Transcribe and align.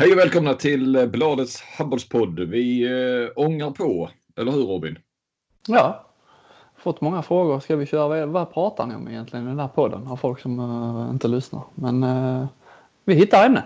Hej 0.00 0.12
och 0.12 0.18
välkomna 0.18 0.54
till 0.54 1.08
Bladets 1.12 1.62
handbollspodd. 1.62 2.40
Vi 2.40 2.84
äh, 2.84 3.44
ångar 3.44 3.70
på, 3.70 4.10
eller 4.36 4.52
hur 4.52 4.64
Robin? 4.64 4.98
Ja, 5.68 6.06
fått 6.76 7.00
många 7.00 7.22
frågor. 7.22 7.60
Ska 7.60 7.76
vi 7.76 7.86
köra, 7.86 8.26
vad 8.26 8.52
pratar 8.52 8.86
ni 8.86 8.94
om 8.94 9.08
egentligen 9.08 9.46
i 9.46 9.48
den 9.48 9.58
här 9.58 9.68
podden? 9.68 10.06
Av 10.06 10.16
folk 10.16 10.40
som 10.40 10.60
äh, 10.60 11.10
inte 11.10 11.28
lyssnar. 11.28 11.62
Men 11.74 12.02
äh, 12.02 12.46
vi 13.04 13.14
hittar 13.14 13.46
ämne 13.46 13.62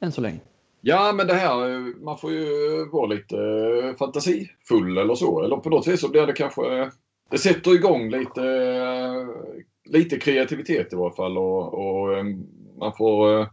än 0.00 0.12
så 0.12 0.20
länge. 0.20 0.40
Ja, 0.80 1.12
men 1.16 1.26
det 1.26 1.34
här, 1.34 1.78
man 2.04 2.18
får 2.18 2.32
ju 2.32 2.46
vara 2.92 3.06
lite 3.06 3.36
fantasifull 3.98 4.98
eller 4.98 5.14
så. 5.14 5.42
Eller 5.42 5.56
på 5.56 5.70
något 5.70 5.86
vis 5.86 6.00
så 6.00 6.10
blir 6.10 6.26
det 6.26 6.32
kanske, 6.32 6.90
det 7.30 7.38
sätter 7.38 7.74
igång 7.74 8.10
lite, 8.10 8.42
lite 9.84 10.18
kreativitet 10.18 10.92
i 10.92 10.96
varje 10.96 11.16
fall 11.16 11.38
och, 11.38 11.74
och 11.74 12.24
man 12.78 12.92
får 12.98 13.46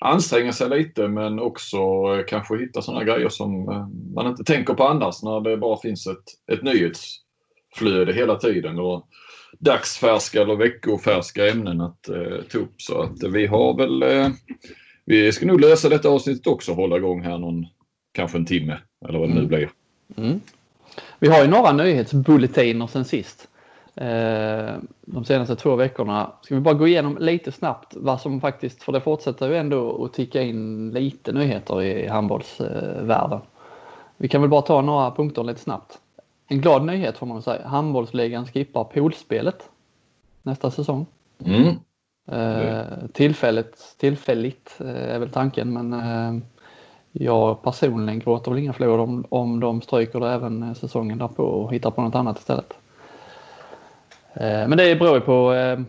anstränga 0.00 0.52
sig 0.52 0.68
lite 0.68 1.08
men 1.08 1.38
också 1.38 1.76
eh, 1.78 2.24
kanske 2.28 2.58
hitta 2.58 2.82
sådana 2.82 3.04
grejer 3.04 3.28
som 3.28 3.68
eh, 3.68 3.88
man 4.14 4.26
inte 4.26 4.44
tänker 4.44 4.74
på 4.74 4.84
annars 4.84 5.22
när 5.22 5.40
det 5.40 5.56
bara 5.56 5.80
finns 5.80 6.06
ett, 6.06 6.52
ett 6.52 6.62
nyhetsflöde 6.62 8.12
hela 8.12 8.36
tiden. 8.36 8.78
Och 8.78 9.08
dagsfärska 9.58 10.42
eller 10.42 10.56
veckofärska 10.56 11.48
ämnen 11.48 11.80
att 11.80 12.08
eh, 12.08 12.42
ta 12.52 12.58
upp. 12.58 12.82
Så 12.82 13.02
att 13.02 13.22
vi 13.22 13.46
har 13.46 13.76
väl, 13.76 14.02
eh, 14.02 14.28
vi 15.04 15.32
ska 15.32 15.46
nog 15.46 15.60
lösa 15.60 15.88
detta 15.88 16.08
avsnittet 16.08 16.46
också, 16.46 16.72
hålla 16.72 16.96
igång 16.96 17.22
här 17.22 17.38
någon, 17.38 17.66
kanske 18.12 18.38
en 18.38 18.46
timme 18.46 18.78
eller 19.08 19.18
vad 19.18 19.28
det 19.28 19.34
nu 19.34 19.40
mm. 19.40 19.48
blir. 19.48 19.70
Mm. 20.16 20.40
Vi 21.18 21.28
har 21.28 21.42
ju 21.42 21.50
några 21.50 21.72
nyhetsbulletiner 21.72 22.86
sen 22.86 23.04
sist. 23.04 23.48
Eh, 23.96 24.74
de 25.00 25.24
senaste 25.24 25.56
två 25.56 25.76
veckorna. 25.76 26.32
Ska 26.42 26.54
vi 26.54 26.60
bara 26.60 26.74
gå 26.74 26.86
igenom 26.86 27.18
lite 27.20 27.52
snabbt 27.52 27.96
vad 27.96 28.20
som 28.20 28.40
faktiskt, 28.40 28.82
för 28.82 28.92
det 28.92 29.00
fortsätter 29.00 29.48
ju 29.48 29.56
ändå 29.56 30.04
att 30.04 30.12
ticka 30.12 30.42
in 30.42 30.90
lite 30.90 31.32
nyheter 31.32 31.82
i 31.82 32.06
handbollsvärlden. 32.08 33.40
Vi 34.16 34.28
kan 34.28 34.40
väl 34.40 34.50
bara 34.50 34.62
ta 34.62 34.82
några 34.82 35.10
punkter 35.10 35.44
lite 35.44 35.60
snabbt. 35.60 35.98
En 36.48 36.60
glad 36.60 36.84
nyhet 36.84 37.18
får 37.18 37.26
man 37.26 37.42
säga. 37.42 37.68
Handbollsligan 37.68 38.46
skippar 38.46 38.84
poolspelet 38.84 39.68
nästa 40.42 40.70
säsong. 40.70 41.06
Mm. 41.44 41.76
Eh, 42.30 43.06
tillfälligt, 43.12 43.96
tillfälligt 43.98 44.76
eh, 44.80 45.14
är 45.14 45.18
väl 45.18 45.30
tanken 45.30 45.72
men 45.72 46.42
jag 47.12 47.62
personligen 47.62 48.20
gråter 48.20 48.50
väl 48.50 48.60
inga 48.60 48.72
förlorare 48.72 49.00
om, 49.00 49.24
om 49.28 49.60
de 49.60 49.80
stryker 49.80 50.20
det 50.20 50.30
även 50.30 50.74
säsongen 50.74 51.18
därpå 51.18 51.42
och 51.42 51.72
hittar 51.72 51.90
på 51.90 52.02
något 52.02 52.14
annat 52.14 52.38
istället. 52.38 52.74
Eh, 54.34 54.68
men 54.68 54.78
det 54.78 54.96
beror 54.96 55.14
ju 55.14 55.20
på 55.20 55.54
eh, 55.54 55.80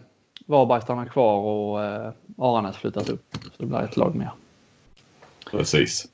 Varberg 0.46 0.82
stannar 0.82 1.06
kvar 1.06 1.40
och 1.40 1.84
eh, 1.84 2.12
Aranäs 2.38 2.78
flyttas 2.78 3.10
upp. 3.10 3.26
Så 3.32 3.50
det 3.58 3.66
blir 3.66 3.80
ett 3.80 3.98
lag 3.98 4.16
mer. 4.16 4.32
Precis. 5.52 6.08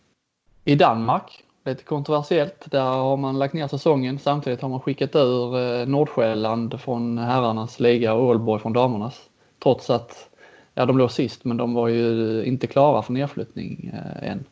I 0.65 0.75
Danmark, 0.75 1.43
lite 1.65 1.83
kontroversiellt, 1.83 2.71
där 2.71 2.83
har 2.83 3.17
man 3.17 3.39
lagt 3.39 3.53
ner 3.53 3.67
säsongen. 3.67 4.19
Samtidigt 4.19 4.61
har 4.61 4.69
man 4.69 4.79
skickat 4.79 5.15
ur 5.15 5.85
Nordsjälland 5.85 6.81
från 6.81 7.17
herrarnas 7.17 7.79
liga 7.79 8.13
och 8.13 8.23
Ålborg 8.23 8.61
från 8.61 8.73
damernas. 8.73 9.21
Trots 9.63 9.89
att 9.89 10.29
ja, 10.73 10.85
de 10.85 10.97
låg 10.97 11.11
sist 11.11 11.45
men 11.45 11.57
de 11.57 11.73
var 11.73 11.87
ju 11.87 12.43
inte 12.45 12.67
klara 12.67 13.01
för 13.01 13.13
nedflyttning 13.13 13.91
än. 14.21 14.43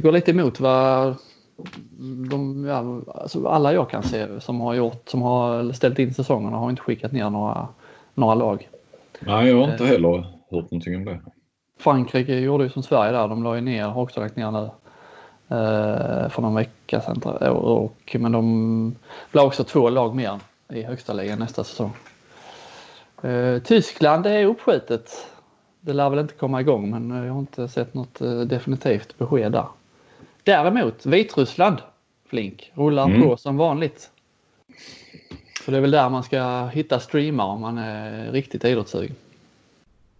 Går 0.00 0.12
lite 0.12 0.30
emot 0.30 0.60
vad 0.60 1.16
de, 2.30 2.64
ja, 2.64 3.00
alltså 3.14 3.46
alla 3.46 3.72
jag 3.72 3.90
kan 3.90 4.02
se 4.02 4.40
som 4.40 4.60
har 4.60 4.74
gjort, 4.74 5.08
som 5.08 5.22
har 5.22 5.72
ställt 5.72 5.98
in 5.98 6.14
säsongerna 6.14 6.56
har 6.56 6.70
inte 6.70 6.82
skickat 6.82 7.12
ner 7.12 7.30
några, 7.30 7.68
några 8.14 8.34
lag. 8.34 8.68
Nej, 9.20 9.48
jag 9.48 9.56
har 9.56 9.72
inte 9.72 9.84
heller 9.84 10.18
hört 10.50 10.70
någonting 10.70 10.96
om 10.96 11.04
det. 11.04 11.20
Frankrike 11.78 12.34
gjorde 12.34 12.64
ju 12.64 12.70
som 12.70 12.82
Sverige 12.82 13.12
där, 13.12 13.28
de 13.28 13.42
la 13.42 13.54
ju 13.54 13.60
ner, 13.60 13.84
har 13.84 14.02
också 14.02 14.20
lagt 14.20 14.36
ner 14.36 14.50
nu 14.50 14.70
eh, 15.56 16.28
för 16.28 16.42
någon 16.42 16.54
vecka 16.54 17.00
sedan. 17.00 17.22
Och, 17.50 18.16
men 18.18 18.32
de 18.32 18.96
blir 19.32 19.44
också 19.44 19.64
två 19.64 19.90
lag 19.90 20.14
mer 20.14 20.38
i 20.72 20.82
högsta 20.82 21.12
ligan 21.12 21.38
nästa 21.38 21.64
säsong. 21.64 21.92
Eh, 23.22 23.58
Tyskland 23.58 24.26
är 24.26 24.44
uppskjutet. 24.44 25.26
Det 25.80 25.92
lär 25.92 26.10
väl 26.10 26.18
inte 26.18 26.34
komma 26.34 26.60
igång 26.60 26.90
men 26.90 27.24
jag 27.24 27.32
har 27.32 27.40
inte 27.40 27.68
sett 27.68 27.94
något 27.94 28.20
eh, 28.20 28.40
definitivt 28.40 29.18
besked 29.18 29.52
där. 29.52 29.66
Däremot 30.50 31.06
Vitryssland, 31.06 31.76
Flink, 32.28 32.72
rullar 32.74 33.04
mm. 33.04 33.22
på 33.22 33.36
som 33.36 33.56
vanligt. 33.56 34.10
Så 35.64 35.70
det 35.70 35.76
är 35.76 35.80
väl 35.80 35.90
där 35.90 36.08
man 36.08 36.22
ska 36.22 36.66
hitta 36.66 37.00
streamar 37.00 37.44
om 37.44 37.60
man 37.60 37.78
är 37.78 38.32
riktigt 38.32 38.64
idrottssugen. 38.64 39.14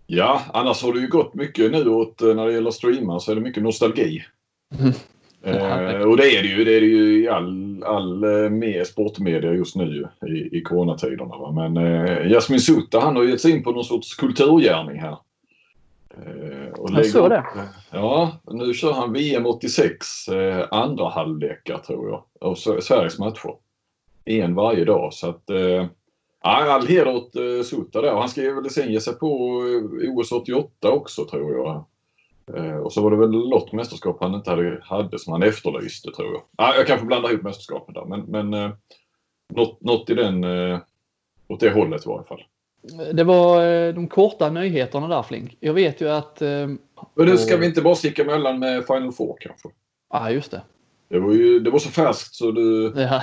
Ja, 0.06 0.42
annars 0.52 0.82
har 0.82 0.92
det 0.92 1.00
ju 1.00 1.08
gått 1.08 1.34
mycket 1.34 1.72
nu 1.72 1.88
åt 1.88 2.22
eh, 2.22 2.34
när 2.34 2.46
det 2.46 2.52
gäller 2.52 2.70
streamar 2.70 3.19
så 3.19 3.30
är 3.30 3.34
det 3.34 3.40
mycket 3.40 3.62
nostalgi. 3.62 4.24
Mm. 4.80 4.92
Eh, 5.42 6.00
och 6.00 6.16
det 6.16 6.36
är 6.36 6.42
det 6.42 6.48
ju. 6.48 6.64
Det 6.64 6.76
är 6.76 6.80
det 6.80 6.86
ju 6.86 7.22
i 7.22 7.28
all, 7.28 7.82
all 7.84 8.24
eh, 8.24 8.50
med 8.50 8.86
sportmedia 8.86 9.52
just 9.52 9.76
nu 9.76 10.08
i, 10.26 10.58
i 10.58 10.62
coronatiderna. 10.62 11.36
Va? 11.36 11.52
Men 11.52 11.76
eh, 11.76 12.32
Jasmin 12.32 12.60
Sutta 12.60 13.00
han 13.00 13.16
har 13.16 13.24
gett 13.24 13.40
sig 13.40 13.50
in 13.50 13.62
på 13.62 13.70
någon 13.70 13.84
sorts 13.84 14.14
kulturgärning 14.14 15.00
här. 15.00 15.16
Eh, 16.16 16.72
och 16.72 16.91
jag 16.91 17.06
såg 17.06 17.31
det. 17.31 17.44
Ja, 17.91 18.32
nu 18.44 18.75
kör 18.75 18.93
han 18.93 19.12
VM 19.12 19.47
86 19.47 20.28
eh, 20.28 20.66
andra 20.71 21.09
halvlekar 21.09 21.78
tror 21.78 22.09
jag. 22.10 22.25
Och 22.50 22.59
Sveriges 22.59 23.19
matcher. 23.19 23.54
En 24.25 24.54
varje 24.54 24.84
dag 24.84 25.15
så 25.15 25.28
att 25.28 25.50
eh, 25.50 25.87
all 26.41 26.87
heder 26.87 27.15
åt 27.15 27.37
eh, 27.37 27.62
Sutta 27.65 28.00
där. 28.00 28.15
Han 28.15 28.28
ska 28.28 28.54
väl 28.54 28.70
sen 28.70 28.93
ge 28.93 29.00
sig 29.00 29.15
på 29.15 29.62
eh, 30.03 30.10
OS 30.10 30.32
88 30.32 30.91
också 30.91 31.25
tror 31.25 31.54
jag. 31.56 31.84
Eh, 32.56 32.76
och 32.76 32.93
så 32.93 33.03
var 33.03 33.10
det 33.10 33.16
väl 33.16 33.31
något 33.31 33.72
mästerskap 33.72 34.16
han 34.20 34.34
inte 34.34 34.50
hade, 34.50 34.81
hade 34.82 35.19
som 35.19 35.32
han 35.32 35.43
efterlyste 35.43 36.10
tror 36.10 36.32
jag. 36.32 36.43
Ah, 36.56 36.75
jag 36.75 36.87
kanske 36.87 37.06
blandar 37.06 37.31
ihop 37.31 37.43
mästerskapen 37.43 37.94
där 37.94 38.04
men, 38.04 38.20
men 38.20 38.54
eh, 38.54 38.70
något, 39.49 39.81
något 39.81 40.10
i 40.10 40.15
den, 40.15 40.44
eh, 40.44 40.78
åt 41.49 41.60
det 41.60 41.70
hållet 41.70 42.06
i 42.06 42.09
varje 42.09 42.25
fall. 42.25 42.44
Det 43.12 43.24
var 43.24 43.66
eh, 43.66 43.94
de 43.94 44.08
korta 44.08 44.50
nyheterna 44.50 45.08
där 45.08 45.22
Flink. 45.22 45.56
Jag 45.60 45.74
vet 45.74 46.00
ju 46.00 46.08
att... 46.08 46.42
Eh, 46.42 46.48
Men 47.14 47.26
nu 47.26 47.36
ska 47.36 47.56
vi 47.56 47.66
inte 47.66 47.82
bara 47.82 47.94
sticka 47.94 48.22
emellan 48.22 48.58
med 48.58 48.86
Final 48.86 49.12
Four 49.12 49.36
kanske? 49.41 49.68
Ja, 50.12 50.20
ah, 50.20 50.30
just 50.30 50.50
det. 50.50 50.62
Det 51.08 51.19
var 51.19 51.32
ju 51.32 51.60
det 51.60 51.70
var 51.70 51.78
så 51.78 51.88
färskt 51.88 52.34
så 52.34 52.50
du... 52.50 52.92
Ja. 52.96 53.22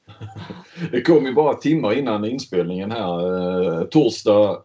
det 0.92 1.02
kom 1.02 1.26
ju 1.26 1.34
bara 1.34 1.54
timmar 1.54 1.98
innan 1.98 2.24
inspelningen 2.24 2.90
här. 2.90 3.80
Eh, 3.80 3.84
torsdag 3.84 4.62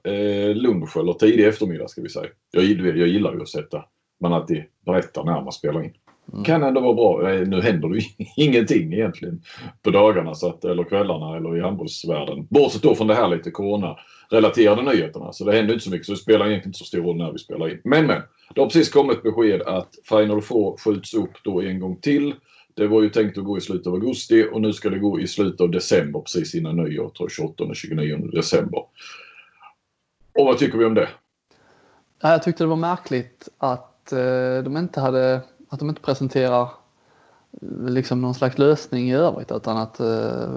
lunch 0.55 0.97
eller 0.97 1.13
tidig 1.13 1.47
eftermiddag 1.47 1.87
ska 1.87 2.01
vi 2.01 2.09
säga. 2.09 2.27
Jag, 2.51 2.63
jag 2.63 3.07
gillar 3.07 3.33
ju 3.33 3.41
att 3.41 3.49
sätta 3.49 3.83
man 4.19 4.33
alltid 4.33 4.63
berättar 4.85 5.23
när 5.23 5.41
man 5.41 5.51
spelar 5.51 5.83
in. 5.83 5.93
Mm. 6.33 6.43
Kan 6.43 6.63
ändå 6.63 6.81
vara 6.81 6.93
bra. 6.93 7.21
Nu 7.45 7.61
händer 7.61 7.89
det 7.89 8.01
ingenting 8.43 8.93
egentligen 8.93 9.41
på 9.81 9.89
dagarna 9.89 10.35
så 10.35 10.49
att, 10.49 10.65
eller 10.65 10.83
kvällarna 10.83 11.37
eller 11.37 11.57
i 11.57 11.61
handbollsvärlden. 11.61 12.47
Bortsett 12.49 12.83
då 12.83 12.95
från 12.95 13.07
det 13.07 13.15
här 13.15 13.27
lite 13.27 13.51
corona 13.51 13.97
relaterade 14.29 14.81
nyheterna. 14.81 15.33
Så 15.33 15.45
det 15.45 15.55
händer 15.55 15.73
inte 15.73 15.85
så 15.85 15.91
mycket 15.91 16.05
så 16.05 16.11
det 16.11 16.17
spelar 16.17 16.47
egentligen 16.47 16.69
inte 16.69 16.79
så 16.79 16.85
stor 16.85 17.01
roll 17.01 17.17
när 17.17 17.31
vi 17.31 17.37
spelar 17.37 17.69
in. 17.69 17.81
Men 17.83 18.07
men, 18.07 18.21
det 18.55 18.61
har 18.61 18.67
precis 18.67 18.89
kommit 18.89 19.23
besked 19.23 19.61
att 19.61 19.95
Final 20.09 20.41
Four 20.41 20.77
skjuts 20.77 21.13
upp 21.13 21.43
då 21.43 21.61
en 21.61 21.79
gång 21.79 21.95
till. 22.01 22.35
Det 22.73 22.87
var 22.87 23.01
ju 23.01 23.09
tänkt 23.09 23.37
att 23.37 23.43
gå 23.43 23.57
i 23.57 23.61
slutet 23.61 23.87
av 23.87 23.93
augusti 23.93 24.47
och 24.51 24.61
nu 24.61 24.73
ska 24.73 24.89
det 24.89 24.99
gå 24.99 25.19
i 25.19 25.27
slutet 25.27 25.61
av 25.61 25.71
december 25.71 26.19
precis 26.19 26.55
innan 26.55 26.75
nyår, 26.75 27.09
tror 27.09 27.29
28 27.29 27.63
och 27.63 27.75
29 27.75 28.17
december. 28.17 28.79
Och 30.39 30.45
vad 30.45 30.57
tycker 30.57 30.77
vi 30.77 30.85
om 30.85 30.93
det? 30.93 31.09
Jag 32.21 32.43
tyckte 32.43 32.63
det 32.63 32.67
var 32.67 32.75
märkligt 32.75 33.49
att 33.57 34.11
eh, 34.11 34.63
de 34.63 34.77
inte 34.77 35.01
hade, 35.01 35.41
att 35.69 35.79
de 35.79 35.89
inte 35.89 36.01
presenterar 36.01 36.69
liksom 37.87 38.21
någon 38.21 38.33
slags 38.33 38.57
lösning 38.57 39.09
i 39.09 39.15
övrigt 39.15 39.51
utan 39.51 39.77
att 39.77 39.99
eh, 39.99 40.07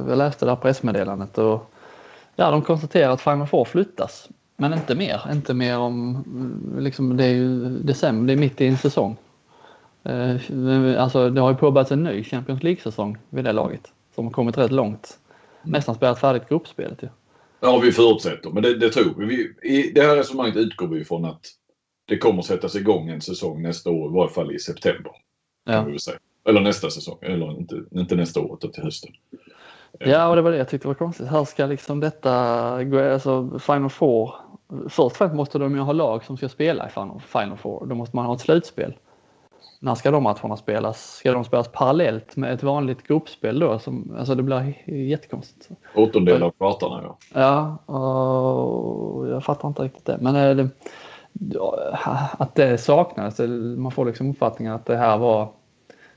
jag 0.09 0.19
läste 0.19 0.45
det 0.45 0.51
här 0.51 0.57
pressmeddelandet 0.57 1.39
och 1.39 1.71
Ja, 2.41 2.51
de 2.51 2.63
konstaterar 2.63 3.11
att 3.11 3.21
Final 3.21 3.47
Four 3.47 3.65
flyttas. 3.65 4.29
Men 4.57 4.73
inte 4.73 4.95
mer. 4.95 5.21
Inte 5.33 5.55
mer 5.55 5.79
om, 5.79 6.25
liksom, 6.79 7.17
det 7.17 7.25
är 7.25 7.35
ju 7.35 7.69
december, 7.79 8.27
det 8.27 8.33
är 8.33 8.41
mitt 8.41 8.61
i 8.61 8.67
en 8.67 8.79
säsong. 8.79 9.17
Eh, 10.03 10.37
alltså 11.03 11.31
det 11.31 11.41
har 11.41 11.51
ju 11.51 11.57
påbörjats 11.57 11.93
en 11.93 12.05
ny 12.05 12.25
Champions 12.25 12.63
League-säsong 12.63 13.19
vid 13.31 13.45
det 13.45 13.53
laget. 13.53 13.93
Som 14.15 14.25
har 14.25 14.33
kommit 14.33 14.59
rätt 14.59 14.73
långt. 14.73 15.19
Nästan 15.63 15.95
spelat 15.95 16.21
färdigt 16.21 16.49
gruppspelet 16.49 17.03
ju. 17.03 17.09
Ja, 17.61 17.79
vi 17.79 17.93
förutsätter. 17.93 18.51
Men 18.51 18.63
det, 18.63 18.79
det 18.79 18.91
tror 18.91 19.15
vi. 19.17 19.55
I 19.63 19.93
det 19.93 20.03
här 20.03 20.17
resonemanget 20.17 20.57
utgår 20.57 20.87
vi 20.87 21.01
ifrån 21.01 21.25
att 21.25 21.47
det 22.05 22.19
kommer 22.19 22.43
sättas 22.43 22.77
igång 22.77 23.09
en 23.09 23.21
säsong 23.21 23.63
nästa 23.63 23.91
år, 23.91 24.11
i 24.11 24.15
varje 24.15 24.33
fall 24.33 24.55
i 24.55 24.59
september. 24.59 25.13
Ja. 25.65 25.87
Eller 26.49 26.61
nästa 26.61 26.91
säsong, 26.91 27.19
eller 27.23 27.59
inte, 27.59 27.83
inte 27.91 28.17
nästa 28.17 28.41
år 28.41 28.55
utan 28.55 28.73
till 28.73 28.83
hösten. 28.83 29.11
Ja, 29.99 30.29
och 30.29 30.37
det 30.37 30.43
var 30.43 30.51
det 30.51 30.57
jag 30.57 30.69
tyckte 30.69 30.89
var 30.89 30.95
konstigt. 30.95 31.33
Hur 31.33 31.45
ska 31.45 31.67
liksom 31.67 32.01
detta 32.01 32.85
gå? 32.85 33.13
Alltså 33.13 33.59
Final 33.59 33.91
Four. 33.91 34.35
Först 34.83 34.99
och 34.99 35.13
främst 35.13 35.35
måste 35.35 35.59
de 35.59 35.75
ju 35.75 35.81
ha 35.81 35.93
lag 35.93 36.25
som 36.25 36.37
ska 36.37 36.49
spela 36.49 36.87
i 36.87 36.91
Final 37.27 37.57
Four. 37.57 37.87
Då 37.87 37.95
måste 37.95 38.17
man 38.17 38.27
ha 38.27 38.35
ett 38.35 38.41
slutspel. 38.41 38.95
När 39.83 39.95
ska 39.95 40.11
de 40.11 40.23
matcherna 40.23 40.57
spelas? 40.57 41.17
Ska 41.17 41.33
de 41.33 41.45
spelas 41.45 41.69
parallellt 41.69 42.37
med 42.37 42.55
ett 42.55 42.63
vanligt 42.63 43.03
gruppspel 43.03 43.59
då? 43.59 43.79
Som, 43.79 44.17
alltså 44.19 44.35
det 44.35 44.43
blir 44.43 44.91
jättekonstigt. 44.91 45.69
Åttondel 45.95 46.43
av 46.43 46.51
kvartarna 46.51 47.03
ja. 47.35 47.79
Ja, 47.87 47.95
och 47.95 49.29
jag 49.29 49.45
fattar 49.45 49.69
inte 49.69 49.83
riktigt 49.83 50.05
det. 50.05 50.19
Men 50.21 50.57
det, 50.57 50.69
att 52.39 52.55
det 52.55 52.79
saknades. 52.79 53.39
Man 53.77 53.93
får 53.93 54.05
liksom 54.05 54.31
uppfattningen 54.31 54.75
att 54.75 54.87
det 54.87 54.97
här 54.97 55.19
var, 55.19 55.49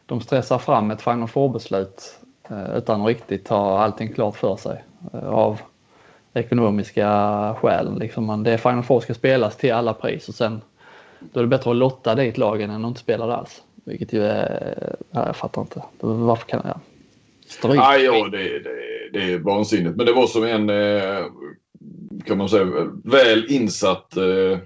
de 0.05 0.21
stressar 0.21 0.57
fram 0.57 0.91
ett 0.91 1.01
Final 1.01 1.27
Four-beslut 1.27 2.19
eh, 2.21 2.32
Eh, 2.49 2.77
utan 2.77 3.01
att 3.01 3.07
riktigt 3.07 3.47
ha 3.47 3.79
allting 3.79 4.13
klart 4.13 4.35
för 4.35 4.55
sig 4.55 4.83
eh, 5.13 5.29
av 5.29 5.61
ekonomiska 6.33 7.07
skäl. 7.59 7.99
Liksom 7.99 8.43
det 8.43 8.51
är 8.51 8.57
Final 8.57 8.83
Four 8.83 8.99
ska 8.99 9.13
spelas 9.13 9.57
till 9.57 9.73
alla 9.73 9.93
pris 9.93 10.29
och 10.29 10.35
sen 10.35 10.61
då 11.19 11.39
är 11.39 11.43
det 11.43 11.49
bättre 11.49 11.71
att 11.71 11.77
lotta 11.77 12.15
dit 12.15 12.37
lagen 12.37 12.69
än 12.69 12.85
att 12.85 12.89
inte 12.89 12.99
spela 12.99 13.25
det 13.27 13.35
alls. 13.35 13.63
Vilket 13.85 14.13
ju 14.13 14.23
är, 14.23 14.95
jag 15.11 15.35
fattar 15.35 15.61
inte. 15.61 15.83
Varför 15.99 16.45
kan 16.45 16.61
jag? 16.65 16.79
Stryk. 17.47 17.79
Ah, 17.79 17.95
ja, 17.95 18.27
det, 18.27 18.59
det, 18.59 18.69
det 19.13 19.33
är 19.33 19.39
vansinnigt. 19.39 19.95
Men 19.95 20.05
det 20.05 20.13
var 20.13 20.27
som 20.27 20.43
en, 20.43 20.69
eh, 20.69 21.25
kan 22.25 22.37
man 22.37 22.49
säga, 22.49 22.65
väl 23.03 23.45
insatt 23.49 24.17
eh, 24.17 24.59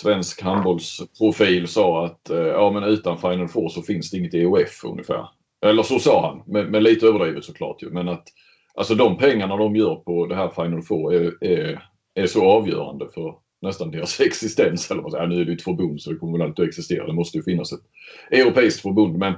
svensk 0.00 0.42
handbollsprofil 0.42 1.68
sa 1.68 2.06
att 2.06 2.30
eh, 2.30 2.38
ja, 2.38 2.70
men 2.70 2.84
utan 2.84 3.18
Final 3.18 3.48
Four 3.48 3.68
så 3.68 3.82
finns 3.82 4.10
det 4.10 4.16
inget 4.18 4.34
EOF 4.34 4.84
ungefär. 4.84 5.28
Eller 5.62 5.82
så 5.82 5.98
sa 5.98 6.26
han, 6.26 6.42
men, 6.46 6.70
men 6.70 6.82
lite 6.82 7.06
överdrivet 7.06 7.44
såklart 7.44 7.82
ju. 7.82 7.90
Men 7.90 8.08
att 8.08 8.28
alltså 8.74 8.94
de 8.94 9.16
pengarna 9.16 9.56
de 9.56 9.76
gör 9.76 9.94
på 9.94 10.26
det 10.26 10.34
här 10.34 10.48
Final 10.48 10.82
Four 10.82 11.14
är, 11.14 11.44
är, 11.44 11.82
är 12.14 12.26
så 12.26 12.44
avgörande 12.44 13.08
för 13.14 13.34
nästan 13.62 13.90
deras 13.90 14.20
existens. 14.20 14.90
Eller 14.90 15.02
vad 15.02 15.12
säger. 15.12 15.26
Nu 15.26 15.40
är 15.40 15.44
det 15.44 15.50
ju 15.50 15.56
ett 15.56 15.62
förbund 15.62 16.02
så 16.02 16.10
det 16.10 16.16
kommer 16.16 16.38
väl 16.38 16.46
alltid 16.46 16.62
att 16.62 16.68
existera. 16.68 17.06
Det 17.06 17.12
måste 17.12 17.38
ju 17.38 17.44
finnas 17.44 17.72
ett 17.72 17.82
europeiskt 18.30 18.82
förbund. 18.82 19.18
Men 19.18 19.32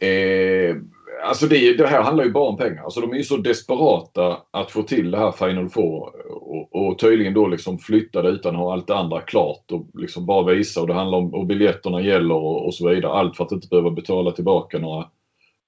eh, 0.00 0.76
alltså 1.24 1.46
det, 1.46 1.76
det, 1.76 1.86
här 1.86 2.02
handlar 2.02 2.24
ju 2.24 2.30
bara 2.30 2.48
om 2.48 2.56
pengar. 2.56 2.84
Alltså 2.84 3.00
de 3.00 3.12
är 3.12 3.16
ju 3.16 3.24
så 3.24 3.36
desperata 3.36 4.38
att 4.50 4.70
få 4.70 4.82
till 4.82 5.10
det 5.10 5.18
här 5.18 5.32
Final 5.32 5.68
Four 5.68 6.12
och, 6.30 6.76
och 6.76 6.98
tydligen 6.98 7.34
då 7.34 7.46
liksom 7.46 7.78
flytta 7.78 8.22
det 8.22 8.28
utan 8.28 8.54
att 8.54 8.60
ha 8.60 8.72
allt 8.72 8.86
det 8.86 8.96
andra 8.96 9.20
klart 9.20 9.72
och 9.72 9.86
liksom 9.94 10.26
bara 10.26 10.54
visa 10.54 10.80
och 10.80 10.86
det 10.86 10.94
handlar 10.94 11.18
om 11.18 11.34
och 11.34 11.46
biljetterna 11.46 12.00
gäller 12.00 12.34
och, 12.34 12.66
och 12.66 12.74
så 12.74 12.88
vidare. 12.88 13.12
Allt 13.12 13.36
för 13.36 13.44
att 13.44 13.52
inte 13.52 13.68
behöva 13.68 13.90
betala 13.90 14.30
tillbaka 14.30 14.78
några 14.78 15.06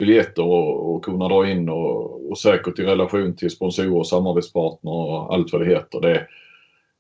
biljetter 0.00 0.44
och, 0.44 0.94
och 0.94 1.04
kunna 1.04 1.28
dra 1.28 1.50
in 1.50 1.68
och, 1.68 2.30
och 2.30 2.38
säkert 2.38 2.78
i 2.78 2.82
relation 2.82 3.36
till 3.36 3.50
sponsorer 3.50 3.96
och 3.98 4.06
samarbetspartner 4.06 4.92
och 4.92 5.34
allt 5.34 5.52
vad 5.52 5.62
det 5.62 5.68
heter. 5.68 6.00
Det, 6.00 6.16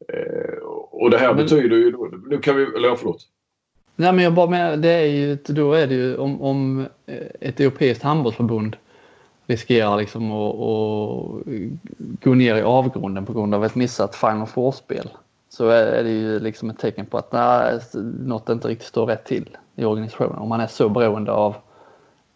eh, 0.08 0.58
och 0.90 1.10
det 1.10 1.18
här 1.18 1.34
men, 1.34 1.44
betyder 1.44 1.76
ju, 1.76 1.94
nu 2.28 2.38
kan 2.38 2.56
vi, 2.56 2.62
eller 2.62 2.96
förlåt. 2.96 3.26
Nej, 3.96 4.12
men 4.12 4.24
jag 4.24 4.34
bara 4.34 4.50
menar, 4.50 4.76
det 4.76 4.88
är 4.88 5.06
ju, 5.06 5.38
då 5.46 5.72
är 5.72 5.86
det 5.86 5.94
ju 5.94 6.16
om, 6.16 6.42
om 6.42 6.86
ett 7.40 7.60
europeiskt 7.60 8.02
handbollsförbund 8.02 8.76
riskerar 9.46 9.96
liksom 9.96 10.32
att, 10.32 10.54
att 10.54 11.44
gå 12.24 12.34
ner 12.34 12.56
i 12.56 12.62
avgrunden 12.62 13.26
på 13.26 13.32
grund 13.32 13.54
av 13.54 13.64
ett 13.64 13.74
missat 13.74 14.16
Final 14.16 14.46
Four-spel 14.46 15.08
så 15.48 15.68
är 15.68 16.02
det 16.04 16.10
ju 16.10 16.40
liksom 16.40 16.70
ett 16.70 16.78
tecken 16.78 17.06
på 17.06 17.18
att 17.18 17.32
nej, 17.32 17.80
något 18.20 18.48
inte 18.48 18.68
riktigt 18.68 18.88
står 18.88 19.06
rätt 19.06 19.24
till 19.24 19.56
i 19.76 19.84
organisationen. 19.84 20.38
Om 20.38 20.48
man 20.48 20.60
är 20.60 20.66
så 20.66 20.88
beroende 20.88 21.32
av 21.32 21.54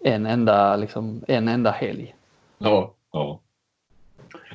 en 0.05 0.27
enda, 0.27 0.77
liksom, 0.77 1.25
en 1.29 1.49
enda 1.49 1.71
helg. 1.71 2.15
Ja, 2.59 2.95
ja. 3.13 3.41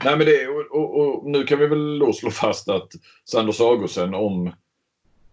Nej 0.05 0.17
men 0.17 0.25
det, 0.25 0.47
och, 0.47 0.81
och, 0.81 0.99
och 0.99 1.25
nu 1.25 1.43
kan 1.43 1.59
vi 1.59 1.67
väl 1.67 1.99
då 1.99 2.13
slå 2.13 2.31
fast 2.31 2.69
att 2.69 2.91
Sander 3.25 3.51
Sagosen 3.51 4.13
om 4.13 4.47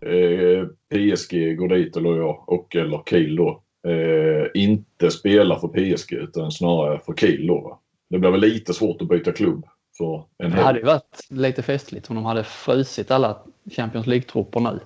eh, 0.00 0.66
PSG 0.90 1.56
går 1.56 1.68
dit 1.68 1.96
eller 1.96 2.16
jag 2.16 2.48
och 2.48 2.76
eller 2.76 3.02
Kiel 3.10 3.36
då 3.36 3.62
eh, 3.88 4.62
inte 4.62 5.10
spelar 5.10 5.58
för 5.58 5.68
PSG 5.68 6.12
utan 6.12 6.52
snarare 6.52 7.00
för 7.06 7.14
Kiel 7.14 7.46
då. 7.46 7.60
Va? 7.60 7.78
Det 8.10 8.18
blir 8.18 8.30
väl 8.30 8.40
lite 8.40 8.74
svårt 8.74 9.02
att 9.02 9.08
byta 9.08 9.32
klubb 9.32 9.66
för 9.98 10.24
en 10.38 10.50
Det 10.50 10.56
hade 10.56 10.78
ju 10.78 10.84
varit 10.84 11.20
lite 11.30 11.62
festligt 11.62 12.10
om 12.10 12.16
de 12.16 12.24
hade 12.24 12.44
frusit 12.44 13.10
alla 13.10 13.38
Champions 13.76 14.06
League-trupper 14.06 14.60
nu. 14.60 14.80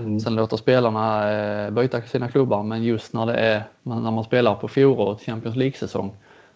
Mm. 0.00 0.20
Sen 0.20 0.34
låter 0.34 0.56
spelarna 0.56 1.32
eh, 1.32 1.70
byta 1.70 2.02
sina 2.02 2.28
klubbar 2.28 2.62
men 2.62 2.84
just 2.84 3.12
när 3.12 3.26
det 3.26 3.34
är 3.34 3.62
när 3.82 4.10
man 4.10 4.24
spelar 4.24 4.54
på 4.54 4.68
fjolårets 4.68 5.24
Champions 5.24 5.56
League-säsong 5.56 6.12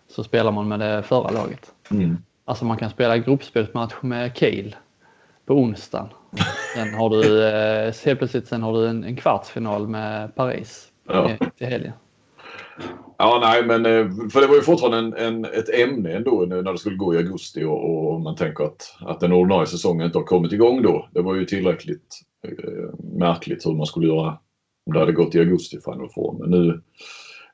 så 0.08 0.24
spelar 0.24 0.52
man 0.52 0.68
med 0.68 0.80
det 0.80 1.02
förra 1.02 1.30
laget. 1.30 1.72
Mm. 1.90 2.18
Alltså 2.44 2.64
man 2.64 2.76
kan 2.76 2.90
spela 2.90 3.18
gruppspelsmatch 3.18 3.94
med 4.00 4.36
Kiel 4.36 4.76
på 5.46 5.54
onsdagen. 5.54 6.08
Sen 6.74 6.94
har 6.94 7.10
du 7.10 7.48
eh, 7.48 7.94
helt 8.04 8.18
plötsligt 8.18 8.48
sen 8.48 8.62
har 8.62 8.72
du 8.72 8.88
en, 8.88 9.04
en 9.04 9.16
kvartsfinal 9.16 9.88
med 9.88 10.34
Paris 10.34 10.88
ja. 11.08 11.30
till 11.58 11.66
helgen. 11.66 11.92
Ja, 13.18 13.38
nej, 13.42 13.66
men 13.66 13.86
eh, 13.86 14.30
för 14.32 14.40
det 14.40 14.46
var 14.46 14.54
ju 14.54 14.60
fortfarande 14.60 14.98
en, 14.98 15.14
en, 15.26 15.44
ett 15.44 15.74
ämne 15.74 16.12
ändå 16.12 16.44
när 16.48 16.72
det 16.72 16.78
skulle 16.78 16.96
gå 16.96 17.14
i 17.14 17.16
augusti 17.16 17.64
och, 17.64 18.12
och 18.12 18.20
man 18.20 18.36
tänker 18.36 18.64
att, 18.64 18.96
att 19.00 19.20
den 19.20 19.32
ordinarie 19.32 19.66
säsongen 19.66 20.06
inte 20.06 20.18
har 20.18 20.24
kommit 20.24 20.52
igång 20.52 20.82
då. 20.82 21.08
Det 21.12 21.22
var 21.22 21.34
ju 21.34 21.44
tillräckligt 21.44 22.20
Eh, 22.44 23.18
märkligt 23.18 23.66
hur 23.66 23.74
man 23.74 23.86
skulle 23.86 24.06
göra 24.06 24.38
om 24.86 24.92
det 24.92 24.98
hade 24.98 25.12
gått 25.12 25.34
i 25.34 25.38
augusti 25.38 25.80
Final 25.84 26.08
Four. 26.14 26.38
Men 26.38 26.50
nu, 26.50 26.82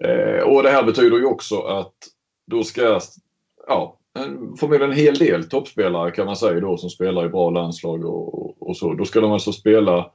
eh, 0.09 0.43
och 0.43 0.63
det 0.63 0.71
här 0.71 0.83
betyder 0.83 1.17
ju 1.17 1.25
också 1.25 1.61
att 1.61 1.95
då 2.47 2.65
ska 2.65 3.01
ja, 3.67 4.01
förmodligen 4.61 4.91
en 4.91 4.97
hel 4.97 5.15
del 5.15 5.49
toppspelare 5.49 6.11
kan 6.11 6.27
man 6.27 6.37
säga 6.37 6.61
då 6.61 6.77
som 6.77 6.91
spelar 6.91 7.27
i 7.27 7.29
bra 7.29 7.51
landslag 7.51 8.05
och, 8.05 8.63
och 8.63 8.77
så. 8.77 8.95
Då 8.95 9.05
ska 9.05 9.21
de 9.21 9.33
alltså 9.33 9.53
spela, 9.53 10.11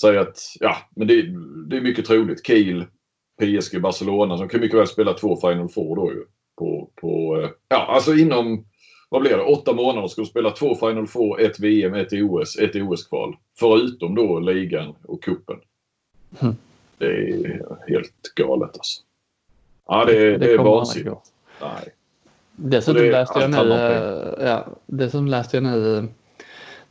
säga 0.00 0.20
att, 0.20 0.38
ja, 0.60 0.76
men 0.96 1.08
det, 1.08 1.22
det 1.68 1.76
är 1.76 1.80
mycket 1.80 2.06
troligt. 2.06 2.46
Kiel, 2.46 2.84
PSG, 3.40 3.80
Barcelona 3.80 4.38
som 4.38 4.48
kan 4.48 4.60
mycket 4.60 4.78
väl 4.78 4.86
spela 4.86 5.12
två 5.12 5.36
Final 5.36 5.68
Four 5.68 5.96
då 5.96 6.12
ju. 6.12 6.24
På, 6.58 6.90
på, 6.94 7.40
eh, 7.40 7.50
ja, 7.68 7.86
alltså 7.88 8.14
inom, 8.14 8.64
vad 9.08 9.20
blir 9.20 9.36
det, 9.36 9.42
åtta 9.42 9.72
månader 9.72 10.08
ska 10.08 10.22
de 10.22 10.26
spela 10.28 10.50
två 10.50 10.74
Final 10.74 11.06
Four, 11.06 11.40
ett 11.40 11.60
VM, 11.60 11.94
ett 11.94 12.12
OS, 12.12 12.56
ett 12.56 12.74
OS-kval. 12.76 13.36
Förutom 13.58 14.14
då 14.14 14.38
ligan 14.38 14.94
och 15.02 15.22
kuppen. 15.22 15.56
Mm. 16.40 16.56
Det 16.98 17.06
är 17.06 17.66
helt 17.88 18.34
galet 18.34 18.70
alltså. 18.72 19.02
Ja, 19.88 20.04
det, 20.04 20.12
det, 20.12 20.38
det 20.38 20.52
är 20.52 20.58
vansinnigt. 20.58 21.32
Nej. 21.60 21.94
Dessutom 22.56 23.02
läste 23.02 23.40
jag 23.40 23.50
nu, 23.50 23.72
eh, 23.72 24.46
ja, 24.46 24.66
dessutom 24.86 25.26
läste 25.26 25.56
jag 25.56 25.64
nu 25.64 26.08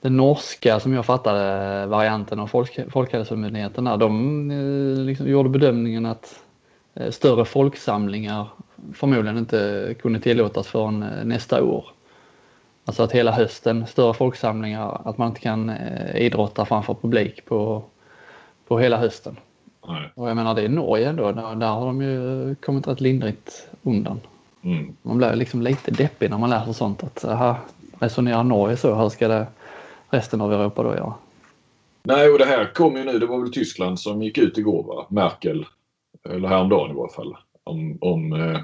den 0.02 0.18
norska 0.18 0.80
som 0.80 0.94
jag 0.94 1.06
fattade 1.06 1.86
varianten 1.86 2.40
av 2.40 2.48
folk, 2.48 2.92
Folkhälsomyndigheten 2.92 3.84
där, 3.84 3.98
de 3.98 4.52
eh, 4.52 5.06
liksom 5.06 5.28
gjorde 5.28 5.50
bedömningen 5.50 6.06
att 6.06 6.44
eh, 6.94 7.12
större 7.12 7.46
folksamlingar 7.46 8.48
förmodligen 8.94 9.38
inte 9.38 9.96
kunde 10.02 10.19
tillåtas 10.19 10.68
förrän 10.68 11.00
nästa 11.24 11.64
år. 11.64 11.86
Alltså 12.88 13.04
att 13.04 13.12
hela 13.12 13.31
hösten, 13.31 13.88
större 13.88 14.13
folksamlingar, 14.13 15.01
att 15.06 15.18
man 15.18 15.28
inte 15.28 15.42
kan 15.42 15.72
idrotta 16.16 16.66
framför 16.66 16.94
publik 16.94 17.45
på, 17.45 17.84
på 18.68 18.80
hela 18.80 18.98
hösten. 18.98 19.36
Nej. 19.88 20.12
Och 20.16 20.30
jag 20.30 20.36
menar 20.36 20.56
det 20.56 20.62
är 20.62 20.69
Norge 20.69 21.10
ändå, 21.10 21.31
där, 21.31 21.56
där 21.56 21.68
har 21.68 21.85
de 21.85 22.02
ju 22.02 22.56
kommit 22.56 22.88
rätt 22.88 23.02
lindrigt 23.02 23.68
undan. 23.83 24.19
Mm. 24.61 24.95
Man 25.02 25.18
blir 25.18 25.35
liksom 25.35 25.61
lite 25.61 25.92
deppig 25.92 26.30
när 26.30 26.38
man 26.38 26.50
läser 26.50 26.73
sånt 26.73 27.04
att 27.04 27.23
här 27.23 27.56
resonerar 28.00 28.44
Norge 28.44 28.78
så, 28.78 28.95
hur 28.95 29.09
ska 29.09 29.28
det 29.28 29.47
resten 30.09 30.42
av 30.42 30.54
Europa 30.54 30.83
då 30.83 30.95
göra? 30.95 31.14
Nej, 32.04 32.30
och 32.30 32.40
det 32.40 32.45
här 32.45 32.73
kom 32.73 32.97
ju 32.97 33.04
nu, 33.04 33.19
det 33.19 33.26
var 33.26 33.40
väl 33.40 33.54
Tyskland 33.54 34.00
som 34.00 34.23
gick 34.23 34.38
ut 34.38 34.57
igår 34.57 34.83
va? 34.83 35.06
Merkel, 35.09 35.66
eller 36.30 36.47
häromdagen 36.47 36.92
i 36.92 36.94
varje 36.94 37.14
fall, 37.14 37.38
om, 37.64 37.97
om 38.02 38.33
eh, 38.33 38.59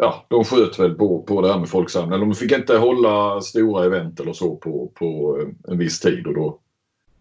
ja, 0.00 0.26
de 0.28 0.44
sköt 0.44 0.78
väl 0.78 0.94
på, 0.94 1.22
på 1.22 1.40
det 1.40 1.52
här 1.52 1.58
med 1.58 1.68
folksamling. 1.68 2.20
De 2.20 2.34
fick 2.34 2.52
inte 2.52 2.76
hålla 2.76 3.40
stora 3.40 3.84
event 3.84 4.20
eller 4.20 4.32
så 4.32 4.56
på, 4.56 4.92
på 4.94 5.38
en 5.68 5.78
viss 5.78 6.00
tid 6.00 6.26
och 6.26 6.34
då 6.34 6.60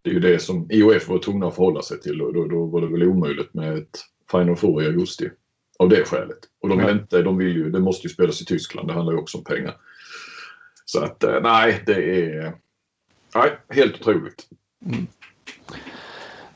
det 0.01 0.09
är 0.09 0.13
ju 0.13 0.19
det 0.19 0.39
som 0.39 0.67
IOF 0.71 1.07
var 1.07 1.19
tvungna 1.19 1.48
att 1.48 1.55
förhålla 1.55 1.81
sig 1.81 2.00
till 2.00 2.21
och 2.21 2.33
då, 2.33 2.48
då 2.48 2.65
var 2.65 2.81
det 2.81 2.88
väl 2.88 3.03
omöjligt 3.03 3.53
med 3.53 3.77
ett 3.77 4.00
Final 4.31 4.55
Four 4.55 4.83
i 4.83 4.86
augusti. 4.86 5.29
Av 5.79 5.89
det 5.89 6.05
skälet. 6.05 6.38
Och 6.62 6.69
de 6.69 6.77
vill 6.77 6.89
inte, 6.89 7.21
de 7.21 7.38
vill 7.38 7.55
ju, 7.55 7.69
det 7.69 7.79
måste 7.79 8.07
ju 8.07 8.13
spelas 8.13 8.41
i 8.41 8.45
Tyskland. 8.45 8.88
Det 8.88 8.93
handlar 8.93 9.13
ju 9.13 9.19
också 9.19 9.38
om 9.38 9.43
pengar. 9.43 9.75
Så 10.86 11.03
att 11.03 11.24
eh, 11.24 11.41
nej, 11.41 11.83
det 11.86 12.21
är 12.21 12.53
nej, 13.36 13.59
helt 13.69 13.95
otroligt. 13.95 14.48
Mm. 14.86 15.07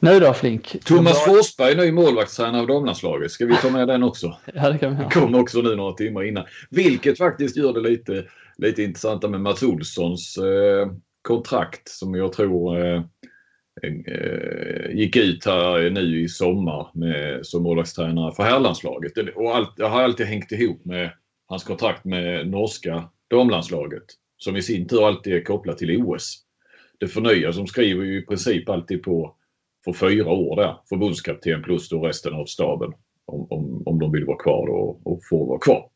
Nu 0.04 0.20
då 0.20 0.34
Flink? 0.34 0.84
Thomas 0.86 1.26
bara... 1.26 1.36
Forsberg, 1.36 1.76
ny 1.76 1.92
målvaktstränare 1.92 2.62
av 2.62 2.68
damlandslaget. 2.68 3.32
Ska 3.32 3.46
vi 3.46 3.56
ta 3.56 3.70
med 3.70 3.88
den 3.88 4.04
också? 4.04 4.38
ja, 4.54 4.70
det 4.70 4.78
kan 4.78 4.98
vi. 4.98 5.06
Kom 5.10 5.36
också 5.36 5.62
nu 5.62 5.76
några 5.76 5.94
timmar 5.94 6.24
innan. 6.24 6.46
Vilket 6.70 7.18
faktiskt 7.18 7.58
gör 7.58 7.74
det 7.74 7.90
lite, 7.90 8.26
lite 8.58 8.84
intressanta 8.84 9.28
med 9.28 9.42
Mats 9.42 9.64
Olssons 9.64 10.38
eh, 10.38 10.92
kontrakt 11.22 11.90
som 11.90 12.16
jag 12.16 12.34
tror 12.34 12.86
eh, 12.86 13.02
Eh, 13.82 14.96
gick 14.96 15.16
ut 15.16 15.46
här 15.46 15.90
nu 15.90 16.22
i 16.22 16.28
sommar 16.28 16.88
med, 16.94 17.46
som 17.46 17.64
målvaktstränare 17.64 18.34
för 18.36 18.44
herrlandslaget. 18.44 19.12
Och 19.36 19.56
allt, 19.56 19.78
det 19.78 19.84
har 19.84 20.02
alltid 20.02 20.26
hängt 20.26 20.52
ihop 20.52 20.86
med 20.86 21.12
hans 21.48 21.64
kontrakt 21.64 22.06
med 22.06 22.48
norska 22.48 23.10
damlandslaget. 23.30 24.04
Som 24.38 24.56
i 24.56 24.62
sin 24.62 24.88
tur 24.88 25.08
alltid 25.08 25.34
är 25.34 25.44
kopplat 25.44 25.78
till 25.78 26.04
OS. 26.04 26.40
Det 27.00 27.08
förnyas, 27.08 27.56
de 27.56 27.68
skriver 27.68 28.04
ju 28.04 28.18
i 28.18 28.26
princip 28.26 28.70
alltid 28.70 29.04
på 29.04 29.36
för 29.86 29.94
fyra 29.94 30.32
år 30.32 30.56
där. 30.56 30.76
Förbundskapten 30.90 31.64
plus 31.64 31.90
då 31.90 32.08
resten 32.08 32.34
av 32.34 32.46
staben. 32.46 32.94
Om, 33.26 33.48
om, 33.50 33.84
om 33.86 34.00
de 34.00 34.12
vill 34.12 34.26
vara 34.26 34.38
kvar 34.38 34.68
då, 34.68 35.00
och 35.04 35.20
får 35.30 35.46
vara 35.46 35.60
kvar. 35.60 35.90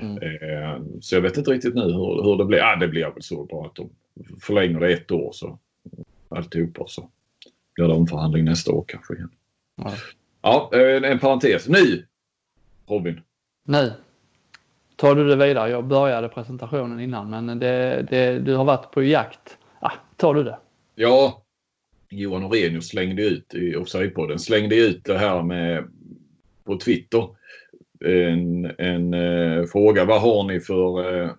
Mm. 0.00 0.16
Eh, 0.16 0.82
så 1.00 1.14
jag 1.14 1.22
vet 1.22 1.36
inte 1.36 1.50
riktigt 1.50 1.74
nu 1.74 1.82
hur, 1.82 2.22
hur 2.22 2.36
det 2.36 2.44
blir. 2.44 2.58
Ja, 2.58 2.76
det 2.76 2.88
blir 2.88 3.10
väl 3.10 3.22
så 3.22 3.44
bara 3.44 3.66
att 3.66 3.74
de 3.74 3.90
förlänger 4.40 4.80
det 4.80 4.92
ett 4.92 5.10
år 5.10 5.30
så 5.32 5.58
alltihopa 6.28 6.84
så 6.86 7.10
blir 7.74 7.88
det 7.88 7.94
omförhandling 7.94 8.44
nästa 8.44 8.72
år 8.72 8.84
kanske 8.88 9.14
igen. 9.14 9.30
Ja, 9.76 9.92
ja 10.42 10.70
en, 10.72 11.04
en 11.04 11.18
parentes. 11.18 11.68
Nu 11.68 12.06
Robin. 12.86 13.20
Nu 13.64 13.92
tar 14.96 15.14
du 15.14 15.28
det 15.28 15.36
vidare. 15.36 15.70
Jag 15.70 15.84
började 15.84 16.28
presentationen 16.28 17.00
innan 17.00 17.30
men 17.30 17.58
det, 17.58 18.06
det, 18.10 18.38
du 18.38 18.54
har 18.54 18.64
varit 18.64 18.90
på 18.90 19.02
jakt. 19.02 19.58
Ah, 19.80 19.92
tar 20.16 20.34
du 20.34 20.44
det? 20.44 20.58
Ja, 20.94 21.42
Johan 22.10 22.44
Orenius 22.44 22.88
slängde 22.88 23.22
ut 23.22 23.54
i 23.54 23.74
Offside-podden 23.74 24.38
slängde 24.38 24.76
ut 24.76 25.04
det 25.04 25.18
här 25.18 25.42
med 25.42 25.84
på 26.64 26.78
Twitter. 26.78 27.28
En, 28.04 28.64
en 28.78 29.14
eh, 29.14 29.64
fråga. 29.64 30.04
Vad 30.04 30.20
har 30.20 30.44
ni 30.44 30.60
för 30.60 31.22
eh, 31.22 31.30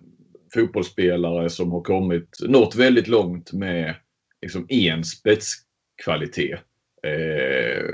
fotbollsspelare 0.54 1.50
som 1.50 1.72
har 1.72 1.80
kommit, 1.80 2.28
nått 2.48 2.76
väldigt 2.76 3.08
långt 3.08 3.52
med 3.52 3.94
liksom 4.42 4.66
en 4.68 5.04
spetskvalitet? 5.04 6.60
Eh, 7.02 7.84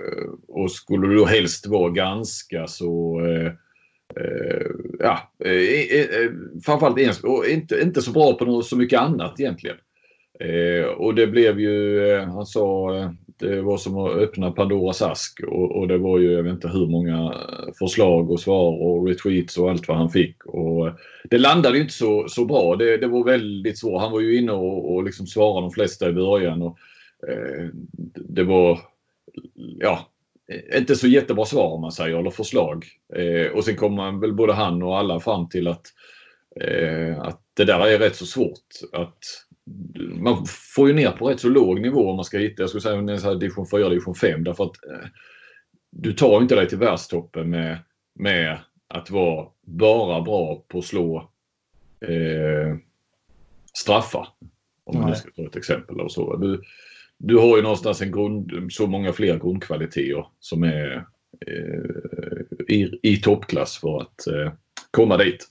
och 0.49 0.71
skulle 0.71 1.09
du 1.09 1.27
helst 1.27 1.67
vara 1.67 1.91
ganska 1.91 2.67
så 2.67 3.21
eh, 3.27 3.47
eh 4.17 4.67
ja, 4.99 5.33
eh, 5.45 6.01
eh, 6.01 6.31
framförallt 6.65 6.99
en, 6.99 7.31
och 7.31 7.47
inte, 7.47 7.81
inte 7.81 8.03
så 8.03 8.13
bra 8.13 8.35
på 8.35 8.45
något, 8.45 8.67
så 8.67 8.77
mycket 8.77 9.01
annat 9.01 9.41
egentligen. 9.41 9.77
Eh, 10.41 10.87
och 10.87 11.15
det 11.15 11.27
blev 11.27 11.61
ju, 11.61 12.09
eh, 12.11 12.29
han 12.29 12.47
sa, 12.47 12.97
eh, 12.97 13.11
det 13.39 13.61
var 13.61 13.77
som 13.77 13.99
att 13.99 14.17
öppna 14.17 14.51
Pandoras 14.51 15.03
ask 15.03 15.41
och, 15.47 15.77
och, 15.77 15.89
det 15.89 15.99
var 15.99 16.19
ju, 16.19 16.33
jag 16.33 16.43
vet 16.43 16.53
inte 16.53 16.69
hur 16.69 16.87
många 16.87 17.17
eh, 17.17 17.73
förslag 17.79 18.31
och 18.31 18.41
svar 18.41 18.83
och 18.83 19.09
retweets 19.09 19.59
och 19.59 19.71
allt 19.71 19.89
vad 19.89 19.97
han 19.97 20.11
fick. 20.11 20.47
Och 20.47 20.89
eh, 20.89 20.95
det 21.31 21.39
landade 21.39 21.77
ju 21.77 21.83
inte 21.83 21.95
så, 21.95 22.29
så 22.29 22.45
bra. 22.45 22.77
Det, 22.77 22.97
det 22.97 23.07
var 23.07 23.25
väldigt 23.25 23.79
svårt. 23.79 24.01
Han 24.01 24.13
var 24.13 24.21
ju 24.21 24.39
inne 24.39 24.53
och, 24.53 24.95
och 24.95 25.05
liksom 25.05 25.27
svarade 25.27 25.67
de 25.67 25.71
flesta 25.71 26.09
i 26.09 26.13
början. 26.13 26.63
Och, 26.63 26.79
eh, 27.29 27.69
det 28.15 28.45
var, 28.45 28.81
ja, 29.79 30.09
inte 30.77 30.97
så 30.97 31.09
jättebra 31.09 31.45
svar 31.45 31.67
om 31.67 31.81
man 31.81 31.93
säger, 31.93 32.19
eller 32.19 32.31
förslag. 32.31 32.87
Eh, 33.15 33.53
och 33.53 33.65
sen 33.65 33.77
kom 33.77 33.95
man 33.95 34.21
väl 34.21 34.33
både 34.33 34.53
han 34.53 34.83
och 34.83 34.99
alla 34.99 35.21
fram 35.21 35.49
till 35.49 35.69
att, 35.69 35.87
eh, 36.61 37.21
att 37.21 37.41
det 37.55 37.65
där 37.65 37.87
är 37.87 37.99
rätt 37.99 38.17
så 38.17 38.27
svårt. 38.27 38.67
Att 38.93 39.46
man 40.21 40.47
får 40.47 40.89
ju 40.89 40.95
ner 40.95 41.11
på 41.11 41.29
rätt 41.29 41.41
så 41.41 41.49
låg 41.49 41.81
nivå 41.81 42.11
om 42.11 42.17
man 42.17 42.25
ska 42.25 42.39
hitta, 42.39 42.63
jag 42.63 42.69
skulle 42.69 42.81
säga 42.81 43.31
här 43.31 43.35
division 43.35 43.67
4, 43.67 43.89
division 43.89 44.15
5 44.15 44.45
därför 44.45 44.65
att 44.65 44.85
eh, 44.87 45.09
du 45.91 46.13
tar 46.13 46.43
inte 46.43 46.55
dig 46.55 46.69
till 46.69 46.79
världstoppen 46.79 47.51
med, 47.51 47.79
med 48.15 48.59
att 48.89 49.11
vara 49.11 49.47
bara 49.63 50.21
bra 50.21 50.65
på 50.69 50.79
att 50.79 50.85
slå 50.85 51.31
eh, 52.01 52.77
straffar. 53.75 54.29
Om 54.85 54.99
man 55.01 55.11
nu 55.11 55.17
ska 55.17 55.31
ta 55.31 55.43
ett 55.43 55.57
exempel. 55.57 56.01
Och 56.01 56.13
så. 56.13 56.37
Du, 56.37 56.63
du 57.19 57.37
har 57.37 57.57
ju 57.57 57.63
någonstans 57.63 58.03
en 58.03 58.13
grund, 58.13 58.73
så 58.73 58.87
många 58.87 59.13
fler 59.13 59.39
grundkvaliteter 59.39 60.27
som 60.41 60.63
är 60.63 61.07
eh, 61.47 62.75
i, 62.77 62.99
i 63.03 63.17
toppklass 63.17 63.79
för 63.79 64.01
att 64.01 64.27
eh, 64.27 64.53
komma 64.91 65.17
dit. 65.17 65.47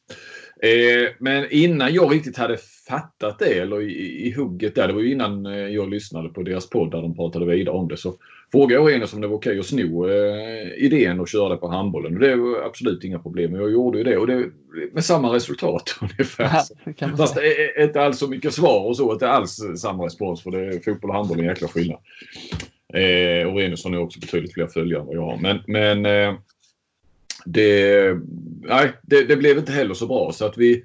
Eh, 0.62 1.12
men 1.20 1.46
innan 1.52 1.94
jag 1.94 2.14
riktigt 2.14 2.38
hade 2.38 2.58
fattat 2.88 3.40
det 3.40 3.60
eller 3.60 3.82
i, 3.82 4.28
i 4.28 4.32
hugget 4.32 4.76
där, 4.76 4.88
det 4.88 4.94
var 4.94 5.02
ju 5.02 5.12
innan 5.12 5.46
eh, 5.46 5.54
jag 5.54 5.90
lyssnade 5.90 6.30
på 6.30 6.44
deras 6.44 6.70
podd 6.70 6.92
där 6.92 7.02
de 7.02 7.16
pratade 7.16 7.46
vidare 7.46 7.76
om 7.76 7.88
det, 7.88 7.98
så 7.98 8.16
frågade 8.52 8.74
jag 8.74 8.84
Orenes 8.84 9.14
om 9.14 9.22
det 9.22 9.28
var 9.28 9.36
okej 9.36 9.60
att 9.60 9.66
sno 9.66 10.10
eh, 10.10 10.72
idén 10.78 11.20
och 11.20 11.28
köra 11.28 11.50
det 11.50 11.58
på 11.58 11.68
handbollen. 11.68 12.14
Och 12.14 12.20
det 12.20 12.36
var 12.36 12.62
absolut 12.66 13.04
inga 13.04 13.20
problem. 13.20 13.56
Jag 13.56 13.72
gjorde 13.72 13.98
ju 13.98 14.04
det 14.04 14.18
och 14.18 14.28
det 14.28 14.46
med 14.94 15.06
samma 15.06 15.36
resultat 15.36 15.96
ungefär. 16.02 16.50
Ja, 16.98 17.10
Fast 17.18 17.36
det 17.36 17.80
är 17.80 17.84
inte 17.84 18.02
alls 18.02 18.20
så 18.20 18.28
mycket 18.28 18.54
svar 18.54 18.86
och 18.86 18.98
så, 18.98 19.14
inte 19.14 19.30
alls 19.30 19.60
samma 19.78 20.06
respons 20.06 20.44
för 20.44 20.52
det 20.52 20.60
är 20.60 20.80
fotboll 20.80 21.10
och 21.10 21.16
handboll 21.16 21.38
är 21.38 21.44
en 21.44 21.50
jäkla 21.50 21.68
skillnad. 21.68 22.00
Eh, 22.94 23.54
Orenes 23.54 23.84
har 23.84 23.92
nu 23.92 23.98
också 23.98 24.20
betydligt 24.20 24.54
fler 24.54 24.68
följare 24.68 25.02
än 25.02 25.08
vad 25.08 25.16
jag 25.16 25.26
har. 25.26 25.38
Men, 25.38 25.60
men 25.68 26.06
eh, 26.06 26.40
det, 27.46 28.18
nej, 28.62 28.92
det, 29.02 29.24
det, 29.24 29.36
blev 29.36 29.58
inte 29.58 29.72
heller 29.72 29.94
så 29.94 30.08
bra 30.08 30.32
så 30.32 30.46
att 30.46 30.58
vi, 30.58 30.84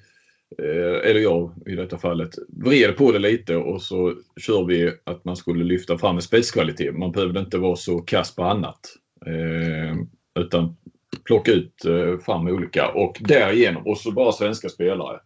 eh, 0.58 1.10
eller 1.10 1.20
jag 1.20 1.52
i 1.66 1.74
detta 1.74 1.98
fallet, 1.98 2.30
vred 2.64 2.96
på 2.96 3.12
det 3.12 3.18
lite 3.18 3.56
och 3.56 3.82
så 3.82 4.14
kör 4.40 4.64
vi 4.64 4.92
att 5.04 5.24
man 5.24 5.36
skulle 5.36 5.64
lyfta 5.64 5.98
fram 5.98 6.16
en 6.16 6.22
spetskvalitet. 6.22 6.94
Man 6.94 7.12
behövde 7.12 7.40
inte 7.40 7.58
vara 7.58 7.76
så 7.76 7.98
kass 7.98 8.34
på 8.34 8.44
annat. 8.44 8.80
Eh, 9.26 9.96
utan 10.40 10.76
plocka 11.24 11.52
ut 11.52 11.84
eh, 11.84 12.18
fram 12.18 12.46
olika 12.46 12.88
och 12.88 13.16
därigenom, 13.20 13.86
och 13.86 13.98
så 13.98 14.12
bara 14.12 14.32
svenska 14.32 14.68
spelare. 14.68 15.20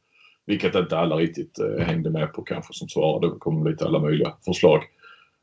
Vilket 0.47 0.75
inte 0.75 0.99
alla 0.99 1.17
riktigt 1.17 1.59
eh, 1.59 1.87
hängde 1.87 2.11
med 2.11 2.33
på 2.33 2.43
kanske 2.43 2.75
som 2.75 2.89
svarade. 2.89 3.35
Det 3.35 3.39
kom 3.39 3.67
lite 3.67 3.85
alla 3.85 3.99
möjliga 3.99 4.35
förslag 4.45 4.83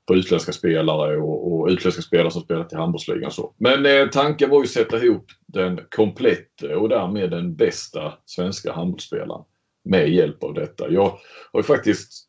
på 0.07 0.15
utländska 0.15 0.51
spelare 0.51 1.17
och, 1.17 1.53
och 1.53 1.67
utländska 1.67 2.01
spelare 2.01 2.31
som 2.31 2.41
spelat 2.41 2.73
i 2.73 2.75
handbollsligan. 2.75 3.31
Så. 3.31 3.53
Men 3.57 3.85
eh, 3.85 4.07
tanken 4.07 4.49
var 4.49 4.57
ju 4.57 4.63
att 4.63 4.69
sätta 4.69 5.03
ihop 5.03 5.25
den 5.53 5.79
kompletta 5.89 6.77
och 6.77 6.89
därmed 6.89 7.31
den 7.31 7.55
bästa 7.55 8.13
svenska 8.25 8.73
handbollsspelaren 8.73 9.43
med 9.83 10.09
hjälp 10.09 10.43
av 10.43 10.53
detta. 10.53 10.89
Jag 10.89 11.17
har 11.53 11.59
ju 11.59 11.63
faktiskt, 11.63 12.27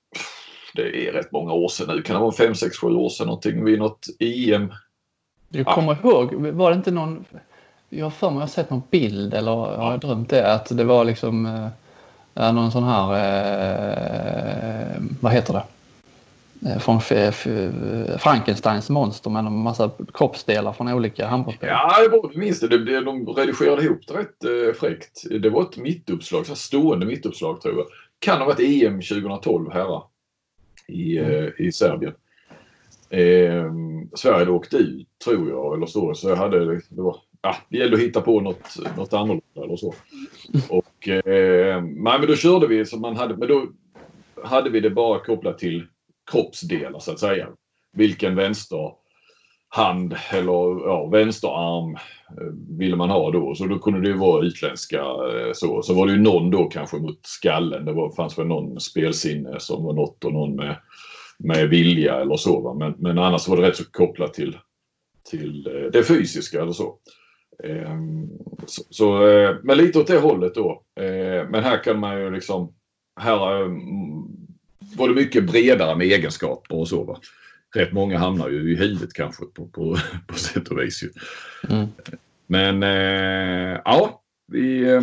det 0.75 1.09
är 1.09 1.13
rätt 1.13 1.33
många 1.33 1.53
år 1.53 1.69
sedan 1.69 1.97
nu, 1.97 2.03
kan 2.03 2.17
det 2.17 2.23
vara 2.23 2.33
5, 2.33 2.55
6, 2.55 2.77
7 2.77 2.87
år 2.87 3.09
sedan 3.09 3.27
någonting 3.27 3.65
vid 3.65 3.79
något 3.79 4.07
EM. 4.19 4.73
Du 5.49 5.65
kommer 5.65 5.99
ja. 6.03 6.11
ihåg, 6.11 6.35
var 6.35 6.71
det 6.71 6.77
inte 6.77 6.91
någon, 6.91 7.25
jag 7.89 8.07
har 8.07 8.11
för 8.11 8.31
mig 8.31 8.37
jag 8.37 8.43
har 8.43 8.49
sett 8.49 8.71
någon 8.71 8.83
bild 8.91 9.35
eller 9.35 9.53
har 9.53 9.91
jag 9.91 10.01
drömt 10.01 10.31
det, 10.31 10.53
att 10.53 10.77
det 10.77 10.85
var 10.85 11.05
liksom 11.05 11.47
eh, 12.35 12.53
någon 12.53 12.73
sån 12.73 12.85
här, 12.85 13.13
eh, 13.15 15.03
vad 15.21 15.33
heter 15.33 15.53
det? 15.53 15.63
Eh, 16.67 16.79
från 16.79 17.01
Frankensteins 18.19 18.91
monster 18.91 19.31
med 19.31 19.47
en 19.47 19.53
massa 19.53 19.91
kroppsdelar 20.15 20.73
från 20.73 20.89
olika 20.89 21.27
handbollsspelare. 21.27 21.77
Ja, 21.77 22.03
det 22.03 22.09
var, 22.09 22.39
minns 22.39 22.61
det. 22.61 22.69
De 22.69 23.27
redigerade 23.37 23.83
ihop 23.85 24.01
det 24.09 24.15
rätt 24.15 24.45
eh, 24.45 24.75
fräckt. 24.81 25.23
Det 25.41 25.51
var 25.51 25.63
ett 25.63 25.77
mittuppslag, 25.77 26.47
så 26.47 26.55
stående 26.55 27.07
mittuppslag 27.07 27.61
tror 27.61 27.77
jag. 27.77 27.87
Kan 28.19 28.39
ha 28.39 28.47
varit 28.47 28.61
EM 28.61 29.01
2012 29.01 29.73
herrar 29.73 30.03
i, 30.89 31.19
mm. 31.19 31.31
eh, 31.31 31.51
i 31.59 31.73
Serbien. 31.73 32.15
Eh, 33.11 33.73
Sverige 34.15 34.49
åkte 34.49 34.77
ut 34.77 35.09
tror 35.25 35.51
jag, 35.51 35.75
eller 35.77 35.87
så. 35.87 36.15
Så 36.15 36.29
jag 36.29 36.37
hade, 36.37 36.75
det, 36.75 37.03
var, 37.03 37.17
ah, 37.41 37.57
det 37.69 37.79
gällde 37.79 37.97
att 37.97 38.03
hitta 38.03 38.21
på 38.21 38.41
något, 38.41 38.77
något 38.97 39.13
annorlunda 39.13 39.65
eller 39.65 39.77
så. 39.77 39.95
Och, 40.69 41.09
eh, 41.09 41.83
nej, 41.83 42.19
men 42.19 42.27
då 42.27 42.37
körde 42.37 42.67
vi 42.67 42.87
som 42.87 43.01
man 43.01 43.17
hade, 43.17 43.37
men 43.37 43.49
då 43.49 43.67
hade 44.45 44.71
vi 44.71 44.81
det 44.81 44.91
bara 44.91 45.19
kopplat 45.19 45.59
till 45.59 45.87
kroppsdelar 46.33 46.99
så 46.99 47.13
att 47.13 47.21
säga. 47.21 47.49
Vilken 47.97 48.35
vänster 48.35 48.93
hand 49.75 50.17
eller 50.31 50.87
ja, 50.87 51.07
vänsterarm 51.07 51.95
eh, 51.95 52.79
ville 52.79 52.97
man 52.97 53.11
ha 53.11 53.31
då. 53.31 53.55
Så 53.55 53.67
då 53.67 53.79
kunde 53.79 54.01
det 54.01 54.09
ju 54.09 54.17
vara 54.17 54.47
utländska 54.47 54.99
eh, 55.01 55.53
så. 55.55 55.83
Så 55.83 55.95
var 55.95 56.07
det 56.07 56.13
ju 56.13 56.21
någon 56.21 56.51
då 56.51 56.65
kanske 56.65 56.97
mot 56.97 57.21
skallen. 57.23 57.85
Det 57.85 57.93
var, 57.93 58.11
fanns 58.11 58.39
väl 58.39 58.47
någon 58.47 58.81
spelsinne 58.81 59.61
som 59.61 59.85
var 59.85 59.93
något 59.93 60.25
och 60.25 60.33
någon 60.33 60.57
med, 60.57 60.77
med 61.39 61.69
vilja 61.69 62.21
eller 62.21 62.37
så. 62.37 62.61
Va? 62.61 62.75
Men, 62.75 62.95
men 62.99 63.19
annars 63.19 63.49
var 63.49 63.57
det 63.57 63.63
rätt 63.63 63.77
så 63.77 63.85
kopplat 63.91 64.35
till, 64.35 64.59
till 65.31 65.67
eh, 65.67 65.91
det 65.93 66.03
fysiska 66.03 66.63
eller 66.63 66.73
så. 66.73 66.95
Ehm, 67.65 68.29
så, 68.67 68.83
så 68.91 69.19
men 69.63 69.77
lite 69.79 69.99
åt 69.99 70.07
det 70.07 70.19
hållet 70.19 70.55
då. 70.55 70.83
Men 71.51 71.65
här 71.65 71.85
kan 71.85 72.01
man 72.01 72.21
ju 72.21 72.31
liksom 72.31 72.75
här 73.21 73.69
var 74.97 75.09
det 75.09 75.15
mycket 75.15 75.45
bredare 75.45 75.97
med 75.97 76.07
egenskaper 76.07 76.77
och 76.77 76.89
så. 76.89 77.05
Va? 77.05 77.21
Rätt 77.75 77.93
många 77.93 78.19
hamnar 78.19 78.49
ju 78.49 78.73
i 78.73 78.77
huvudet 78.77 79.13
kanske 79.13 79.45
på, 79.45 79.67
på, 79.67 79.97
på 80.27 80.35
sätt 80.35 80.69
och 80.69 80.79
vis. 80.79 81.03
Ju. 81.03 81.11
Mm. 81.69 81.89
Men 82.47 82.83
eh, 82.83 83.81
ja, 83.85 84.23
vi... 84.47 84.93
Eh... 84.93 85.03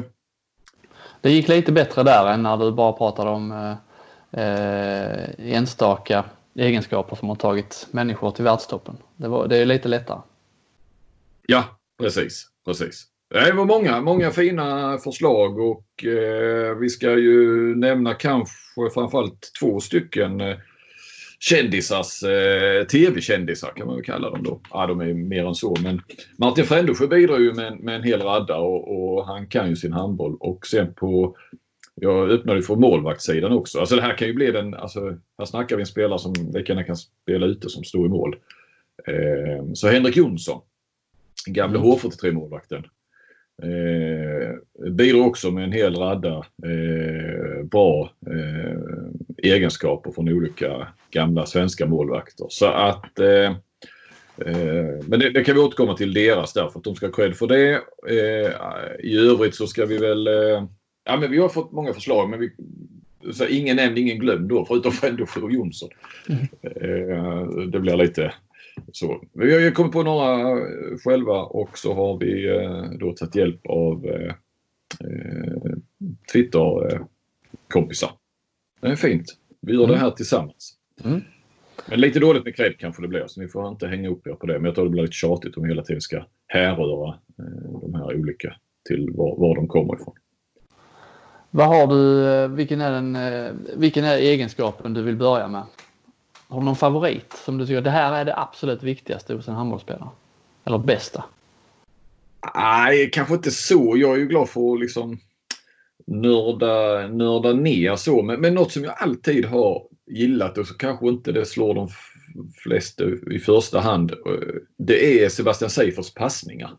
Det 1.22 1.32
gick 1.32 1.48
lite 1.48 1.72
bättre 1.72 2.04
där 2.04 2.34
än 2.34 2.44
när 2.44 2.58
du 2.58 2.72
bara 2.72 2.94
pratade 2.94 3.30
om 3.30 3.52
eh, 3.52 4.42
eh, 4.44 5.30
enstaka 5.38 6.26
egenskaper 6.56 7.16
som 7.16 7.30
har 7.30 7.36
tagit 7.36 7.88
människor 7.92 8.32
till 8.32 8.44
världstoppen. 8.44 8.98
Det, 9.16 9.28
var, 9.28 9.48
det 9.48 9.58
är 9.58 9.66
lite 9.66 9.88
lättare. 9.88 10.20
Ja, 11.48 11.64
precis. 12.00 12.48
precis. 12.66 13.06
Det 13.30 13.52
var 13.52 13.66
många, 13.66 14.02
många 14.02 14.32
fina 14.32 14.98
förslag 14.98 15.60
och 15.60 16.06
eh, 16.06 16.76
vi 16.76 16.90
ska 16.90 17.18
ju 17.18 17.76
nämna 17.76 18.14
kanske 18.14 18.90
framförallt 18.94 19.52
två 19.60 19.80
stycken 19.80 20.42
eh, 20.42 20.58
kändisars, 21.40 22.24
eh, 22.24 22.84
tv-kändisar 22.84 23.74
kan 23.76 23.88
man 23.88 23.96
väl 23.96 24.06
kalla 24.06 24.30
dem 24.30 24.44
då. 24.44 24.62
Ja, 24.72 24.88
de 24.88 25.02
är 25.02 25.14
mer 25.14 25.46
än 25.46 25.56
så 25.56 25.76
men 25.84 26.02
Martin 26.38 26.66
Frändesjö 26.66 27.08
bidrar 27.08 27.40
ju 27.40 27.54
med, 27.54 27.80
med 27.80 27.96
en 27.96 28.04
hel 28.04 28.22
radda 28.22 28.58
och, 28.58 29.18
och, 29.18 29.26
han 29.26 29.48
kan 29.48 29.70
ju 29.70 29.76
sin 29.76 29.94
handboll 29.94 30.38
och 30.40 30.68
sen 30.68 30.94
på 30.94 31.38
jag 31.96 32.30
öppnade 32.30 32.62
för 32.62 32.76
målvaktssidan 32.76 33.52
också. 33.52 33.80
Alltså 33.80 33.96
det 33.96 34.02
här 34.02 34.18
kan 34.18 34.28
ju 34.28 34.34
bli 34.34 34.52
den, 34.52 34.74
alltså 34.74 35.18
här 35.38 35.46
snackar 35.46 35.76
vi 35.76 35.82
en 35.82 35.86
spelare 35.86 36.20
som 36.20 36.34
lika 36.54 36.84
kan 36.84 36.96
spela 36.96 37.46
ute 37.46 37.70
som 37.70 37.84
står 37.84 38.06
i 38.06 38.10
mål. 38.10 38.36
Eh, 39.08 39.74
så 39.74 39.88
Henrik 39.88 40.18
Jonsson, 40.18 40.62
gamle 41.46 41.80
mm. 41.80 41.92
H43-målvakten. 41.92 42.84
Eh, 43.64 44.56
bidrar 44.92 45.26
också 45.26 45.52
med 45.52 45.64
en 45.64 45.72
hel 45.72 45.96
radda 45.96 46.38
eh, 46.38 47.64
bra 47.64 48.12
eh, 48.28 48.80
egenskaper 49.38 50.12
från 50.12 50.30
olika 50.30 50.88
gamla 51.12 51.46
svenska 51.46 51.86
målvakter. 51.86 52.46
Så 52.50 52.66
att 52.66 53.20
eh, 53.20 53.52
eh 54.46 55.00
men 55.08 55.20
det, 55.20 55.30
det, 55.30 55.44
kan 55.44 55.56
vi 55.56 55.62
återkomma 55.62 55.98
till 55.98 56.14
deras 56.14 56.54
där 56.54 56.70
för 56.70 56.80
att 56.80 56.84
de 56.84 56.96
ska 56.96 57.06
ha 57.06 57.14
cred 57.14 57.36
för 57.36 57.48
det. 57.48 57.74
Eh, 58.08 58.52
I 59.00 59.18
övrigt 59.18 59.56
så 59.56 59.68
ska 59.68 59.86
vi 59.86 59.98
väl... 59.98 60.28
Eh, 60.28 60.64
ja 61.06 61.18
men 61.18 61.32
vi 61.32 61.38
har 61.38 61.50
fått 61.50 61.72
många 61.72 61.94
förslag 61.94 62.30
men 62.30 62.40
vi, 62.40 62.52
så 63.34 63.46
ingen 63.46 63.76
nämnd, 63.76 63.98
ingen 63.98 64.20
glömd 64.20 64.50
då 64.50 64.66
förutom 64.66 64.92
ändå 65.04 65.26
Flo 65.26 65.50
Jonsson. 65.50 65.90
Mm. 66.30 67.72
det 67.72 67.80
blir 67.80 67.98
lite 67.98 68.34
så. 68.92 69.24
Vi 69.34 69.64
har 69.64 69.72
kommit 69.72 69.94
på 69.94 70.04
några 70.04 70.58
själva 71.04 71.44
och 71.44 71.78
så 71.78 71.94
har 71.94 72.18
vi 72.18 72.50
eh, 72.50 72.84
då 73.00 73.14
tagit 73.14 73.36
hjälp 73.36 73.66
av 73.66 74.06
eh, 74.06 74.34
eh 75.00 75.74
Twitter-kompisar. 76.34 78.12
Det 78.82 78.88
är 78.88 78.96
fint. 78.96 79.26
Vi 79.62 79.74
gör 79.74 79.84
mm. 79.84 79.92
det 79.92 79.98
här 79.98 80.12
tillsammans. 80.12 80.76
Mm. 81.04 81.22
Men 81.86 82.02
lite 82.02 82.20
dåligt 82.20 82.46
med 82.46 82.56
cred 82.56 82.78
kanske 82.78 83.02
det 83.02 83.08
blir 83.08 83.24
så 83.28 83.42
ni 83.42 83.48
får 83.48 83.68
inte 83.68 83.88
hänga 83.88 84.10
upp 84.10 84.28
er 84.28 84.34
på 84.34 84.46
det. 84.48 84.54
Men 84.54 84.66
jag 84.66 84.76
tror 84.76 84.86
det 84.86 84.92
blir 84.92 85.02
lite 85.02 85.14
tjatigt 85.14 85.58
om 85.58 85.64
vi 85.64 85.70
hela 85.70 85.84
tiden 85.84 86.02
ska 86.02 86.26
härröra 86.48 87.10
eh, 87.40 87.82
de 87.82 87.94
här 87.94 88.16
olika 88.16 88.56
till 88.88 89.10
var, 89.14 89.40
var 89.40 89.56
de 89.56 89.68
kommer 89.68 89.96
ifrån. 89.96 90.14
Vad 91.52 91.68
har 91.68 91.88
du, 91.88 92.28
eh, 92.28 92.48
vilken 92.48 92.82
är, 92.82 92.92
den, 92.92 93.18
vilken 93.78 94.06
är 94.06 94.18
egenskapen 94.18 94.94
du 94.94 95.02
vill 95.02 95.16
börja 95.16 95.48
med? 95.48 95.64
Har 96.50 96.60
du 96.60 96.66
någon 96.66 96.76
favorit 96.76 97.34
som 97.46 97.58
du 97.58 97.66
tycker 97.66 97.82
det 97.82 97.90
här 97.90 98.14
är 98.14 98.26
det 98.26 98.38
absolut 98.38 98.84
viktigaste 98.84 99.34
hos 99.34 99.48
en 99.48 99.56
handbollsspelare? 99.56 100.10
Eller 100.66 100.78
bästa? 100.78 101.24
Nej, 102.56 103.10
kanske 103.14 103.34
inte 103.34 103.52
så. 103.52 103.98
Jag 103.98 104.14
är 104.14 104.18
ju 104.18 104.28
glad 104.28 104.50
för 104.50 104.74
att 104.74 104.80
liksom 104.80 105.20
nörda, 106.08 107.08
nörda 107.08 107.54
ner 107.54 107.96
så. 107.96 108.22
Men, 108.22 108.42
men 108.42 108.54
något 108.54 108.72
som 108.72 108.84
jag 108.84 108.94
alltid 108.98 109.46
har 109.46 109.84
gillat 110.08 110.58
och 110.58 110.68
så 110.68 110.74
kanske 110.74 111.08
inte 111.08 111.32
det 111.32 111.46
slår 111.46 111.74
de 111.74 111.90
flesta 112.64 113.04
i 113.32 113.40
första 113.40 113.80
hand. 113.80 114.14
Det 114.78 115.24
är 115.24 115.30
Sebastian 115.30 115.70
Seifers 115.70 116.14
passningar. 116.14 116.72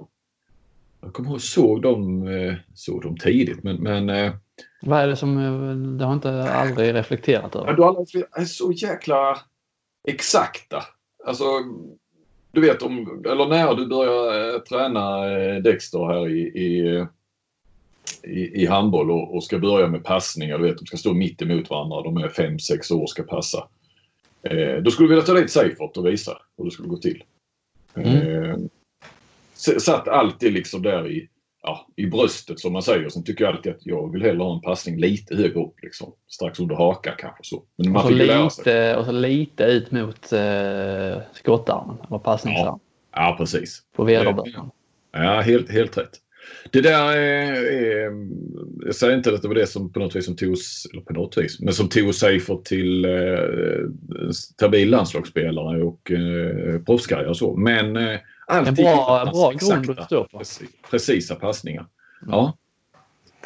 Jag 1.00 1.12
kommer 1.12 1.30
ihåg 1.30 1.40
såg 1.40 1.82
dem, 1.82 2.28
eh, 2.28 2.54
såg 2.74 3.02
dem 3.02 3.16
tidigt 3.16 3.62
men, 3.62 3.76
men 3.76 4.10
eh, 4.10 4.32
vad 4.82 5.00
är 5.00 5.06
det 5.06 5.16
som 5.16 5.38
eh, 5.38 5.74
du 5.98 6.04
har 6.04 6.12
inte 6.12 6.52
aldrig 6.52 6.94
reflekterat 6.94 7.56
över? 7.56 7.66
Ja, 7.66 7.72
du 7.72 7.82
har 7.82 7.88
aldrig, 7.88 8.48
så 8.48 8.72
jäkla 8.72 9.38
exakta. 10.08 10.84
Alltså, 11.24 11.44
du 12.52 12.60
vet 12.60 12.82
om, 12.82 13.22
eller 13.26 13.48
när 13.48 13.74
du 13.74 13.86
börjar 13.86 14.54
eh, 14.54 14.60
träna 14.60 15.32
eh, 15.32 15.62
Dexter 15.62 16.06
här 16.06 16.28
i, 16.28 16.40
i, 16.40 17.06
i, 18.22 18.62
i 18.62 18.66
handboll 18.66 19.10
och, 19.10 19.34
och, 19.34 19.44
ska 19.44 19.58
börja 19.58 19.86
med 19.86 20.04
passningar. 20.04 20.58
Du 20.58 20.64
vet, 20.64 20.78
de 20.78 20.86
ska 20.86 20.96
stå 20.96 21.12
mitt 21.12 21.42
emot 21.42 21.70
varandra. 21.70 22.02
De 22.02 22.16
är 22.16 22.28
5-6 22.28 22.92
år 22.92 23.02
och 23.02 23.10
ska 23.10 23.22
passa. 23.22 23.68
Eh, 24.42 24.76
då 24.82 24.90
skulle 24.90 25.08
du 25.08 25.14
vilja 25.14 25.26
ta 25.26 25.34
dit 25.34 25.50
Seifert 25.50 25.96
och 25.96 26.06
visa 26.06 26.38
hur 26.56 26.64
det 26.64 26.70
skulle 26.70 26.88
gå 26.88 26.96
till. 26.96 27.24
Mm. 27.94 28.44
Eh, 28.44 28.56
satt 29.78 30.08
alltid 30.08 30.52
liksom 30.52 30.82
där 30.82 31.10
i 31.10 31.28
ja, 31.62 31.86
i 31.96 32.06
bröstet 32.06 32.60
som 32.60 32.72
man 32.72 32.82
säger. 32.82 33.08
Sen 33.08 33.24
tycker 33.24 33.44
jag 33.44 33.54
alltid 33.54 33.72
att 33.72 33.86
jag 33.86 34.12
vill 34.12 34.22
hellre 34.22 34.42
ha 34.42 34.54
en 34.54 34.60
passning 34.60 34.96
lite 34.96 35.36
högre 35.36 35.60
upp. 35.60 35.74
Liksom. 35.82 36.12
Strax 36.28 36.60
under 36.60 36.74
haka 36.74 37.10
kanske. 37.10 37.44
Så. 37.44 37.62
Men 37.76 37.92
man 37.92 38.02
och, 38.02 38.08
så 38.08 38.14
lite, 38.14 38.96
och 38.96 39.04
så 39.04 39.12
lite 39.12 39.64
ut 39.64 39.90
mot 39.90 40.32
eh, 40.32 41.18
skottarmen 41.32 41.96
eller 42.08 42.18
passningsarmen. 42.18 42.80
Ja, 43.12 43.28
ja, 43.28 43.36
precis. 43.38 43.82
På 43.96 44.04
vederbörande. 44.04 44.70
Ja, 45.12 45.40
helt, 45.40 45.70
helt 45.70 45.98
rätt. 45.98 46.20
Det 46.70 46.80
där 46.80 47.16
är, 47.16 47.52
är, 47.52 48.12
jag 48.84 48.94
säger 48.94 49.16
inte 49.16 49.34
att 49.34 49.42
det 49.42 49.48
var 49.48 49.54
det 49.54 49.66
som 49.66 49.92
på 49.92 50.00
något 50.00 50.16
vis 50.16 50.24
som 50.24 50.36
togs, 50.36 50.86
eller 50.92 51.02
på 51.02 51.12
något 51.12 51.38
vis, 51.38 51.60
men 51.60 51.74
som 51.74 51.88
tog 51.88 52.14
Seifert 52.14 52.64
till 52.64 53.04
eh, 53.04 54.30
stabil 54.32 54.90
landslagsspelare 54.90 55.82
och 55.82 56.10
eh, 56.10 56.82
proffskarriär 56.82 57.28
och 57.28 57.36
så. 57.36 57.56
Men 57.56 57.96
eh, 57.96 58.20
Alltid 58.46 58.68
en 58.68 58.74
bra, 58.74 59.30
bra 59.32 59.52
grund 59.52 59.98
att 59.98 60.06
stå 60.06 60.24
på. 60.24 60.42
Precisa 60.90 61.34
passningar. 61.34 61.86
Mm. 62.22 62.34
Ja. 62.34 62.56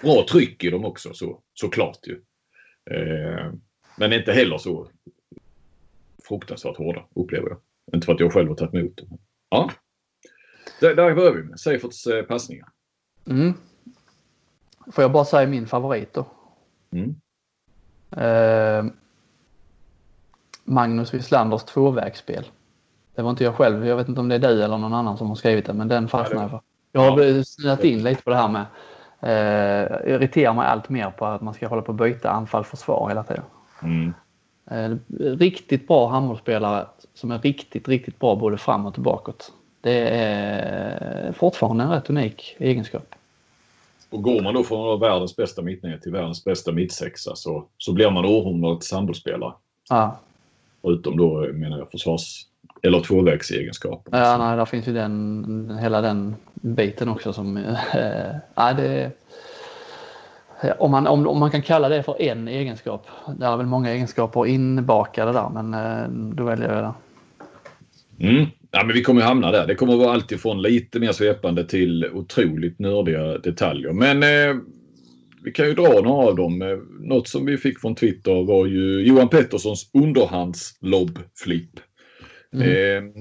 Bra 0.03 0.27
tryck 0.31 0.65
i 0.65 0.71
dem 0.71 0.85
också 0.85 1.15
så, 1.15 1.41
såklart 1.55 1.99
ju. 2.07 2.21
Eh, 2.91 3.53
men 3.97 4.13
inte 4.13 4.33
heller 4.33 4.59
så 4.59 4.89
fruktansvärt 6.29 6.77
hårda 6.77 7.05
upplever 7.15 7.49
jag. 7.49 7.59
Inte 7.95 8.05
för 8.05 8.13
att 8.13 8.21
jag 8.21 8.33
själv 8.33 8.49
har 8.49 8.57
tagit 8.57 8.75
emot 8.75 8.97
dem. 8.97 9.19
Ja. 9.51 9.71
Där, 10.81 10.95
där 10.95 11.15
börjar 11.15 11.33
vi 11.33 11.43
med 11.43 11.61
Seiferts 11.61 12.07
eh, 12.07 12.23
passningar. 12.23 12.69
Mm. 13.27 13.55
Får 14.93 15.05
jag 15.05 15.13
bara 15.13 15.25
säga 15.25 15.49
min 15.49 15.67
favorit 15.67 16.15
då? 16.15 16.27
Mm. 16.91 17.15
Eh, 18.17 18.93
Magnus 20.65 21.15
Wislanders 21.15 21.63
tvåvägsspel. 21.63 22.45
Det 23.15 23.23
var 23.23 23.31
inte 23.31 23.45
jag 23.45 23.55
själv. 23.55 23.87
Jag 23.87 23.97
vet 23.97 24.09
inte 24.09 24.21
om 24.21 24.29
det 24.29 24.35
är 24.35 24.39
du 24.39 24.65
eller 24.65 24.79
någon 24.79 24.95
annan 24.95 25.19
som 25.19 25.29
har 25.29 25.35
skrivit 25.35 25.67
det, 25.67 25.73
men 25.73 25.89
den 25.89 26.09
fastnade 26.09 26.43
jag 26.43 26.51
för. 26.51 26.61
Jag 26.93 27.11
har 27.11 27.43
snöat 27.43 27.85
in 27.85 28.03
lite 28.03 28.23
på 28.23 28.31
det 28.31 28.37
här 28.37 28.49
med 28.49 28.67
eh, 29.21 30.15
irriterar 30.15 30.55
mig 30.55 30.67
allt 30.67 30.89
mer 30.89 31.11
på 31.11 31.27
att 31.27 31.41
man 31.41 31.55
ska 31.55 31.69
hålla 31.69 31.83
på 31.83 31.93
att 31.93 31.99
byta 31.99 32.31
anfall-försvar 32.31 33.09
hela 33.09 33.23
tiden. 33.23 33.45
Mm. 33.83 34.15
Eh, 34.71 34.97
riktigt 35.37 35.89
bra 35.89 36.09
handbollsspelare 36.09 36.87
som 37.15 37.31
är 37.31 37.39
riktigt, 37.39 37.89
riktigt 37.89 38.19
bra 38.19 38.37
både 38.37 38.59
framåt 38.59 38.97
och 38.97 39.03
bakåt. 39.03 39.53
Det 39.85 40.09
är 40.09 41.33
fortfarande 41.33 41.85
en 41.85 41.91
rätt 41.91 42.11
unik 42.11 42.57
egenskap. 42.59 43.15
Och 44.11 44.23
går 44.23 44.43
man 44.43 44.55
då 44.55 44.65
från 44.65 45.01
världens 45.01 45.37
bästa 45.37 45.63
mittnät 45.63 46.03
till 46.03 46.13
världens 46.13 46.45
bästa 46.45 46.73
mittsexa 46.73 47.37
så, 47.37 47.65
så 47.79 47.93
blir 47.93 48.11
man 48.11 48.25
århundradets 48.25 48.93
handbollsspelare. 48.93 49.53
Ja. 49.89 50.19
Förutom 50.83 51.17
då 51.17 51.53
menar 51.53 51.79
jag 51.79 51.91
försvars 51.91 52.47
eller 52.83 53.01
tvåvägsegenskaper. 53.01 54.19
Ja, 54.19 54.39
nej, 54.39 54.57
där 54.57 54.65
finns 54.65 54.89
ju 54.89 54.93
den, 54.93 55.79
hela 55.81 56.01
den 56.01 56.37
biten 56.53 57.09
också 57.09 57.33
som... 57.33 57.57
Äh, 57.57 58.35
nej, 58.55 58.75
det, 58.75 59.11
om, 60.79 60.91
man, 60.91 61.07
om, 61.07 61.27
om 61.27 61.39
man 61.39 61.51
kan 61.51 61.63
kalla 61.63 61.89
det 61.89 62.03
för 62.03 62.23
en 62.23 62.49
egenskap. 62.49 63.07
Det 63.39 63.47
är 63.47 63.57
väl 63.57 63.67
många 63.67 63.91
egenskaper 63.91 64.47
inbakade 64.47 65.33
där, 65.33 65.49
men 65.49 65.75
äh, 65.75 66.09
då 66.35 66.45
väljer 66.45 66.75
jag 66.75 66.85
det. 66.85 66.95
Mm. 68.29 68.47
Ja, 68.77 68.85
men 68.85 68.95
vi 68.95 69.03
kommer 69.03 69.23
hamna 69.23 69.51
där. 69.51 69.67
Det 69.67 69.75
kommer 69.75 69.93
att 69.93 69.99
vara 69.99 70.13
alltifrån 70.13 70.63
lite 70.63 71.01
mer 71.01 71.13
svepande 71.13 71.65
till 71.65 72.11
otroligt 72.13 72.79
nördiga 72.79 73.39
detaljer. 73.39 73.93
Men 73.93 74.23
eh, 74.23 74.57
vi 75.45 75.53
kan 75.53 75.67
ju 75.67 75.75
dra 75.75 76.01
några 76.01 76.29
av 76.29 76.37
dem. 76.37 76.83
Något 77.01 77.29
som 77.29 77.47
vi 77.47 77.57
fick 77.57 77.81
från 77.81 77.95
Twitter 77.95 78.47
var 78.47 78.67
ju 78.67 79.01
Johan 79.01 79.29
Petterssons 79.29 79.91
underhandslobbflipp. 79.93 81.71
Mm. 82.55 82.69
Eh, 82.69 83.13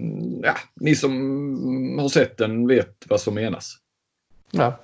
ja, 0.44 0.56
ni 0.76 0.96
som 0.96 2.00
har 2.00 2.10
sett 2.10 2.38
den 2.38 2.68
vet 2.68 3.06
vad 3.08 3.22
som 3.22 3.36
menas. 3.36 3.78
Ja. 4.52 4.80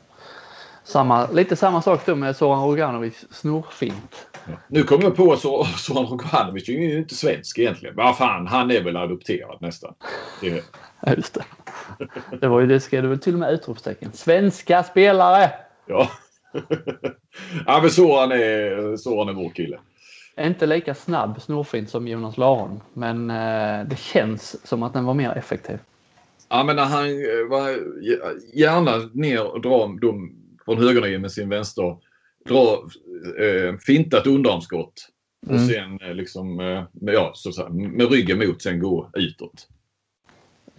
Samma, 0.84 1.32
lite 1.32 1.56
samma 1.56 1.82
sak 1.82 2.06
då 2.06 2.16
med 2.16 2.36
Soran 2.36 2.64
Roganovic 2.64 3.26
snorfint. 3.32 4.29
Nu 4.68 4.84
kommer 4.84 5.04
jag 5.04 5.16
på 5.16 5.34
att 5.34 5.40
Soran 5.80 6.06
Roganovic 6.06 6.70
är 6.70 6.74
ju 6.74 6.98
inte 6.98 7.16
svensk 7.16 7.60
egentligen. 7.60 7.96
Vad 7.96 8.18
fan, 8.18 8.48
han 8.48 8.72
är 8.72 8.84
väl 8.84 8.98
adopterad 8.98 9.58
nästan. 9.62 9.94
Det... 10.42 10.64
Ja, 11.06 11.14
just 11.14 11.34
det. 11.34 11.44
Det 12.42 12.48
var 12.48 12.60
ju 12.60 12.68
det 12.68 12.80
skrev 12.80 13.04
du 13.04 13.10
väl 13.10 13.20
till 13.20 13.34
och 13.34 13.40
med 13.40 13.54
utropstecken. 13.54 14.12
Svenska 14.14 14.84
spelare! 14.84 15.52
Ja. 15.88 16.10
ja 17.66 17.80
men 17.82 17.92
Soran 17.92 18.32
är, 18.32 18.98
Soran 18.98 19.30
är 19.30 19.34
vår 19.34 19.50
kille 19.50 19.80
inte 20.48 20.66
lika 20.66 20.96
snabb 20.96 21.42
snorfint 21.42 21.90
som 21.90 22.08
Jonas 22.08 22.38
Laron, 22.38 22.82
men 22.94 23.30
eh, 23.30 23.88
det 23.88 23.98
känns 23.98 24.68
som 24.68 24.84
att 24.84 24.94
den 24.94 25.06
var 25.06 25.14
mer 25.14 25.38
effektiv. 25.38 25.80
Ja, 26.50 26.64
men 26.64 26.76
när 26.76 26.86
han 26.86 27.06
eh, 27.06 27.50
var 27.50 27.70
gärna 28.54 29.10
ner 29.14 29.52
och 29.52 29.62
dra 29.62 29.88
dem 29.88 30.36
från 30.66 30.78
högerniven 30.78 31.22
med 31.22 31.32
sin 31.32 31.50
vänster, 31.50 31.98
dra 32.46 32.84
eh, 33.44 33.78
fintat 33.78 34.28
underarmsskott 34.28 35.10
och 35.48 35.56
mm. 35.56 35.68
sen 35.68 36.10
eh, 36.10 36.16
liksom, 36.16 36.60
eh, 36.60 36.84
ja, 37.14 37.32
så, 37.36 37.52
så, 37.52 37.70
med 37.70 38.12
ryggen 38.12 38.40
mot 38.40 38.62
sen 38.62 38.80
gå 38.80 39.10
utåt. 39.14 39.68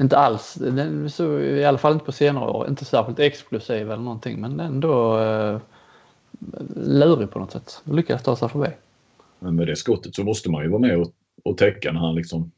Inte 0.01 0.17
alls, 0.17 0.55
den 0.55 1.11
så, 1.11 1.41
i 1.41 1.65
alla 1.65 1.79
fall 1.79 1.93
inte 1.93 2.05
på 2.05 2.13
senare 2.13 2.51
år, 2.51 2.69
inte 2.69 2.85
särskilt 2.85 3.19
explosiv 3.19 3.91
eller 3.91 4.03
någonting, 4.03 4.41
men 4.41 4.61
ändå 4.61 5.19
eh, 5.19 5.61
lurig 6.77 7.31
på 7.31 7.39
något 7.39 7.53
sätt. 7.53 7.83
Lyckades 7.85 8.23
ta 8.23 8.37
sig 8.37 8.49
förbi. 8.49 8.69
Men 9.39 9.57
med 9.57 9.67
det 9.67 9.77
skottet 9.77 10.15
så 10.15 10.25
måste 10.25 10.51
man 10.51 10.63
ju 10.63 10.69
vara 10.69 10.81
med 10.81 10.99
och, 10.99 11.13
och 11.45 11.59
täcka 11.59 11.93
när 11.93 12.01
han 12.01 12.15
liksom... 12.15 12.51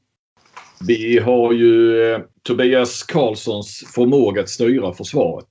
Vi 0.86 1.18
har 1.18 1.52
ju 1.52 2.02
eh, 2.02 2.20
Tobias 2.42 3.02
Karlssons 3.02 3.84
förmåga 3.94 4.42
att 4.42 4.48
styra 4.48 4.92
försvaret. 4.92 5.48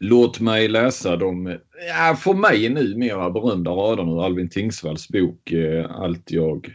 Låt 0.00 0.40
mig 0.40 0.68
läsa 0.68 1.16
de, 1.16 1.58
ja, 1.88 2.16
för 2.16 2.34
mig 2.34 2.68
numera 2.68 3.30
berömda 3.30 3.70
raderna 3.70 4.12
ur 4.12 4.24
Alvin 4.24 4.50
Tingsvalls 4.50 5.08
bok 5.08 5.52
eh, 5.52 5.90
Allt 5.90 6.30
jag 6.30 6.66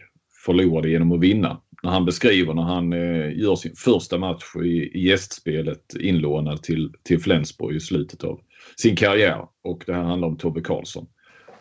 förlorade 0.46 0.90
genom 0.90 1.12
att 1.12 1.20
vinna. 1.20 1.62
när 1.84 1.92
han 1.92 2.06
beskriver 2.06 2.54
när 2.54 2.64
han 2.64 2.94
eh, 2.94 3.38
gör 3.38 3.56
sin 3.56 3.76
första 3.76 4.18
match 4.18 4.44
i, 4.64 4.68
i 4.68 5.08
gästspelet 5.10 5.96
inlånad 6.00 6.64
till, 6.64 6.92
till 7.04 7.20
Flensburg 7.20 7.76
i 7.76 7.80
slutet 7.80 8.24
av 8.24 8.40
sin 8.78 8.96
karriär. 8.96 9.48
Och 9.64 9.84
det 9.86 9.94
här 9.94 10.04
handlar 10.04 10.28
om 10.28 10.38
Tobbe 10.38 10.62
Karlsson. 10.62 11.08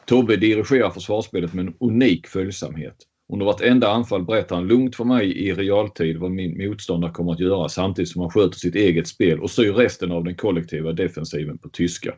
Tobbe 0.06 0.36
dirigerar 0.36 0.90
försvarsspelet 0.90 1.54
med 1.54 1.66
en 1.66 1.74
unik 1.80 2.26
följsamhet. 2.26 2.96
Under 3.32 3.46
vartenda 3.46 3.88
anfall 3.88 4.24
berättar 4.24 4.56
han 4.56 4.66
lugnt 4.66 4.96
för 4.96 5.04
mig 5.04 5.38
i 5.38 5.54
realtid 5.54 6.16
vad 6.16 6.30
min 6.30 6.66
motståndare 6.66 7.10
kommer 7.10 7.32
att 7.32 7.40
göra 7.40 7.68
samtidigt 7.68 8.08
som 8.08 8.20
han 8.20 8.30
sköter 8.30 8.58
sitt 8.58 8.74
eget 8.74 9.08
spel 9.08 9.40
och 9.40 9.50
styr 9.50 9.72
resten 9.72 10.12
av 10.12 10.24
den 10.24 10.36
kollektiva 10.36 10.92
defensiven 10.92 11.58
på 11.58 11.68
tyska. 11.68 12.14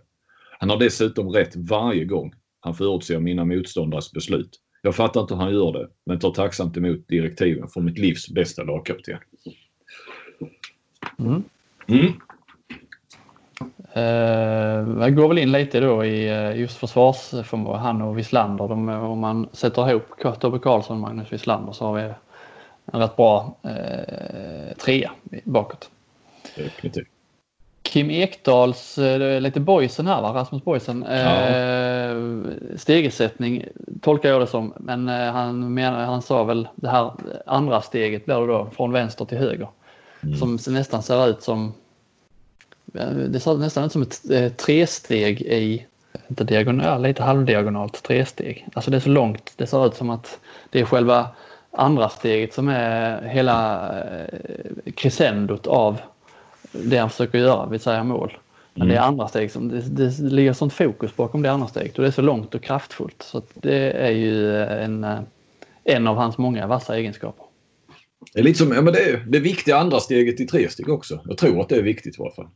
Han 0.58 0.70
har 0.70 0.78
dessutom 0.78 1.28
rätt 1.28 1.56
varje 1.56 2.04
gång 2.04 2.32
han 2.60 2.74
förutser 2.74 3.20
mina 3.20 3.44
motståndares 3.44 4.12
beslut. 4.12 4.60
Jag 4.82 4.96
fattar 4.96 5.20
inte 5.20 5.34
hur 5.34 5.42
han 5.42 5.52
gör 5.52 5.72
det, 5.72 5.88
men 6.06 6.18
tar 6.18 6.30
tacksamt 6.30 6.76
emot 6.76 7.08
direktiven 7.08 7.68
från 7.68 7.84
mitt 7.84 7.98
livs 7.98 8.28
bästa 8.28 8.62
lagkapten. 8.62 9.18
Mm. 11.18 11.42
Mm. 11.88 12.12
Uh, 13.96 15.00
jag 15.00 15.16
går 15.16 15.28
väl 15.28 15.38
in 15.38 15.52
lite 15.52 15.80
då 15.80 16.04
i 16.04 16.30
uh, 16.30 16.60
just 16.60 16.78
försvarsförmåga, 16.78 17.78
han 17.78 18.02
och 18.02 18.18
Wislander. 18.18 18.68
De, 18.68 18.88
om 18.88 19.18
man 19.18 19.48
sätter 19.52 19.90
ihop 19.90 20.40
Tobbe 20.40 20.58
Karlsson 20.58 20.96
och 20.96 21.00
Magnus 21.00 21.32
Wislander 21.32 21.72
så 21.72 21.86
har 21.86 21.94
vi 21.94 22.02
en 22.92 23.00
rätt 23.00 23.16
bra 23.16 23.56
uh, 23.64 24.74
trea 24.84 25.10
bakåt. 25.44 25.90
Definitivt. 26.56 27.08
Kim 27.82 28.10
Ekdals, 28.10 28.98
uh, 28.98 29.40
lite 29.40 29.60
boysen 29.60 30.06
här 30.06 30.22
va, 30.22 30.34
Rasmus 30.34 30.64
Boysen, 30.64 31.04
uh, 31.06 32.76
stegersättning 32.76 33.64
tolkar 34.00 34.28
jag 34.28 34.40
det 34.40 34.46
som. 34.46 34.72
Men 34.76 35.08
han, 35.08 35.74
menar, 35.74 36.04
han 36.04 36.22
sa 36.22 36.44
väl 36.44 36.68
det 36.74 36.88
här 36.88 37.12
andra 37.46 37.80
steget 37.80 38.24
blir 38.24 38.40
det 38.40 38.46
då 38.46 38.68
från 38.76 38.92
vänster 38.92 39.24
till 39.24 39.38
höger. 39.38 39.68
Mm. 40.22 40.58
Som 40.58 40.74
nästan 40.74 41.02
ser 41.02 41.28
ut 41.28 41.42
som 41.42 41.72
det 43.28 43.40
ser 43.40 43.54
nästan 43.54 43.84
ut 43.84 43.92
som 43.92 44.02
ett 44.02 44.30
eh, 44.30 44.52
tresteg 44.52 45.42
i, 45.42 45.86
inte 46.28 46.44
diagonal, 46.44 47.02
lite 47.02 47.22
halvdiagonalt 47.22 48.02
tresteg. 48.02 48.68
Alltså 48.74 48.90
det 48.90 48.96
är 48.96 49.00
så 49.00 49.08
långt, 49.08 49.52
det 49.56 49.66
ser 49.66 49.86
ut 49.86 49.94
som 49.94 50.10
att 50.10 50.38
det 50.70 50.80
är 50.80 50.84
själva 50.84 51.28
andra 51.70 52.08
steget 52.08 52.54
som 52.54 52.68
är 52.68 53.22
hela 53.22 53.88
eh, 54.02 54.92
crescendot 54.94 55.66
av 55.66 56.00
det 56.72 56.96
han 56.96 57.10
försöker 57.10 57.38
göra, 57.38 57.66
vill 57.66 57.80
säga 57.80 58.04
mål. 58.04 58.36
Men 58.74 58.88
det 58.88 58.94
är 58.94 58.98
mm. 58.98 59.08
andra 59.08 59.28
steg 59.28 59.50
som, 59.50 59.68
det, 59.68 59.80
det 59.80 60.18
ligger 60.20 60.52
sånt 60.52 60.72
fokus 60.72 61.16
bakom 61.16 61.42
det 61.42 61.52
andra 61.52 61.66
steget 61.66 61.98
och 61.98 62.02
det 62.02 62.08
är 62.08 62.12
så 62.12 62.22
långt 62.22 62.54
och 62.54 62.62
kraftfullt. 62.62 63.22
Så 63.22 63.42
det 63.54 63.90
är 63.90 64.10
ju 64.10 64.62
en, 64.62 65.06
en 65.84 66.06
av 66.06 66.16
hans 66.16 66.38
många 66.38 66.66
vassa 66.66 66.96
egenskaper. 66.96 67.44
Det 68.32 68.40
är 68.40 68.44
lite 68.44 68.58
som, 68.58 68.72
ja 68.72 68.82
men 68.82 68.92
det 68.92 69.10
är 69.10 69.24
det 69.28 69.38
viktiga 69.38 69.76
andra 69.76 70.00
steget 70.00 70.40
i 70.40 70.46
tre 70.46 70.68
steg 70.68 70.88
också. 70.88 71.20
Jag 71.24 71.38
tror 71.38 71.60
att 71.60 71.68
det 71.68 71.76
är 71.76 71.82
viktigt 71.82 72.18
i 72.18 72.22
alla 72.22 72.30
fall. 72.30 72.48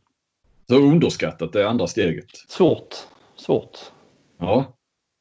Så 0.69 0.77
underskattat 0.77 1.53
det 1.53 1.69
andra 1.69 1.87
steget. 1.87 2.25
Svårt. 2.47 2.95
Svårt. 3.35 3.77
Ja. 4.37 4.73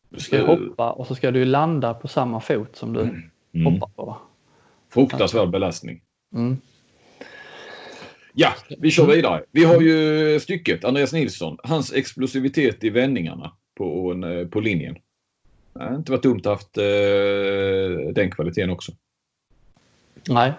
Du 0.09 0.21
ska 0.21 0.47
hoppa 0.47 0.93
och 0.93 1.07
så 1.07 1.15
ska 1.15 1.31
du 1.31 1.45
landa 1.45 1.95
på 1.95 2.09
samma 2.09 2.41
fot 2.41 2.77
som 2.77 2.93
du 2.93 3.01
mm. 3.01 3.73
hoppar 3.73 3.89
på. 3.89 4.17
Fruktansvärd 4.91 5.51
belastning. 5.51 6.03
Mm. 6.35 6.57
Ja, 8.33 8.53
vi 8.79 8.91
kör 8.91 9.07
vidare. 9.07 9.45
Vi 9.51 9.65
har 9.65 9.81
ju 9.81 10.41
stycket, 10.41 10.85
Andreas 10.85 11.13
Nilsson. 11.13 11.57
Hans 11.63 11.93
explosivitet 11.93 12.85
i 12.85 12.91
vändningarna 12.91 13.53
på, 13.77 14.15
på 14.51 14.61
linjen. 14.61 14.97
Det 15.73 15.85
har 15.85 15.97
inte 15.97 16.13
varit 16.13 16.23
dumt 16.23 16.39
att 16.39 16.47
haft 16.47 16.79
eh, 16.79 18.13
den 18.13 18.31
kvaliteten 18.31 18.71
också. 18.71 18.93
Nej, 20.29 20.53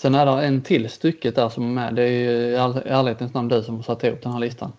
Sen 0.00 0.14
är 0.14 0.26
det 0.26 0.46
en 0.46 0.62
till 0.62 0.90
stycket 0.90 1.34
där 1.34 1.48
som 1.48 1.64
är 1.64 1.68
med. 1.68 1.94
Det 1.94 2.02
är 2.02 2.08
ju 2.08 2.30
i 2.30 2.54
ärlighetens 2.84 3.34
namn 3.34 3.48
du 3.48 3.62
som 3.62 3.76
har 3.76 3.82
satt 3.82 4.04
ihop 4.04 4.22
den 4.22 4.32
här 4.32 4.40
listan. 4.40 4.72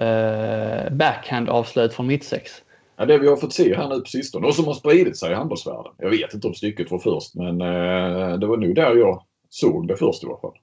Uh, 0.00 0.96
backhand 0.96 1.48
avslut 1.48 1.94
från 1.94 2.06
mittsex. 2.06 2.52
Ja, 2.96 3.04
det 3.04 3.18
vi 3.18 3.28
har 3.28 3.36
fått 3.36 3.52
se 3.52 3.76
här 3.76 3.88
nu 3.88 4.00
på 4.00 4.06
sistone 4.06 4.46
och 4.46 4.54
som 4.54 4.66
har 4.66 4.74
spridit 4.74 5.16
sig 5.16 5.32
i 5.32 5.34
handbollsvärlden. 5.34 5.92
Jag 5.98 6.10
vet 6.10 6.34
inte 6.34 6.46
om 6.46 6.54
stycket 6.54 6.90
var 6.90 6.98
först 6.98 7.34
men 7.34 7.62
uh, 7.62 8.38
det 8.38 8.46
var 8.46 8.56
nog 8.56 8.74
där 8.74 8.94
jag 8.94 9.22
såg 9.48 9.88
det 9.88 9.96
först 9.96 10.24
i 10.24 10.26
alla 10.26 10.36
fall. 10.36 10.58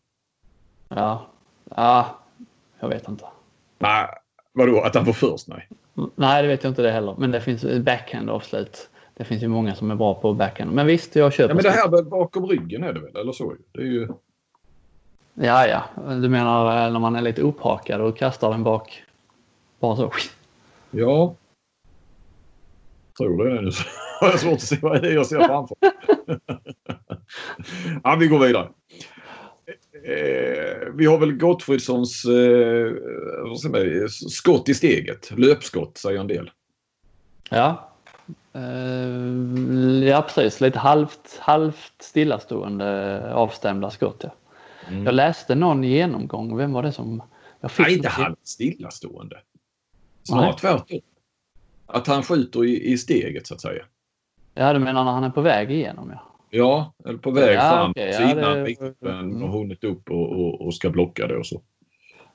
Ja, 0.89 1.25
ja 1.75 2.19
jag 2.79 2.89
vet 2.89 3.09
inte. 3.09 3.25
Nej, 3.79 4.07
vadå 4.53 4.81
att 4.81 4.95
han 4.95 5.05
var 5.05 5.13
först? 5.13 5.47
Nej. 5.47 5.67
Nej, 6.15 6.41
det 6.41 6.47
vet 6.47 6.63
jag 6.63 6.71
inte 6.71 6.81
det 6.81 6.91
heller. 6.91 7.15
Men 7.17 7.31
det 7.31 7.41
finns 7.41 7.63
backhand 7.63 8.29
avslut. 8.29 8.89
Det 9.17 9.23
finns 9.23 9.43
ju 9.43 9.47
många 9.47 9.75
som 9.75 9.91
är 9.91 9.95
bra 9.95 10.13
på 10.13 10.33
backhand. 10.33 10.71
Men 10.71 10.87
visst, 10.87 11.15
jag 11.15 11.33
köper. 11.33 11.49
Ja, 11.49 11.55
men 11.55 11.63
det 11.63 11.69
här 11.69 12.03
bakom 12.03 12.45
ryggen 12.45 12.83
är 12.83 12.93
det 12.93 12.99
väl? 12.99 13.15
Eller 13.15 13.31
så? 13.31 13.55
Det 13.71 13.81
är 13.81 13.85
ju... 13.85 14.07
Ja, 15.33 15.67
ja. 15.67 15.83
Du 15.95 16.29
menar 16.29 16.85
eh, 16.85 16.91
när 16.91 16.99
man 16.99 17.15
är 17.15 17.21
lite 17.21 17.41
upphakad 17.41 18.01
och 18.01 18.17
kastar 18.17 18.51
den 18.51 18.63
bak? 18.63 19.03
Bara 19.79 19.95
så? 19.95 20.11
Ja. 20.91 21.35
Tror 23.17 23.45
det. 23.45 23.61
Nu 24.21 24.27
har 24.27 24.29
jag 24.29 24.39
svårt 24.39 24.53
att 24.53 24.61
se 24.61 24.77
vad 24.81 25.01
det 25.01 25.07
är 25.07 25.13
jag 25.13 25.25
ser 25.25 25.47
framför 25.47 25.77
Ja, 28.03 28.17
vi 28.19 28.27
går 28.27 28.39
vidare. 28.39 28.69
Eh, 30.03 30.93
vi 30.93 31.05
har 31.05 31.17
väl 31.17 31.31
Gottfridssons 31.31 32.25
eh, 32.25 34.07
skott 34.29 34.69
i 34.69 34.73
steget. 34.73 35.31
Löpskott 35.37 35.97
säger 35.97 36.19
en 36.19 36.27
del. 36.27 36.51
Ja, 37.49 37.94
ja, 40.03 40.21
precis. 40.21 40.61
Lite 40.61 40.79
halvt, 40.79 41.37
halvt 41.39 41.93
stillastående 42.01 43.33
avstämda 43.33 43.89
skott. 43.89 44.23
Ja. 44.23 44.29
Mm. 44.87 45.05
Jag 45.05 45.15
läste 45.15 45.55
någon 45.55 45.83
genomgång. 45.83 46.57
Vem 46.57 46.73
var 46.73 46.83
det 46.83 46.91
som... 46.91 47.23
Jag 47.61 47.71
fick 47.71 47.85
Nej, 47.85 47.95
inte 47.95 48.09
halvt 48.09 48.47
stillastående. 48.47 49.37
Snarare 50.23 50.53
tvärtom. 50.53 50.99
Att 51.85 52.07
han 52.07 52.23
skjuter 52.23 52.65
i, 52.65 52.91
i 52.91 52.97
steget 52.97 53.47
så 53.47 53.53
att 53.53 53.61
säga. 53.61 53.85
Ja, 54.53 54.73
du 54.73 54.79
menar 54.79 55.03
när 55.03 55.11
han 55.11 55.23
är 55.23 55.29
på 55.29 55.41
väg 55.41 55.71
igenom 55.71 56.09
ja. 56.13 56.31
Ja, 56.49 56.93
eller 57.05 57.17
på 57.17 57.31
väg 57.31 57.57
ja, 57.57 57.61
fram. 57.61 57.91
Okay, 57.91 58.09
ja, 58.09 58.31
innan 58.31 58.63
det... 59.39 59.45
har 59.45 59.59
hunnit 59.59 59.83
upp 59.83 60.11
och, 60.11 60.31
och, 60.31 60.61
och, 60.61 60.75
ska 60.75 60.89
blocka 60.89 61.27
det 61.27 61.37
och 61.37 61.45
så. 61.45 61.61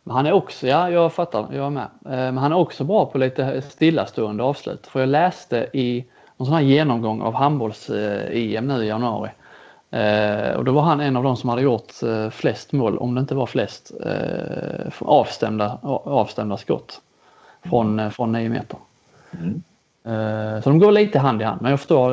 Men 0.02 0.16
han 0.16 0.26
är 0.26 0.32
också, 0.32 0.66
ja 0.66 0.90
jag 0.90 1.12
fattar, 1.12 1.46
jag 1.52 1.66
är 1.66 1.70
med. 1.70 1.88
Eh, 2.04 2.10
men 2.10 2.38
han 2.38 2.52
är 2.52 2.56
också 2.56 2.84
bra 2.84 3.06
på 3.06 3.18
lite 3.18 3.62
stillastående 3.62 4.42
avslut. 4.42 4.86
För 4.86 5.00
jag 5.00 5.08
läste 5.08 5.68
i 5.72 6.04
en 6.38 6.46
sån 6.46 6.54
här 6.54 6.62
genomgång 6.62 7.22
av 7.22 7.34
handbolls-EM 7.34 8.66
nu 8.66 8.84
i 8.84 8.88
januari. 8.88 9.30
Eh, 9.90 10.56
och 10.56 10.64
då 10.64 10.72
var 10.72 10.82
han 10.82 11.00
en 11.00 11.16
av 11.16 11.22
de 11.22 11.36
som 11.36 11.50
hade 11.50 11.62
gjort 11.62 12.02
eh, 12.02 12.30
flest 12.30 12.72
mål, 12.72 12.98
om 12.98 13.14
det 13.14 13.20
inte 13.20 13.34
var 13.34 13.46
flest, 13.46 13.92
avstämda, 14.98 15.78
avstämda 15.82 16.56
skott 16.56 17.00
från, 17.62 18.10
från 18.10 18.34
e 18.34 18.38
9 18.38 18.48
meter. 18.48 18.78
Mm. 19.32 19.62
Så 20.62 20.70
de 20.70 20.78
går 20.78 20.92
lite 20.92 21.18
hand 21.18 21.42
i 21.42 21.44
hand, 21.44 21.62
men 21.62 21.70
jag 21.70 21.80
förstår, 21.80 22.12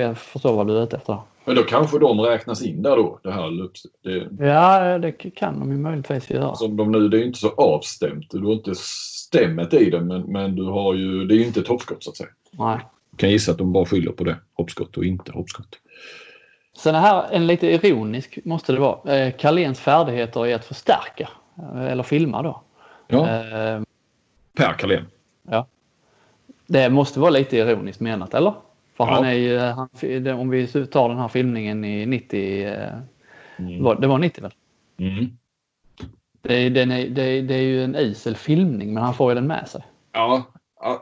jag 0.00 0.18
förstår 0.18 0.56
vad 0.56 0.66
du 0.66 0.78
är 0.78 0.82
ute 0.82 0.96
efter. 0.96 1.18
Men 1.44 1.56
då 1.56 1.62
kanske 1.62 1.98
de 1.98 2.20
räknas 2.20 2.62
in 2.62 2.82
där 2.82 2.96
då? 2.96 3.18
Det 3.22 3.32
här 3.32 3.68
det... 4.02 4.46
Ja, 4.46 4.98
det 4.98 5.12
kan 5.12 5.60
de 5.60 5.70
ju 5.70 5.78
möjligtvis 5.78 6.30
göra. 6.30 6.54
Som 6.54 6.76
de 6.76 6.92
nu, 6.92 7.08
det 7.08 7.16
är 7.16 7.18
ju 7.18 7.26
inte 7.26 7.38
så 7.38 7.48
avstämt. 7.48 8.30
Du 8.30 8.46
har 8.46 8.52
inte 8.52 8.74
stämmet 8.74 9.74
i 9.74 9.90
det 9.90 10.00
men, 10.00 10.22
men 10.22 10.56
du 10.56 10.64
har 10.64 10.94
ju, 10.94 11.24
det 11.24 11.34
är 11.34 11.36
ju 11.36 11.46
inte 11.46 11.60
ett 11.60 11.68
hoppskott 11.68 12.04
så 12.04 12.10
att 12.10 12.16
säga. 12.16 12.28
Nej. 12.50 12.78
Jag 13.10 13.18
kan 13.18 13.30
gissa 13.30 13.52
att 13.52 13.58
de 13.58 13.72
bara 13.72 13.84
skyller 13.84 14.12
på 14.12 14.24
det. 14.24 14.36
Hoppskott 14.54 14.96
och 14.96 15.04
inte 15.04 15.32
hoppskott. 15.32 15.78
Sen 16.76 16.94
här, 16.94 17.24
en 17.30 17.46
lite 17.46 17.66
ironisk 17.66 18.38
måste 18.44 18.72
det 18.72 18.80
vara. 18.80 19.16
Eh, 19.16 19.32
Carléns 19.32 19.80
färdigheter 19.80 20.46
i 20.46 20.54
att 20.54 20.64
förstärka. 20.64 21.28
Eh, 21.58 21.92
eller 21.92 22.02
filma 22.02 22.42
då. 22.42 22.62
Ja. 23.08 23.28
Eh, 23.28 23.80
per 24.56 24.72
Carlén. 24.72 25.06
Ja. 25.50 25.66
Det 26.72 26.90
måste 26.90 27.20
vara 27.20 27.30
lite 27.30 27.56
ironiskt 27.56 28.00
menat, 28.00 28.34
eller? 28.34 28.54
För 28.96 29.04
ja. 29.04 29.10
han 29.10 29.24
är 29.24 29.32
ju, 29.32 29.58
han, 29.58 29.88
om 30.40 30.50
vi 30.50 30.66
tar 30.66 31.08
den 31.08 31.18
här 31.18 31.28
filmningen 31.28 31.84
i 31.84 32.06
90, 32.06 32.64
eh, 32.64 32.92
mm. 33.56 34.00
det 34.00 34.06
var 34.06 34.18
90 34.18 34.42
väl? 34.42 34.52
Mm. 34.98 35.26
Det, 36.42 36.68
den 36.68 36.90
är, 36.90 37.08
det, 37.08 37.40
det, 37.40 37.54
är 37.54 37.62
ju 37.62 37.84
en 37.84 37.96
isel 37.96 38.36
filmning 38.36 38.94
men 38.94 39.02
han 39.02 39.14
får 39.14 39.30
ju 39.30 39.34
den 39.34 39.46
med 39.46 39.68
sig. 39.68 39.82
Ja, 40.12 40.44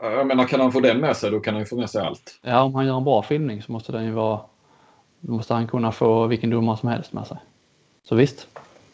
jag 0.01 0.27
menar 0.27 0.45
kan 0.45 0.59
han 0.59 0.71
få 0.71 0.79
den 0.79 0.99
med 0.99 1.17
sig 1.17 1.31
då 1.31 1.39
kan 1.39 1.53
han 1.53 1.61
ju 1.61 1.65
få 1.65 1.75
med 1.75 1.89
sig 1.89 2.01
allt. 2.01 2.39
Ja, 2.41 2.61
om 2.61 2.75
han 2.75 2.85
gör 2.85 2.97
en 2.97 3.03
bra 3.03 3.23
filmning 3.23 3.61
så 3.61 3.71
måste 3.71 3.91
den 3.91 4.05
ju 4.05 4.11
vara, 4.11 4.39
då 5.19 5.31
måste 5.31 5.53
han 5.53 5.67
kunna 5.67 5.91
få 5.91 6.27
vilken 6.27 6.49
domare 6.49 6.77
som 6.77 6.89
helst 6.89 7.13
med 7.13 7.27
sig. 7.27 7.37
Så 8.03 8.15
visst. 8.15 8.47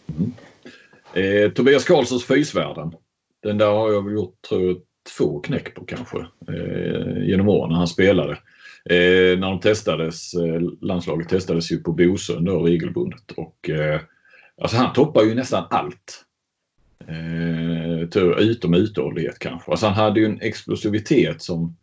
Mm. 0.07 0.33
Eh, 1.13 1.51
Tobias 1.51 1.85
Karlssons 1.85 2.25
Fysvärlden. 2.25 2.95
Den 3.43 3.57
där 3.57 3.71
har 3.71 3.91
jag 3.91 4.05
väl 4.05 4.13
gjort 4.13 4.41
tror 4.49 4.61
jag, 4.61 4.77
två 5.17 5.39
knäck 5.39 5.75
på 5.75 5.85
kanske 5.85 6.17
eh, 6.47 7.23
genom 7.27 7.49
åren 7.49 7.69
när 7.69 7.77
han 7.77 7.87
spelade. 7.87 8.31
Eh, 8.89 9.39
när 9.39 9.49
de 9.49 9.59
testades, 9.59 10.33
eh, 10.33 10.61
landslaget 10.81 11.29
testades 11.29 11.71
ju 11.71 11.77
på 11.77 11.91
Bosön 11.91 12.45
då 12.45 12.63
regelbundet 12.63 13.31
och 13.31 13.69
eh, 13.69 14.01
alltså 14.61 14.77
han 14.77 14.93
toppar 14.93 15.23
ju 15.23 15.35
nästan 15.35 15.63
allt. 15.69 16.23
Eh, 17.07 18.37
utom 18.39 18.73
uthållighet 18.73 19.39
kanske. 19.39 19.71
Alltså 19.71 19.85
han 19.85 19.95
hade 19.95 20.19
ju 20.19 20.25
en 20.25 20.41
explosivitet 20.41 21.41
som 21.41 21.75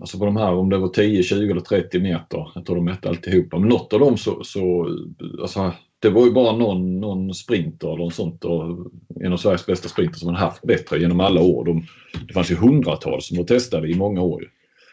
alltså 0.00 0.18
på 0.18 0.24
de 0.24 0.36
här, 0.36 0.52
om 0.52 0.70
det 0.70 0.78
var 0.78 0.88
10, 0.88 1.22
20 1.22 1.50
eller 1.50 1.60
30 1.60 2.00
meter. 2.00 2.52
Jag 2.54 2.66
tror 2.66 2.76
de 2.76 2.84
mätte 2.84 3.08
alltihopa. 3.08 3.58
Men 3.58 3.68
något 3.68 3.92
av 3.92 4.00
dem 4.00 4.16
så, 4.16 4.44
så 4.44 4.96
alltså, 5.40 5.72
det 6.02 6.10
var 6.10 6.24
ju 6.24 6.32
bara 6.32 6.56
någon, 6.56 7.00
någon 7.00 7.34
sprinter 7.34 7.88
eller 7.88 8.04
något 8.04 8.14
sånt. 8.14 8.44
Och 8.44 8.92
en 9.20 9.32
av 9.32 9.36
Sveriges 9.36 9.66
bästa 9.66 9.88
sprinters 9.88 10.18
som 10.18 10.26
man 10.26 10.42
haft 10.42 10.62
bättre 10.62 10.98
genom 10.98 11.20
alla 11.20 11.40
år. 11.40 11.64
De, 11.64 11.86
det 12.26 12.32
fanns 12.32 12.50
ju 12.50 12.54
hundratals 12.54 13.26
som 13.26 13.36
var 13.36 13.44
testade 13.44 13.88
i 13.88 13.94
många 13.94 14.22
år. 14.22 14.50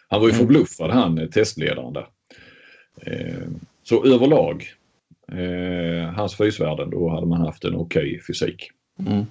Han 0.09 0.21
var 0.21 0.27
ju 0.27 0.33
mm. 0.33 0.39
förbluffad 0.39 0.91
han 0.91 1.17
eh, 1.17 1.27
testledaren 1.27 1.93
där. 1.93 2.07
Eh, 3.05 3.47
så 3.83 4.05
överlag, 4.05 4.65
eh, 5.31 6.09
hans 6.13 6.37
fysvärden, 6.37 6.89
då 6.89 7.09
hade 7.09 7.27
man 7.27 7.41
haft 7.41 7.63
en 7.63 7.75
okej 7.75 8.07
okay 8.07 8.21
fysik. 8.27 8.71
Mm. 9.07 9.25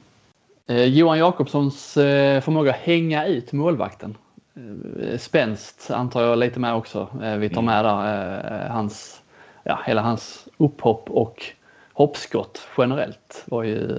Eh, 0.68 0.84
Johan 0.84 1.18
Jakobssons 1.18 1.96
eh, 1.96 2.40
förmåga 2.40 2.70
att 2.70 2.76
hänga 2.76 3.26
ut 3.26 3.52
målvakten. 3.52 4.16
Eh, 4.56 5.18
spänst 5.18 5.90
antar 5.90 6.22
jag 6.22 6.38
lite 6.38 6.60
med 6.60 6.74
också. 6.74 7.08
Vi 7.38 7.48
tar 7.48 7.62
mm. 7.62 7.64
med 7.64 7.84
där 7.84 8.68
hans, 8.68 9.22
ja, 9.64 9.80
hela 9.86 10.02
hans 10.02 10.48
upphopp 10.56 11.10
och 11.10 11.52
hoppskott 11.98 12.60
generellt 12.76 13.44
var 13.46 13.62
ju 13.62 13.98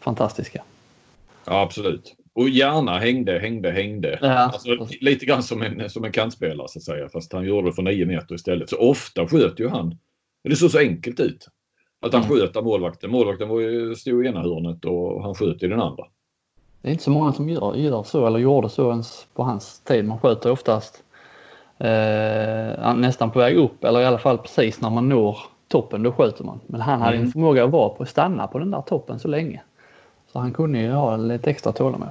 fantastiska. 0.00 0.62
Ja, 1.44 1.60
absolut. 1.60 2.14
Och 2.34 2.48
gärna 2.48 2.98
hängde, 2.98 3.38
hängde, 3.38 3.70
hängde. 3.70 4.18
Ja. 4.22 4.28
Alltså, 4.28 4.68
lite 5.00 5.26
grann 5.26 5.42
som 5.42 5.62
en, 5.62 5.90
som 5.90 6.04
en 6.04 6.12
kantspelare 6.12 6.68
så 6.68 6.78
att 6.78 6.82
säga. 6.82 7.08
Fast 7.08 7.32
han 7.32 7.44
gjorde 7.44 7.68
det 7.68 7.72
för 7.72 7.82
nio 7.82 8.06
meter 8.06 8.34
istället. 8.34 8.70
Så 8.70 8.76
ofta 8.76 9.28
sköt 9.28 9.60
ju 9.60 9.68
han. 9.68 9.98
Det 10.44 10.56
såg 10.56 10.70
så 10.70 10.78
enkelt 10.78 11.20
ut. 11.20 11.48
Att 12.00 12.12
han 12.12 12.22
mm. 12.22 12.36
sköt 12.36 12.56
av 12.56 12.64
målvakten. 12.64 13.10
Målvakten 13.10 13.48
var 13.48 13.60
ju, 13.60 13.94
stod 13.94 14.24
i 14.24 14.28
ena 14.28 14.40
hörnet 14.40 14.84
och 14.84 15.22
han 15.22 15.34
sköt 15.34 15.62
i 15.62 15.66
den 15.68 15.80
andra. 15.80 16.04
Det 16.82 16.88
är 16.88 16.92
inte 16.92 17.04
så 17.04 17.10
många 17.10 17.32
som 17.32 17.48
gör, 17.48 17.74
gör 17.74 18.02
så 18.02 18.26
eller 18.26 18.38
gjorde 18.38 18.68
så 18.68 18.90
ens 18.90 19.26
på 19.34 19.42
hans 19.42 19.80
tid. 19.80 20.04
Man 20.04 20.20
sköter 20.20 20.50
oftast 20.50 21.02
eh, 21.78 22.94
nästan 22.96 23.30
på 23.30 23.38
väg 23.38 23.56
upp 23.56 23.84
eller 23.84 24.00
i 24.00 24.06
alla 24.06 24.18
fall 24.18 24.38
precis 24.38 24.80
när 24.80 24.90
man 24.90 25.08
når 25.08 25.38
toppen, 25.68 26.02
då 26.02 26.12
skjuter 26.12 26.44
man. 26.44 26.60
Men 26.66 26.80
han 26.80 27.00
hade 27.00 27.16
mm. 27.16 27.26
en 27.26 27.32
förmåga 27.32 27.64
att 27.64 27.70
vara 27.70 27.88
på 27.88 28.04
stanna 28.04 28.46
på 28.46 28.58
den 28.58 28.70
där 28.70 28.80
toppen 28.80 29.18
så 29.18 29.28
länge. 29.28 29.62
Så 30.32 30.38
han 30.38 30.52
kunde 30.52 30.78
ju 30.80 30.90
ha 30.90 31.16
lite 31.16 31.50
extra 31.50 31.72
tålamod. 31.72 32.08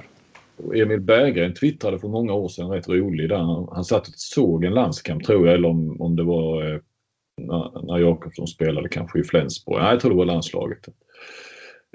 Emil 0.74 1.00
Berggren 1.00 1.54
twittrade 1.54 1.98
för 1.98 2.08
många 2.08 2.32
år 2.32 2.48
sedan 2.48 2.70
rätt 2.70 2.88
rolig 2.88 3.28
där. 3.28 3.74
Han, 3.74 3.84
satt 3.84 4.08
och 4.08 4.14
såg 4.16 4.64
en 4.64 4.74
landskamp 4.74 5.24
tror 5.24 5.46
jag, 5.46 5.54
eller 5.54 5.68
om, 5.68 6.00
om 6.00 6.16
det 6.16 6.22
var 6.22 6.74
eh, 6.74 6.80
när, 7.36 7.86
när 7.86 7.98
Jakobsson 7.98 8.46
spelade 8.46 8.88
kanske 8.88 9.20
i 9.20 9.24
Flensburg. 9.24 9.78
Nej, 9.78 9.90
jag 9.90 10.00
tror 10.00 10.10
det 10.10 10.16
var 10.16 10.24
landslaget. 10.24 10.88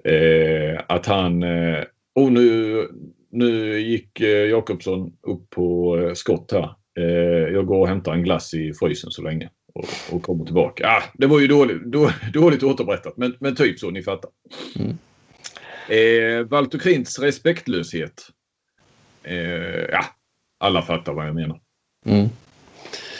Eh, 0.04 0.82
att 0.88 1.06
han... 1.06 1.43
Eh, 1.43 1.84
och 2.15 2.32
nu, 2.32 2.78
nu 3.32 3.80
gick 3.80 4.19
eh, 4.19 4.49
Jakobsson 4.49 5.13
upp 5.21 5.49
på 5.49 5.97
eh, 5.97 6.13
skott 6.13 6.52
här. 6.52 6.76
Eh, 6.99 7.54
jag 7.54 7.65
går 7.65 7.80
och 7.80 7.88
hämtar 7.88 8.13
en 8.13 8.23
glass 8.23 8.54
i 8.54 8.73
frysen 8.73 9.12
så 9.12 9.21
länge 9.21 9.49
och, 9.73 10.15
och 10.15 10.23
kommer 10.23 10.45
tillbaka. 10.45 10.88
Ah, 10.88 11.03
det 11.13 11.27
var 11.27 11.39
ju 11.39 11.47
dåligt, 11.47 11.83
då, 11.86 12.12
dåligt 12.33 12.63
återberättat 12.63 13.17
men, 13.17 13.36
men 13.39 13.55
typ 13.55 13.79
så, 13.79 13.89
ni 13.89 14.03
fattar. 14.03 14.31
Mm. 14.75 14.97
Eh, 15.89 16.47
Walter 16.47 16.79
Krints 16.79 17.19
respektlöshet. 17.19 18.29
Eh, 19.23 19.36
ja, 19.91 20.05
alla 20.59 20.81
fattar 20.81 21.13
vad 21.13 21.27
jag 21.27 21.36
menar. 21.36 21.59
Mm. 22.05 22.29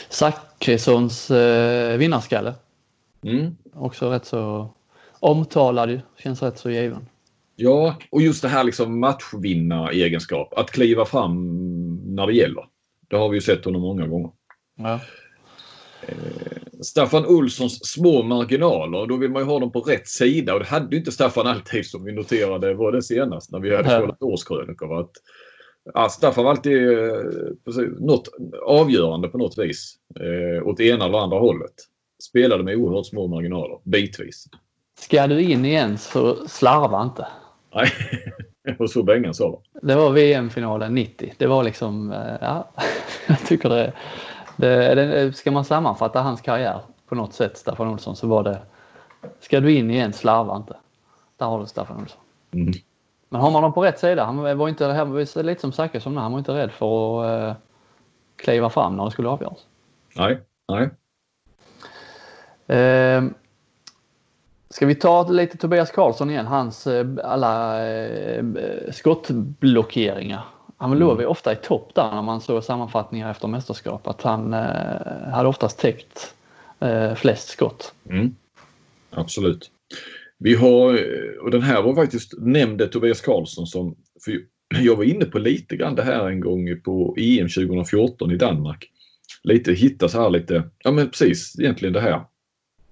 Zachrissons 0.10 1.32
eh, 1.32 1.98
vinnarskalle. 1.98 2.54
Mm. 3.24 3.56
Också 3.74 4.10
rätt 4.10 4.26
så 4.26 4.74
omtalad 5.20 5.90
ju. 5.90 6.00
Känns 6.18 6.44
rätt 6.44 6.58
så 6.58 6.70
given. 6.70 7.08
Ja, 7.56 7.96
och 8.12 8.22
just 8.22 8.42
det 8.42 8.48
här 8.48 8.64
liksom 8.64 9.00
matchvinna-egenskap. 9.00 10.54
Att 10.54 10.72
kliva 10.72 11.06
fram 11.06 11.36
när 12.16 12.28
det 12.28 12.34
gäller. 12.34 12.66
Det 13.08 13.16
har 13.16 13.30
vi 13.30 13.38
ju 13.38 13.42
sett 13.42 13.66
honom 13.66 13.82
många 13.82 14.08
gånger. 14.08 14.32
Ja. 14.76 15.00
Eh, 16.08 16.64
Staffan 16.82 17.26
Olssons 17.26 17.80
små 17.88 18.24
marginaler, 18.24 19.08
då 19.08 19.18
vill 19.18 19.32
man 19.32 19.42
ju 19.42 19.48
ha 19.48 19.60
dem 19.60 19.72
på 19.72 19.80
rätt 19.80 20.08
sida 20.08 20.54
och 20.54 20.60
det 20.60 20.66
hade 20.66 20.96
ju 20.96 20.98
inte 20.98 21.12
Staffan 21.12 21.48
alltid 21.48 21.86
som 21.86 22.04
vi 22.04 22.12
noterade 22.12 22.74
var 22.74 22.92
det 22.92 23.02
senast 23.02 23.52
när 23.52 23.60
vi 23.60 23.76
hade 23.76 24.00
kollat 24.00 24.24
årskrönikor. 24.24 25.00
Att, 25.00 25.12
ja, 25.94 26.10
Staffan 26.10 26.44
var 26.44 26.52
alltid 26.52 26.90
eh, 26.92 27.22
precis, 27.66 27.90
något 28.00 28.30
avgörande 28.66 29.28
på 29.28 29.38
något 29.38 29.58
vis 29.58 29.96
eh, 30.20 30.68
åt 30.68 30.80
ena 30.80 31.06
eller 31.06 31.18
andra 31.18 31.40
hållet. 31.40 31.74
Spelade 32.30 32.64
med 32.64 32.76
oerhört 32.76 33.06
små 33.06 33.28
marginaler, 33.28 33.80
bitvis. 33.84 34.48
Ska 35.00 35.28
du 35.28 35.42
in 35.42 35.66
igen 35.66 35.98
så 35.98 36.48
slarva 36.48 37.04
inte. 37.04 37.28
Nej, 37.76 37.90
och 38.80 38.90
så 38.90 39.04
Bengan 39.04 39.34
sa. 39.34 39.62
Det 39.82 39.96
var 39.96 40.12
VM-finalen 40.12 40.96
90. 40.96 41.34
Det 41.38 41.48
var 41.48 41.64
liksom, 41.64 42.12
eh, 42.12 42.38
ja, 42.42 42.72
jag 43.28 43.40
tycker 43.48 43.70
det 43.70 43.94
det, 44.58 44.96
det, 44.96 45.34
ska 45.34 45.52
man 45.52 45.66
sammanfatta 45.66 46.22
hans 46.22 46.42
karriär 46.42 46.82
på 47.08 47.16
något 47.16 47.34
sätt, 47.34 47.58
Staffan 47.58 47.88
Olsson, 47.88 48.16
så 48.16 48.28
var 48.28 48.44
det 48.44 48.62
Ska 49.40 49.60
du 49.60 49.74
in 49.74 49.92
igen, 49.92 50.14
slarva 50.14 50.56
inte. 50.56 50.76
Där 51.38 51.46
har 51.46 51.60
du 51.60 51.66
Staffan 51.66 52.02
Olsson. 52.02 52.20
Mm. 52.54 52.74
Men 53.30 53.42
har 53.42 53.52
man 53.52 53.62
dem 53.62 53.74
på 53.74 53.84
rätt 53.84 54.00
sida, 54.00 54.24
han 54.24 54.58
var 54.58 54.70
inte, 54.70 54.88
det 54.88 55.04
var 55.06 55.44
lite 55.44 55.62
som 55.62 55.72
Zachrisson, 55.72 56.18
han 56.18 56.32
var 56.32 56.40
inte 56.40 56.54
rädd 56.54 56.72
för 56.72 57.24
att 57.24 57.50
uh, 57.50 57.56
kliva 58.36 58.70
fram 58.70 58.98
när 58.98 59.06
det 59.06 59.12
skulle 59.12 59.30
avgöras. 59.30 59.66
Nej, 60.16 60.40
nej. 60.68 60.90
Uh, 62.70 63.30
ska 64.70 64.86
vi 64.86 64.96
ta 64.96 65.28
lite 65.28 65.58
Tobias 65.58 65.92
Karlsson 65.92 66.30
igen, 66.30 66.46
hans 66.46 66.88
uh, 66.88 67.18
alla 67.24 67.86
uh, 67.88 68.44
skottblockeringar. 68.92 70.46
Han 70.84 71.00
låg 71.00 71.18
mm. 71.18 71.32
ofta 71.32 71.54
i 71.54 71.56
topp 71.56 71.92
där 71.96 72.12
när 72.12 72.22
man 72.22 72.42
såg 72.42 72.64
sammanfattningar 72.64 73.32
efter 73.32 73.48
mästerskap. 73.48 74.08
Att 74.08 74.22
han 74.22 74.54
eh, 74.54 75.30
hade 75.34 75.50
oftast 75.50 75.80
täckt 75.80 76.36
eh, 76.80 77.16
flest 77.16 77.50
skott. 77.50 77.94
Mm. 78.10 78.36
Absolut. 79.10 79.72
Vi 80.38 80.56
har, 80.56 81.00
och 81.42 81.52
den 81.52 81.62
här 81.62 81.82
var 81.82 81.96
faktiskt 81.96 82.34
nämnde 82.38 82.88
Tobias 82.88 83.22
Karlsson 83.22 83.68
som, 83.68 83.96
för 84.26 84.40
jag 84.82 84.96
var 84.96 85.04
inne 85.04 85.26
på 85.26 85.40
lite 85.40 85.76
grann 85.76 85.96
det 85.96 86.04
här 86.04 86.28
en 86.28 86.40
gång 86.40 86.82
på 86.82 87.16
EM 87.18 87.50
2014 87.50 88.32
i 88.32 88.38
Danmark. 88.38 88.90
Lite 89.44 89.74
hitta 89.74 90.10
så 90.10 90.22
här 90.22 90.30
lite, 90.30 90.64
ja 90.84 90.92
men 90.92 91.10
precis 91.10 91.60
egentligen 91.60 91.94
det 91.94 92.02
här 92.02 92.22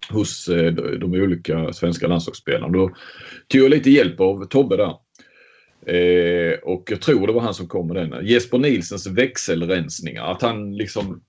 hos 0.10 0.48
eh, 0.48 0.74
de 0.74 1.14
olika 1.14 1.74
svenska 1.74 2.08
landslagsspelarna. 2.08 2.68
Då 2.68 2.92
tog 3.48 3.62
jag 3.62 3.70
lite 3.70 3.90
hjälp 3.90 4.20
av 4.20 4.46
Tobbe 4.46 4.78
där. 4.78 4.94
Eh, 5.86 6.60
och 6.64 6.84
jag 6.92 7.02
tror 7.02 7.28
det 7.28 7.34
var 7.34 7.42
han 7.42 7.54
som 7.54 7.68
kom 7.68 7.88
med 7.88 7.96
den. 7.96 8.26
Jesper 8.26 8.58
Nilsens 8.58 9.08
växelrensningar. 9.08 10.32
Att 10.32 10.42
han 10.42 10.76
liksom 10.76 11.22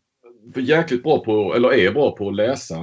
är 0.55 0.61
jäkligt 0.61 1.03
bra 1.03 1.25
på, 1.25 1.55
eller 1.55 1.73
är 1.75 1.93
bra 1.93 2.17
på 2.17 2.29
att 2.29 2.37
läsa 2.37 2.77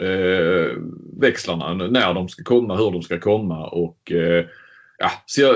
eh, 0.00 0.76
växlarna. 1.20 1.74
När 1.74 2.14
de 2.14 2.28
ska 2.28 2.42
komma, 2.42 2.76
hur 2.76 2.90
de 2.90 3.02
ska 3.02 3.20
komma 3.20 3.66
och 3.66 4.12
eh, 4.12 4.44
ja, 4.98 5.10
jag 5.36 5.54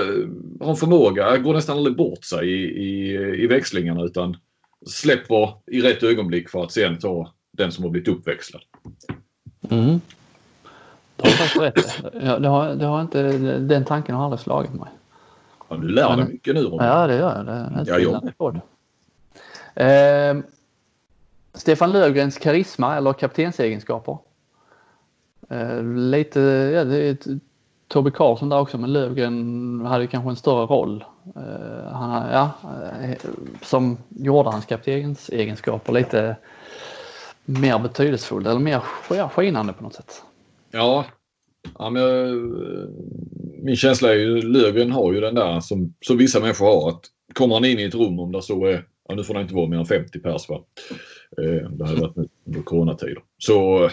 har 0.59 0.69
en 0.69 0.75
förmåga, 0.75 1.37
går 1.37 1.53
nästan 1.53 1.77
aldrig 1.77 1.95
bort 1.95 2.23
sig 2.23 2.49
i, 2.49 2.83
i, 2.83 3.11
i 3.43 3.47
växlingarna 3.47 4.03
utan 4.03 4.37
släpper 4.87 5.49
i 5.67 5.81
rätt 5.81 6.03
ögonblick 6.03 6.49
för 6.49 6.63
att 6.63 6.71
sen 6.71 6.99
ta 6.99 7.33
den 7.51 7.71
som 7.71 7.83
har 7.83 7.91
blivit 7.91 8.07
uppväxlad. 8.07 8.61
Mm. 9.69 10.01
Du 11.15 11.29
har 11.29 11.31
faktiskt 11.31 11.61
rätt. 11.61 12.03
Det 12.41 12.47
har, 12.47 12.75
det 12.75 12.85
har 12.85 13.01
inte, 13.01 13.31
den 13.57 13.85
tanken 13.85 14.15
har 14.15 14.23
aldrig 14.25 14.39
slagit 14.39 14.73
mig. 14.73 14.89
Ja, 15.71 15.77
du 15.77 15.87
lär 15.87 16.17
dig 16.17 16.25
mycket 16.25 16.55
nu 16.55 16.61
Robin. 16.61 16.87
Ja, 16.87 17.07
det 17.07 17.15
gör 17.15 17.35
jag. 17.35 17.45
Det 17.45 17.51
är 17.51 17.99
ja, 17.99 18.21
jag. 18.37 18.61
Eh, 19.75 20.43
Stefan 21.53 21.91
Lövgrens 21.91 22.37
karisma 22.37 22.97
eller 22.97 23.13
kaptensegenskaper. 23.13 24.17
Eh, 25.49 25.83
lite, 25.83 26.39
ja, 26.75 26.83
det 26.83 26.97
är 26.97 27.17
Tobbe 27.87 28.11
Karlsson 28.11 28.49
där 28.49 28.59
också, 28.59 28.77
men 28.77 28.93
Lövgren 28.93 29.85
hade 29.85 30.07
kanske 30.07 30.29
en 30.29 30.35
större 30.35 30.65
roll. 30.65 31.03
Eh, 31.35 31.91
han, 31.91 32.31
ja, 32.31 32.51
eh, 33.01 33.17
som 33.61 33.97
gjorde 34.09 34.49
hans 34.49 34.65
kaptensegenskaper 34.65 35.93
lite 35.93 36.35
mer 37.45 37.79
betydelsefulla 37.79 38.49
eller 38.49 38.59
mer 38.59 38.83
ja, 39.09 39.29
skinande 39.29 39.73
på 39.73 39.83
något 39.83 39.93
sätt. 39.93 40.23
Ja, 40.71 41.05
ja 41.79 41.89
men 41.89 42.01
min 43.61 43.75
känsla 43.75 44.09
är 44.09 44.15
ju 44.15 44.41
Löfgren 44.41 44.91
har 44.91 45.13
ju 45.13 45.21
den 45.21 45.35
där 45.35 45.59
som, 45.59 45.93
som 46.01 46.17
vissa 46.17 46.39
människor 46.39 46.65
har 46.65 46.89
att 46.89 47.05
kommer 47.33 47.55
han 47.55 47.65
in 47.65 47.79
i 47.79 47.83
ett 47.83 47.95
rum 47.95 48.19
om 48.19 48.31
det 48.31 48.41
så 48.41 48.65
är, 48.65 48.85
ja 49.07 49.15
nu 49.15 49.23
får 49.23 49.33
det 49.33 49.41
inte 49.41 49.53
vara 49.53 49.67
mer 49.67 49.77
än 49.77 49.85
50 49.85 50.19
pers 50.19 50.49
va. 50.49 50.65
Eh, 51.37 51.69
det 51.69 51.85
har 51.85 51.95
varit 51.95 52.29
under 52.45 52.61
coronatider. 52.61 53.23
Så, 53.37 53.89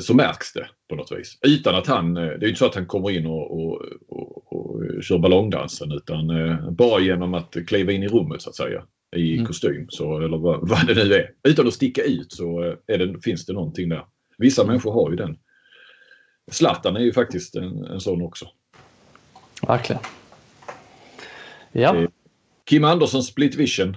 så 0.00 0.14
märks 0.14 0.52
det 0.52 0.68
på 0.88 0.96
något 0.96 1.12
vis. 1.12 1.38
Utan 1.46 1.74
att 1.74 1.86
han, 1.86 2.16
eh, 2.16 2.22
det 2.22 2.30
är 2.30 2.40
ju 2.40 2.48
inte 2.48 2.58
så 2.58 2.66
att 2.66 2.74
han 2.74 2.86
kommer 2.86 3.10
in 3.10 3.26
och, 3.26 3.50
och, 3.50 3.82
och, 4.08 4.52
och 4.52 5.02
kör 5.02 5.18
ballongdansen 5.18 5.92
utan 5.92 6.30
eh, 6.30 6.70
bara 6.70 7.00
genom 7.00 7.34
att 7.34 7.56
kliva 7.66 7.92
in 7.92 8.02
i 8.02 8.08
rummet 8.08 8.42
så 8.42 8.50
att 8.50 8.56
säga 8.56 8.82
i 9.16 9.34
mm. 9.34 9.46
kostym 9.46 9.86
så, 9.88 10.20
eller 10.20 10.38
vad, 10.38 10.68
vad, 10.68 10.86
det 10.86 10.94
nu 10.94 11.14
är. 11.14 11.30
Utan 11.48 11.66
att 11.66 11.74
sticka 11.74 12.02
ut 12.02 12.32
så 12.32 12.76
är 12.86 12.98
det, 12.98 13.20
finns 13.22 13.46
det 13.46 13.52
någonting 13.52 13.88
där. 13.88 14.04
Vissa 14.38 14.66
människor 14.66 14.92
har 14.92 15.10
ju 15.10 15.16
den 15.16 15.36
Zlatan 16.50 16.96
är 16.96 17.00
ju 17.00 17.12
faktiskt 17.12 17.56
en, 17.56 17.84
en 17.84 18.00
sån 18.00 18.22
också. 18.22 18.48
Verkligen. 19.66 20.02
Ja. 21.72 22.06
Kim 22.64 22.84
Andersson 22.84 23.22
Split 23.22 23.54
Vision. 23.54 23.96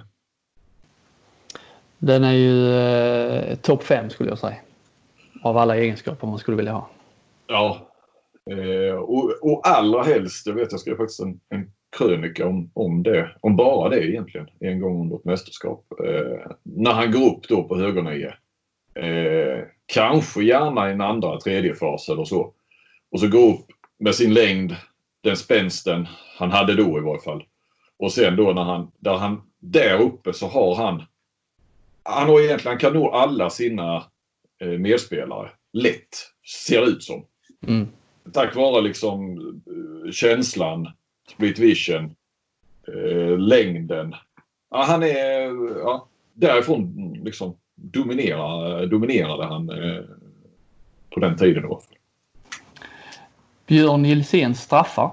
Den 1.98 2.24
är 2.24 2.32
ju 2.32 2.74
eh, 2.74 3.56
topp 3.56 3.82
fem 3.82 4.10
skulle 4.10 4.28
jag 4.28 4.38
säga. 4.38 4.56
Av 5.42 5.56
alla 5.56 5.76
egenskaper 5.76 6.26
man 6.26 6.38
skulle 6.38 6.56
vilja 6.56 6.72
ha. 6.72 6.90
Ja. 7.46 7.90
Eh, 8.50 8.94
och, 8.94 9.32
och 9.42 9.68
allra 9.68 10.02
helst, 10.02 10.46
jag 10.46 10.54
vet 10.54 10.72
jag 10.72 10.80
skrev 10.80 10.96
faktiskt 10.96 11.20
en, 11.20 11.40
en 11.48 11.72
krönika 11.98 12.46
om, 12.46 12.70
om 12.74 13.02
det, 13.02 13.36
om 13.40 13.56
bara 13.56 13.88
det 13.88 14.08
egentligen, 14.08 14.46
en 14.60 14.80
gång 14.80 15.00
under 15.00 15.16
ett 15.16 15.24
mästerskap. 15.24 15.84
Eh, 16.04 16.52
när 16.62 16.92
han 16.92 17.12
går 17.12 17.36
upp 17.36 17.48
då 17.48 17.64
på 17.64 17.76
högernio. 17.76 18.32
Eh, 18.94 19.64
kanske 19.94 20.44
gärna 20.44 20.88
i 20.88 20.92
en 20.92 21.00
andra, 21.00 21.40
tredje 21.40 21.74
fas 21.74 22.08
eller 22.08 22.24
så. 22.24 22.52
Och 23.10 23.20
så 23.20 23.28
gå 23.28 23.38
upp 23.38 23.66
med 23.98 24.14
sin 24.14 24.34
längd, 24.34 24.76
den 25.20 25.36
spänsten 25.36 26.08
han 26.36 26.50
hade 26.50 26.74
då 26.74 26.98
i 26.98 27.00
varje 27.00 27.20
fall. 27.20 27.44
Och 27.98 28.12
sen 28.12 28.36
då 28.36 28.52
när 28.52 28.62
han, 28.62 28.90
där 28.98 29.16
han, 29.16 29.42
där 29.58 30.00
uppe 30.00 30.32
så 30.32 30.46
har 30.46 30.74
han, 30.74 31.02
han 32.02 32.28
har 32.28 32.40
egentligen, 32.40 32.72
han 32.72 32.78
kan 32.80 32.92
nå 32.92 33.10
alla 33.10 33.50
sina 33.50 34.04
eh, 34.60 34.68
medspelare 34.68 35.50
lätt, 35.72 36.16
ser 36.64 36.88
ut 36.88 37.02
som. 37.02 37.24
Mm. 37.66 37.88
Tack 38.32 38.56
vare 38.56 38.82
liksom 38.82 39.38
eh, 40.06 40.10
känslan, 40.12 40.88
split 41.32 41.58
vision, 41.58 42.14
eh, 42.88 43.38
längden. 43.38 44.14
Ja, 44.70 44.82
han 44.82 45.02
är, 45.02 45.40
ja, 45.78 46.08
därifrån 46.34 47.12
liksom 47.24 47.56
dominerar, 47.80 48.86
dominerade 48.86 49.44
han 49.44 49.70
eh, 49.70 50.02
på 51.10 51.20
den 51.20 51.36
tiden. 51.36 51.62
Då. 51.62 51.80
Björn 53.66 54.04
Gilséns 54.04 54.60
straffar. 54.60 55.10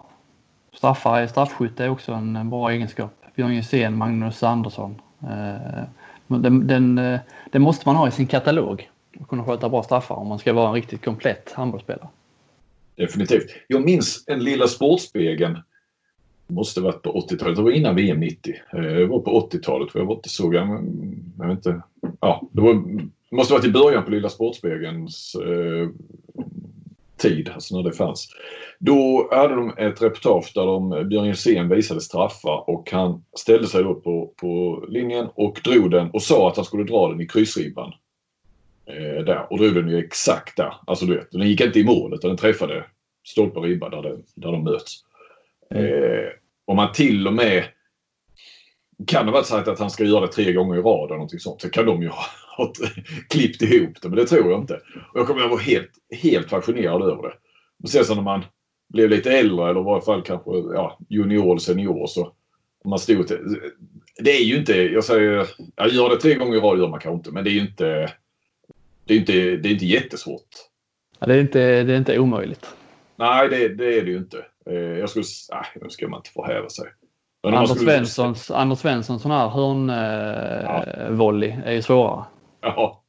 Straffar 0.73 1.21
i 1.21 1.27
straffskytte 1.27 1.83
är 1.85 1.89
också 1.89 2.11
en 2.11 2.49
bra 2.49 2.71
egenskap. 2.71 3.13
Björn 3.35 3.53
Gilsén, 3.53 3.97
Magnus 3.97 4.43
Andersson. 4.43 5.01
Eh, 5.21 5.83
den, 6.27 6.67
den, 6.67 6.97
eh, 6.97 7.19
den, 7.51 7.61
måste 7.61 7.87
man 7.87 7.95
ha 7.95 8.07
i 8.07 8.11
sin 8.11 8.27
katalog. 8.27 8.89
Att 9.21 9.27
kunna 9.27 9.43
sköta 9.43 9.69
bra 9.69 9.83
straffar 9.83 10.15
om 10.15 10.27
man 10.27 10.39
ska 10.39 10.53
vara 10.53 10.67
en 10.67 10.73
riktigt 10.73 11.05
komplett 11.05 11.51
handbollsspelare. 11.51 12.07
Definitivt. 12.95 13.55
Jag 13.67 13.85
minns 13.85 14.23
en 14.27 14.43
Lilla 14.43 14.67
Sportspegeln. 14.67 15.57
Måste 16.47 16.81
varit 16.81 17.01
på 17.01 17.27
80-talet. 17.29 17.55
Det 17.55 17.61
var 17.61 17.71
innan 17.71 17.95
VM 17.95 18.19
90. 18.19 18.55
Det 18.71 19.05
var 19.05 19.19
på 19.19 19.49
80-talet 19.51 19.91
för 19.91 19.99
jag 19.99 20.05
var 20.05 20.15
inte 20.15 20.29
så 20.29 20.49
gammal. 20.49 20.83
Jag 21.37 21.47
vet 21.47 21.57
inte. 21.57 21.81
Ja, 22.21 22.49
det 22.51 22.61
var, 22.61 22.83
måste 23.31 23.53
varit 23.53 23.65
i 23.65 23.71
början 23.71 24.05
på 24.05 24.11
Lilla 24.11 24.29
Sportspegelns 24.29 25.35
eh, 25.35 25.89
tid, 27.17 27.49
alltså 27.53 27.75
när 27.75 27.83
det 27.83 27.93
fanns. 27.93 28.29
Då 28.79 29.29
hade 29.31 29.55
de 29.55 29.73
ett 29.77 30.01
reportage 30.01 30.51
där 30.55 30.65
de, 30.65 31.09
Björn 31.09 31.25
Jensén 31.25 31.69
visade 31.69 32.01
straffar 32.01 32.69
och 32.69 32.91
han 32.91 33.23
ställde 33.37 33.67
sig 33.67 33.83
då 33.83 33.95
på, 33.95 34.33
på 34.35 34.83
linjen 34.89 35.27
och 35.35 35.61
drog 35.63 35.91
den 35.91 36.09
och 36.09 36.21
sa 36.21 36.49
att 36.49 36.55
han 36.55 36.65
skulle 36.65 36.83
dra 36.83 37.09
den 37.09 37.21
i 37.21 37.27
kryssribban. 37.27 37.93
Eh, 38.85 39.23
där 39.25 39.47
och 39.49 39.57
drog 39.57 39.75
den 39.75 39.89
ju 39.89 39.97
exakt 39.97 40.57
där. 40.57 40.73
Alltså 40.87 41.05
du 41.05 41.15
vet, 41.15 41.31
den 41.31 41.47
gick 41.47 41.61
inte 41.61 41.79
i 41.79 41.85
mål 41.85 42.13
utan 42.13 42.29
den 42.29 42.37
träffade 42.37 42.85
stolpe 43.27 43.59
och 43.59 43.65
ribba 43.65 43.89
där, 43.89 44.01
det, 44.01 44.17
där 44.35 44.51
de 44.51 44.63
möts. 44.63 45.03
Eh, 45.69 46.29
och 46.65 46.75
man 46.75 46.91
till 46.91 47.27
och 47.27 47.33
med 47.33 47.63
kan 49.07 49.25
det 49.25 49.31
vara 49.31 49.43
sagt 49.43 49.67
att 49.67 49.79
han 49.79 49.89
ska 49.89 50.03
göra 50.03 50.25
det 50.25 50.31
tre 50.31 50.53
gånger 50.53 50.75
i 50.75 50.81
rad 50.81 51.05
eller 51.05 51.15
någonting 51.15 51.39
sånt. 51.39 51.61
Så 51.61 51.69
kan 51.69 51.85
de 51.85 52.01
ju 52.01 52.07
ha, 52.07 52.25
ha 52.57 52.73
klippt 53.29 53.61
ihop 53.61 54.01
det, 54.01 54.09
men 54.09 54.17
det 54.17 54.25
tror 54.25 54.51
jag 54.51 54.61
inte. 54.61 54.73
Och 55.13 55.19
jag 55.19 55.27
kommer 55.27 55.43
att 55.43 55.49
vara 55.49 55.61
helt, 55.61 55.91
helt 56.21 56.49
fascinerad 56.49 57.01
över 57.01 57.23
det. 57.23 57.33
Men 57.77 57.87
sen 57.87 58.05
så 58.05 58.15
när 58.15 58.21
man 58.21 58.45
blev 58.89 59.09
lite 59.09 59.31
äldre 59.31 59.69
eller 59.69 59.81
i 59.81 59.83
varje 59.83 60.05
fall 60.05 60.21
kanske 60.21 60.51
ja, 60.51 60.99
junior 61.09 61.51
eller 61.51 61.59
senior 61.59 62.07
så 62.07 62.33
man 62.85 62.99
stod 62.99 63.27
till, 63.27 63.59
Det 64.19 64.31
är 64.31 64.43
ju 64.43 64.57
inte, 64.57 64.73
jag 64.73 65.03
säger, 65.03 65.47
jag 65.75 65.89
gör 65.89 66.09
det 66.09 66.17
tre 66.17 66.33
gånger 66.33 66.57
i 66.57 66.59
rad 66.59 66.79
gör 66.79 66.87
man 66.87 66.99
kanske 66.99 67.17
inte, 67.17 67.31
men 67.31 67.43
det 67.43 67.49
är 67.49 67.53
ju 67.53 67.61
inte, 67.61 68.11
det 69.05 69.13
är 69.13 69.17
inte, 69.17 69.33
det 69.33 69.69
är 69.69 69.73
inte 69.73 69.85
jättesvårt. 69.85 70.47
Ja, 71.19 71.27
det, 71.27 71.35
är 71.35 71.41
inte, 71.41 71.83
det 71.83 71.93
är 71.93 71.97
inte 71.97 72.19
omöjligt. 72.19 72.67
Nej, 73.15 73.49
det, 73.49 73.67
det 73.67 73.99
är 73.99 74.05
det 74.05 74.11
ju 74.11 74.17
inte. 74.17 74.45
Eh, 74.69 74.75
jag 74.75 75.09
skulle, 75.09 75.25
nej, 75.51 75.65
nu 75.81 75.89
ska 75.89 76.07
man 76.07 76.19
inte 76.19 76.29
förhäva 76.29 76.69
sig. 76.69 76.85
Anders, 77.43 77.69
skulle... 77.69 77.91
Svenssons, 77.91 78.51
Anders 78.51 78.79
Svenssons 78.79 79.21
sån 79.21 79.31
här 79.31 79.49
hörnvolley 79.49 81.49
eh, 81.49 81.59
ja. 81.59 81.65
är 81.65 81.73
ju 81.73 81.81
svårare. 81.81 82.25
Ja. 82.61 83.03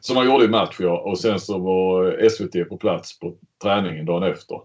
Som 0.00 0.16
han 0.16 0.26
gjorde 0.26 0.44
i 0.44 0.48
match 0.48 0.76
ja. 0.78 0.98
Och 0.98 1.18
sen 1.18 1.40
så 1.40 1.58
var 1.58 2.28
SVT 2.28 2.68
på 2.68 2.76
plats 2.76 3.18
på 3.18 3.34
träningen 3.62 4.06
dagen 4.06 4.22
efter. 4.22 4.60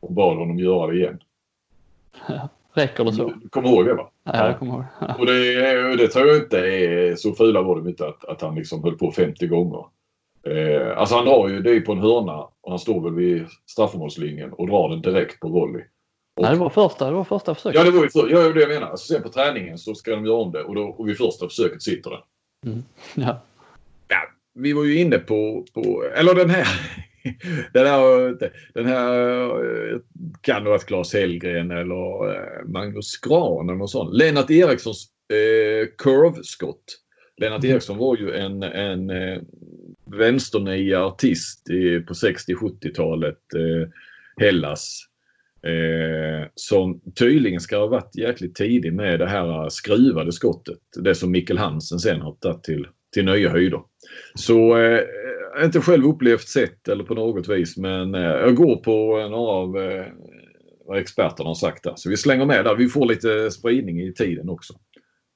Och 0.00 0.12
bad 0.12 0.36
honom 0.36 0.58
göra 0.58 0.86
det 0.86 0.96
igen. 0.96 1.18
Räcker 2.72 3.04
det 3.04 3.12
så? 3.12 3.32
Du 3.42 3.48
kommer 3.48 3.68
ihåg 3.68 3.86
det 3.86 3.94
va? 3.94 4.10
Ja, 4.24 4.46
jag 4.46 4.58
kommer 4.58 4.72
ihåg. 4.72 4.84
och 5.18 5.26
det, 5.26 5.96
det 5.96 6.08
tror 6.08 6.26
jag 6.26 6.36
inte 6.36 6.58
är 6.58 7.16
så 7.16 7.32
fula 7.32 7.62
var 7.62 7.76
de 7.76 7.88
inte 7.88 8.08
att, 8.08 8.24
att 8.24 8.40
han 8.40 8.54
liksom 8.54 8.84
höll 8.84 8.98
på 8.98 9.12
50 9.12 9.46
gånger. 9.46 9.84
Eh, 10.50 10.98
alltså 10.98 11.14
han 11.14 11.24
drar 11.24 11.48
ju, 11.48 11.62
det 11.62 11.70
är 11.70 11.80
på 11.80 11.92
en 11.92 11.98
hörna 11.98 12.38
och 12.38 12.70
han 12.70 12.78
står 12.78 13.00
väl 13.00 13.14
vid 13.14 13.46
straffområdeslinjen 13.66 14.52
och 14.52 14.66
drar 14.66 14.88
den 14.88 15.02
direkt 15.02 15.40
på 15.40 15.48
volley. 15.48 15.82
Och, 16.36 16.42
Nej, 16.42 16.52
det 16.52 16.58
var 16.58 16.70
första, 16.70 17.06
det 17.06 17.16
var 17.16 17.24
första 17.24 17.54
försöket. 17.54 17.78
Ja, 17.78 17.84
det 17.84 17.90
var 17.90 18.04
ju 18.04 18.10
för, 18.10 18.28
ja, 18.28 18.52
det 18.52 18.60
jag 18.60 18.68
menar. 18.68 18.86
Alltså, 18.86 19.14
sen 19.14 19.22
på 19.22 19.28
träningen 19.28 19.78
så 19.78 19.94
ska 19.94 20.10
de 20.10 20.26
göra 20.26 20.36
om 20.36 20.52
det 20.52 20.62
och, 20.62 20.74
då, 20.74 20.82
och 20.82 21.08
vid 21.08 21.16
första 21.16 21.48
försöket 21.48 21.82
sitter 21.82 22.10
den. 22.10 22.20
Mm. 22.66 22.84
Ja. 23.14 23.40
ja. 24.08 24.18
Vi 24.54 24.72
var 24.72 24.84
ju 24.84 25.00
inne 25.00 25.18
på, 25.18 25.64
på 25.74 26.04
eller 26.16 26.34
den 26.34 26.50
här 26.50 26.68
den 27.72 27.86
här, 27.86 28.38
den 28.74 28.86
här 28.86 30.00
kan 30.40 30.64
det 30.64 30.70
vara 30.70 30.78
Claes 30.78 31.14
Hellgren 31.14 31.70
eller 31.70 32.34
eh, 32.34 32.64
Magnus 32.66 33.16
Gran 33.20 33.68
eller 33.68 33.78
något 33.78 33.90
sånt. 33.90 34.14
Lennart 34.14 34.50
Erikssons 34.50 35.06
eh, 35.32 35.88
curve-skott. 35.98 36.84
Lennart 37.36 37.64
mm. 37.64 37.72
Eriksson 37.72 37.98
var 37.98 38.16
ju 38.16 38.34
en, 38.34 38.62
en 38.62 39.10
eh, 39.10 39.38
vänsternia 40.16 41.04
artist 41.04 41.70
i, 41.70 42.00
på 42.00 42.14
60-70-talet. 42.14 43.38
Eh, 43.54 43.88
Hellas. 44.40 45.08
Eh, 45.62 46.48
som 46.54 47.00
tydligen 47.18 47.60
ska 47.60 47.78
ha 47.78 47.86
varit 47.86 48.16
jäkligt 48.16 48.54
tidig 48.54 48.92
med 48.92 49.18
det 49.18 49.26
här 49.26 49.62
eh, 49.62 49.68
skruvade 49.68 50.32
skottet. 50.32 50.78
Det 51.02 51.14
som 51.14 51.30
Mikkel 51.30 51.58
Hansen 51.58 51.98
sen 51.98 52.20
har 52.20 52.32
tagit 52.32 52.64
till, 52.64 52.86
till 53.14 53.24
nya 53.24 53.50
höjder. 53.50 53.80
Så 54.34 54.78
eh, 54.78 55.00
inte 55.64 55.80
själv 55.80 56.04
upplevt 56.04 56.48
sett 56.48 56.88
eller 56.88 57.04
på 57.04 57.14
något 57.14 57.48
vis 57.48 57.76
men 57.76 58.14
eh, 58.14 58.22
jag 58.22 58.56
går 58.56 58.76
på 58.76 59.28
några 59.28 59.52
av 59.52 59.78
eh, 59.78 60.06
vad 60.86 60.98
experterna 60.98 61.50
har 61.50 61.54
sagt 61.54 61.84
där. 61.84 61.92
Så 61.96 62.10
vi 62.10 62.16
slänger 62.16 62.46
med 62.46 62.64
där. 62.64 62.74
Vi 62.74 62.88
får 62.88 63.06
lite 63.06 63.50
spridning 63.50 64.00
i 64.00 64.14
tiden 64.14 64.48
också. 64.48 64.74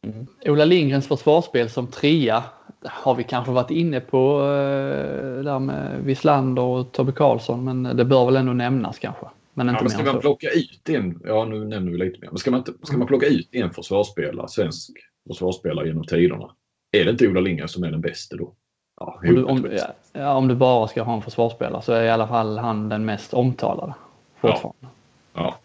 Mm. 0.06 0.26
Ola 0.46 0.64
Lindgrens 0.64 1.08
försvarsspel 1.08 1.68
som 1.68 1.90
trea 1.90 2.44
har 2.84 3.14
vi 3.14 3.24
kanske 3.24 3.52
varit 3.52 3.70
inne 3.70 4.00
på 4.00 4.40
eh, 4.40 5.44
där 5.44 5.58
med 5.58 6.00
Wislander 6.04 6.62
och 6.62 6.92
Tobbe 6.92 7.12
Karlsson 7.12 7.64
men 7.64 7.96
det 7.96 8.04
bör 8.04 8.26
väl 8.26 8.36
ändå 8.36 8.52
nämnas 8.52 8.98
kanske. 8.98 9.26
Men 9.54 9.68
inte 9.68 9.78
ja, 9.78 9.82
men 9.82 9.90
ska 9.90 10.12
man 10.12 10.20
plocka 10.20 10.50
ut 10.50 10.88
en, 10.88 11.20
ja 11.24 11.44
nu 11.44 11.64
nämner 11.64 11.92
vi 11.92 11.98
lite 11.98 12.20
mer, 12.20 12.28
men 12.28 12.38
ska 12.38 12.50
man, 12.50 12.60
inte, 12.60 12.72
ska 12.82 12.96
man 12.96 13.06
plocka 13.06 13.26
ut 13.26 13.48
en 13.52 13.70
försvarsspelare, 13.70 14.48
svensk 14.48 14.90
försvarsspelare 15.28 15.86
genom 15.86 16.04
tiderna, 16.04 16.50
är 16.92 17.04
det 17.04 17.10
inte 17.10 17.28
Ola 17.28 17.40
Lindgren 17.40 17.68
som 17.68 17.84
är 17.84 17.90
den 17.90 18.00
bästa 18.00 18.36
då? 18.36 18.54
Ja, 19.00 19.20
om, 19.22 19.34
du, 19.34 19.44
om, 19.44 19.78
ja, 20.12 20.34
om, 20.34 20.48
du 20.48 20.54
bara 20.54 20.88
ska 20.88 21.02
ha 21.02 21.14
en 21.14 21.22
försvarsspelare 21.22 21.82
så 21.82 21.92
är 21.92 22.04
i 22.04 22.10
alla 22.10 22.28
fall 22.28 22.58
han 22.58 22.88
den 22.88 23.04
mest 23.04 23.34
omtalade. 23.34 23.94
Fortfarande. 24.40 24.86
Ja. 25.34 25.54
ja. 25.54 25.58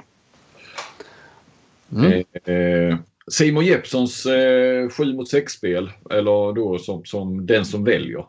Mm. 1.91 2.23
Eh, 2.43 2.53
eh, 2.53 2.97
Simon 3.31 3.65
Jeppssons 3.65 4.25
eh, 4.25 4.89
7 4.89 5.15
mot 5.15 5.33
6-spel, 5.33 5.91
eller 6.09 6.53
då 6.53 6.79
som, 6.79 7.05
som 7.05 7.45
den 7.45 7.65
som 7.65 7.83
väljer. 7.83 8.25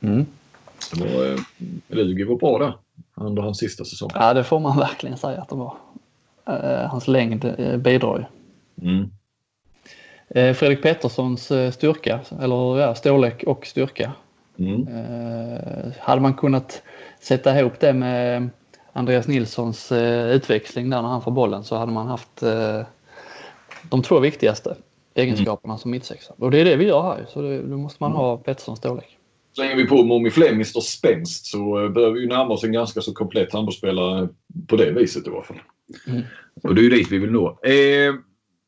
Mm. 0.00 0.26
Det 0.94 1.04
var, 1.04 1.26
eh, 1.26 1.38
Lugi 1.88 2.24
var 2.24 2.36
bra 2.36 2.58
där 2.58 2.74
under 3.14 3.42
hans 3.42 3.58
sista 3.58 3.84
säsong. 3.84 4.10
Ja, 4.14 4.34
det 4.34 4.44
får 4.44 4.60
man 4.60 4.78
verkligen 4.78 5.16
säga 5.16 5.40
att 5.40 5.48
det 5.48 5.54
var. 5.54 5.76
Eh, 6.46 6.90
hans 6.90 7.08
längd 7.08 7.44
eh, 7.58 7.76
bidrar 7.76 8.18
ju. 8.18 8.24
Mm. 8.88 9.10
Eh, 10.28 10.54
Fredrik 10.54 10.82
Petterssons 10.82 11.50
eh, 11.50 11.70
styrka, 11.70 12.20
eller 12.40 12.78
ja, 12.78 12.94
storlek 12.94 13.44
och 13.46 13.66
styrka. 13.66 14.12
Mm. 14.58 14.88
Eh, 14.88 15.92
hade 15.98 16.20
man 16.20 16.34
kunnat 16.34 16.82
sätta 17.20 17.60
ihop 17.60 17.80
det 17.80 17.92
med 17.92 18.50
Andreas 18.92 19.28
Nilssons 19.28 19.92
utväxling 20.32 20.90
där 20.90 21.02
när 21.02 21.08
han 21.08 21.22
får 21.22 21.30
bollen 21.30 21.64
så 21.64 21.76
hade 21.76 21.92
man 21.92 22.06
haft 22.06 22.42
de 23.90 24.02
två 24.02 24.20
viktigaste 24.20 24.76
egenskaperna 25.14 25.72
mm. 25.72 25.78
som 25.78 25.90
mittsexa. 25.90 26.34
Och 26.38 26.50
det 26.50 26.58
är 26.58 26.64
det 26.64 26.76
vi 26.76 26.84
gör 26.84 27.02
här 27.02 27.26
så 27.28 27.42
det, 27.42 27.62
då 27.62 27.76
måste 27.76 27.96
man 28.00 28.10
mm. 28.10 28.20
ha 28.20 28.36
Petterssons 28.36 28.78
storlek. 28.78 29.16
Slänger 29.52 29.76
vi 29.76 29.86
på 29.86 30.04
Momi 30.04 30.30
Flemmisters 30.30 30.84
spänst 30.84 31.46
så 31.46 31.88
börjar 31.88 32.10
vi 32.10 32.20
ju 32.20 32.26
närma 32.26 32.54
oss 32.54 32.64
en 32.64 32.72
ganska 32.72 33.00
så 33.00 33.12
komplett 33.12 33.52
handbollsspelare 33.52 34.28
på 34.66 34.76
det 34.76 34.90
viset 34.90 35.26
i 35.26 35.30
alla 35.30 35.42
fall. 35.42 35.60
Mm. 36.06 36.22
Och 36.62 36.74
det 36.74 36.80
är 36.80 36.82
ju 36.82 36.90
dit 36.90 37.12
vi 37.12 37.18
vill 37.18 37.30
nå. 37.30 37.48
Eh, 37.48 38.14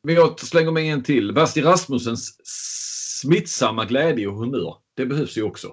men 0.03 0.15
jag 0.15 0.41
slänger 0.41 0.71
med 0.71 0.85
en 0.85 1.03
till. 1.03 1.35
Basti 1.35 1.63
Rasmussens 1.63 2.41
smittsamma 3.21 3.85
glädje 3.85 4.27
och 4.27 4.35
humör. 4.35 4.77
Det 4.97 5.07
behövs 5.07 5.39
ju 5.39 5.43
också. 5.43 5.69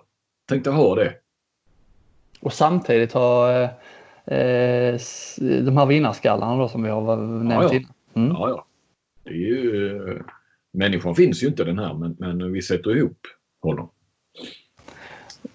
Tänkte 0.50 0.70
ha 0.70 0.96
det. 0.96 1.14
Och 2.40 2.54
samtidigt 2.54 3.14
ha 3.14 3.52
eh, 3.52 3.70
eh 4.38 5.00
de 5.40 5.78
här 5.78 5.86
vinnarskallarna 5.86 6.58
då 6.58 6.70
som 6.70 6.84
vi 6.84 6.90
har 6.90 7.18
nämnt 7.18 7.54
ja, 7.54 7.64
ja. 7.64 7.74
innan. 7.74 7.94
Mm. 8.14 8.36
Ja, 8.38 8.50
ja. 8.50 8.66
Det 9.30 9.36
är 9.36 9.38
ju... 9.38 10.22
Människan 10.72 11.16
finns 11.16 11.44
ju 11.44 11.48
inte 11.48 11.64
den 11.64 11.80
här 11.80 11.94
men, 11.94 12.16
men 12.20 12.54
vi 12.54 12.62
sätter 12.62 12.98
ihop 12.98 13.28
honom. 13.62 13.90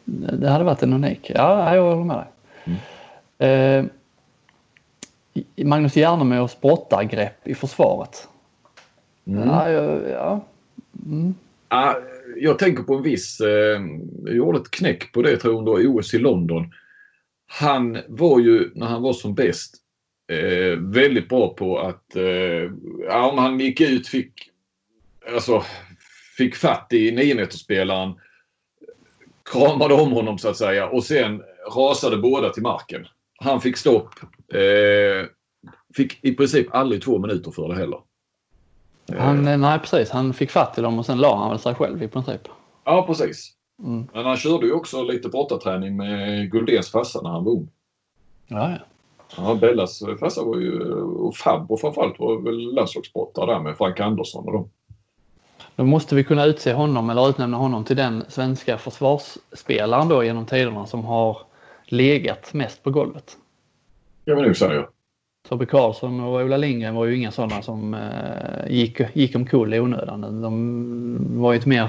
Det 0.04 0.48
hade 0.48 0.64
varit 0.64 0.82
en 0.82 0.92
unik. 0.92 1.30
Ja, 1.34 1.74
jag 1.74 1.82
håller 1.82 2.04
med 2.04 2.16
dig. 2.16 2.26
Mm. 3.38 3.88
Eh, 3.88 3.90
Magnus 5.66 5.96
Järnemås 5.96 6.60
brottargrepp 6.60 7.48
i 7.48 7.54
försvaret. 7.54 8.28
Mm. 9.26 9.48
Ja, 9.48 9.70
ja. 10.10 10.44
Mm. 11.06 11.34
ja, 11.68 12.00
jag 12.36 12.58
tänker 12.58 12.82
på 12.82 12.94
en 12.94 13.02
viss, 13.02 13.40
eh, 13.40 13.80
jag 14.24 14.34
gjorde 14.34 14.58
ett 14.58 14.70
knäck 14.70 15.12
på 15.12 15.22
det 15.22 15.36
tror 15.36 15.54
jag 15.54 15.58
under 15.58 15.98
OS 15.98 16.14
i 16.14 16.18
London. 16.18 16.72
Han 17.46 17.98
var 18.08 18.40
ju, 18.40 18.70
när 18.74 18.86
han 18.86 19.02
var 19.02 19.12
som 19.12 19.34
bäst, 19.34 19.76
eh, 20.28 20.78
väldigt 20.78 21.28
bra 21.28 21.54
på 21.54 21.78
att 21.78 22.16
eh, 22.16 22.70
ja, 23.08 23.30
om 23.30 23.38
han 23.38 23.60
gick 23.60 23.80
ut 23.80 24.08
fick 24.08 24.50
alltså 25.34 25.62
fick 26.36 26.56
fatt 26.56 26.92
i 26.92 27.10
9 27.12 27.46
spelaren 27.50 28.14
kramade 29.52 29.94
om 29.94 30.12
honom 30.12 30.38
så 30.38 30.48
att 30.48 30.56
säga 30.56 30.88
och 30.88 31.04
sen 31.04 31.42
rasade 31.76 32.16
båda 32.16 32.50
till 32.50 32.62
marken. 32.62 33.06
Han 33.36 33.60
fick 33.60 33.76
stopp. 33.76 34.10
Eh, 34.54 35.26
fick 35.94 36.24
i 36.24 36.34
princip 36.34 36.74
aldrig 36.74 37.02
två 37.02 37.18
minuter 37.18 37.50
för 37.50 37.68
det 37.68 37.74
heller. 37.74 37.98
Han, 39.18 39.48
eh. 39.48 39.58
nej 39.58 39.78
precis, 39.78 40.10
han 40.10 40.34
fick 40.34 40.50
fatt 40.50 40.78
i 40.78 40.80
dem 40.80 40.98
och 40.98 41.06
sen 41.06 41.18
la 41.18 41.36
han 41.36 41.50
väl 41.50 41.58
sig 41.58 41.74
själv 41.74 42.02
i 42.02 42.08
princip. 42.08 42.40
Ja 42.84 43.06
precis. 43.06 43.52
Mm. 43.82 44.06
Men 44.12 44.24
han 44.24 44.36
körde 44.36 44.66
ju 44.66 44.72
också 44.72 45.02
lite 45.02 45.28
brottarträning 45.28 45.96
med 45.96 46.50
Guldéns 46.50 46.90
farsa 46.90 47.20
när 47.22 47.30
han 47.30 47.44
var 47.44 47.52
ung. 47.52 47.68
Ja, 48.46 48.70
ja. 48.70 48.78
Ja, 49.36 49.54
Bellas 49.54 50.02
farsa 50.20 50.42
var 50.42 50.56
ju, 50.56 50.92
och 51.00 51.36
Fabbo 51.36 51.76
framförallt 51.76 52.18
var 52.18 52.40
väl 52.40 52.74
landslagsbrottare 52.74 53.52
där 53.52 53.60
med 53.60 53.76
Frank 53.76 54.00
Andersson 54.00 54.44
och 54.44 54.52
dem. 54.52 54.68
Då 55.76 55.84
måste 55.84 56.14
vi 56.14 56.24
kunna 56.24 56.44
utse 56.44 56.72
honom 56.72 57.10
eller 57.10 57.28
utnämna 57.28 57.56
honom 57.56 57.84
till 57.84 57.96
den 57.96 58.24
svenska 58.28 58.78
försvarsspelaren 58.78 60.08
då 60.08 60.24
genom 60.24 60.46
tiderna 60.46 60.86
som 60.86 61.04
har 61.04 61.38
legat 61.84 62.54
mest 62.54 62.82
på 62.82 62.90
golvet. 62.90 63.36
Ja, 64.24 64.34
men 64.34 64.44
nu 64.44 64.54
säger. 64.54 64.88
Tobbe 65.48 65.66
Karlsson 65.66 66.20
och 66.20 66.40
Ola 66.40 66.56
Lindgren 66.56 66.94
var 66.94 67.04
ju 67.04 67.16
inga 67.16 67.30
sådana 67.30 67.62
som 67.62 67.94
eh, 67.94 68.72
gick, 68.72 69.00
gick 69.12 69.36
omkull 69.36 69.74
i 69.74 69.80
onödan. 69.80 70.42
De 70.42 71.40
var 71.42 71.52
ju 71.52 71.58
ett 71.58 71.66
mer 71.66 71.88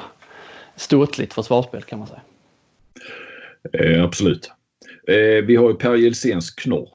ståtligt 0.76 1.34
försvarsspel 1.34 1.82
kan 1.82 2.00
man 2.00 2.08
säga. 2.08 2.22
Eh, 3.74 4.04
absolut. 4.04 4.52
Eh, 5.08 5.46
vi 5.46 5.56
har 5.56 5.70
ju 5.70 5.76
Per 5.76 5.96
Jelséns 5.96 6.52
knorr. 6.52 6.90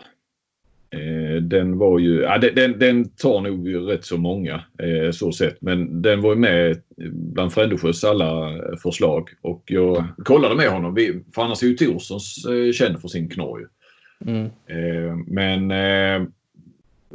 Eh, 0.92 1.42
den 1.42 1.78
var 1.78 1.98
ju, 1.98 2.20
ja, 2.20 2.38
den, 2.38 2.78
den 2.78 3.08
tar 3.08 3.40
nog 3.40 3.90
rätt 3.90 4.04
så 4.04 4.16
många 4.16 4.54
eh, 4.54 5.10
så 5.10 5.32
sett 5.32 5.60
men 5.60 6.02
den 6.02 6.20
var 6.20 6.34
ju 6.34 6.40
med 6.40 6.82
bland 7.12 7.52
Frändesjös 7.52 8.04
alla 8.04 8.60
förslag 8.82 9.28
och 9.42 9.62
jag 9.66 10.04
kollade 10.24 10.54
med 10.54 10.70
honom. 10.70 10.94
Vi, 10.94 11.22
för 11.34 11.42
annars 11.42 11.62
är 11.62 11.66
ju 11.66 11.76
Torssons 11.76 12.46
eh, 12.46 12.72
känd 12.72 13.00
för 13.00 13.08
sin 13.08 13.28
knorr 13.28 13.68
mm. 14.26 14.50
Men 15.26 15.72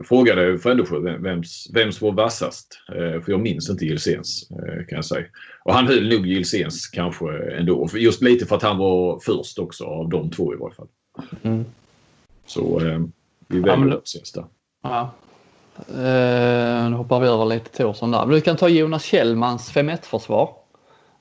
frågade 0.03 0.57
Frändesjö 0.57 0.99
vems, 0.99 1.69
vems 1.73 2.01
var 2.01 2.11
vassast? 2.11 2.80
För 2.88 3.32
jag 3.32 3.39
minns 3.39 3.69
inte 3.69 3.86
Gilsens 3.86 4.51
eh, 4.51 4.86
kan 4.86 4.95
jag 4.95 5.05
säga. 5.05 5.26
Och 5.63 5.73
han 5.73 5.88
höll 5.88 6.09
nog 6.09 6.28
Gilsens 6.28 6.88
kanske 6.88 7.26
ändå. 7.57 7.89
Just 7.95 8.21
lite 8.21 8.45
för 8.45 8.55
att 8.55 8.63
han 8.63 8.78
var 8.78 9.19
först 9.19 9.59
också 9.59 9.84
av 9.84 10.09
de 10.09 10.30
två 10.30 10.53
i 10.53 10.57
varje 10.57 10.76
fall. 10.76 10.88
Mm. 11.43 11.65
Så 12.45 12.82
vi 13.55 13.61
väljer 13.61 13.93
ja, 13.93 14.01
sista. 14.03 14.45
Ja. 14.83 15.11
Uh, 15.89 16.89
nu 16.89 16.95
hoppar 16.95 17.19
vi 17.19 17.27
över 17.27 17.45
lite 17.45 17.77
Thorsson 17.77 18.11
där. 18.11 18.25
Men 18.25 18.35
du 18.35 18.41
kan 18.41 18.57
ta 18.57 18.69
Jonas 18.69 19.03
Kjellmans 19.03 19.73
5-1 19.73 20.05
försvar. 20.05 20.49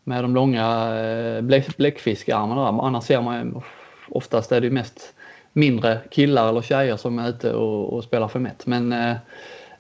Med 0.05 0.25
de 0.25 0.35
långa 0.35 0.95
uh, 1.37 1.43
bläckfiskarmarna 1.77 2.73
där. 2.73 2.87
Annars 2.87 3.05
ser 3.05 3.21
man 3.21 3.63
oftast 4.09 4.53
är 4.53 4.61
det 4.61 4.71
mest 4.71 5.15
mindre 5.53 6.01
killar 6.11 6.49
eller 6.49 6.63
tjejer 6.63 6.97
som 6.97 7.19
är 7.19 7.29
ute 7.29 7.53
och, 7.53 7.93
och 7.93 8.05
spelar 8.05 8.29
5-1. 8.29 8.51
Men 8.65 8.93
uh, 8.93 9.17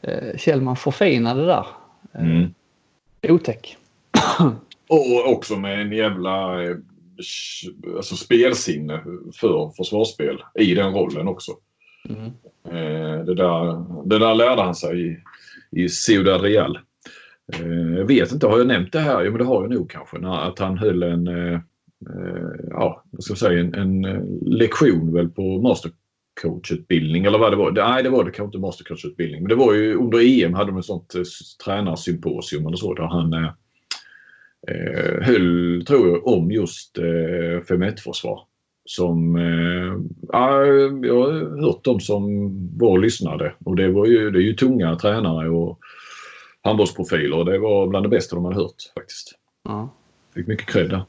uh, 0.08 0.36
Kjellman 0.36 0.76
förfinade 0.76 1.46
där. 1.46 1.66
Mm. 2.14 2.54
Otäck. 3.28 3.76
och 4.88 5.32
också 5.32 5.56
med 5.56 5.80
en 5.80 5.92
jävla 5.92 6.58
alltså 7.96 8.16
spelsinne 8.16 9.02
för 9.34 9.70
försvarsspel 9.76 10.42
i 10.54 10.74
den 10.74 10.94
rollen 10.94 11.28
också. 11.28 11.52
Mm. 12.08 12.32
Eh, 12.68 13.24
det, 13.24 13.34
där, 13.34 13.84
det 14.08 14.18
där 14.18 14.34
lärde 14.34 14.62
han 14.62 14.74
sig 14.74 15.06
i, 15.06 15.18
i 15.82 15.88
Ciudad 15.88 16.40
Real. 16.40 16.78
Eh, 17.52 17.98
jag 17.98 18.04
vet 18.04 18.32
inte, 18.32 18.46
har 18.46 18.58
jag 18.58 18.66
nämnt 18.66 18.92
det 18.92 19.00
här? 19.00 19.24
Jo, 19.24 19.30
men 19.30 19.38
det 19.38 19.44
har 19.44 19.62
jag 19.62 19.70
nog 19.70 19.90
kanske. 19.90 20.26
Att 20.26 20.58
han 20.58 20.78
höll 20.78 21.02
en, 21.02 21.28
eh, 21.28 21.60
ja, 22.70 23.04
vad 23.10 23.22
ska 23.22 23.30
jag 23.30 23.38
säga, 23.38 23.60
en, 23.60 23.74
en 23.74 24.02
lektion 24.46 25.12
väl 25.12 25.28
på 25.28 25.42
mastercoachutbildning 25.42 27.24
eller 27.24 27.38
vad 27.38 27.52
det 27.52 27.56
var. 27.56 27.72
Nej, 27.72 28.02
det 28.02 28.10
var 28.10 28.24
det 28.24 28.30
kanske 28.30 28.44
inte 28.44 28.66
mastercoachutbildning. 28.66 29.42
Men 29.42 29.48
det 29.48 29.54
var 29.54 29.74
ju 29.74 29.94
under 29.94 30.44
EM 30.44 30.54
hade 30.54 30.70
de 30.70 30.78
ett 30.78 30.84
sånt 30.84 31.14
tränarsymposium 31.64 32.66
eller 32.66 32.76
så 32.76 32.94
där 32.94 33.04
han 33.04 33.32
eh, 33.32 33.50
höll, 35.22 35.84
tror 35.86 36.08
jag, 36.08 36.26
om 36.26 36.50
just 36.50 36.98
eh, 36.98 37.02
5-1-försvar 37.02 38.40
som 38.84 39.36
eh, 39.36 39.94
ja, 40.32 40.64
jag 41.02 41.22
har 41.22 41.62
hört 41.62 41.84
dem 41.84 42.00
som 42.00 42.52
var 42.78 42.90
och 42.90 42.98
lyssnade 42.98 43.54
och 43.64 43.76
det, 43.76 43.88
var 43.88 44.06
ju, 44.06 44.30
det 44.30 44.38
är 44.38 44.42
ju 44.42 44.54
tunga 44.54 44.96
tränare 44.96 45.48
och 45.48 45.78
handbollsprofiler 46.62 47.38
och 47.38 47.44
det 47.44 47.58
var 47.58 47.86
bland 47.86 48.04
det 48.04 48.08
bästa 48.08 48.36
de 48.36 48.44
hade 48.44 48.56
hört 48.56 48.92
faktiskt. 48.94 49.32
Ja. 49.64 49.88
Fick 50.34 50.46
mycket 50.46 50.66
cred 50.66 50.90
där. 50.90 51.04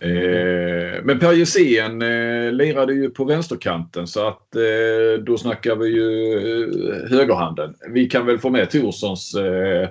Eh, 0.00 1.02
men 1.02 1.18
Per 1.18 1.32
Gessén 1.32 2.02
eh, 2.02 2.52
lirade 2.52 2.94
ju 2.94 3.10
på 3.10 3.24
vänsterkanten 3.24 4.06
så 4.06 4.28
att 4.28 4.56
eh, 4.56 5.24
då 5.24 5.38
snackar 5.38 5.76
vi 5.76 5.88
ju 5.88 6.34
eh, 6.34 7.10
högerhanden. 7.10 7.74
Vi 7.88 8.06
kan 8.06 8.26
väl 8.26 8.38
få 8.38 8.50
med 8.50 8.70
Torssons 8.70 9.34
eh, 9.34 9.88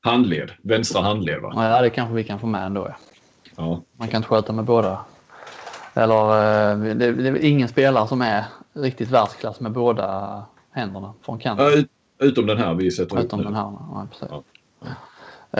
handled, 0.00 0.50
vänstra 0.62 1.02
handled 1.02 1.40
va? 1.40 1.52
Ja 1.56 1.82
det 1.82 1.90
kanske 1.90 2.14
vi 2.14 2.24
kan 2.24 2.38
få 2.38 2.46
med 2.46 2.66
ändå 2.66 2.88
ja. 2.88 2.96
ja. 3.56 3.82
Man 3.98 4.08
kan 4.08 4.18
inte 4.18 4.28
sköta 4.28 4.52
med 4.52 4.64
båda 4.64 4.98
eller 5.98 6.72
eh, 6.72 6.94
det, 6.94 7.12
det 7.12 7.28
är 7.28 7.44
ingen 7.44 7.68
spelare 7.68 8.08
som 8.08 8.22
är 8.22 8.44
riktigt 8.72 9.10
världsklass 9.10 9.60
med 9.60 9.72
båda 9.72 10.42
händerna 10.70 11.14
från 11.22 11.38
kanten. 11.38 11.66
Ja, 11.66 12.26
utom 12.26 12.46
den 12.46 12.58
här 12.58 12.74
vi 12.74 12.90
sätter 12.90 13.20
Utom 13.20 13.42
den 13.42 13.54
här, 13.54 13.62
ja, 13.62 14.06
precis. 14.10 14.28
Ja. 14.30 14.42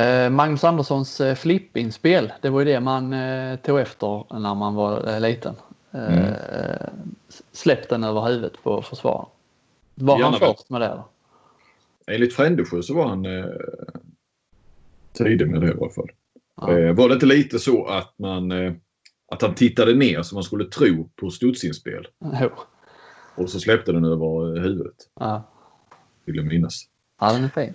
Eh, 0.03 0.30
Magnus 0.30 0.64
Anderssons 0.64 1.20
eh, 1.20 1.34
flippinspel, 1.34 2.32
det 2.41 2.51
var 2.51 2.61
ju 2.61 2.64
det 2.64 2.80
man 2.80 3.14
tog 3.62 3.80
efter 3.80 4.39
när 4.41 4.55
man 4.55 4.74
var 4.74 5.20
liten. 5.20 5.55
Mm. 5.93 6.34
Släpp 7.53 7.89
den 7.89 8.05
över 8.05 8.26
huvudet 8.26 8.62
på 8.62 8.82
försvararen. 8.82 9.28
Var 9.95 10.18
Gärna 10.18 10.30
han 10.30 10.41
först 10.41 10.70
med 10.70 10.80
det? 10.80 10.89
Då? 10.89 11.09
Enligt 12.09 12.34
Frändesjö 12.34 12.82
så 12.82 12.95
var 12.95 13.09
han 13.09 13.26
eh, 13.26 13.45
tidig 15.12 15.51
med 15.51 15.61
det 15.61 15.66
i 15.66 15.70
alla 15.70 15.91
fall. 15.91 16.11
Ja. 16.61 16.78
Eh, 16.78 16.95
var 16.95 17.09
det 17.09 17.14
inte 17.14 17.26
lite 17.26 17.59
så 17.59 17.86
att 17.86 18.14
man 18.18 18.53
eh, 18.53 18.72
att 19.29 19.43
han 19.43 19.55
tittade 19.55 19.95
ner 19.95 20.22
så 20.22 20.35
man 20.35 20.45
skulle 20.45 20.64
tro 20.64 21.11
på 21.16 21.31
studsinspel. 21.31 22.07
Jo. 22.41 22.51
Och 23.35 23.51
så 23.51 23.61
släppte 23.61 23.93
den 23.93 24.05
över 24.05 24.61
huvudet. 24.61 24.97
Ja. 25.20 25.51
Vill 26.24 26.37
jag 26.37 26.47
minnas. 26.47 26.85
Ja, 27.20 27.33
den 27.33 27.45
är 27.45 27.49
fin. 27.49 27.74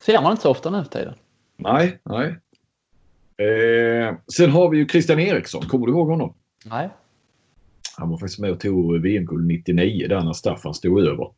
Ser 0.00 0.22
man 0.22 0.30
inte 0.30 0.42
så 0.42 0.50
ofta 0.50 0.70
nu 0.70 0.82
för 0.82 0.90
tiden. 0.90 1.14
Nej, 1.56 2.00
nej. 2.02 2.36
Eh, 3.36 4.14
sen 4.36 4.50
har 4.50 4.70
vi 4.70 4.78
ju 4.78 4.88
Christian 4.88 5.20
Eriksson. 5.20 5.62
Kommer 5.62 5.86
du 5.86 5.92
ihåg 5.92 6.08
honom? 6.08 6.34
Nej. 6.64 6.88
Han 7.96 8.10
var 8.10 8.18
faktiskt 8.18 8.40
med 8.40 8.50
och 8.50 8.60
tog 8.60 9.00
VM-guld 9.02 9.46
99 9.46 10.08
där 10.08 10.20
när 10.20 10.32
Staffan 10.32 10.74
stod 10.74 11.00
över. 11.00 11.30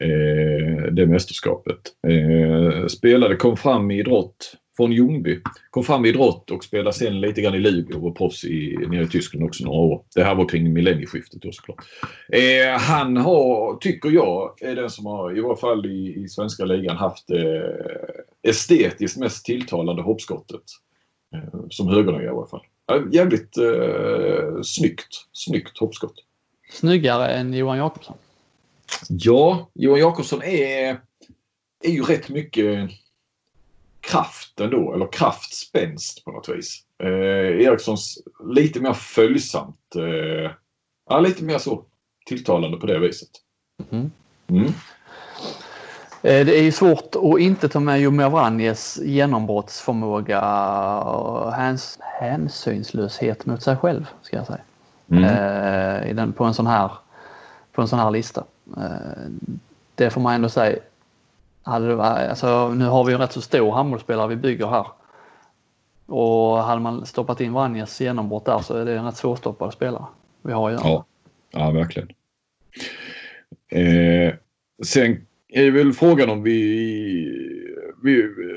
Eh, 0.00 0.92
det 0.92 1.06
mästerskapet. 1.06 1.80
Eh, 2.08 2.86
spelade, 2.86 3.36
kom 3.36 3.56
fram 3.56 3.90
i 3.90 3.98
idrott 3.98 4.56
från 4.76 4.92
Ljungby. 4.92 5.40
Kom 5.70 5.84
fram 5.84 6.04
i 6.04 6.08
idrott 6.08 6.50
och 6.50 6.64
spelade 6.64 6.92
sen 6.92 7.20
lite 7.20 7.42
grann 7.42 7.54
i 7.54 7.58
Lugo 7.58 7.94
och 7.94 8.02
var 8.02 8.10
proffs 8.10 8.44
i, 8.44 8.76
nere 8.88 9.02
i 9.02 9.08
Tyskland 9.08 9.46
också 9.46 9.64
några 9.64 9.78
år. 9.78 10.04
Det 10.14 10.24
här 10.24 10.34
var 10.34 10.48
kring 10.48 10.72
millennieskiftet 10.72 11.42
då 11.42 11.52
såklart. 11.52 11.84
Eh, 12.32 12.78
han 12.78 13.16
har, 13.16 13.76
tycker 13.76 14.10
jag, 14.10 14.62
är 14.62 14.76
den 14.76 14.90
som 14.90 15.06
har, 15.06 15.38
i 15.38 15.40
varje 15.40 15.56
fall 15.56 15.86
i, 15.86 16.22
i 16.24 16.28
svenska 16.28 16.64
ligan, 16.64 16.96
haft 16.96 17.30
eh, 17.30 18.50
estetiskt 18.50 19.18
mest 19.18 19.44
tilltalande 19.44 20.02
hoppskottet. 20.02 20.62
Eh, 21.34 21.60
som 21.70 21.88
högernia 21.88 22.22
i 22.22 22.28
alla 22.28 22.46
fall. 22.46 22.62
jävligt 23.12 23.56
eh, 23.56 24.62
snyggt, 24.62 25.28
snyggt 25.32 25.78
hoppskott. 25.78 26.14
Snyggare 26.70 27.28
än 27.28 27.54
Johan 27.54 27.78
Jakobsson? 27.78 28.16
Ja, 29.08 29.70
Johan 29.74 30.00
Jakobsson 30.00 30.42
är, 30.42 31.00
är 31.84 31.90
ju 31.90 32.02
rätt 32.02 32.28
mycket 32.28 32.90
kraften 34.02 34.70
då, 34.70 34.94
eller 34.94 35.12
kraftspänst 35.12 36.24
på 36.24 36.30
något 36.30 36.48
vis. 36.48 36.82
Eh, 36.98 37.66
Erikssons 37.66 38.18
lite 38.44 38.80
mer 38.80 38.92
följsamt. 38.92 39.96
Eh, 39.96 40.50
ja, 41.08 41.20
lite 41.20 41.44
mer 41.44 41.58
så 41.58 41.84
tilltalande 42.26 42.76
på 42.76 42.86
det 42.86 42.98
viset. 42.98 43.28
Mm. 43.90 44.10
Mm. 44.48 44.72
Eh, 46.22 46.46
det 46.46 46.58
är 46.58 46.62
ju 46.62 46.72
svårt 46.72 47.16
att 47.16 47.40
inte 47.40 47.68
ta 47.68 47.80
med 47.80 48.00
Jomir 48.00 48.28
Vranjes 48.28 49.00
genombrottsförmåga 49.02 50.42
och 51.00 51.52
häns 51.52 51.98
hänsynslöshet 52.00 53.46
mot 53.46 53.62
sig 53.62 53.76
själv, 53.76 54.06
ska 54.22 54.36
jag 54.36 54.46
säga. 54.46 54.60
Mm. 55.10 55.24
Eh, 55.24 56.10
i 56.10 56.12
den, 56.12 56.32
på, 56.32 56.44
en 56.44 56.54
sån 56.54 56.66
här, 56.66 56.90
på 57.72 57.82
en 57.82 57.88
sån 57.88 57.98
här 57.98 58.10
lista. 58.10 58.44
Eh, 58.76 59.30
det 59.94 60.10
får 60.10 60.20
man 60.20 60.34
ändå 60.34 60.48
säga. 60.48 60.78
Hade 61.62 61.88
det, 61.88 62.02
alltså, 62.02 62.68
nu 62.68 62.84
har 62.84 63.04
vi 63.04 63.12
en 63.12 63.18
rätt 63.18 63.32
så 63.32 63.40
stor 63.40 63.72
handbollsspelare 63.72 64.28
vi 64.28 64.36
bygger 64.36 64.66
här. 64.66 64.86
Och 66.06 66.58
hade 66.58 66.80
man 66.80 67.06
stoppat 67.06 67.40
in 67.40 67.52
Vanjas 67.52 68.00
genombrott 68.00 68.44
där 68.44 68.58
så 68.58 68.76
är 68.76 68.84
det 68.84 68.96
en 68.96 69.04
rätt 69.04 69.16
svårstoppad 69.16 69.72
spelare 69.72 70.04
vi 70.42 70.52
har 70.52 70.70
att 70.70 70.72
göra. 70.72 70.82
Ja, 70.84 71.06
ja 71.50 71.70
verkligen. 71.70 72.08
Eh, 73.68 74.34
sen 74.84 75.26
är 75.48 75.70
väl 75.70 75.92
frågan 75.92 76.30
om 76.30 76.42
vi... 76.42 77.51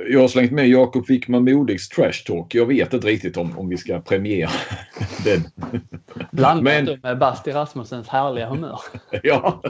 Jag 0.10 0.22
har 0.22 0.28
slängt 0.28 0.52
med 0.52 0.70
Jakob 0.70 1.08
Wickman 1.08 1.44
Modigs 1.44 1.90
trash 1.90 2.26
talk. 2.26 2.56
Jag 2.56 2.66
vet 2.66 2.94
inte 2.94 3.08
riktigt 3.08 3.38
om, 3.38 3.58
om 3.58 3.70
vi 3.70 3.78
ska 3.78 4.00
premiera 4.00 4.50
den. 5.24 5.42
Blandat 6.32 6.64
Men, 6.64 7.00
med 7.04 7.18
Basti 7.18 7.52
Rasmussens 7.52 8.08
härliga 8.08 8.50
humör. 8.50 8.80
ja, 9.24 9.62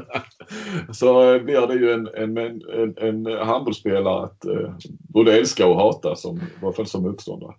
så 0.92 1.40
blir 1.40 1.68
det 1.68 1.74
ju 1.74 1.94
en, 1.94 2.08
en, 2.08 2.38
en, 2.38 2.98
en 2.98 3.48
handbollsspelare 3.48 4.24
att 4.24 4.46
uh, 4.46 4.70
både 5.10 5.38
älska 5.38 5.68
och 5.68 5.76
hata 5.76 6.16
som, 6.16 6.38
i 6.38 6.66
alla 6.66 6.74
fall 6.74 6.88
som 6.88 7.04
motståndare. 7.04 7.54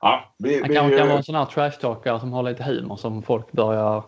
Ja, 0.00 0.34
vi, 0.38 0.60
Han 0.60 0.74
kanske 0.74 0.98
kan 0.98 1.08
vara 1.08 1.18
en 1.18 1.24
sån 1.24 1.34
här 1.34 1.44
trash-talkare 1.44 2.20
som 2.20 2.32
har 2.32 2.42
lite 2.42 2.62
humor 2.62 2.96
som 2.96 3.22
folk 3.22 3.52
börjar 3.52 4.02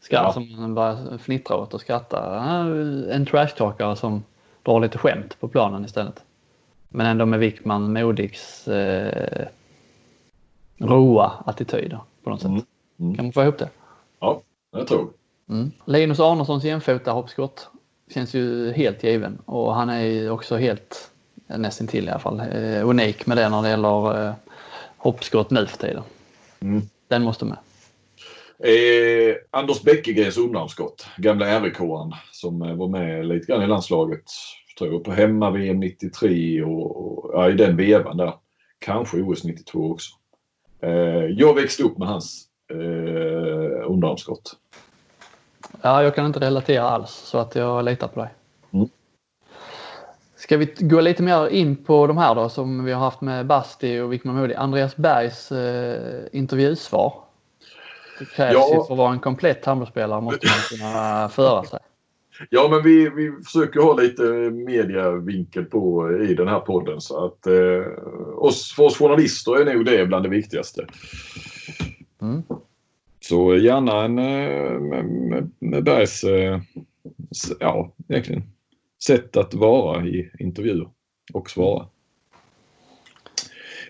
skratta, 0.00 0.26
ja. 0.26 0.32
som 0.32 0.74
börjar 0.74 1.18
fnittra 1.18 1.56
åt 1.56 1.74
och 1.74 1.80
skratta. 1.80 2.44
En 3.10 3.26
trash-talkare 3.26 3.94
som 3.94 4.24
drar 4.62 4.80
lite 4.80 4.98
skämt 4.98 5.40
på 5.40 5.48
planen 5.48 5.84
istället. 5.84 6.24
Men 6.92 7.06
ändå 7.06 7.26
med 7.26 7.38
Wickman 7.38 7.92
Modigs 7.92 8.68
eh, 8.68 9.46
roa 10.78 11.32
attityder 11.46 12.00
på 12.24 12.30
något 12.30 12.40
sätt. 12.40 12.50
Mm. 12.50 12.62
Mm. 13.00 13.14
Kan 13.14 13.24
man 13.24 13.32
få 13.32 13.42
ihop 13.42 13.58
det? 13.58 13.68
Ja, 14.20 14.42
jag 14.72 14.86
tror 14.86 15.10
mm. 15.48 15.72
Linus 15.84 16.20
Arnessons 16.20 16.64
jämfota 16.64 17.10
hoppskott 17.10 17.68
känns 18.14 18.34
ju 18.34 18.72
helt 18.72 19.04
given 19.04 19.38
och 19.44 19.74
han 19.74 19.90
är 19.90 20.00
ju 20.00 20.30
också 20.30 20.56
helt, 20.56 21.10
nästintill 21.46 22.06
i 22.06 22.10
alla 22.10 22.18
fall, 22.18 22.40
eh, 22.40 22.88
unik 22.88 23.26
med 23.26 23.36
det 23.36 23.48
när 23.48 23.62
det 23.62 23.68
gäller 23.68 24.26
eh, 24.26 24.34
hoppskott 24.96 25.50
nu 25.50 25.66
för 25.66 25.78
tiden. 25.78 26.02
Mm. 26.60 26.82
Den 27.08 27.22
måste 27.22 27.44
med. 27.44 27.58
Eh, 28.58 29.36
Anders 29.50 29.82
Bäckegrens 29.82 30.38
undanskott, 30.38 31.06
gamla 31.16 31.60
rik 31.60 31.76
som 32.32 32.62
eh, 32.62 32.74
var 32.74 32.88
med 32.88 33.26
lite 33.26 33.46
grann 33.46 33.62
i 33.62 33.66
landslaget 33.66 34.24
tror 34.86 34.94
jag, 34.94 35.04
på 35.04 35.12
hemma-VM 35.12 35.80
93 35.80 36.62
och, 36.62 36.96
och 36.96 37.30
ja, 37.34 37.50
i 37.50 37.52
den 37.52 37.76
vevan 37.76 38.16
där. 38.16 38.34
Kanske 38.78 39.16
OS 39.16 39.44
92 39.44 39.90
också. 39.90 40.12
Eh, 40.80 40.92
jag 41.26 41.54
växte 41.54 41.82
upp 41.82 41.98
med 41.98 42.08
hans 42.08 42.46
eh, 42.70 43.90
underarmsskott. 43.90 44.56
Ja, 45.82 46.02
jag 46.02 46.14
kan 46.14 46.26
inte 46.26 46.40
relatera 46.40 46.82
alls 46.82 47.10
så 47.10 47.38
att 47.38 47.54
jag 47.54 47.84
litar 47.84 48.08
på 48.08 48.20
dig. 48.20 48.30
Mm. 48.70 48.88
Ska 50.36 50.56
vi 50.56 50.74
gå 50.78 51.00
lite 51.00 51.22
mer 51.22 51.48
in 51.48 51.76
på 51.76 52.06
de 52.06 52.18
här 52.18 52.34
då 52.34 52.48
som 52.48 52.84
vi 52.84 52.92
har 52.92 53.00
haft 53.00 53.20
med 53.20 53.46
Basti 53.46 54.00
och 54.00 54.12
Wickman 54.12 54.36
Modig. 54.36 54.54
Andreas 54.54 54.96
Bergs 54.96 55.52
eh, 55.52 56.22
intervjusvar. 56.32 57.14
Det 58.18 58.24
krävs 58.24 58.54
ja. 58.54 58.68
ju 58.68 58.84
för 58.84 58.92
att 58.92 58.98
vara 58.98 59.12
en 59.12 59.20
komplett 59.20 59.64
handbollsspelare 59.64 60.20
måste 60.20 60.46
man 60.46 60.78
kunna 60.78 61.28
föra 61.28 61.64
sig. 61.64 61.78
Ja, 62.50 62.68
men 62.70 62.82
vi, 62.82 63.10
vi 63.10 63.32
försöker 63.44 63.80
ha 63.80 63.94
lite 63.94 64.22
mediavinkel 64.50 65.64
på 65.64 66.12
i 66.22 66.34
den 66.34 66.48
här 66.48 66.60
podden 66.60 67.00
så 67.00 67.24
att 67.24 67.46
eh, 67.46 67.82
oss, 68.36 68.72
för 68.72 68.82
oss 68.82 68.98
journalister 68.98 69.60
är 69.60 69.74
nog 69.74 69.84
det 69.84 70.06
bland 70.06 70.24
det 70.24 70.28
viktigaste. 70.28 70.86
Mm. 72.22 72.42
Så 73.20 73.56
gärna 73.56 74.04
en 74.04 74.18
eh, 74.18 74.80
med, 74.80 75.04
med, 75.04 75.50
med 75.58 75.84
Bergs, 75.84 76.24
eh, 76.24 76.60
ja, 77.60 77.92
egentligen 78.08 78.42
sätt 79.06 79.36
att 79.36 79.54
vara 79.54 80.06
i 80.06 80.30
intervjuer 80.38 80.88
och 81.32 81.50
svara. 81.50 81.86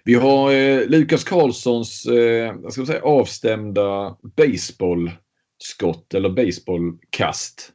Vi 0.04 0.14
har 0.14 0.52
eh, 0.52 0.86
Lukas 0.86 1.24
Karlssons 1.24 2.06
eh, 2.06 2.56
jag 2.62 2.72
ska 2.72 2.86
säga, 2.86 3.02
avstämda 3.02 4.16
baseballskott 4.36 6.14
eller 6.14 6.30
baseballkast. 6.30 7.72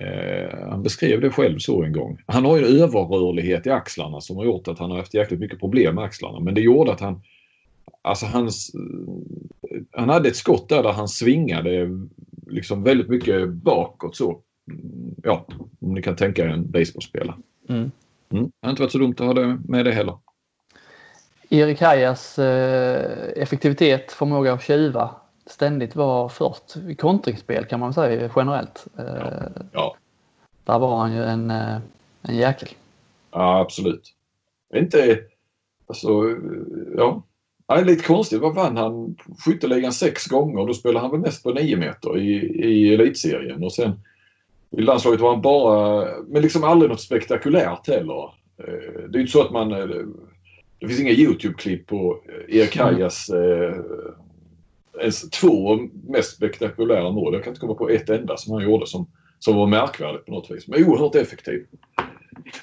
Eh, 0.00 0.68
han 0.68 0.82
beskrev 0.82 1.20
det 1.20 1.30
själv 1.30 1.58
så 1.58 1.82
en 1.82 1.92
gång. 1.92 2.22
Han 2.26 2.44
har 2.44 2.56
ju 2.56 2.66
en 2.66 2.82
överrörlighet 2.82 3.66
i 3.66 3.70
axlarna 3.70 4.20
som 4.20 4.36
har 4.36 4.44
gjort 4.44 4.68
att 4.68 4.78
han 4.78 4.90
har 4.90 4.98
haft 4.98 5.14
jäkligt 5.14 5.40
mycket 5.40 5.60
problem 5.60 5.94
med 5.94 6.04
axlarna. 6.04 6.40
Men 6.40 6.54
det 6.54 6.60
gjorde 6.60 6.92
att 6.92 7.00
han 7.00 7.20
Alltså 8.02 8.26
hans, 8.26 8.72
han 9.92 10.08
hade 10.08 10.28
ett 10.28 10.36
skott 10.36 10.68
där, 10.68 10.82
där 10.82 10.92
han 10.92 11.08
svingade 11.08 11.88
liksom 12.46 12.82
väldigt 12.82 13.08
mycket 13.08 13.48
bakåt 13.48 14.16
så. 14.16 14.40
Ja, 15.22 15.46
om 15.80 15.94
ni 15.94 16.02
kan 16.02 16.16
tänka 16.16 16.44
er 16.44 16.48
en 16.48 16.70
baseballspelare. 16.70 17.36
Mm. 17.68 17.90
Mm. 18.30 18.44
Det 18.44 18.50
har 18.62 18.70
inte 18.70 18.82
varit 18.82 18.92
så 18.92 18.98
dumt 18.98 19.14
att 19.18 19.26
ha 19.26 19.34
det 19.34 19.58
med 19.68 19.84
det 19.84 19.92
heller. 19.92 20.18
Erik 21.48 21.80
Hajas 21.80 22.38
eh, 22.38 23.42
effektivitet, 23.42 24.12
förmåga 24.12 24.52
att 24.52 24.62
tjuva, 24.62 25.10
ständigt 25.46 25.96
vara 25.96 26.28
först 26.28 26.76
i 26.88 26.94
kontringsspel 26.94 27.64
kan 27.64 27.80
man 27.80 27.94
säga 27.94 28.30
generellt. 28.36 28.86
Ja. 28.96 29.32
ja. 29.72 29.96
Där 30.64 30.78
var 30.78 30.96
han 30.96 31.14
ju 31.14 31.22
en, 31.22 31.50
eh, 31.50 31.78
en 32.22 32.36
jäkel. 32.36 32.68
Ja, 33.30 33.60
absolut. 33.60 34.14
Inte, 34.74 35.18
alltså, 35.86 36.08
ja. 36.96 37.22
Ja, 37.66 37.80
lite 37.80 38.04
konstigt. 38.04 38.40
Vad 38.40 38.54
vann 38.54 38.76
han 38.76 39.16
skytteligan 39.44 39.92
sex 39.92 40.26
gånger? 40.26 40.66
Då 40.66 40.74
spelade 40.74 41.00
han 41.00 41.10
väl 41.10 41.20
mest 41.20 41.42
på 41.42 41.50
nio 41.50 41.76
meter 41.76 42.18
i, 42.18 42.32
i 42.64 42.94
elitserien. 42.94 43.64
Och 43.64 43.72
sen 43.72 44.00
i 44.70 44.80
landslaget 44.80 45.20
var 45.20 45.30
han 45.30 45.42
bara, 45.42 46.08
men 46.26 46.42
liksom 46.42 46.64
aldrig 46.64 46.90
något 46.90 47.00
spektakulärt 47.00 47.88
heller. 47.88 48.24
Eh, 48.58 49.08
det 49.08 49.14
är 49.14 49.14
ju 49.14 49.20
inte 49.20 49.32
så 49.32 49.42
att 49.42 49.52
man, 49.52 49.72
eh, 49.72 49.86
det 50.78 50.88
finns 50.88 51.00
inga 51.00 51.10
YouTube-klipp 51.10 51.86
på 51.86 52.18
Erik 52.48 52.76
Hajas 52.76 53.30
mm 53.30 53.84
ens 55.00 55.30
två 55.30 55.76
mest 56.08 56.36
spektakulära 56.36 57.10
mål. 57.10 57.34
Jag 57.34 57.44
kan 57.44 57.50
inte 57.50 57.60
komma 57.60 57.74
på 57.74 57.88
ett 57.88 58.10
enda 58.10 58.36
som 58.36 58.52
han 58.52 58.62
gjorde 58.62 58.86
som, 58.86 59.06
som 59.38 59.56
var 59.56 59.66
märkvärdigt 59.66 60.26
på 60.26 60.32
något 60.32 60.50
vis. 60.50 60.68
Men 60.68 60.84
oerhört 60.84 61.14
effektiv. 61.14 61.66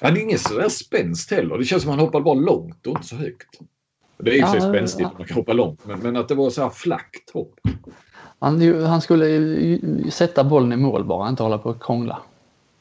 Han 0.00 0.16
är 0.16 0.20
ingen 0.20 0.38
sådär 0.38 0.68
spänst 0.68 1.30
heller. 1.30 1.58
Det 1.58 1.64
känns 1.64 1.82
som 1.82 1.92
att 1.92 1.96
han 1.96 2.06
hoppade 2.06 2.24
bara 2.24 2.34
långt 2.34 2.86
och 2.86 2.96
inte 2.96 3.06
så 3.06 3.16
högt. 3.16 3.60
Det 4.18 4.30
är 4.30 4.34
ju 4.34 4.40
ja, 4.40 4.52
sig 4.52 4.60
spänstigt 4.60 5.06
att 5.06 5.18
man 5.18 5.26
kan 5.26 5.36
hoppa 5.36 5.52
långt 5.52 5.86
men, 5.86 5.98
men 5.98 6.16
att 6.16 6.28
det 6.28 6.34
var 6.34 6.50
så 6.50 6.62
här 6.62 6.70
flackt 6.70 7.30
hopp. 7.30 7.54
Han, 8.38 8.84
han 8.84 9.00
skulle 9.00 10.10
sätta 10.10 10.44
bollen 10.44 10.72
i 10.72 10.76
mål 10.76 11.04
bara, 11.04 11.28
inte 11.28 11.42
hålla 11.42 11.58
på 11.58 11.70
och 11.70 11.82
krångla. 11.82 12.22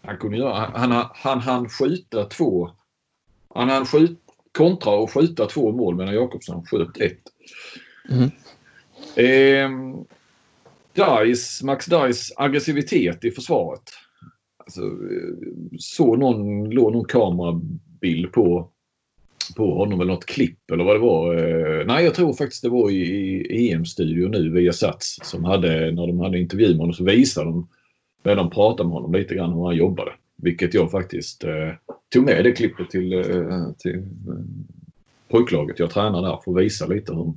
Han 0.01 0.17
kunde 0.17 0.37
göra, 0.37 0.53
han, 0.53 0.91
han, 0.91 1.05
han 1.13 1.39
hann 1.39 1.69
skjuta 1.69 2.25
två, 2.25 2.69
han 3.55 3.69
hann 3.69 3.85
skjut, 3.85 4.19
kontra 4.57 4.91
och 4.93 5.11
skjuta 5.11 5.45
två 5.45 5.71
mål 5.71 5.95
medan 5.95 6.13
Jakobsson 6.13 6.65
sköt 6.65 6.97
ett. 6.97 7.21
Mm. 8.09 8.31
Eh, 9.15 9.69
Dice, 10.93 11.65
Max 11.65 11.85
Dice 11.85 12.33
aggressivitet 12.37 13.25
i 13.25 13.31
försvaret. 13.31 13.81
Alltså, 14.57 14.81
eh, 14.81 15.77
så 15.79 16.15
någon, 16.15 16.69
låg 16.69 16.93
någon 16.93 17.05
kamerabild 17.05 18.31
på, 18.31 18.69
på 19.57 19.77
honom 19.77 20.01
eller 20.01 20.13
något 20.13 20.25
klipp 20.25 20.71
eller 20.71 20.83
vad 20.83 20.95
det 20.95 20.99
var. 20.99 21.35
Eh, 21.35 21.85
nej, 21.85 22.05
jag 22.05 22.13
tror 22.13 22.33
faktiskt 22.33 22.63
det 22.63 22.69
var 22.69 22.89
i, 22.89 23.01
i 23.49 23.71
EM-studion 23.71 24.31
nu 24.31 24.49
via 24.49 24.73
Sats 24.73 25.17
som 25.23 25.43
hade, 25.43 25.91
när 25.91 26.07
de 26.07 26.19
hade 26.19 26.39
intervju 26.39 26.69
med 26.69 26.77
honom 26.77 26.93
så 26.93 27.03
visade 27.03 27.45
de 27.45 27.67
när 28.23 28.35
de 28.35 28.49
pratade 28.49 28.89
med 28.89 28.93
honom 28.93 29.13
lite 29.13 29.35
grann 29.35 29.53
hur 29.53 29.65
han 29.65 29.75
jobbade. 29.75 30.11
Vilket 30.37 30.73
jag 30.73 30.91
faktiskt 30.91 31.43
eh, 31.43 31.71
tog 32.13 32.25
med 32.25 32.43
det 32.43 32.51
klippet 32.51 32.89
till, 32.89 33.13
eh, 33.13 33.71
till 33.77 33.97
eh, 33.99 34.45
pojklaget 35.29 35.79
jag 35.79 35.89
tränar 35.89 36.21
där 36.21 36.39
för 36.43 36.51
att 36.51 36.65
visa 36.65 36.87
lite 36.87 37.13
hur, 37.13 37.33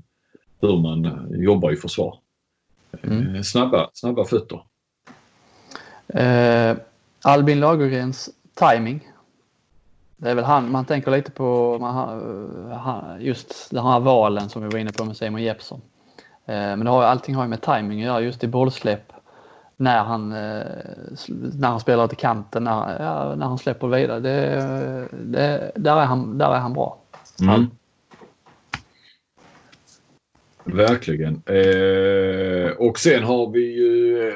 hur 0.61 0.78
man 0.78 1.04
eh, 1.04 1.40
jobbar 1.40 1.72
i 1.72 1.76
försvar. 1.76 2.18
Mm. 3.02 3.34
Eh, 3.34 3.42
snabba, 3.42 3.90
snabba 3.92 4.24
fötter. 4.24 4.62
Eh, 6.09 6.76
Albin 7.24 7.61
Lagergrens 7.61 8.30
timing. 8.54 9.09
Det 10.16 10.30
är 10.30 10.34
väl 10.34 10.44
han 10.44 10.70
man 10.70 10.84
tänker 10.84 11.11
lite 11.11 11.30
på 11.30 11.78
just 13.20 13.70
den 13.70 13.84
här 13.84 14.00
valen 14.00 14.48
som 14.48 14.62
vi 14.62 14.68
var 14.68 14.78
inne 14.78 14.92
på 14.92 15.04
med 15.04 15.16
Simon 15.16 15.42
Jeppsson. 15.42 15.80
Eh, 16.46 16.54
men 16.54 16.84
det 16.84 16.90
har, 16.90 17.02
allting 17.02 17.34
har 17.34 17.42
ju 17.42 17.48
med 17.48 17.62
timing 17.62 18.00
att 18.00 18.07
göra 18.07 18.20
just 18.20 18.44
i 18.44 18.48
bollsläpp. 18.48 19.12
När 19.78 20.04
han, 20.04 20.28
när 20.28 21.68
han 21.68 21.80
spelar 21.80 22.09
till 22.09 22.16
kanten, 22.16 22.64
när, 22.64 23.02
ja, 23.02 23.34
när 23.34 23.46
han 23.46 23.59
släpper 23.59 23.86
vidare. 23.86 24.20
Det, 24.20 25.09
det, 25.12 25.72
där, 25.76 25.96
är 25.96 26.04
han, 26.04 26.38
där 26.38 26.50
är 26.54 26.59
han 26.59 26.72
bra. 26.72 26.98
Mm. 27.40 27.70
Verkligen. 30.66 31.42
Eh, 31.46 32.70
och 32.78 32.98
sen 32.98 33.22
har 33.22 33.50
vi 33.50 33.74
ju 33.74 34.18
eh, 34.28 34.34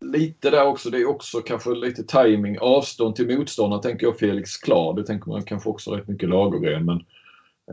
lite 0.00 0.50
där 0.50 0.66
också. 0.66 0.90
Det 0.90 0.98
är 0.98 1.08
också 1.08 1.40
kanske 1.40 1.70
lite 1.70 2.02
timing, 2.04 2.58
avstånd 2.58 3.16
till 3.16 3.38
motståndare 3.38 3.82
tänker 3.82 4.06
jag 4.06 4.18
Felix 4.18 4.56
Klar. 4.56 4.94
Det 4.94 5.04
tänker 5.06 5.30
man 5.30 5.42
kanske 5.42 5.68
också 5.68 5.90
rätt 5.90 6.08
mycket 6.08 6.28
Lagergren. 6.28 6.84
Men 6.84 6.96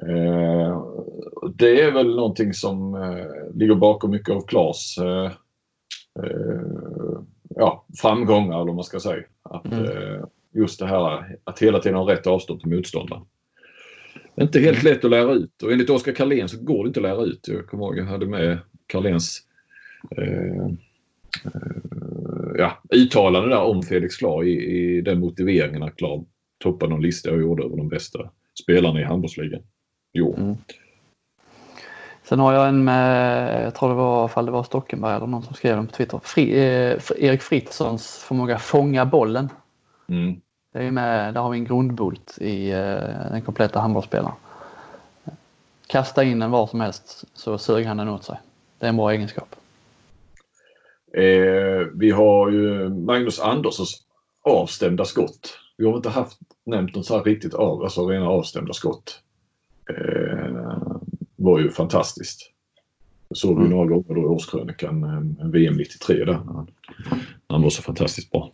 eh, 0.02 0.84
det 1.56 1.82
är 1.82 1.92
väl 1.92 2.16
någonting 2.16 2.54
som 2.54 2.96
eh, 2.96 3.56
ligger 3.56 3.76
bakom 3.76 4.12
mycket 4.12 4.36
av 4.36 4.42
Klars 4.42 4.98
eh, 4.98 5.26
eh 6.24 7.22
ja, 7.56 7.86
framgångar 8.02 8.56
eller 8.56 8.66
vad 8.66 8.76
man 8.76 8.84
ska 8.84 9.00
säga. 9.00 9.24
Att, 9.44 9.66
mm. 9.66 10.26
Just 10.54 10.80
det 10.80 10.88
här 10.88 11.38
att 11.44 11.60
hela 11.60 11.80
tiden 11.80 11.98
ha 11.98 12.12
rätt 12.12 12.28
avstånd 12.28 12.60
till 12.60 12.70
motståndaren. 12.70 13.24
Inte 14.42 14.60
helt 14.60 14.84
lätt 14.84 15.06
att 15.06 15.12
lära 15.12 15.32
ut 15.32 15.64
och 15.64 15.72
enligt 15.72 15.90
Oskar 15.90 16.12
Karlén 16.12 16.50
så 16.50 16.58
går 16.62 16.84
det 16.84 16.88
inte 16.88 17.00
att 17.00 17.04
lära 17.04 17.22
ut. 17.24 17.48
Jag 17.48 17.68
kommer 17.68 17.84
ihåg 17.84 17.98
jag 17.98 18.06
hade 18.06 18.26
med 18.26 18.60
Carléns 18.88 19.42
eh, 20.18 20.66
eh, 21.46 21.72
ja, 22.58 22.82
uttalande 22.90 23.50
där 23.50 23.62
om 23.62 23.84
Felix 23.84 24.18
Klar 24.18 24.44
i, 24.44 24.52
i 24.52 25.02
den 25.02 25.20
motiveringen 25.20 25.84
att 25.84 25.96
Klar 25.96 26.26
toppade 26.60 26.90
någon 26.90 27.02
lista 27.02 27.30
jag 27.30 27.42
gjorde 27.42 27.64
över 27.64 27.78
de 27.78 27.90
bästa 27.90 28.20
spelarna 28.64 29.02
i 29.02 29.04
handbollsligan. 29.04 29.62
Jo. 30.14 30.36
Mm. 30.38 30.56
Sen 32.24 32.40
har 32.40 32.54
jag 32.54 32.68
en 32.68 32.84
med, 32.84 33.66
jag 33.66 33.76
tror 33.76 33.90
det 33.90 33.96
var, 33.96 34.28
fall 34.28 34.46
det 34.46 34.52
var 34.52 34.64
Stockenberg 34.64 35.16
eller 35.16 35.28
någon 35.28 35.44
som 35.44 35.54
skrev 35.54 35.76
den 35.76 35.88
på 35.88 35.94
Twitter. 35.94 36.20
Fri, 36.24 36.52
eh, 36.52 36.98
Erik 37.18 37.42
Fritzons 37.42 38.18
förmåga 38.28 38.58
fånga 38.58 39.06
bollen. 39.06 39.50
Mm. 40.10 40.42
Det 40.72 40.84
är 40.84 40.92
med, 40.92 41.34
där 41.34 41.42
har 41.42 41.50
vi 41.50 41.58
en 41.58 41.66
grundbult 41.66 42.38
i 42.42 42.72
eh, 42.72 43.32
den 43.32 43.42
kompletta 43.42 43.80
handbollsspelaren. 43.80 44.36
Kasta 45.88 46.24
in 46.24 46.40
den 46.40 46.52
var 46.52 46.68
som 46.68 46.82
helst 46.82 47.24
så 47.34 47.58
sög 47.58 47.86
han 47.86 47.98
den 47.98 48.10
åt 48.10 48.24
sig. 48.24 48.38
Det 48.80 48.86
är 48.86 48.90
en 48.90 48.98
bra 48.98 49.12
egenskap. 49.12 49.56
Eh, 51.14 51.88
vi 51.94 52.12
har 52.12 52.52
ju 52.52 52.90
Magnus 52.90 53.40
Anderssons 53.40 54.04
avstämda 54.44 55.06
skott. 55.06 55.60
Vi 55.78 55.86
har 55.86 55.96
inte 55.96 56.10
haft 56.10 56.40
nämnt 56.66 56.96
något 56.96 57.06
så 57.06 57.18
här 57.18 57.24
riktigt 57.24 57.54
av, 57.54 57.84
alltså 57.84 58.10
rena 58.10 58.30
avstämda 58.30 58.74
skott. 58.74 59.22
Eh, 59.90 60.78
var 61.36 61.60
ju 61.60 61.70
fantastiskt. 61.70 62.52
Det 63.30 63.36
såg 63.36 63.56
vi 63.56 63.66
mm. 63.66 63.78
några 63.78 63.86
gånger 63.88 64.16
då 64.16 64.22
i 64.22 64.26
årskrönikan, 64.26 65.04
eh, 65.04 65.48
VM 65.48 65.78
93 65.78 66.26
där. 66.26 66.34
Han, 66.34 66.68
han 67.48 67.62
var 67.62 67.70
så 67.70 67.82
fantastiskt 67.82 68.32
bra. 68.32 68.52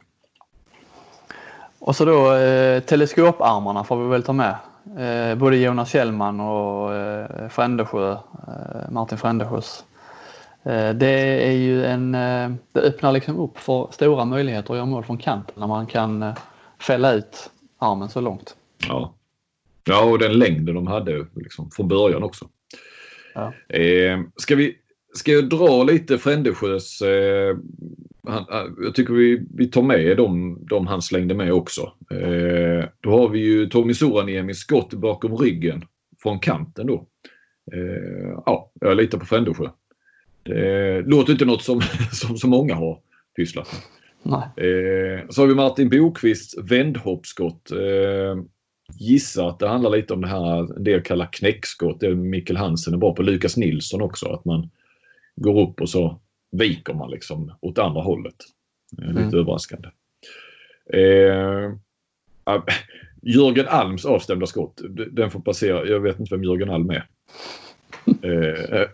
Och 1.85 1.95
så 1.95 2.05
då 2.05 2.33
eh, 2.33 2.79
teleskoparmarna 2.79 3.83
får 3.83 4.03
vi 4.03 4.09
väl 4.09 4.23
ta 4.23 4.33
med. 4.33 4.55
Eh, 4.97 5.35
både 5.37 5.57
Jonas 5.57 5.89
Kjellman 5.89 6.39
och 6.39 6.93
eh, 6.93 7.49
Frändesjö, 7.49 8.11
eh, 8.11 8.91
Martin 8.91 9.17
Frändesjös. 9.17 9.83
Eh, 10.63 10.89
det 10.89 11.47
är 11.47 11.51
ju 11.51 11.85
en, 11.85 12.15
eh, 12.15 12.51
det 12.71 12.79
öppnar 12.79 13.11
liksom 13.11 13.39
upp 13.39 13.57
för 13.57 13.87
stora 13.91 14.25
möjligheter 14.25 14.73
att 14.73 14.77
göra 14.77 14.85
mål 14.85 15.03
från 15.03 15.17
kanten 15.17 15.55
när 15.57 15.67
man 15.67 15.85
kan 15.85 16.23
eh, 16.23 16.35
fälla 16.79 17.13
ut 17.13 17.49
armen 17.77 18.09
så 18.09 18.21
långt. 18.21 18.55
Ja, 18.87 19.13
ja 19.83 20.03
och 20.03 20.19
den 20.19 20.39
längden 20.39 20.75
de 20.75 20.87
hade 20.87 21.25
liksom 21.35 21.71
från 21.71 21.87
början 21.87 22.23
också. 22.23 22.47
Ja. 23.33 23.53
Eh, 23.77 24.19
ska, 24.35 24.55
vi, 24.55 24.77
ska 25.13 25.31
jag 25.31 25.49
dra 25.49 25.83
lite 25.83 26.17
Frändesjös 26.17 27.01
eh, 27.01 27.57
han, 28.27 28.45
jag 28.83 28.95
tycker 28.95 29.13
vi, 29.13 29.45
vi 29.53 29.67
tar 29.67 29.81
med 29.81 30.17
dem, 30.17 30.59
de 30.69 30.87
han 30.87 31.01
slängde 31.01 31.35
med 31.35 31.53
också. 31.53 31.81
Eh, 32.11 32.85
då 32.99 33.09
har 33.09 33.29
vi 33.29 33.39
ju 33.39 33.65
Tommy 33.65 33.93
Soraniemis 33.93 34.57
skott 34.57 34.93
bakom 34.93 35.37
ryggen 35.37 35.85
från 36.23 36.39
kanten 36.39 36.87
då. 36.87 37.07
Eh, 37.73 38.37
ja, 38.45 38.71
jag 38.81 38.97
litar 38.97 39.17
på 39.17 39.25
Frändesjö. 39.25 39.69
Det 40.43 41.01
låter 41.01 41.33
inte 41.33 41.45
något 41.45 41.63
som, 41.63 41.81
som 42.11 42.37
så 42.37 42.47
många 42.47 42.75
har 42.75 42.99
pysslat 43.35 43.67
med. 43.67 43.83
Eh, 44.41 45.25
så 45.29 45.41
har 45.41 45.47
vi 45.47 45.55
Martin 45.55 45.89
Bokvists 45.89 46.57
vändhoppsskott. 46.71 47.71
Eh, 47.71 48.43
gissar 48.99 49.49
att 49.49 49.59
det 49.59 49.67
handlar 49.67 49.89
lite 49.89 50.13
om 50.13 50.21
det 50.21 50.27
här 50.27 50.75
en 50.77 50.83
del 50.83 51.01
kallar 51.01 51.33
knäckskott. 51.33 51.99
Det 51.99 52.05
är 52.05 52.15
Mikkel 52.15 52.57
Hansen 52.57 52.93
är 52.93 52.97
bra 52.97 53.15
på. 53.15 53.23
Lukas 53.23 53.57
Nilsson 53.57 54.01
också. 54.01 54.29
Att 54.29 54.45
man 54.45 54.69
går 55.35 55.69
upp 55.69 55.81
och 55.81 55.89
så 55.89 56.19
viker 56.53 56.93
man 56.93 57.11
liksom 57.11 57.53
åt 57.61 57.79
andra 57.79 58.01
hållet. 58.01 58.35
Lite 58.97 59.19
mm. 59.19 59.35
överraskande. 59.35 59.87
Eh, 60.93 61.71
Jörgen 63.21 63.67
Alms 63.67 64.05
avstämda 64.05 64.45
skott, 64.45 64.81
den 65.11 65.31
får 65.31 65.39
passera. 65.39 65.85
Jag 65.85 65.99
vet 65.99 66.19
inte 66.19 66.35
vem 66.35 66.43
Jörgen 66.43 66.69
Alm 66.69 66.89
är. 66.89 67.07
Eh, 68.21 68.87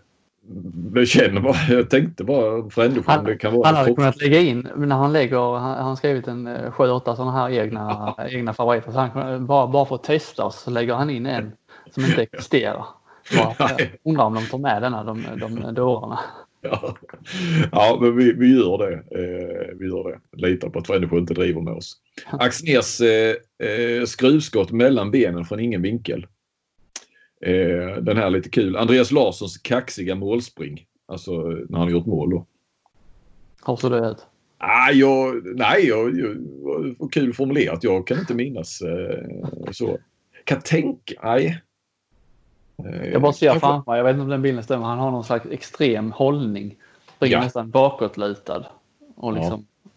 jag 0.94 1.08
känner 1.08 1.40
bara, 1.40 1.56
jag 1.68 1.90
tänkte 1.90 2.24
bara 2.24 2.70
för 2.70 3.02
han, 3.06 3.24
det 3.24 3.36
kan 3.36 3.52
vara 3.52 3.66
Han 3.66 3.76
hade 3.76 3.94
kunnat 3.94 4.22
lägga 4.22 4.40
in, 4.40 4.68
när 4.76 4.96
han 4.96 5.12
lägger, 5.12 5.58
han 5.58 5.86
har 5.86 5.96
skrivit 5.96 6.28
en 6.28 6.48
7-8 6.48 7.08
eh, 7.08 7.14
sådana 7.16 7.32
här 7.32 7.50
egna, 7.50 8.14
egna 8.30 8.52
favoriter. 8.52 8.92
Så 8.92 8.98
han, 8.98 9.46
bara, 9.46 9.66
bara 9.66 9.86
för 9.86 9.94
att 9.94 10.04
testa 10.04 10.50
så 10.50 10.70
lägger 10.70 10.94
han 10.94 11.10
in 11.10 11.26
en 11.26 11.52
som 11.90 12.04
inte 12.04 12.22
existerar. 12.32 12.84
Bara, 13.36 13.68
undrar 14.04 14.24
om 14.24 14.34
de 14.34 14.46
tar 14.46 14.58
med 14.58 14.82
denna, 14.82 15.04
de, 15.04 15.24
de 15.40 15.74
dårarna. 15.74 16.20
Ja, 16.60 16.96
ja 17.72 17.98
men 18.00 18.16
vi, 18.16 18.32
vi 18.32 18.54
gör 18.54 18.78
det. 18.78 18.94
Eh, 18.94 19.76
vi 19.78 19.86
gör 19.86 20.10
det. 20.10 20.46
Litar 20.46 20.68
på 20.68 20.78
att 20.78 20.86
Fredrik 20.86 21.12
inte 21.12 21.34
driver 21.34 21.60
med 21.60 21.74
oss. 21.74 21.96
Axners 22.26 23.00
eh, 23.00 23.34
eh, 23.68 24.04
skruvskott 24.04 24.70
mellan 24.70 25.10
benen 25.10 25.44
från 25.44 25.60
ingen 25.60 25.82
vinkel. 25.82 26.26
Eh, 27.40 28.02
den 28.02 28.16
här 28.16 28.26
är 28.26 28.30
lite 28.30 28.48
kul. 28.48 28.76
Andreas 28.76 29.10
Larssons 29.10 29.58
kaxiga 29.58 30.14
målspring. 30.14 30.86
Alltså 31.08 31.32
när 31.68 31.78
han 31.78 31.90
gjort 31.90 32.06
mål 32.06 32.30
då. 32.30 32.46
Hur 33.66 33.76
såg 33.76 33.92
det? 33.92 34.16
Ah, 34.58 34.90
jag, 34.90 35.42
nej, 35.44 35.86
jag, 35.86 36.18
jag, 36.18 37.12
kul 37.12 37.34
formulerat. 37.34 37.84
Jag 37.84 38.06
kan 38.06 38.18
inte 38.18 38.34
minnas 38.34 38.82
eh, 38.82 39.72
så. 39.72 39.98
Kan 40.44 40.60
tänka, 40.60 41.14
nej. 41.22 41.62
Eh, 42.86 43.12
jag 43.12 43.22
bara 43.22 43.32
ser 43.32 43.58
framför 43.58 43.90
mig, 43.90 43.98
jag 43.98 44.04
vet 44.04 44.12
inte 44.12 44.22
om 44.22 44.28
den 44.28 44.42
bilden 44.42 44.64
stämmer, 44.64 44.86
han 44.86 44.98
har 44.98 45.10
någon 45.10 45.24
slags 45.24 45.46
extrem 45.46 46.12
hållning. 46.12 46.76
Springer 47.16 47.36
ja. 47.36 47.42
nästan 47.42 47.70
bakåtlutad. 47.70 48.66
Och 49.16 49.32
liksom... 49.32 49.66
Ja. 49.66 49.92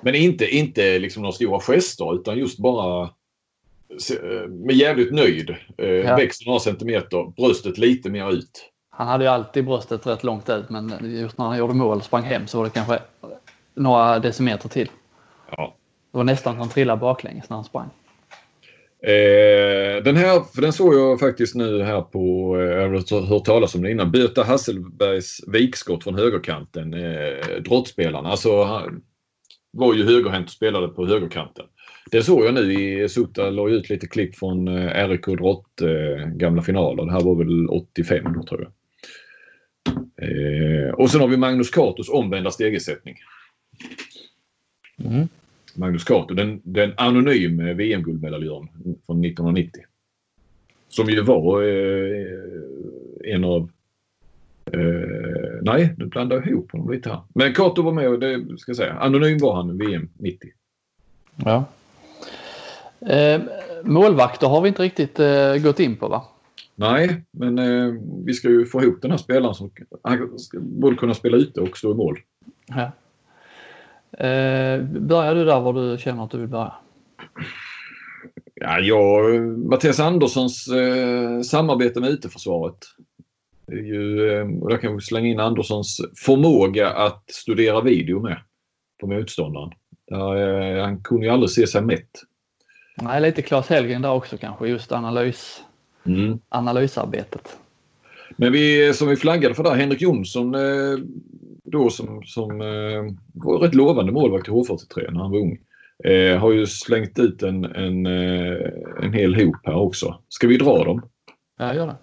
Men 0.00 0.14
inte, 0.14 0.56
inte 0.56 0.98
liksom 0.98 1.22
några 1.22 1.32
stora 1.32 1.60
gester 1.60 2.14
utan 2.14 2.38
just 2.38 2.58
bara 2.58 3.02
eh, 3.02 4.48
med 4.48 4.74
jävligt 4.76 5.12
nöjd. 5.12 5.56
Eh, 5.78 5.88
ja. 5.88 6.16
Växer 6.16 6.46
några 6.46 6.60
centimeter, 6.60 7.32
bröstet 7.36 7.78
lite 7.78 8.10
mer 8.10 8.32
ut. 8.32 8.70
Han 8.90 9.08
hade 9.08 9.24
ju 9.24 9.30
alltid 9.30 9.64
bröstet 9.64 10.06
rätt 10.06 10.24
långt 10.24 10.48
ut 10.50 10.70
men 10.70 10.98
just 11.02 11.38
när 11.38 11.44
han 11.44 11.58
gjorde 11.58 11.74
mål 11.74 11.96
och 11.96 12.04
sprang 12.04 12.22
hem 12.22 12.46
så 12.46 12.58
var 12.58 12.64
det 12.64 12.70
kanske 12.70 12.98
några 13.74 14.18
decimeter 14.18 14.68
till. 14.68 14.90
Ja. 15.50 15.74
Det 16.10 16.16
var 16.16 16.24
nästan 16.24 16.52
att 16.52 16.58
han 16.58 16.68
trillade 16.68 17.00
baklänges 17.00 17.50
när 17.50 17.56
han 17.56 17.64
sprang. 17.64 17.90
Eh, 19.06 20.02
den 20.02 20.16
här, 20.16 20.54
för 20.54 20.62
den 20.62 20.72
såg 20.72 20.94
jag 20.94 21.20
faktiskt 21.20 21.54
nu 21.54 21.82
här 21.82 22.00
på, 22.00 22.56
eh, 22.60 22.64
jag 22.64 22.88
har 22.88 23.26
hört 23.26 23.44
talas 23.44 23.74
om 23.74 23.82
den 23.82 23.90
innan, 23.90 24.10
Böta 24.10 24.44
Hasselbergs 24.44 25.40
vikskott 25.46 26.04
från 26.04 26.14
högerkanten. 26.14 26.94
Eh, 26.94 27.62
drottspelarna, 27.64 28.28
alltså 28.28 28.62
han 28.62 29.02
var 29.72 29.94
ju 29.94 30.04
högerhänt 30.04 30.46
och 30.46 30.52
spelade 30.52 30.88
på 30.88 31.06
högerkanten. 31.06 31.64
Det 32.10 32.22
såg 32.22 32.44
jag 32.44 32.54
nu 32.54 32.72
i 32.72 33.08
Sutta, 33.08 33.50
la 33.50 33.68
ut 33.68 33.90
lite 33.90 34.06
klipp 34.06 34.36
från 34.36 34.68
eh, 34.68 35.08
RIK 35.08 35.26
Drott 35.26 35.80
eh, 35.80 36.26
gamla 36.26 36.62
finaler. 36.62 37.04
Det 37.04 37.12
här 37.12 37.20
var 37.20 37.34
väl 37.34 37.68
85 37.68 38.32
då 38.34 38.42
tror 38.42 38.62
jag. 38.62 38.72
Eh, 40.22 40.94
och 40.94 41.10
sen 41.10 41.20
har 41.20 41.28
vi 41.28 41.36
Magnus 41.36 41.70
Katos 41.70 42.08
omvända 42.08 42.50
stegersättning. 42.50 43.16
Mm. 45.04 45.28
Magnus 45.76 46.04
Cato, 46.04 46.34
den, 46.34 46.60
den 46.64 46.92
anonym 46.96 47.76
VM-guldmedaljören 47.76 48.68
från 49.06 49.24
1990. 49.24 49.82
Som 50.88 51.10
ju 51.10 51.22
var 51.22 51.62
eh, 51.62 53.34
en 53.34 53.44
av... 53.44 53.70
Eh, 54.72 55.60
nej, 55.62 55.94
du 55.96 56.06
blandar 56.06 56.48
ihop 56.48 56.72
honom 56.72 56.90
lite 56.90 57.08
här. 57.08 57.20
Men 57.34 57.54
Cato 57.54 57.82
var 57.82 57.92
med 57.92 58.08
och 58.08 58.18
det 58.18 58.58
ska 58.58 58.70
jag 58.70 58.76
säga, 58.76 58.92
anonym 58.92 59.38
var 59.38 59.54
han 59.54 59.78
VM 59.78 60.08
90. 60.18 60.50
Ja. 61.36 61.64
Eh, 63.06 63.40
målvakter 63.82 64.46
har 64.46 64.60
vi 64.60 64.68
inte 64.68 64.82
riktigt 64.82 65.20
eh, 65.20 65.56
gått 65.56 65.80
in 65.80 65.96
på 65.96 66.08
va? 66.08 66.24
Nej, 66.74 67.22
men 67.30 67.58
eh, 67.58 67.94
vi 68.24 68.34
ska 68.34 68.48
ju 68.48 68.66
få 68.66 68.82
ihop 68.82 69.02
den 69.02 69.10
här 69.10 69.18
spelaren 69.18 69.54
som 69.54 69.70
han 70.02 70.30
borde 70.54 70.96
kunna 70.96 71.14
spela 71.14 71.36
ute 71.36 71.60
och 71.60 71.78
stå 71.78 71.90
i 71.90 71.94
mål. 71.94 72.18
Ja. 72.66 72.92
Eh, 74.18 74.82
börjar 74.82 75.34
du 75.34 75.44
där 75.44 75.60
var 75.60 75.72
du 75.72 75.98
känner 75.98 76.24
att 76.24 76.30
du 76.30 76.38
vill 76.38 76.48
börja? 76.48 76.74
Ja, 78.54 78.78
jag, 78.78 79.40
Mattias 79.58 80.00
Anderssons 80.00 80.68
eh, 80.68 81.40
samarbete 81.40 82.00
med 82.00 82.10
IT-försvaret. 82.10 82.78
Ju, 83.72 84.32
eh, 84.32 84.46
och 84.62 84.70
där 84.70 84.78
kan 84.78 84.94
vi 84.94 85.00
slänga 85.00 85.28
in 85.28 85.40
Anderssons 85.40 86.00
förmåga 86.16 86.90
att 86.90 87.24
studera 87.30 87.80
video 87.80 88.20
med 88.20 88.40
på 89.00 89.06
motståndaren. 89.06 89.70
Där, 90.08 90.76
eh, 90.76 90.84
han 90.84 91.02
kunde 91.02 91.26
ju 91.26 91.32
aldrig 91.32 91.50
se 91.50 91.66
sig 91.66 91.82
mätt. 91.82 92.10
Nej, 93.02 93.20
lite 93.20 93.42
Claes 93.42 93.68
Hellgren 93.68 94.02
där 94.02 94.12
också 94.12 94.36
kanske, 94.38 94.68
just 94.68 94.92
analys, 94.92 95.62
mm. 96.06 96.38
analysarbetet. 96.48 97.56
Men 98.36 98.52
vi 98.52 98.94
som 98.94 99.08
vi 99.08 99.16
flaggade 99.16 99.54
för 99.54 99.62
där, 99.62 99.74
Henrik 99.74 100.02
Jonsson 100.02 100.54
eh, 100.54 100.98
då 101.64 101.90
som, 101.90 102.22
som 102.24 102.60
eh, 102.60 103.14
var 103.34 103.58
rätt 103.58 103.74
lovande 103.74 104.12
målvakt 104.12 104.48
i 104.48 104.50
H43 104.50 105.12
när 105.12 105.20
han 105.20 105.30
var 105.30 105.38
ung. 105.38 105.58
Eh, 106.04 106.38
har 106.38 106.52
ju 106.52 106.66
slängt 106.66 107.18
ut 107.18 107.42
en, 107.42 107.64
en, 107.64 108.06
en 109.02 109.12
hel 109.12 109.34
hop 109.34 109.56
här 109.62 109.76
också. 109.76 110.18
Ska 110.28 110.46
vi 110.46 110.56
dra 110.56 110.84
dem? 110.84 111.02
Ja, 111.58 111.74
gör 111.74 111.86
det. 111.86 111.96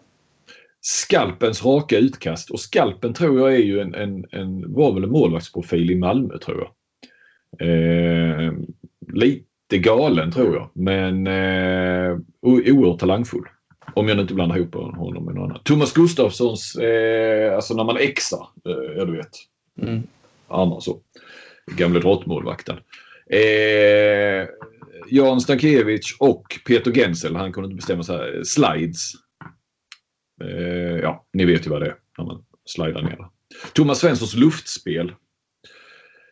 Skalpens 0.82 1.66
raka 1.66 1.98
utkast 1.98 2.52
och 2.52 2.60
Skalpen 2.60 3.14
tror 3.14 3.40
jag 3.40 3.54
är 3.56 3.64
ju 3.64 3.80
en, 3.80 3.96
en, 3.96 4.26
en 4.32 4.74
var 4.74 4.94
väl 4.94 5.04
en 5.04 5.12
målvaktsprofil 5.12 5.92
i 5.92 5.96
Malmö 5.96 6.38
tror 6.38 6.58
jag. 6.58 6.72
Eh, 7.60 8.54
lite 9.14 9.78
galen 9.78 10.32
tror 10.32 10.56
jag 10.56 10.70
men 10.74 11.28
eh, 11.28 12.18
oerhört 12.42 13.00
talangfull. 13.00 13.46
Om 13.94 14.08
jag 14.08 14.20
inte 14.20 14.34
blandar 14.34 14.58
ihop 14.58 14.74
honom 14.74 15.26
med 15.26 15.36
någon 15.36 15.52
annan. 15.52 15.64
Thomas 15.64 15.94
Gustafssons, 15.94 16.76
eh, 16.76 17.56
alltså 17.56 17.74
när 17.74 17.84
man 17.84 17.98
exar, 17.98 18.48
eh, 18.66 18.98
ja 18.98 19.06
du 19.06 19.18
vet. 19.18 19.32
Mm. 19.82 20.04
Armar 20.48 20.80
så. 20.80 21.00
Gamle 21.76 22.00
drottmålvakten. 22.00 22.78
Eh, 23.30 24.48
Jan 25.10 25.42
Stankiewicz 25.42 26.18
och 26.20 26.60
Peter 26.68 26.92
Gensel, 26.92 27.36
han 27.36 27.54
kunde 27.54 27.66
inte 27.66 27.76
bestämma 27.76 28.04
sig. 28.04 28.46
Slides. 28.46 29.12
Eh, 30.44 30.98
ja, 31.02 31.26
ni 31.34 31.46
vet 31.46 31.66
ju 31.66 31.70
vad 31.70 31.82
det 31.82 31.88
är 31.88 31.96
när 32.18 32.26
man 32.26 32.46
slidar 32.66 33.02
ner. 33.02 33.28
Thomas 33.74 34.00
Svenssons 34.00 34.36
luftspel. 34.36 35.14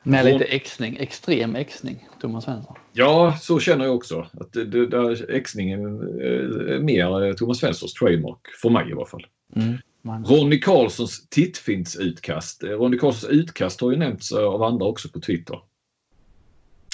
Med 0.10 0.26
lite 0.26 0.45
exning, 0.45 0.97
extrem 0.97 1.55
exning, 1.55 2.07
Thomas 2.22 2.43
Svensson. 2.43 2.76
Ja, 2.93 3.38
så 3.41 3.60
känner 3.60 3.86
jag 3.86 3.95
också. 3.95 4.28
Att 4.39 4.53
det, 4.53 4.66
det, 4.66 4.88
där 4.88 5.32
exningen 5.32 5.86
är 6.22 6.80
mer 6.80 7.34
Thomas 7.34 7.57
Svenssons 7.57 7.93
trademark, 7.93 8.39
för 8.62 8.70
mig 8.70 8.89
i 8.89 8.93
alla 8.93 9.05
fall. 9.05 9.26
Mm. 9.55 9.78
Ronny 10.26 10.60
Karlssons 10.60 11.30
tittfintsutkast. 11.30 12.64
Ronny 12.64 12.97
Karlssons 12.97 13.34
utkast 13.34 13.82
har 13.82 13.91
ju 13.91 13.97
nämnts 13.97 14.32
av 14.32 14.64
andra 14.64 14.86
också 14.86 15.10
på 15.10 15.20
Twitter. 15.20 15.60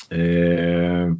Eh, 0.09 1.13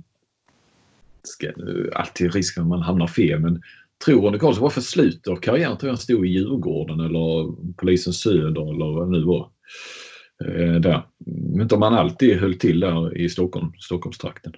ska, 1.24 1.52
alltid 1.94 2.34
risk 2.34 2.58
att 2.58 2.68
man 2.68 2.82
hamnar 2.82 3.08
fel 3.08 3.40
men 3.40 3.62
tror 4.06 4.22
Ronny 4.22 4.40
Karlsson 4.40 4.64
var 4.64 4.70
för 4.70 4.82
slutet 4.82 5.28
av 5.28 5.36
karriären 5.36 5.78
tror 5.78 5.88
jag 5.88 5.94
han 5.94 6.02
stod 6.02 6.26
i 6.26 6.30
Djurgården 6.30 7.00
eller 7.00 7.56
Polisen 7.74 8.14
Söder 8.14 8.70
eller 8.74 8.94
vad 8.94 9.08
det 9.08 9.20
nu 9.20 9.26
var. 9.26 9.50
Eh, 10.44 10.76
där. 10.76 11.08
Inte 11.62 11.76
om 11.76 11.82
han 11.82 11.94
alltid 11.94 12.38
höll 12.38 12.54
till 12.54 12.80
där 12.80 13.18
i 13.18 13.30
Stockholm, 13.30 13.72
Stockholmstrakten. 13.80 14.54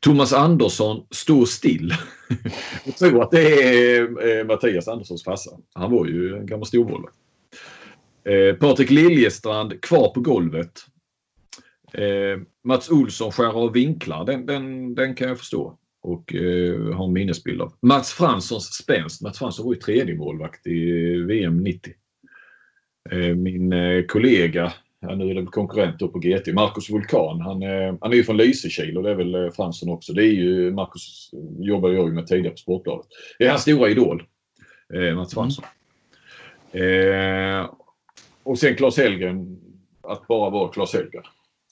Thomas 0.00 0.32
Andersson 0.32 1.06
står 1.10 1.44
still. 1.44 1.94
jag 2.84 2.96
tror 2.96 3.22
att 3.22 3.30
det 3.30 3.62
är 3.62 4.00
eh, 4.00 4.46
Mattias 4.46 4.88
Anderssons 4.88 5.24
farsa. 5.24 5.50
Han 5.74 5.90
var 5.90 6.06
ju 6.06 6.36
en 6.36 6.46
gammal 6.46 6.66
stormålvakt. 6.66 7.16
Eh, 8.24 8.56
Patrik 8.56 8.90
Liljestrand 8.90 9.80
kvar 9.80 10.08
på 10.14 10.20
golvet. 10.20 10.72
Eh, 11.94 12.40
Mats 12.64 12.90
Olsson 12.90 13.32
skär 13.32 13.64
av 13.64 13.72
vinklar, 13.72 14.24
den, 14.24 14.46
den, 14.46 14.94
den 14.94 15.14
kan 15.14 15.28
jag 15.28 15.38
förstå 15.38 15.78
och 16.02 16.34
eh, 16.34 16.94
har 16.94 17.04
en 17.04 17.12
minnesbild 17.12 17.62
av. 17.62 17.72
Mats 17.82 18.12
Franssons 18.12 18.74
spänst. 18.74 19.22
Mats 19.22 19.38
Fransson 19.38 19.66
var 19.66 19.74
ju 19.74 19.80
tredje 19.80 20.14
målvakt 20.14 20.66
i 20.66 20.90
eh, 20.90 21.26
VM 21.26 21.56
90. 21.56 21.92
Eh, 23.10 23.34
min 23.34 23.74
kollega, 24.08 24.72
ja, 25.02 25.14
nu 25.14 25.30
är 25.30 25.34
det 25.34 25.46
konkurrent 25.46 25.98
på 25.98 26.18
GT, 26.18 26.52
Marcus 26.52 26.90
Vulkan. 26.90 27.40
Han, 27.40 27.62
eh, 27.62 27.94
han 28.00 28.12
är 28.12 28.16
ju 28.16 28.24
från 28.24 28.36
Lysekil 28.36 28.96
och 28.96 29.02
det 29.02 29.10
är 29.10 29.14
väl 29.14 29.34
eh, 29.34 29.50
Fransson 29.50 29.90
också. 29.90 30.12
Det 30.12 30.22
är 30.22 30.32
ju, 30.32 30.70
Marcus 30.70 31.30
jobbade 31.58 31.94
jag 31.94 32.08
ju 32.08 32.12
med 32.12 32.26
tidigare 32.26 32.50
på 32.50 32.56
Sportbladet. 32.56 33.06
Det 33.38 33.44
är 33.44 33.50
hans 33.50 33.62
stora 33.62 33.90
idol, 33.90 34.22
eh, 34.94 35.00
Mats 35.00 35.10
mm. 35.10 35.26
Fransson. 35.26 35.64
Mm. 36.74 37.66
och 38.42 38.58
sen 38.58 38.76
Claes 38.76 38.96
Hellgren, 38.96 39.60
att 40.02 40.26
bara 40.26 40.50
vara 40.50 40.68
Claes 40.68 40.92
Hellgren 40.94 41.22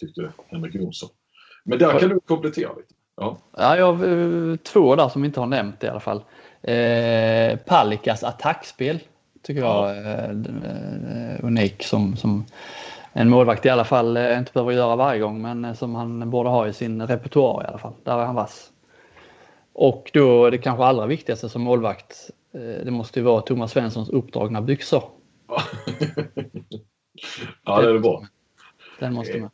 tyckte 0.01 0.33
Henrik 0.47 0.75
Jonsson. 0.75 1.09
Men 1.65 1.79
där 1.79 1.99
kan 1.99 2.09
du 2.09 2.21
komplettera 2.21 2.73
lite. 2.77 2.95
Ja, 3.17 3.39
ja 3.57 3.77
jag 3.77 3.93
har 3.93 4.51
eh, 4.51 4.57
två 4.57 4.97
där 4.97 5.09
som 5.09 5.25
inte 5.25 5.41
har 5.41 5.47
nämnt 5.47 5.85
i 5.85 5.89
alla 5.89 6.01
fall. 6.01 6.23
Eh, 6.63 7.57
Palikas 7.57 8.25
attackspel 8.25 8.99
tycker 9.43 9.61
jag 9.61 9.97
är 9.97 10.31
eh, 10.31 11.45
unik 11.45 11.83
som, 11.83 12.17
som 12.17 12.45
en 13.13 13.29
målvakt 13.29 13.67
i 13.67 13.69
alla 13.69 13.85
fall 13.85 14.17
eh, 14.17 14.39
inte 14.39 14.53
behöver 14.53 14.73
göra 14.73 14.97
varje 14.97 15.21
gång 15.21 15.43
men 15.43 15.77
som 15.77 15.95
han 15.95 16.31
borde 16.31 16.49
ha 16.49 16.69
i 16.69 16.73
sin 16.73 17.07
repertoar 17.07 17.65
i 17.65 17.67
alla 17.67 17.79
fall. 17.79 17.93
Där 18.05 18.19
är 18.19 18.27
han 18.27 18.35
vass. 18.35 18.71
Och 19.73 20.11
då 20.13 20.51
det 20.51 20.59
kanske 20.59 20.85
allra 20.85 21.07
viktigaste 21.07 21.49
som 21.49 21.63
målvakt 21.63 22.31
det 22.53 22.91
måste 22.91 23.21
ju 23.21 23.25
vara 23.25 23.41
Thomas 23.41 23.73
Svenssons 23.73 24.09
uppdragna 24.09 24.63
byxor. 24.63 25.03
ja, 27.65 27.81
det 27.83 27.91
är 27.91 27.99
bra. 27.99 28.25
Den 28.99 29.15
måste 29.15 29.41
med. 29.41 29.51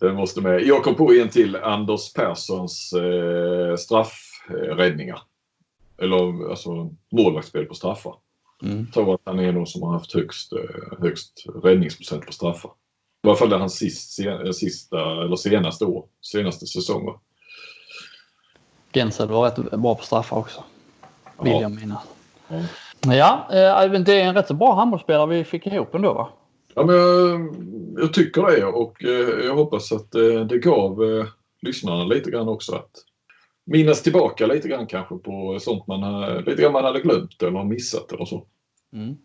Den 0.00 0.14
måste 0.14 0.40
med. 0.40 0.62
Jag 0.62 0.82
kom 0.82 0.94
på 0.94 1.12
en 1.12 1.28
till 1.28 1.56
Anders 1.56 2.12
Perssons 2.12 2.92
eh, 2.92 3.76
straffräddningar. 3.76 5.20
Eller 5.98 6.50
alltså 6.50 6.94
målvaktsspel 7.10 7.66
på 7.66 7.74
straffar. 7.74 8.14
Mm. 8.62 8.78
Jag 8.78 8.94
tror 8.94 9.14
att 9.14 9.20
han 9.24 9.38
är 9.38 9.52
nog 9.52 9.68
som 9.68 9.82
har 9.82 9.92
haft 9.92 10.14
högst, 10.14 10.52
eh, 10.52 10.98
högst 11.00 11.46
räddningsprocent 11.64 12.26
på 12.26 12.32
straffar. 12.32 12.70
I 13.24 13.28
alla 13.28 13.36
fall 13.36 13.52
hans 13.52 13.76
sist, 13.76 14.12
sista, 14.54 15.24
eller 15.24 15.36
senaste 15.36 15.84
år, 15.84 16.04
senaste 16.22 16.66
säsonger. 16.66 17.14
Gensel 18.92 19.28
var 19.28 19.44
rätt 19.44 19.80
bra 19.80 19.94
på 19.94 20.04
straffar 20.04 20.36
också. 20.36 20.64
Vill 21.42 21.52
ja. 21.52 21.60
jag 21.60 21.70
minnas. 21.70 22.02
Ja, 23.00 23.46
ja 23.50 23.84
eh, 23.84 24.00
det 24.00 24.20
är 24.20 24.24
en 24.24 24.34
rätt 24.34 24.48
så 24.48 24.54
bra 24.54 24.74
handbollsspelare 24.74 25.26
vi 25.26 25.44
fick 25.44 25.66
ihop 25.66 25.94
ändå 25.94 26.12
va? 26.12 26.28
Ja, 26.74 26.84
men 26.84 26.96
jag, 26.96 27.54
jag 27.96 28.14
tycker 28.14 28.42
det 28.42 28.64
och 28.64 29.04
eh, 29.04 29.44
jag 29.46 29.54
hoppas 29.54 29.92
att 29.92 30.14
eh, 30.14 30.40
det 30.48 30.58
gav 30.58 31.04
eh, 31.04 31.26
lyssnarna 31.62 32.04
lite 32.04 32.30
grann 32.30 32.48
också 32.48 32.74
att 32.74 32.90
minnas 33.70 34.02
tillbaka 34.02 34.46
lite 34.46 34.68
grann 34.68 34.86
kanske 34.86 35.14
på 35.18 35.58
sånt 35.60 35.86
man, 35.86 36.34
lite 36.44 36.62
grann 36.62 36.72
man 36.72 36.84
hade 36.84 37.00
glömt 37.00 37.42
eller 37.42 37.64
missat 37.64 38.12
eller 38.12 38.24
så. 38.24 38.46
Mm. 38.92 39.16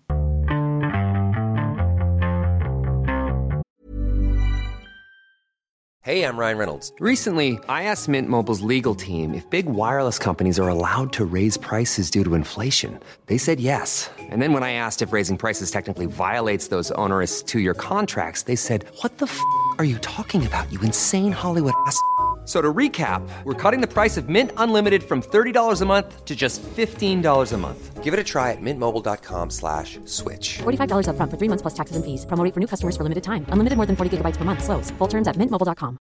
Hej, 6.01 6.19
jag 6.19 6.39
Ryan 6.39 6.57
Reynolds. 6.57 6.93
Recently, 6.99 7.47
I 7.67 7.83
asked 7.83 8.11
Mint 8.11 8.29
Mobiles 8.29 8.61
legal 8.61 8.95
team 8.95 9.33
if 9.33 9.49
big 9.49 9.65
wireless 9.65 10.19
companies 10.19 10.59
are 10.59 10.69
allowed 10.69 11.13
to 11.13 11.25
raise 11.25 11.59
prices 11.59 12.11
due 12.11 12.23
to 12.23 12.35
inflation. 12.35 12.99
They 13.25 13.39
said 13.39 13.59
yes. 13.59 14.11
And 14.31 14.41
then 14.41 14.53
when 14.53 14.63
I 14.63 14.73
asked 14.73 15.07
if 15.07 15.13
raising 15.13 15.37
prices 15.37 15.71
technically 15.71 16.05
violates 16.05 16.67
those 16.67 16.91
onerous 16.91 17.41
two-year 17.43 17.73
contracts, 17.73 18.43
they 18.43 18.55
said, 18.55 18.85
what 19.01 19.17
the 19.17 19.25
f*** 19.25 19.39
are 19.79 19.85
you 19.85 19.97
talking 19.97 20.45
about, 20.45 20.71
you 20.71 20.79
insane 20.81 21.31
Hollywood 21.31 21.73
ass?" 21.87 21.97
So 22.45 22.61
to 22.61 22.71
recap, 22.71 23.27
we're 23.43 23.53
cutting 23.53 23.81
the 23.81 23.87
price 23.87 24.17
of 24.17 24.29
Mint 24.29 24.51
Unlimited 24.57 25.03
from 25.03 25.21
$30 25.21 25.81
a 25.81 25.85
month 25.85 26.25
to 26.25 26.35
just 26.35 26.61
$15 26.61 27.53
a 27.53 27.57
month. 27.57 28.03
Give 28.03 28.13
it 28.13 28.19
a 28.19 28.23
try 28.23 28.51
at 28.51 28.61
mintmobile.com 28.61 29.49
slash 29.49 29.97
switch. 30.05 30.59
$45 30.59 31.09
up 31.09 31.15
front 31.17 31.31
for 31.31 31.37
three 31.37 31.49
months 31.49 31.63
plus 31.63 31.73
taxes 31.73 31.95
and 31.95 32.05
fees. 32.05 32.23
Promo 32.27 32.53
for 32.53 32.59
new 32.59 32.67
customers 32.67 32.95
for 32.95 33.01
limited 33.01 33.23
time. 33.23 33.47
Unlimited 33.49 33.77
more 33.77 33.87
than 33.87 33.95
40 33.95 34.17
gigabytes 34.17 34.37
per 34.37 34.45
month. 34.45 34.63
Slows. 34.63 34.91
Full 34.99 35.07
terms 35.07 35.27
at 35.27 35.37
mintmobile.com. 35.37 35.97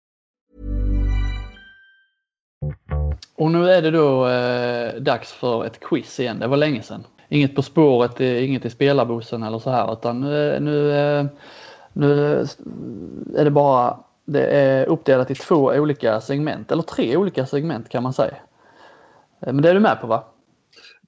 Och 3.36 3.50
nu 3.50 3.70
är 3.70 3.82
det 3.82 3.90
då 3.90 4.28
eh, 4.28 4.94
dags 5.00 5.32
för 5.32 5.64
ett 5.64 5.80
quiz 5.80 6.20
igen. 6.20 6.38
Det 6.38 6.46
var 6.46 6.56
länge 6.56 6.82
sedan. 6.82 7.06
Inget 7.28 7.54
På 7.54 7.62
spåret, 7.62 8.20
inget 8.20 8.64
i 8.64 8.70
spelarbussen 8.70 9.42
eller 9.42 9.58
så 9.58 9.70
här 9.70 9.92
utan 9.92 10.20
nu, 10.20 10.60
nu, 10.60 10.92
eh, 10.92 11.26
nu 11.92 12.46
är 13.36 13.44
det 13.44 13.50
bara 13.50 13.98
det 14.32 14.46
är 14.46 14.86
uppdelat 14.86 15.30
i 15.30 15.34
två 15.34 15.56
olika 15.56 16.20
segment, 16.20 16.72
eller 16.72 16.82
tre 16.82 17.16
olika 17.16 17.46
segment 17.46 17.88
kan 17.88 18.02
man 18.02 18.12
säga. 18.12 18.34
Eh, 19.40 19.52
men 19.52 19.62
det 19.62 19.70
är 19.70 19.74
du 19.74 19.80
med 19.80 20.00
på 20.00 20.06
va? 20.06 20.24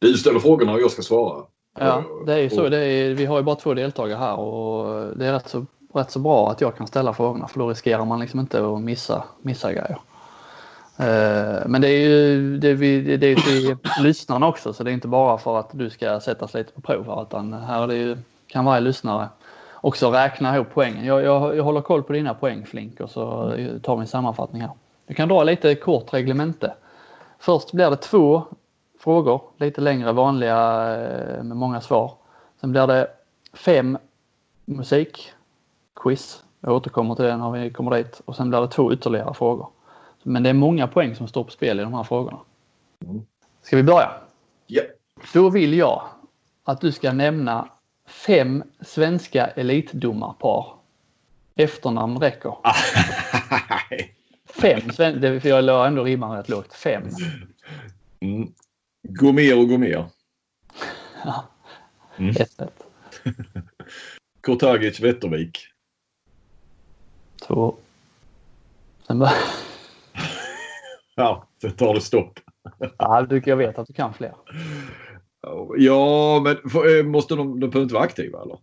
Du 0.01 0.15
ställer 0.15 0.41
frågorna 0.41 0.73
och 0.73 0.81
jag 0.81 0.91
ska 0.91 1.03
svara. 1.03 1.45
Ja, 1.79 2.05
det 2.27 2.33
är 2.33 2.39
ju 2.39 2.51
så. 2.51 2.65
Är, 2.65 3.15
vi 3.15 3.25
har 3.25 3.37
ju 3.37 3.43
bara 3.43 3.57
två 3.57 3.75
deltagare 3.75 4.19
här 4.19 4.37
och 4.39 5.17
det 5.17 5.27
är 5.27 5.33
rätt 5.33 5.49
så, 5.49 5.67
rätt 5.95 6.11
så 6.11 6.19
bra 6.19 6.51
att 6.51 6.61
jag 6.61 6.77
kan 6.77 6.87
ställa 6.87 7.15
frågorna 7.15 7.49
för 7.49 7.59
då 7.59 7.69
riskerar 7.69 8.05
man 8.05 8.21
liksom 8.21 8.41
inte 8.41 8.67
att 8.67 8.81
missa, 8.81 9.25
missa 9.43 9.73
grejer. 9.73 9.99
Eh, 10.99 11.67
men 11.67 11.81
det 11.81 11.89
är 11.89 12.09
ju 12.09 12.59
det, 12.59 12.75
vi, 12.75 13.17
det 13.17 13.27
är 13.27 13.37
till 13.37 13.77
lyssnarna 14.05 14.49
också 14.49 14.73
så 14.73 14.85
det 14.85 14.91
är 14.91 14.93
inte 14.93 15.09
bara 15.09 15.39
för 15.39 15.59
att 15.59 15.71
du 15.73 15.91
ska 15.91 16.21
sättas 16.21 16.55
lite 16.55 16.73
på 16.73 16.81
prov 16.81 17.07
här 17.07 17.23
utan 17.23 17.53
här 17.53 17.83
är 17.83 17.87
det 17.87 17.97
ju, 17.97 18.17
kan 18.47 18.65
varje 18.65 18.81
lyssnare 18.81 19.29
också 19.83 20.11
räkna 20.11 20.55
ihop 20.55 20.67
poängen. 20.75 21.05
Jag, 21.05 21.23
jag, 21.23 21.57
jag 21.57 21.65
håller 21.65 21.81
koll 21.81 22.03
på 22.03 22.13
dina 22.13 22.35
poäng 22.35 22.67
Flink 22.67 23.01
och 23.01 23.11
så 23.11 23.55
tar 23.83 23.97
vi 23.97 24.01
en 24.01 24.07
sammanfattning 24.07 24.63
här. 24.63 24.71
Jag 25.07 25.17
kan 25.17 25.29
dra 25.29 25.45
lite 25.45 25.75
kort 25.75 26.13
reglemente. 26.13 26.75
Först 27.39 27.73
blir 27.73 27.91
det 27.91 27.97
två 27.97 28.43
frågor, 28.99 29.43
lite 29.57 29.81
längre 29.81 30.13
vanliga 30.13 30.57
eh, 30.95 31.43
med 31.45 31.57
många 31.57 31.81
svar. 31.81 32.13
Sen 32.61 32.71
blir 32.71 32.87
det 32.87 33.09
fem 33.53 33.99
musikquiz. 34.65 36.45
Jag 36.61 36.73
återkommer 36.75 37.15
till 37.15 37.25
det 37.25 37.37
när 37.37 37.51
vi 37.51 37.71
kommer 37.71 37.97
dit. 37.97 38.21
Och 38.25 38.37
sen 38.37 38.51
blir 38.51 38.61
det 38.61 38.69
två 38.69 38.93
ytterligare 38.93 39.35
frågor. 39.35 39.69
Men 40.23 40.43
det 40.43 40.49
är 40.49 40.55
många 40.55 40.87
poäng 40.87 41.15
som 41.15 41.29
står 41.29 41.45
på 41.45 41.51
spel 41.51 41.81
i 41.81 41.83
de 41.83 41.95
här 41.95 42.03
frågorna. 42.03 42.39
Ska 43.63 43.77
vi 43.77 43.83
börja? 43.83 44.11
Ja. 44.67 44.83
Då 45.35 45.51
vill 45.51 45.75
jag 45.75 46.03
att 46.65 46.81
du 46.81 46.93
ska 46.93 47.13
nämna 47.13 47.69
Fem 48.27 48.63
svenska 48.81 49.47
elitdomarpar. 49.47 50.67
Efternamn 51.55 52.19
räcker. 52.19 52.57
Fem 54.45 54.91
svenska, 54.91 55.49
jag 55.49 55.65
la 55.65 55.87
ändå 55.87 56.05
ribban 56.05 56.37
rätt 56.37 56.49
lågt. 56.49 56.75
Fem. 56.75 57.03
Mm. 58.21 58.53
Gomer 59.09 59.59
och 59.59 59.69
Gomer. 59.69 60.07
Ja. 61.25 61.45
Mm. 62.17 62.31
Ett 62.31 62.61
rätt. 62.61 62.87
Kortagic 64.41 65.01
Wettervik. 65.01 65.59
Två. 67.47 67.77
Sen 69.07 69.19
bara... 69.19 69.33
ja, 71.15 71.47
sen 71.61 71.77
tar 71.77 71.95
det 71.95 72.01
stopp. 72.01 72.41
ja, 72.99 73.27
jag 73.45 73.57
vet 73.57 73.79
att 73.79 73.87
du 73.87 73.93
kan 73.93 74.15
fler. 74.15 74.35
Ja, 75.77 76.41
men 76.41 76.57
eh, 76.99 77.05
måste 77.05 77.35
de, 77.35 77.61
de 77.61 77.71
behöver 77.71 77.83
inte 77.83 77.95
vara 77.95 78.05
aktiva 78.05 78.43
eller? 78.43 78.59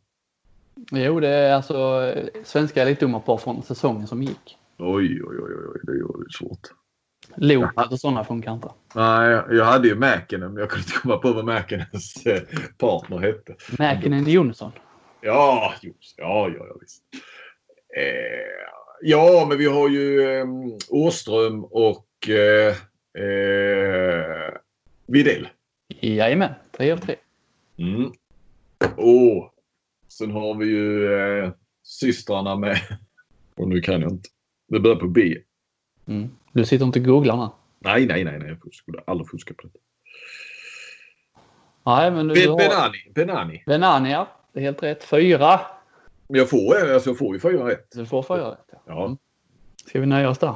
Jo, 0.91 1.19
det 1.19 1.27
är 1.27 1.53
alltså 1.53 2.13
svenska 2.43 2.81
elitdomarpar 2.81 3.37
från 3.37 3.63
säsongen 3.63 4.07
som 4.07 4.23
gick. 4.23 4.57
Oj, 4.77 5.23
oj, 5.23 5.37
oj, 5.39 5.53
oj 5.73 5.79
det 5.83 5.91
är 5.91 6.37
svårt. 6.37 6.67
Lopet 7.35 7.91
och 7.91 7.99
sådana 7.99 8.23
funkar 8.23 8.53
inte. 8.53 8.69
Nej, 8.95 9.41
jag 9.49 9.65
hade 9.65 9.87
ju 9.87 9.95
Mäkinen 9.95 10.53
men 10.53 10.59
jag 10.59 10.69
kunde 10.69 10.85
inte 10.87 10.99
komma 10.99 11.17
på 11.17 11.33
vad 11.33 11.45
Mäkinens 11.45 12.25
eh, 12.25 12.41
partner 12.77 13.17
hette. 13.17 13.55
Mäkinen 13.77 14.29
Jonsson. 14.29 14.71
Ja, 15.21 15.73
just, 15.81 16.15
ja, 16.17 16.49
ja, 16.49 16.65
ja 16.69 16.75
visst. 16.81 17.03
Eh, 17.97 18.03
ja, 19.01 19.45
men 19.49 19.57
vi 19.57 19.65
har 19.65 19.89
ju 19.89 20.21
eh, 20.21 20.45
Åström 20.89 21.63
och 21.63 22.29
eh, 22.29 22.75
eh, 23.23 24.53
Widell. 25.07 25.47
Jajamän, 26.01 26.53
tre 26.79 26.91
av 26.91 26.97
tre. 26.97 27.15
Mm. 27.77 28.11
Och 28.95 29.53
sen 30.07 30.31
har 30.31 30.55
vi 30.55 30.65
ju 30.65 31.13
eh, 31.13 31.51
systrarna 31.83 32.55
med. 32.55 32.77
Och 33.55 33.67
nu 33.67 33.81
kan 33.81 34.01
jag 34.01 34.11
inte. 34.11 34.29
Det 34.67 34.79
börjar 34.79 34.95
på 34.95 35.07
B. 35.07 35.37
Mm. 36.07 36.29
Du 36.53 36.65
sitter 36.65 36.85
inte 36.85 36.99
och 36.99 37.05
googlar 37.05 37.37
nu? 37.37 37.47
Nej, 37.79 38.05
nej, 38.05 38.23
nej. 38.23 38.39
nej. 38.39 38.57
Jag 38.63 38.73
skulle 38.73 39.01
aldrig 39.07 39.29
fuska 39.29 39.53
på 39.53 39.67
det. 39.67 39.79
Nej, 41.85 42.11
men 42.11 42.27
du, 42.27 42.33
ben, 42.33 42.49
har... 42.49 42.57
Benani. 42.57 42.97
Benani. 43.15 43.63
Benani, 43.65 44.11
ja. 44.11 44.27
Det 44.53 44.59
är 44.59 44.63
helt 44.63 44.83
rätt. 44.83 45.03
Fyra. 45.03 45.59
Jag 46.27 46.49
får, 46.49 46.91
alltså, 46.93 47.09
jag 47.09 47.17
får 47.17 47.33
ju 47.33 47.39
fyra 47.39 47.69
rätt. 47.69 47.91
Du 47.91 48.05
får 48.05 48.23
fyra 48.23 48.51
rätt, 48.51 48.69
ja. 48.71 48.81
ja. 48.85 49.05
Mm. 49.05 49.17
Ska 49.85 49.99
vi 49.99 50.05
nöja 50.05 50.29
oss 50.29 50.37
där? 50.37 50.55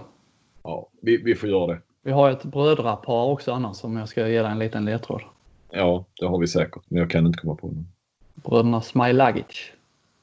Ja, 0.64 0.90
vi, 1.02 1.18
vi 1.18 1.36
får 1.36 1.50
göra 1.50 1.68
det. 1.68 1.82
Vi 2.04 2.12
har 2.12 2.32
ett 2.32 2.44
brödrapar 2.44 3.24
också 3.24 3.52
annars 3.52 3.84
om 3.84 3.98
jag 3.98 4.10
ska 4.10 4.28
ge 4.28 4.42
dig 4.42 4.52
en 4.52 4.60
liten 4.60 4.86
ledtråd. 4.86 5.22
Ja, 5.76 6.06
det 6.20 6.26
har 6.26 6.40
vi 6.40 6.48
säkert. 6.48 6.84
Men 6.88 7.00
jag 7.00 7.10
kan 7.10 7.26
inte 7.26 7.40
komma 7.40 7.56
på 7.56 7.68
det. 7.68 7.84
Bröderna 8.50 8.82
Smailagic. 8.82 9.72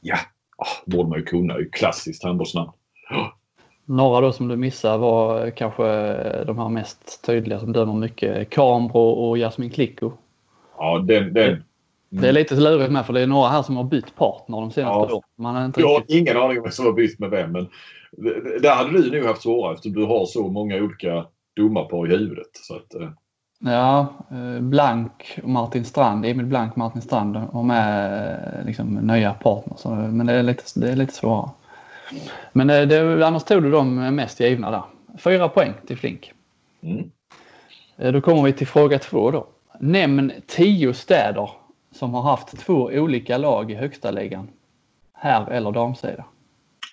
Ja, 0.01 0.18
oh, 0.59 0.92
borde 0.92 1.09
man 1.09 1.18
ju 1.18 1.24
kunna. 1.24 1.55
Klassiskt 1.72 2.24
handbollsnamn. 2.24 2.70
Oh. 3.11 3.28
Några 3.84 4.20
då 4.20 4.32
som 4.32 4.48
du 4.48 4.57
missar 4.57 4.98
var 4.98 5.51
kanske 5.51 5.84
de 6.44 6.59
här 6.59 6.68
mest 6.68 7.24
tydliga 7.26 7.61
som 7.61 7.72
dömer 7.72 7.94
mycket. 7.94 8.51
Kambro 8.51 9.01
och 9.01 9.38
Jasmin 9.38 9.70
Klicko. 9.70 10.12
Ja, 10.78 10.98
den, 10.98 11.34
den. 11.34 11.48
Mm. 11.48 11.62
Det 12.22 12.28
är 12.28 12.32
lite 12.32 12.55
lurigt 12.55 12.92
med 12.92 13.07
för 13.07 13.12
det 13.12 13.20
är 13.20 13.26
några 13.26 13.48
här 13.48 13.62
som 13.62 13.76
har 13.76 13.84
bytt 13.84 14.16
partner 14.16 14.61
de 14.61 14.70
senaste 14.70 15.12
ja. 15.12 15.16
åren. 15.16 15.22
Man 15.36 15.55
har 15.55 15.64
inte 15.64 15.80
jag 15.80 15.88
har 15.88 16.05
ingen 16.09 16.36
aning 16.36 16.59
om 16.59 16.62
vem 16.62 16.72
som 16.72 16.86
har 16.86 16.92
bytt 16.92 17.18
med 17.18 17.30
vem. 17.30 17.53
Men 17.53 17.68
där 18.62 18.74
hade 18.74 19.03
du 19.03 19.11
nog 19.11 19.24
haft 19.28 19.42
svårare 19.42 19.74
eftersom 19.74 19.92
du 19.92 20.07
har 20.07 20.26
så 20.26 20.48
många 20.48 20.76
olika 20.76 21.26
domarpar 21.57 22.07
i 22.07 22.16
huvudet. 22.16 22.51
Så 22.53 22.76
att, 22.76 22.94
eh. 22.94 23.11
Ja, 23.64 24.14
eh, 24.30 24.61
Blank 24.61 25.38
och 25.42 25.48
Martin 25.48 25.84
Strand, 25.84 26.26
Emil 26.26 26.46
Blank 26.46 26.72
och 26.72 26.78
Martin 26.78 27.02
Strand 27.02 27.36
har 27.36 27.62
med 27.62 28.32
eh, 28.32 28.64
liksom, 28.66 28.94
nya 28.94 29.34
partners. 29.34 29.84
Men 29.84 30.26
det 30.26 30.32
är 30.32 30.42
lite, 30.42 30.80
det 30.80 30.92
är 30.92 30.96
lite 30.96 31.12
svårare. 31.12 31.50
Men 32.52 32.66
det, 32.66 33.26
annars 33.26 33.44
tog 33.44 33.62
du 33.62 33.70
de 33.70 34.14
mest 34.16 34.40
givna 34.40 34.70
där. 34.70 34.82
Fyra 35.18 35.48
poäng 35.48 35.72
till 35.86 35.98
Flink. 35.98 36.32
Mm. 36.82 37.11
Då 37.96 38.20
kommer 38.20 38.42
vi 38.42 38.52
till 38.52 38.66
fråga 38.66 38.98
två 38.98 39.30
då. 39.30 39.46
Nämn 39.78 40.32
tio 40.46 40.94
städer 40.94 41.50
som 41.92 42.14
har 42.14 42.22
haft 42.22 42.58
två 42.58 42.90
olika 42.92 43.38
lag 43.38 43.70
i 43.70 43.74
högsta 43.74 44.11
ligan. 44.11 44.48
Herr 45.12 45.50
eller 45.50 45.72
damsida. 45.72 46.24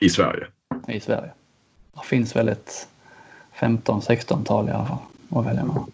I 0.02 0.10
Sverige? 0.10 0.48
I 0.88 1.00
Sverige. 1.00 1.32
Det 1.94 2.06
finns 2.06 2.36
väl 2.36 2.48
ett 2.48 2.88
15-16-tal 3.60 4.70
i 4.70 4.72
alla 4.72 4.86
fall 4.86 4.98
att 5.30 5.46
välja 5.46 5.66
mellan. 5.66 5.92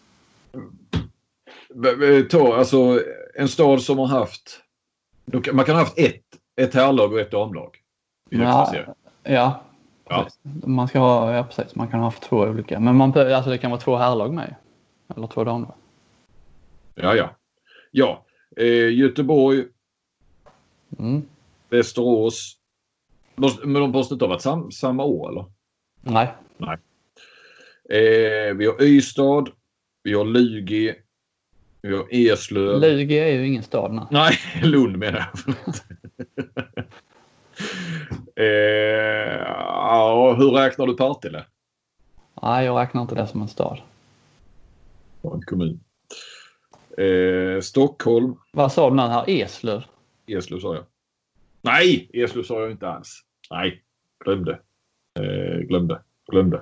Ta 2.29 2.55
alltså 2.55 3.03
en 3.35 3.47
stad 3.47 3.81
som 3.81 3.99
har 3.99 4.07
haft... 4.07 4.59
Man 5.53 5.65
kan 5.65 5.75
ha 5.75 5.81
haft 5.83 5.99
ett, 5.99 6.23
ett 6.55 6.73
herrlag 6.73 7.13
och 7.13 7.19
ett 7.19 7.31
damlag. 7.31 7.77
I 8.31 8.37
ja, 8.37 8.73
ja, 9.23 9.63
ja. 10.09 10.27
Man 10.65 10.87
ska 10.87 10.99
ha, 10.99 11.33
ja 11.35 11.43
precis. 11.43 11.75
Man 11.75 11.87
kan 11.87 11.99
ha 11.99 12.07
haft 12.07 12.23
två 12.23 12.37
olika. 12.37 12.79
Men 12.79 12.95
man, 12.95 13.17
alltså 13.17 13.49
det 13.49 13.57
kan 13.57 13.71
vara 13.71 13.81
två 13.81 13.95
herrlag 13.95 14.33
med. 14.33 14.55
Eller 15.15 15.27
två 15.27 15.43
damlag. 15.43 15.73
Ja, 16.95 17.15
ja. 17.15 17.29
Ja. 17.91 18.25
Eh, 18.57 18.93
Göteborg. 18.93 19.65
Mm. 20.99 21.21
Västerås. 21.69 22.57
Men 23.63 23.73
de 23.73 23.91
måste 23.91 24.13
inte 24.13 24.25
ha 24.25 24.29
varit 24.29 24.41
sam, 24.41 24.71
samma 24.71 25.03
år 25.03 25.29
eller? 25.29 25.45
Nej. 26.01 26.33
Nej. 26.57 26.77
Eh, 27.89 28.53
vi 28.53 28.65
har 28.65 28.81
Ystad. 28.81 29.45
Vi 30.03 30.13
har 30.13 30.25
Lugi. 30.25 30.95
Vi 31.87 31.95
har 31.95 32.07
Eslöv. 32.11 32.81
Lugi 32.81 33.17
är 33.19 33.27
ju 33.31 33.47
ingen 33.47 33.63
stad. 33.63 33.93
Nej, 33.93 34.05
nej 34.11 34.37
Lund 34.63 34.97
menar 34.97 35.25
jag. 35.45 35.55
eh, 38.35 39.43
ja, 39.67 40.35
hur 40.37 40.51
räknar 40.51 40.87
du 40.87 40.95
Partille? 40.95 41.45
Nej, 42.41 42.65
jag 42.65 42.79
räknar 42.81 43.01
inte 43.01 43.15
det 43.15 43.27
som 43.27 43.41
en 43.41 43.47
stad. 43.47 43.81
En 45.21 45.41
kommun. 45.41 45.79
Eh, 46.97 47.61
Stockholm. 47.61 48.35
Vad 48.51 48.71
sa 48.71 48.89
du 48.89 48.95
nu 48.95 49.01
här? 49.01 49.23
Eslöv? 49.29 49.83
Eslöv 50.27 50.59
sa 50.59 50.75
jag. 50.75 50.83
Nej, 51.61 52.09
Eslöv 52.13 52.43
sa 52.43 52.61
jag 52.61 52.71
inte 52.71 52.87
alls. 52.87 53.19
Nej, 53.51 53.83
glömde. 54.25 54.59
Eh, 55.19 55.59
glömde. 55.59 56.01
Glömde. 56.31 56.61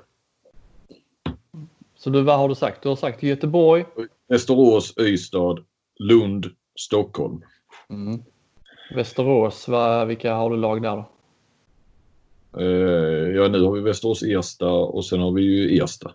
Så 1.96 2.10
du, 2.10 2.22
vad 2.22 2.38
har 2.40 2.50
du 2.50 2.56
sagt? 2.56 2.82
Du 2.84 2.90
har 2.90 2.96
sagt 2.96 3.24
Göteborg? 3.24 3.86
Västerås, 4.32 4.94
Ystad, 5.00 5.60
Lund, 6.00 6.46
Stockholm. 6.80 7.42
Mm. 7.90 8.24
Västerås, 8.96 9.68
vad, 9.68 10.08
vilka 10.08 10.34
har 10.34 10.50
du 10.50 10.58
lag 10.58 10.82
där 10.82 10.96
då? 10.96 11.06
Eh, 12.62 13.36
ja, 13.36 13.48
nu 13.48 13.64
har 13.64 13.72
vi 13.72 13.82
Västerås, 13.82 14.24
Ersta 14.24 14.70
och 14.70 15.06
sen 15.06 15.20
har 15.20 15.32
vi 15.32 15.42
ju 15.42 15.84
Ersta. 15.84 16.12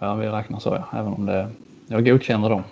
Ja, 0.00 0.14
vi 0.14 0.26
räknar 0.26 0.58
så 0.58 0.68
ja. 0.68 0.98
Även 0.98 1.12
om 1.12 1.26
det... 1.26 1.50
Jag 1.86 2.04
godkänner 2.04 2.50
dem. 2.50 2.62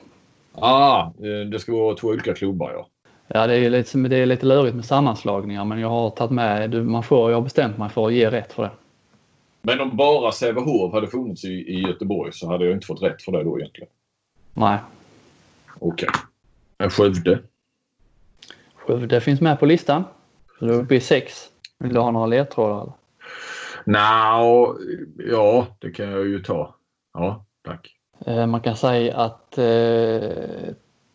Ah, 0.52 1.02
eh, 1.02 1.48
det 1.50 1.58
ska 1.58 1.72
vara 1.72 1.96
två 1.96 2.08
olika 2.08 2.34
klubbar 2.34 2.72
ja. 2.72 2.88
Ja, 3.28 3.46
det 3.46 3.56
är 3.56 3.70
lite, 3.70 3.98
det 3.98 4.16
är 4.16 4.26
lite 4.26 4.46
lurigt 4.46 4.76
med 4.76 4.84
sammanslagningar 4.84 5.64
men 5.64 5.80
jag 5.80 5.88
har 5.88 6.10
tagit 6.10 6.30
med, 6.30 6.86
man 6.86 7.02
får, 7.02 7.30
jag 7.30 7.36
har 7.36 7.42
bestämt 7.42 7.78
mig 7.78 7.90
för 7.90 8.06
att 8.06 8.12
ge 8.12 8.30
rätt 8.30 8.52
för 8.52 8.62
det. 8.62 8.70
Men 9.62 9.80
om 9.80 9.96
bara 9.96 10.32
Sävehof 10.32 10.92
hade 10.92 11.06
funnits 11.06 11.44
i, 11.44 11.48
i 11.48 11.80
Göteborg 11.80 12.32
så 12.32 12.48
hade 12.48 12.64
jag 12.64 12.74
inte 12.74 12.86
fått 12.86 13.02
rätt 13.02 13.22
för 13.22 13.32
det 13.32 13.44
då 13.44 13.58
egentligen? 13.58 13.90
Nej. 14.54 14.78
Okej. 15.78 16.08
Okay. 16.78 16.90
Skövde? 16.90 17.42
Skövde 18.74 19.20
finns 19.20 19.40
med 19.40 19.60
på 19.60 19.66
listan. 19.66 20.04
Så 20.58 20.64
du 20.64 20.74
är 20.74 20.82
uppe 20.82 20.94
i 20.94 21.00
sex. 21.00 21.48
Vill 21.78 21.94
du 21.94 22.00
ha 22.00 22.10
några 22.10 22.26
ledtrådar? 22.26 22.92
No, 23.84 24.76
ja, 25.18 25.66
det 25.78 25.90
kan 25.90 26.10
jag 26.10 26.26
ju 26.26 26.42
ta. 26.42 26.74
Ja, 27.12 27.44
tack. 27.62 27.96
Eh, 28.26 28.46
man 28.46 28.60
kan 28.60 28.76
säga 28.76 29.16
att 29.16 29.58
eh, 29.58 29.64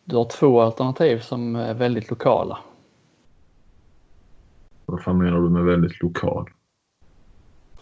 du 0.04 0.16
har 0.16 0.28
två 0.30 0.60
alternativ 0.60 1.20
som 1.20 1.56
är 1.56 1.74
väldigt 1.74 2.10
lokala. 2.10 2.58
Vad 4.86 5.02
fan 5.02 5.18
menar 5.18 5.40
du 5.40 5.50
med 5.50 5.64
väldigt 5.64 6.02
lokal? 6.02 6.50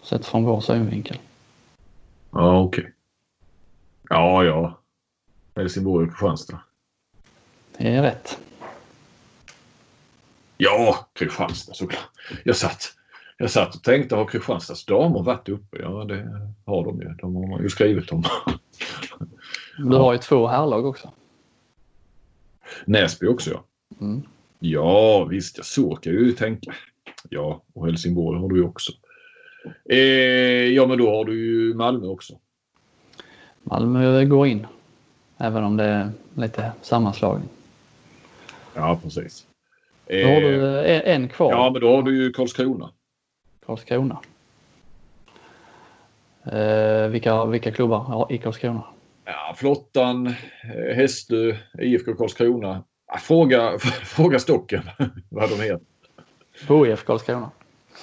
Sett 0.03 0.27
från 0.27 0.45
vår 0.45 0.61
synvinkel. 0.61 1.19
Ja, 2.31 2.61
okej. 2.61 2.83
Okay. 2.83 2.93
Ja, 4.09 4.45
ja. 4.45 4.84
Helsingborg 5.57 6.07
och 6.07 6.13
Kristianstad. 6.13 6.61
Det 7.79 7.89
är 7.89 8.03
rätt. 8.03 8.39
Ja, 10.57 11.09
Kristianstad 11.13 11.75
såklart. 11.75 12.11
Jag 12.45 12.57
satt, 12.57 12.93
jag 13.39 13.51
satt 13.51 13.75
och 13.75 13.83
tänkte, 13.83 14.17
har 14.17 14.27
Kristianstads 14.27 14.85
damer 14.85 15.23
varit 15.23 15.49
uppe? 15.49 15.77
Ja, 15.81 16.05
det 16.05 16.51
har 16.67 16.85
de 16.85 17.01
ju. 17.01 17.09
De 17.09 17.37
har 17.37 17.47
man 17.47 17.63
ju 17.63 17.69
skrivit 17.69 18.13
om. 18.13 18.25
Du 19.79 19.97
har 19.97 20.13
ju 20.13 20.19
två 20.19 20.47
härlag 20.47 20.87
också. 20.87 21.13
Näsby 22.85 23.27
också 23.27 23.51
ja. 23.51 23.65
Mm. 24.01 24.23
Ja 24.59 25.25
visst, 25.25 25.57
jag 25.57 25.67
så 25.67 25.97
kan 25.97 26.13
jag 26.13 26.23
ju 26.23 26.33
tänka. 26.33 26.75
Ja, 27.29 27.63
och 27.73 27.87
Helsingborg 27.87 28.41
har 28.41 28.49
du 28.49 28.57
ju 28.57 28.65
också. 28.65 28.93
Eh, 29.91 29.99
ja, 30.69 30.87
men 30.87 30.99
då 30.99 31.11
har 31.11 31.25
du 31.25 31.47
ju 31.47 31.75
Malmö 31.75 32.07
också. 32.07 32.39
Malmö 33.63 34.25
går 34.25 34.47
in. 34.47 34.67
Även 35.45 35.65
om 35.65 35.77
det 35.77 35.85
är 35.85 36.11
lite 36.35 36.73
sammanslagning. 36.83 37.49
Ja, 38.75 38.99
precis. 39.03 39.47
Då 40.07 40.15
har 40.15 40.41
du 40.41 40.79
eh, 40.79 41.15
en 41.15 41.29
kvar. 41.29 41.51
Ja, 41.51 41.71
men 41.71 41.81
då 41.81 41.97
har 41.97 42.03
du 42.03 42.23
ju 42.23 42.33
Karlskrona. 42.33 42.91
Karlskrona. 43.67 44.19
Eh, 46.45 47.09
vilka, 47.09 47.45
vilka 47.45 47.73
klubbar 47.73 48.33
i 48.33 48.39
Karlskrona? 48.39 48.85
Ja, 49.25 49.55
Flottan, 49.57 50.27
eh, 50.27 50.97
Hästö, 50.97 51.57
IFK 51.79 52.15
Karlskrona. 52.15 52.85
Ja, 53.07 53.19
fråga, 53.19 53.79
fråga 54.05 54.39
Stocken 54.39 54.83
vad 55.29 55.51
de 55.51 55.61
heter. 55.61 55.87
HIF 56.87 57.05
Karlskrona. 57.05 57.51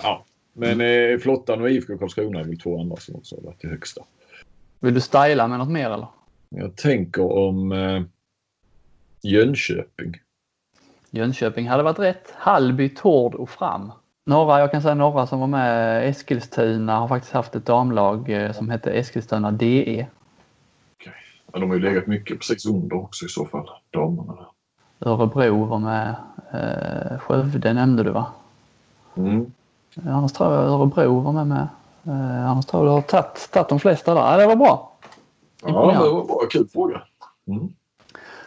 Ja, 0.03 0.25
men 0.53 0.81
eh, 0.81 1.17
Flottan 1.17 1.61
och 1.61 1.69
IFK 1.69 1.97
Karlskrona 1.97 2.39
är 2.39 2.43
väl 2.43 2.59
två 2.59 2.81
andra 2.81 2.97
som 2.97 3.15
också 3.15 3.35
har 3.35 3.43
varit 3.43 3.63
i 3.63 3.67
högsta. 3.67 4.01
Vill 4.79 4.93
du 4.93 5.01
styla 5.01 5.47
med 5.47 5.59
något 5.59 5.69
mer 5.69 5.89
eller? 5.89 6.07
Jag 6.56 6.76
tänker 6.76 7.38
om 7.38 7.72
eh, 7.72 8.02
Jönköping. 9.22 10.16
Jönköping 11.10 11.70
hade 11.70 11.84
varit 11.84 11.99
rätt. 11.99 12.34
Hallby, 12.38 12.89
Tord 12.89 13.36
och 13.36 13.49
Fram. 13.49 13.91
Några, 14.26 14.60
jag 14.60 14.72
kan 14.72 14.82
säga 14.82 14.95
några 14.95 15.28
som 15.28 15.39
var 15.39 15.47
med. 15.47 16.10
Eskilstuna 16.10 16.99
har 16.99 17.08
faktiskt 17.08 17.34
haft 17.34 17.56
ett 17.56 17.66
damlag 17.66 18.30
eh, 18.30 18.52
som 18.52 18.70
hette 18.70 18.91
Eskilstuna 18.91 19.52
DE. 19.52 20.08
Okay. 20.99 21.14
Ja, 21.54 21.60
de 21.60 21.70
har 21.70 21.78
ju 21.78 21.84
legat 21.84 22.08
mycket 22.08 22.39
precis 22.39 22.66
under 22.66 22.95
också 22.95 23.26
i 23.26 23.30
så 23.30 23.45
fall, 23.45 23.70
damerna. 23.89 24.45
Örebro 24.99 25.66
var 25.66 25.80
med. 25.80 26.16
Eh, 26.54 27.20
Skövde 27.20 27.74
nämnde 27.74 28.04
du 28.04 28.10
va? 28.10 28.26
Mm. 29.16 29.52
Annars 30.06 30.32
tror 30.32 30.54
jag 30.54 30.64
Örebro 30.64 31.20
var 31.20 31.32
med 31.32 31.47
med. 31.47 31.68
Eh, 32.04 32.49
annars 32.49 32.66
tror 32.66 32.86
jag 32.86 32.91
du 32.91 32.95
har 32.95 33.02
tagit, 33.02 33.49
tagit 33.52 33.70
de 33.70 33.80
flesta 33.80 34.14
där. 34.14 34.22
Ja, 34.22 34.38
det 34.38 34.47
var 34.47 34.56
bra. 34.56 34.90
Ja, 35.62 35.91
det 36.03 36.09
var 36.09 36.26
bra. 36.26 36.47
Kul 36.49 36.68
fråga. 36.68 37.01
Mm. 37.47 37.70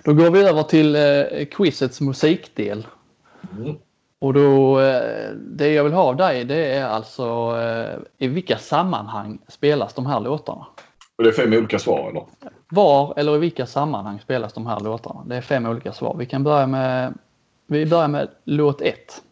Då 0.05 0.15
går 0.15 0.31
vi 0.31 0.43
över 0.43 0.63
till 0.63 0.97
eh, 0.97 1.45
quizets 1.51 2.01
musikdel. 2.01 2.87
Mm. 3.59 3.77
Och 4.19 4.33
då, 4.33 4.81
eh, 4.81 5.31
det 5.37 5.73
jag 5.73 5.85
vill 5.85 5.93
ha 5.93 6.03
av 6.03 6.17
dig 6.17 6.45
det 6.45 6.73
är 6.73 6.85
alltså 6.85 7.57
eh, 7.61 7.99
i 8.19 8.29
vilka 8.29 8.59
sammanhang 8.59 9.39
spelas 9.49 9.95
de 9.95 10.07
här 10.07 10.21
låtarna? 10.21 10.67
Och 11.17 11.25
det 11.25 11.31
är 11.31 11.33
fem 11.33 11.53
olika 11.53 11.79
svar 11.79 12.11
eller? 12.11 12.25
Var 12.69 13.15
eller 13.17 13.37
i 13.37 13.39
vilka 13.39 13.67
sammanhang 13.67 14.21
spelas 14.21 14.53
de 14.53 14.67
här 14.67 14.81
låtarna? 14.81 15.25
Det 15.27 15.37
är 15.37 15.41
fem 15.41 15.67
olika 15.67 15.93
svar. 15.93 16.17
Vi 16.19 16.27
kan 16.27 16.45
börja 16.45 16.67
med, 16.67 17.15
vi 17.67 17.87
börjar 17.87 18.09
med 18.09 18.29
låt 18.45 18.81
1. 18.81 19.23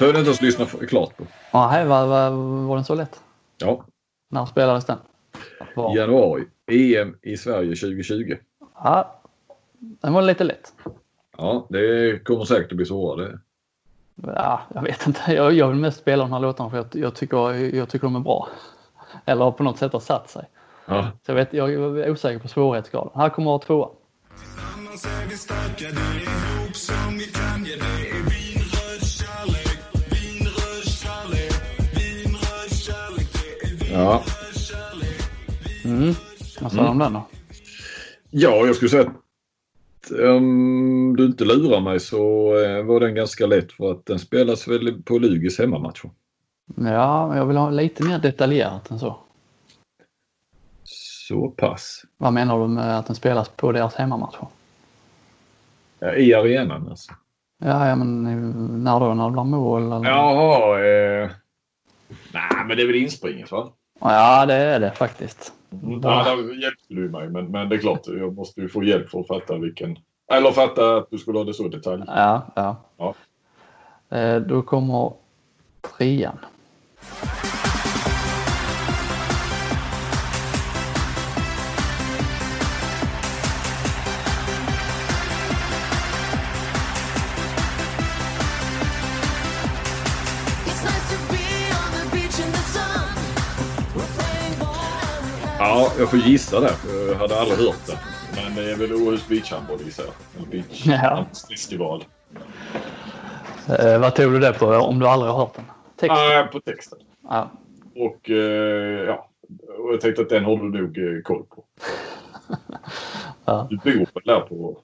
Behövde 0.00 0.18
inte 0.18 0.28
ens 0.28 0.42
lyssna 0.42 0.66
klart 0.66 1.16
på. 1.16 1.24
Nej, 1.52 1.86
var, 1.86 2.06
var, 2.06 2.30
var 2.66 2.76
den 2.76 2.84
så 2.84 2.94
lätt? 2.94 3.20
Ja. 3.58 3.84
När 4.30 4.46
spelades 4.46 4.84
den? 4.84 4.98
Var? 5.76 5.96
Januari. 5.96 6.44
EM 6.70 7.16
i 7.22 7.36
Sverige 7.36 7.68
2020. 7.68 8.36
Ja, 8.74 9.20
den 9.78 10.12
var 10.12 10.22
lite 10.22 10.44
lätt. 10.44 10.74
Ja, 11.36 11.66
det 11.70 12.24
kommer 12.24 12.44
säkert 12.44 12.72
att 12.72 12.76
bli 12.76 12.86
svårare. 12.86 13.38
Ja, 14.14 14.62
jag 14.74 14.82
vet 14.82 15.06
inte. 15.06 15.32
Jag, 15.32 15.52
jag 15.52 15.68
vill 15.68 15.76
mest 15.76 15.98
spela 15.98 16.22
de 16.22 16.32
här 16.32 16.40
låtarna 16.40 16.70
för 16.70 16.76
jag, 16.76 16.86
jag, 16.92 17.14
tycker, 17.14 17.74
jag 17.76 17.88
tycker 17.88 18.06
de 18.06 18.16
är 18.16 18.20
bra. 18.20 18.48
Eller 19.24 19.50
på 19.50 19.62
något 19.62 19.78
sätt 19.78 19.92
har 19.92 20.00
satt 20.00 20.30
sig. 20.30 20.44
Ja. 20.86 21.10
Så 21.26 21.30
jag, 21.30 21.36
vet, 21.36 21.52
jag 21.52 21.72
är 21.72 22.10
osäker 22.10 22.38
på 22.38 22.48
svårighetsgraden. 22.48 23.10
Här 23.14 23.28
kommer 23.28 23.58
tvåa. 23.58 23.88
Ja. 26.88 27.99
Mm. 35.84 36.14
Vad 36.60 36.72
sa 36.72 36.82
du 36.82 36.88
om 36.88 36.98
den 36.98 37.12
då? 37.12 37.26
Ja, 38.30 38.66
jag 38.66 38.76
skulle 38.76 38.88
säga 38.88 39.02
att 39.02 40.10
om 40.10 41.14
du 41.16 41.26
inte 41.26 41.44
lurar 41.44 41.80
mig 41.80 42.00
så 42.00 42.18
eh, 42.58 42.82
var 42.82 43.00
den 43.00 43.14
ganska 43.14 43.46
lätt 43.46 43.72
för 43.72 43.90
att 43.90 44.06
den 44.06 44.18
spelas 44.18 44.68
väl 44.68 45.02
på 45.02 45.18
Lugis 45.18 45.58
hemmamatcher. 45.58 46.10
Ja, 46.76 47.36
jag 47.36 47.46
vill 47.46 47.56
ha 47.56 47.70
lite 47.70 48.04
mer 48.04 48.18
detaljerat 48.18 48.90
än 48.90 48.98
så. 48.98 49.16
Så 50.84 51.48
pass. 51.48 52.04
Vad 52.16 52.32
menar 52.32 52.60
du 52.60 52.68
med 52.68 52.98
att 52.98 53.06
den 53.06 53.16
spelas 53.16 53.48
på 53.48 53.72
deras 53.72 53.94
hemmamatcher? 53.94 54.46
Ja, 55.98 56.14
I 56.14 56.34
arenan 56.34 56.88
alltså. 56.88 57.12
Ja, 57.58 57.88
ja 57.88 57.96
men 57.96 58.24
när 58.84 59.00
då? 59.00 59.14
När 59.14 59.24
det 59.24 59.30
blir 59.30 59.44
mål? 59.44 59.82
Eller? 59.82 60.10
Jaha. 60.10 60.80
Eh... 60.84 61.30
Nej, 62.32 62.64
men 62.66 62.76
det 62.76 62.82
är 62.82 62.86
väl 62.86 62.96
inspringet 62.96 63.52
va? 63.52 63.72
Ja, 64.00 64.46
det 64.46 64.54
är 64.54 64.80
det 64.80 64.90
faktiskt. 64.90 65.52
Mm. 65.82 66.00
Ja, 66.02 66.24
där 66.24 66.62
hjälpte 66.62 66.94
du 66.94 67.08
mig, 67.08 67.28
men, 67.28 67.46
men 67.50 67.68
det 67.68 67.76
är 67.76 67.80
klart, 67.80 68.06
jag 68.06 68.34
måste 68.34 68.60
ju 68.60 68.68
få 68.68 68.84
hjälp 68.84 69.10
för 69.10 69.20
att 69.20 69.26
fatta 69.26 69.58
vilken... 69.58 69.96
Eller 70.32 70.52
fatta 70.52 70.96
att 70.96 71.10
du 71.10 71.18
skulle 71.18 71.38
ha 71.38 71.44
det 71.44 71.54
så 71.54 71.68
detalj. 71.68 72.02
Ja, 72.06 72.46
ja. 72.56 72.76
ja. 72.96 73.14
Eh, 74.16 74.40
då 74.40 74.62
kommer 74.62 75.12
trean. 75.80 76.38
Ja, 95.70 95.92
jag 95.98 96.10
får 96.10 96.18
gissa 96.18 96.60
det. 96.60 96.72
Jag 97.08 97.14
hade 97.14 97.40
aldrig 97.40 97.58
hört 97.58 97.86
det. 97.86 97.98
Men 98.34 98.54
det 98.54 98.72
är 98.72 98.76
väl 98.76 98.92
Åhus 98.92 99.28
Beachhandboll 99.28 99.78
gissar 99.84 100.04
jag. 100.04 100.46
Beach 100.48 100.86
ja. 100.86 101.26
festival. 101.50 102.04
Eh, 103.78 104.00
vad 104.00 104.14
tog 104.14 104.32
du 104.32 104.38
det 104.38 104.52
på 104.52 104.66
om 104.66 104.98
du 104.98 105.06
aldrig 105.06 105.32
har 105.32 105.38
hört 105.38 105.54
den? 105.54 105.64
Texten? 105.96 106.16
Ah, 106.18 106.48
på 106.52 106.60
texten. 106.60 106.98
Ja. 107.22 107.50
Och 107.96 108.30
eh, 108.30 109.04
ja, 109.06 109.28
och 109.78 109.92
jag 109.92 110.00
tänkte 110.00 110.22
att 110.22 110.28
den 110.28 110.44
har 110.44 110.56
du 110.56 110.80
nog 110.80 110.98
eh, 110.98 111.22
koll 111.22 111.44
på. 111.48 111.64
ja. 113.44 113.66
Du 113.70 113.76
bor 113.76 113.92
väl 113.92 114.22
där 114.24 114.40
på 114.40 114.78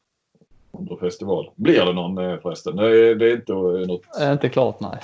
under 0.72 0.96
festival? 0.96 1.50
Blir 1.54 1.84
det 1.84 1.92
någon 1.92 2.18
eh, 2.18 2.38
förresten? 2.38 2.76
Nej, 2.76 3.14
det 3.14 3.30
är 3.30 3.36
inte 3.36 3.52
eh, 3.52 3.86
något? 3.86 4.02
Är 4.20 4.32
inte 4.32 4.48
klart 4.48 4.80
nej. 4.80 4.98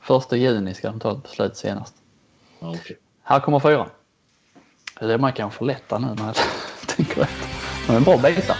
Första 0.00 0.36
juni 0.36 0.74
ska 0.74 0.88
de 0.88 1.00
ta 1.00 1.12
ett 1.12 1.22
beslut 1.22 1.56
senast. 1.56 1.94
Okay. 2.60 2.96
Här 3.22 3.40
kommer 3.40 3.58
fyran. 3.60 3.88
Det 5.02 5.14
är 5.14 5.18
man 5.18 5.32
kan 5.32 5.50
förlätta 5.50 5.98
nu 5.98 6.06
när 6.06 6.26
jag 6.26 6.36
tänker 6.86 7.22
efter. 7.22 7.46
Men 7.86 7.96
en 7.96 8.02
bra 8.02 8.16
beta. 8.18 8.56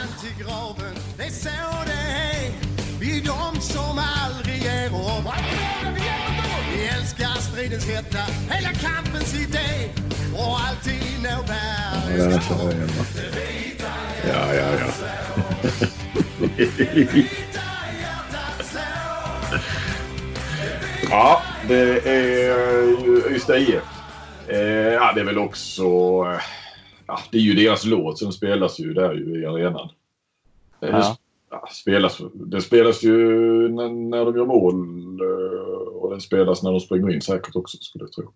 Ja, 12.09 12.25
är 12.25 12.31
de 12.31 12.41
som 12.41 12.71
Ja, 14.29 14.55
ja, 14.55 14.67
ja. 14.79 14.87
ja, 21.11 21.43
det 21.69 22.09
är 22.09 22.83
ju 23.05 23.37
Ystad 23.37 23.57
IF. 23.57 23.92
Eh, 24.53 24.93
ja, 24.93 25.13
det 25.15 25.21
är 25.21 25.25
väl 25.25 25.39
också... 25.39 25.83
Eh, 25.83 26.41
ja, 27.07 27.19
det 27.31 27.39
är 27.39 27.43
ju 27.43 27.55
deras 27.55 27.85
låt 27.85 28.19
som 28.19 28.33
spelas 28.33 28.81
ju 28.81 28.95
där 28.95 29.15
ju 29.15 29.43
i 29.43 29.47
arenan. 29.47 29.89
Eh, 30.81 30.91
ja. 30.91 31.17
Ja, 31.51 31.69
spelas, 31.71 32.21
det 32.35 32.61
spelas 32.61 33.03
ju 33.03 33.19
när, 33.69 33.89
när 33.89 34.25
de 34.25 34.37
gör 34.37 34.47
mål 34.47 34.77
eh, 35.21 35.97
och 35.97 36.11
den 36.11 36.21
spelas 36.21 36.63
när 36.63 36.71
de 36.71 36.81
springer 36.81 37.15
in 37.15 37.23
säkert 37.23 37.57
också 37.57 37.79
skulle 37.81 38.05
jag 38.05 38.13
tro. 38.13 38.33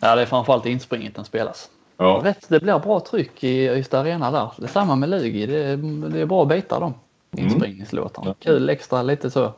Ja, 0.00 0.16
det 0.16 0.22
är 0.22 0.26
framförallt 0.26 0.66
inspringet 0.66 1.14
den 1.14 1.24
spelas. 1.24 1.70
Ja. 1.96 2.20
Rätt, 2.24 2.48
det 2.48 2.60
blir 2.60 2.78
bra 2.78 3.00
tryck 3.00 3.44
i 3.44 3.68
Ystad 3.68 4.00
Arena 4.00 4.30
där. 4.30 4.52
Det 4.56 4.64
är 4.64 4.68
samma 4.68 4.96
med 4.96 5.08
Lugi. 5.08 5.46
Det, 5.46 5.76
det 6.08 6.20
är 6.20 6.26
bra 6.26 6.44
bitar 6.44 6.80
de 6.80 6.94
inspringningslåtarna. 7.42 8.26
Mm. 8.26 8.36
Kul 8.38 8.68
extra, 8.68 9.02
lite 9.02 9.30
så 9.30 9.52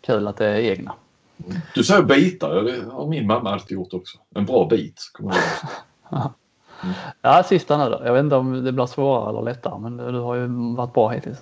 kul 0.00 0.28
att 0.28 0.36
det 0.36 0.46
är 0.46 0.58
egna. 0.58 0.94
Du 1.74 1.84
säger 1.84 2.02
bitar, 2.02 2.62
det 2.62 2.84
har 2.92 3.06
min 3.06 3.26
mamma 3.26 3.52
alltid 3.52 3.74
gjort 3.74 3.94
också. 3.94 4.18
En 4.34 4.46
bra 4.46 4.66
bit. 4.68 5.00
mm. 5.20 5.32
Ja, 7.22 7.42
sista 7.42 7.78
nu 7.78 7.90
då. 7.90 8.02
Jag 8.04 8.12
vet 8.12 8.20
inte 8.20 8.36
om 8.36 8.64
det 8.64 8.72
blir 8.72 8.86
svårare 8.86 9.30
eller 9.30 9.42
lättare 9.42 9.78
men 9.78 9.96
du 9.96 10.18
har 10.20 10.34
ju 10.34 10.46
varit 10.76 10.94
bra 10.94 11.08
hittills. 11.08 11.38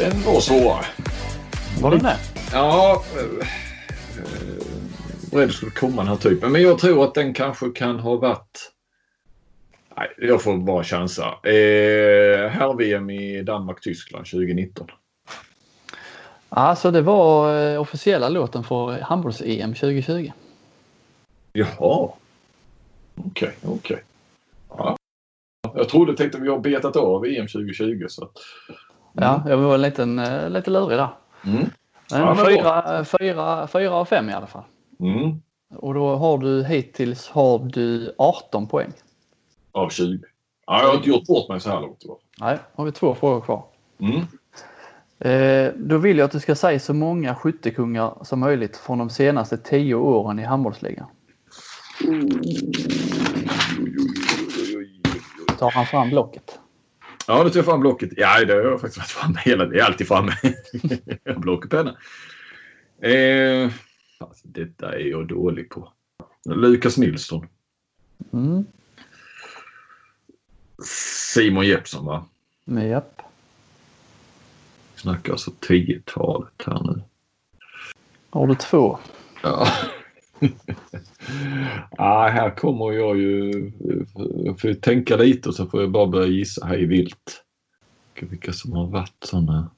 Den 0.00 0.22
var 0.26 0.40
svårare. 0.40 0.84
Var 1.82 1.90
den 1.90 2.02
det? 2.02 2.16
Ja. 2.52 3.02
Eh, 3.16 3.46
beredd 5.32 5.52
skulle 5.52 5.70
komma 5.70 5.96
den 5.96 6.08
här 6.08 6.16
typen. 6.16 6.52
Men 6.52 6.62
jag 6.62 6.78
tror 6.78 7.04
att 7.04 7.14
den 7.14 7.34
kanske 7.34 7.70
kan 7.70 7.98
ha 7.98 8.16
varit... 8.16 8.72
Nej, 9.96 10.08
jag 10.18 10.42
får 10.42 10.56
bara 10.56 10.84
chansa. 10.84 11.24
Eh, 11.24 12.48
Herr-VM 12.48 13.10
i 13.10 13.42
Danmark-Tyskland 13.42 14.26
2019. 14.26 14.86
Alltså 16.48 16.90
det 16.90 17.02
var 17.02 17.60
eh, 17.62 17.80
officiella 17.80 18.28
låten 18.28 18.64
för 18.64 19.00
handbolls-EM 19.00 19.74
2020. 19.74 20.30
Jaha. 21.52 21.68
Okej, 21.78 22.12
okay, 23.22 23.52
okej. 23.62 23.74
Okay. 23.74 23.98
Ja. 24.68 24.96
Jag 25.74 25.88
trodde 25.88 26.16
tänkte 26.16 26.40
vi 26.40 26.48
har 26.48 26.58
betat 26.58 26.96
av 26.96 27.26
EM 27.26 27.46
2020 27.46 28.04
så. 28.08 28.30
Mm. 29.16 29.28
Ja, 29.28 29.42
jag 29.46 29.56
var 29.56 29.78
lite, 29.78 30.02
eh, 30.02 30.50
lite 30.50 30.70
lurig 30.70 30.98
där. 30.98 31.08
Mm. 31.44 31.70
Men 32.10 32.20
ja, 32.20 32.44
fyra, 32.46 33.04
fyra, 33.04 33.66
fyra 33.66 33.94
av 33.94 34.04
fem 34.04 34.30
i 34.30 34.32
alla 34.32 34.46
fall. 34.46 34.64
Mm. 35.00 35.42
Och 35.74 35.94
då 35.94 36.16
har 36.16 36.38
du 36.38 36.64
hittills 36.64 37.28
har 37.28 37.58
du 37.58 38.14
18 38.18 38.66
poäng. 38.66 38.92
Av 39.72 39.88
20. 39.88 40.18
Ja, 40.66 40.80
jag 40.80 40.88
har 40.88 40.96
inte 40.96 41.08
gjort 41.08 41.26
bort 41.26 41.48
mig 41.48 41.60
så 41.60 41.70
här 41.70 41.80
långt. 41.80 42.04
Nej, 42.40 42.58
har 42.74 42.84
vi 42.84 42.92
två 42.92 43.14
frågor 43.14 43.40
kvar. 43.40 43.64
Mm. 43.98 44.20
Eh, 45.18 45.72
då 45.76 45.98
vill 45.98 46.18
jag 46.18 46.24
att 46.24 46.32
du 46.32 46.40
ska 46.40 46.54
säga 46.54 46.80
så 46.80 46.94
många 46.94 47.34
skyttekungar 47.34 48.14
som 48.22 48.40
möjligt 48.40 48.76
från 48.76 48.98
de 48.98 49.10
senaste 49.10 49.56
tio 49.56 49.94
åren 49.94 50.38
i 50.38 50.42
handbollsligan. 50.42 51.06
Tar 55.58 55.70
han 55.70 55.86
fram 55.86 56.10
blocket? 56.10 56.59
Ja, 57.30 57.44
nu 57.44 57.50
tar 57.50 57.58
jag 57.58 57.64
fram 57.64 57.80
blocket. 57.80 58.10
Ja, 58.16 58.44
det 58.44 58.52
har 58.52 58.60
jag 58.60 58.80
faktiskt 58.80 58.98
varit 58.98 59.10
framme 59.10 59.38
hela 59.44 59.64
tiden. 59.64 59.78
Jag 59.78 59.86
är 59.86 59.90
alltid 59.90 60.08
framme. 60.08 60.32
Block 61.36 61.64
och 61.64 61.70
penna. 61.70 61.96
Eh, 63.02 63.70
alltså, 64.18 64.48
detta 64.48 64.94
är 64.94 65.04
jag 65.04 65.28
dålig 65.28 65.68
på. 65.68 65.92
Lukas 66.44 66.96
Nilsson. 66.96 67.46
Mm. 68.32 68.64
Simon 71.34 71.66
Jeppsson, 71.66 72.06
va? 72.06 72.24
Japp. 72.64 73.22
Snackar 74.94 75.32
alltså 75.32 75.50
10-talet 75.50 76.62
här 76.66 76.80
nu. 76.84 77.02
Har 78.30 78.46
du 78.46 78.54
två? 78.54 78.98
Ja. 79.42 79.68
Ah, 81.98 82.28
här 82.28 82.50
kommer 82.50 82.92
jag 82.92 83.18
ju... 83.18 83.52
Jag 84.44 84.60
får 84.60 84.74
tänka 84.74 85.16
lite 85.16 85.48
och 85.48 85.54
så 85.54 85.66
får 85.66 85.80
jag 85.80 85.90
bara 85.90 86.06
börja 86.06 86.26
gissa 86.26 86.66
hej 86.66 86.86
vilt. 86.86 87.44
Vilka 88.20 88.52
som 88.52 88.72
har 88.72 88.86
varit 88.86 89.24
sådana. 89.24 89.70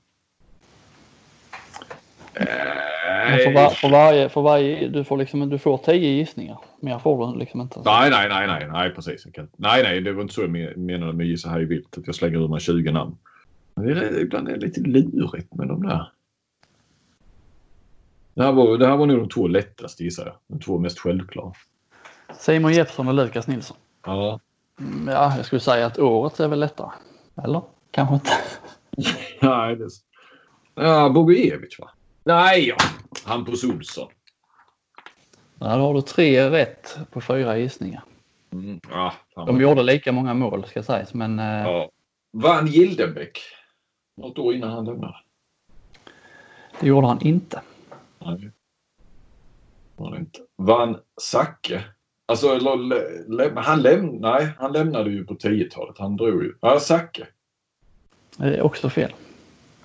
För, 3.22 3.54
var, 3.54 3.70
för, 3.70 3.88
varje, 3.88 4.28
för 4.28 4.42
varje, 4.42 4.88
du 4.88 5.04
får 5.04 5.16
liksom, 5.16 5.48
du 5.50 5.58
får 5.58 5.78
tio 5.78 6.10
gissningar. 6.10 6.58
Mer 6.80 6.98
får 6.98 7.32
du 7.32 7.38
liksom 7.38 7.60
inte. 7.60 7.80
Nej, 7.84 8.10
nej, 8.10 8.28
nej, 8.28 8.46
nej, 8.46 8.68
nej, 8.72 8.90
precis. 8.90 9.26
Kan, 9.32 9.48
nej, 9.56 9.82
nej, 9.82 10.00
det 10.00 10.12
var 10.12 10.22
inte 10.22 10.34
så 10.34 10.40
jag 10.40 10.78
menade 10.78 11.12
med 11.12 11.26
gissa 11.26 11.48
hej 11.48 11.64
vilt. 11.64 11.98
Att 11.98 12.06
jag 12.06 12.14
slänger 12.14 12.38
ur 12.38 12.48
mig 12.48 12.60
20 12.60 12.92
namn. 12.92 13.16
Men 13.74 13.86
det 13.86 13.92
är, 13.92 14.20
ibland 14.20 14.48
är 14.48 14.52
det 14.52 14.66
lite 14.66 14.80
lurigt 14.80 15.54
med 15.54 15.68
de 15.68 15.82
där. 15.82 16.06
Det 18.34 18.42
här, 18.42 18.52
var, 18.52 18.78
det 18.78 18.86
här 18.86 18.96
var 18.96 19.06
nog 19.06 19.18
de 19.18 19.28
två 19.28 19.48
lättaste 19.48 20.04
gissar 20.04 20.26
jag. 20.26 20.34
De 20.46 20.60
två 20.64 20.78
mest 20.78 20.98
självklara. 20.98 21.52
Simon 22.38 22.72
Jeppsson 22.72 23.08
och 23.08 23.14
Lukas 23.14 23.46
Nilsson. 23.46 23.76
Ja. 24.06 24.40
Mm, 24.80 25.08
ja, 25.08 25.36
jag 25.36 25.46
skulle 25.46 25.60
säga 25.60 25.86
att 25.86 25.98
året 25.98 26.40
är 26.40 26.48
väl 26.48 26.60
lättare. 26.60 26.90
Eller? 27.44 27.62
Kanske 27.90 28.14
inte. 28.14 28.30
Nej, 29.40 29.76
det. 29.76 29.88
Ja, 30.74 31.08
Bogojevic 31.08 31.78
va? 31.78 31.90
Nej, 32.24 32.68
ja. 32.68 32.76
Hampus 33.24 33.64
Olsson. 33.64 34.08
Då 35.54 35.66
har 35.66 35.94
du 35.94 36.02
tre 36.02 36.50
rätt 36.50 36.98
på 37.10 37.20
fyra 37.20 37.58
gissningar. 37.58 38.02
Mm, 38.52 38.80
ja, 38.90 39.12
De 39.34 39.60
gjorde 39.60 39.82
lika 39.82 40.12
många 40.12 40.34
mål 40.34 40.64
ska 40.64 40.82
sägas, 40.82 41.14
men... 41.14 41.38
Eh, 41.38 41.44
ja. 41.44 41.90
Vann 42.32 42.66
Gildenbäck 42.66 43.38
något 44.16 44.38
år 44.38 44.54
innan 44.54 44.70
han 44.70 44.84
lämnade? 44.84 45.16
Det 46.80 46.86
gjorde 46.86 47.06
han 47.06 47.26
inte. 47.26 47.62
Nej. 48.26 48.50
Var 49.96 50.10
det 50.10 50.18
inte. 50.18 50.40
Vann 50.56 50.98
Zacke? 51.20 51.84
Alltså, 52.26 52.58
han, 53.56 53.82
läm 53.82 54.06
nej, 54.06 54.48
han 54.58 54.72
lämnade 54.72 55.10
ju 55.10 55.24
på 55.24 55.34
10-talet. 55.34 55.98
Han 55.98 56.16
drog 56.16 56.42
ju. 56.42 56.54
Ja, 56.60 56.80
Zacke. 56.80 57.26
Det 58.36 58.56
är 58.56 58.62
också 58.62 58.90
fel. 58.90 59.12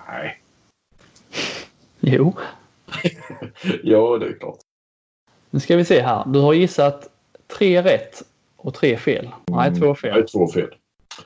Nej. 0.08 0.40
Jo. 2.00 2.34
ja, 3.82 4.18
det 4.18 4.26
är 4.26 4.38
klart. 4.38 4.58
Nu 5.50 5.60
ska 5.60 5.76
vi 5.76 5.84
se 5.84 6.00
här. 6.00 6.24
Du 6.26 6.38
har 6.38 6.52
gissat 6.52 7.08
tre 7.46 7.82
rätt 7.82 8.22
och 8.56 8.74
tre 8.74 8.96
fel. 8.96 9.30
Nej, 9.46 9.74
två 9.74 9.94
fel. 9.94 10.14
Nej, 10.14 10.26
två 10.26 10.48
fel. 10.48 10.74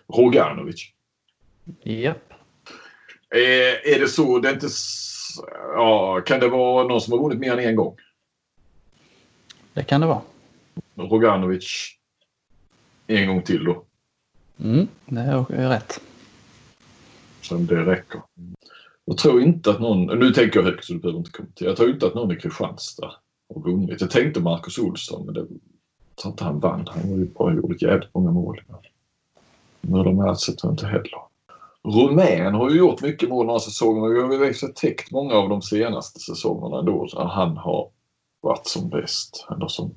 Roganovic. 0.09 0.93
Japp. 1.83 2.33
Eh, 3.35 3.93
är 3.95 4.01
det 4.01 4.09
så? 4.09 4.39
Det 4.39 4.49
är 4.49 4.53
inte 4.53 4.69
ja, 5.75 6.21
kan 6.27 6.41
det 6.41 6.49
vara 6.49 6.87
någon 6.87 7.01
som 7.01 7.13
har 7.13 7.21
vunnit 7.23 7.39
mer 7.39 7.53
än 7.53 7.69
en 7.69 7.77
gång? 7.77 7.97
Det 9.73 9.85
kan 9.85 10.01
det 10.01 10.07
vara. 10.07 10.21
Roganovic 10.95 11.97
en 13.07 13.29
gång 13.29 13.43
till 13.43 13.65
då. 13.65 13.85
Mm, 14.61 14.89
det 15.07 15.21
är 15.21 15.69
rätt. 15.69 16.01
Som 17.41 17.67
det 17.67 17.85
räcker. 17.85 18.23
Jag 19.05 19.19
tror 19.19 19.43
inte 19.43 19.71
att 19.71 19.81
någon, 19.81 20.19
nu 20.19 20.31
tänker 20.31 20.59
jag 20.59 20.65
högt 20.65 20.85
så 20.85 20.93
du 20.93 20.99
behöver 20.99 21.19
inte 21.19 21.31
kommentera. 21.31 21.69
Jag 21.69 21.77
tror 21.77 21.91
inte 21.91 22.07
att 22.07 22.15
någon 22.15 22.33
i 22.33 22.37
Kristianstad 22.37 23.15
har 23.55 23.63
vunnit. 23.63 24.01
Jag 24.01 24.11
tänkte 24.11 24.41
Marcus 24.41 24.79
Olsson 24.79 25.27
men 25.27 25.35
det, 25.35 25.47
tror 26.15 26.33
inte 26.33 26.45
han 26.45 26.61
vann. 26.61 26.89
Han 26.91 27.11
var 27.11 27.19
ju 27.19 27.25
bara 27.25 27.55
gjort 27.55 27.83
jävligt 27.83 28.15
många 28.15 28.31
mål. 28.31 28.63
Men 29.81 30.05
de 30.05 30.19
här 30.19 30.35
jag 30.63 30.73
inte 30.73 30.87
heller. 30.87 31.32
Rumän 31.85 32.55
har 32.55 32.71
ju 32.71 32.79
gjort 32.79 33.03
mycket 33.03 33.29
mål 33.29 33.47
några 33.47 33.61
säsonger 33.61 34.25
och 34.25 34.33
vi 34.33 34.37
har 34.37 34.45
ju 34.45 34.53
täckt 34.53 35.11
många 35.11 35.35
av 35.35 35.49
de 35.49 35.63
senaste 35.63 36.21
säsongerna 36.21 36.83
då 36.83 37.09
han 37.15 37.57
har 37.57 37.89
varit 38.41 38.67
som 38.67 38.89
bäst. 38.89 39.47
Eller 39.51 39.69
som 39.69 39.95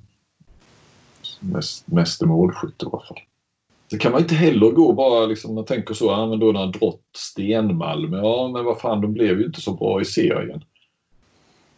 mest, 1.40 1.88
mest 1.88 2.22
målskytt 2.22 2.84
i 2.84 2.86
alla 2.86 3.04
fall. 3.08 3.20
Så 3.92 3.98
kan 3.98 4.12
man 4.12 4.22
inte 4.22 4.36
heller 4.36 4.72
gå 4.72 4.94
bara 4.94 5.26
liksom, 5.26 5.56
man 5.56 5.66
tänker 5.66 5.94
så, 5.94 6.06
ja 6.06 6.26
men 6.26 6.40
då 6.40 6.52
när 6.52 6.68
Drott 6.68 7.02
Stenmalm, 7.18 8.14
ja 8.14 8.48
men 8.54 8.66
vad 8.66 8.80
fan 8.80 9.02
de 9.02 9.14
blev 9.14 9.40
ju 9.40 9.46
inte 9.46 9.62
så 9.62 9.74
bra 9.74 10.02
i 10.02 10.06
serien. 10.06 10.64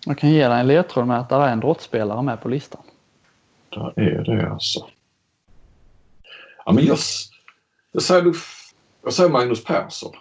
Jag 0.05 0.17
kan 0.17 0.31
ge 0.31 0.47
dig 0.47 0.59
en 0.59 0.67
ledtråd 0.67 1.07
med 1.07 1.19
att 1.19 1.29
det 1.29 1.35
är 1.35 1.51
en 1.51 1.59
drottspelare 1.59 2.21
med 2.21 2.41
på 2.41 2.49
listan. 2.49 2.81
Där 3.69 3.93
är 3.99 4.23
det 4.23 4.51
alltså. 4.51 4.85
Ja 6.65 6.73
men 6.73 6.85
jag, 6.85 6.97
jag 7.91 8.01
säger 8.01 8.21
du 8.21 8.33
jag 9.03 9.13
säger 9.13 9.29
Magnus 9.29 9.63
Persson. 9.63 10.11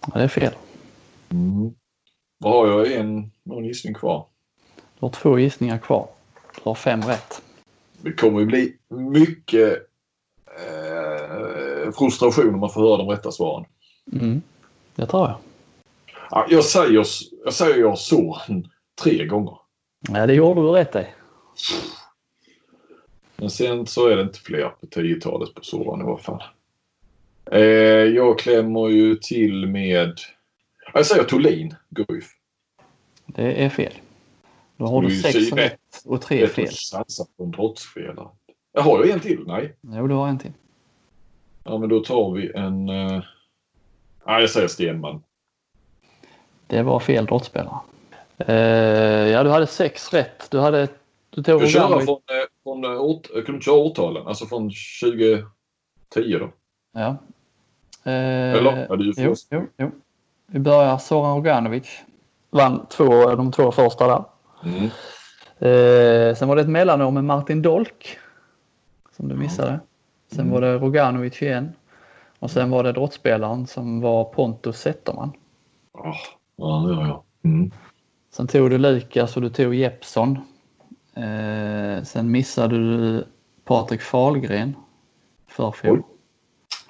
Ja, 0.00 0.12
det 0.14 0.22
är 0.22 0.28
fel. 0.28 0.54
Mm. 1.30 1.74
Vad 2.38 2.52
har 2.52 2.66
jag? 2.66 2.92
En, 2.92 3.30
någon 3.42 3.64
gissning 3.64 3.94
kvar? 3.94 4.26
Du 4.74 5.06
har 5.06 5.10
två 5.10 5.38
gissningar 5.38 5.78
kvar. 5.78 6.08
Du 6.54 6.60
har 6.64 6.74
fem 6.74 7.02
rätt. 7.02 7.42
Det 8.00 8.12
kommer 8.12 8.40
ju 8.40 8.46
bli 8.46 8.76
mycket 8.88 9.72
eh, 10.46 11.92
frustration 11.92 12.54
om 12.54 12.60
man 12.60 12.70
får 12.70 12.80
höra 12.80 12.96
de 12.96 13.08
rätta 13.08 13.32
svaren. 13.32 13.64
Mm. 14.12 14.42
Det 14.94 15.06
tror 15.06 15.28
jag. 15.28 15.38
Ja, 16.30 16.46
jag 16.50 16.64
säger, 16.64 16.92
jag 17.44 17.54
säger 17.54 17.76
jag 17.76 17.98
son 17.98 18.68
tre 19.02 19.26
gånger. 19.26 19.58
Ja, 20.08 20.26
det 20.26 20.34
gjorde 20.34 20.60
du 20.60 20.68
rätt 20.68 20.96
i. 20.96 21.06
Men 23.36 23.50
sen 23.50 23.86
så 23.86 24.06
är 24.06 24.16
det 24.16 24.22
inte 24.22 24.38
fler 24.38 24.68
på 24.68 24.86
10-talet 24.86 25.54
på 25.54 25.64
Soran 25.64 26.00
i 26.00 26.04
alla 26.04 26.18
fall. 26.18 26.42
Eh, 27.50 27.60
jag 28.14 28.38
klämmer 28.38 28.88
ju 28.88 29.16
till 29.16 29.66
med... 29.66 30.12
Jag 30.94 31.06
säger 31.06 31.24
Thulin, 31.24 31.74
Guif. 31.90 32.30
Det 33.26 33.64
är 33.64 33.68
fel. 33.68 33.92
Då 34.76 34.86
har 34.86 35.02
du 35.02 35.10
sex 35.10 35.52
rätt 35.52 36.02
och 36.04 36.22
tre 36.22 36.46
fel. 36.46 36.64
Jag 36.64 36.74
satsa 36.74 37.24
på 37.36 37.44
en 37.44 37.50
brottsspelare. 37.50 38.28
Har 38.78 38.98
jag 38.98 39.10
en 39.10 39.20
till? 39.20 39.44
Nej. 39.46 39.74
Jo, 39.80 40.06
du 40.06 40.14
har 40.14 40.28
en 40.28 40.38
till. 40.38 40.52
Ja, 41.64 41.78
men 41.78 41.88
då 41.88 42.00
tar 42.00 42.32
vi 42.32 42.52
en... 42.54 42.88
Uh... 42.88 43.24
Ja, 44.24 44.40
jag 44.40 44.50
säger 44.50 44.68
Stenman. 44.68 45.22
Det 46.66 46.82
var 46.82 47.00
fel 47.00 47.26
brottsspelare. 47.26 47.78
Uh, 48.48 49.30
ja, 49.30 49.42
du 49.42 49.50
hade 49.50 49.66
sex 49.66 50.12
rätt. 50.12 50.50
Du 50.50 50.58
hade... 50.58 50.88
Du 51.30 51.42
tog 51.42 51.62
jag 51.62 51.70
köra 51.70 52.00
från, 52.00 52.16
eh, 52.16 52.46
från, 52.62 52.82
jag 53.34 53.46
kunde 53.46 53.60
köra 53.60 53.74
årtalen, 53.74 54.26
alltså 54.26 54.46
från 54.46 54.70
2010 55.02 55.44
då. 56.14 56.52
Ja, 56.92 57.16
Eh, 58.04 58.54
Eller? 58.54 58.86
Ja, 58.88 58.96
du 58.96 59.12
jo, 59.16 59.34
jo, 59.50 59.66
jo. 59.76 59.90
Vi 60.46 60.58
börjar 60.58 60.98
Soran 60.98 61.36
Roganovic. 61.36 62.02
Vann 62.50 62.86
två, 62.86 63.34
de 63.34 63.52
två 63.52 63.72
första 63.72 64.06
där. 64.06 64.24
Mm. 64.64 64.84
Eh, 65.58 66.34
sen 66.34 66.48
var 66.48 66.56
det 66.56 66.62
ett 66.62 66.68
mellanår 66.68 67.10
med 67.10 67.24
Martin 67.24 67.62
Dolk. 67.62 68.18
Som 69.16 69.28
du 69.28 69.34
missade. 69.34 69.80
Sen 70.30 70.40
mm. 70.40 70.52
var 70.52 70.60
det 70.60 70.78
Roganovic 70.78 71.42
igen. 71.42 71.72
Och 72.38 72.50
sen 72.50 72.70
var 72.70 72.84
det 72.84 72.92
drottspelaren 72.92 73.66
som 73.66 74.00
var 74.00 74.24
Pontus 74.24 74.80
Zetterman. 74.80 75.32
Oh, 75.92 76.16
ja, 76.56 76.90
ja, 76.90 77.06
ja. 77.06 77.24
Mm. 77.44 77.70
Sen 78.30 78.46
tog 78.46 78.70
du 78.70 78.78
Lukas 78.78 79.36
och 79.36 79.42
du 79.42 79.48
tog 79.50 79.74
Jeppsson. 79.74 80.38
Eh, 81.14 82.02
sen 82.02 82.30
missade 82.30 82.76
du 82.78 83.24
Patrik 83.64 84.00
Fahlgren 84.00 84.76
förfjol. 85.46 86.02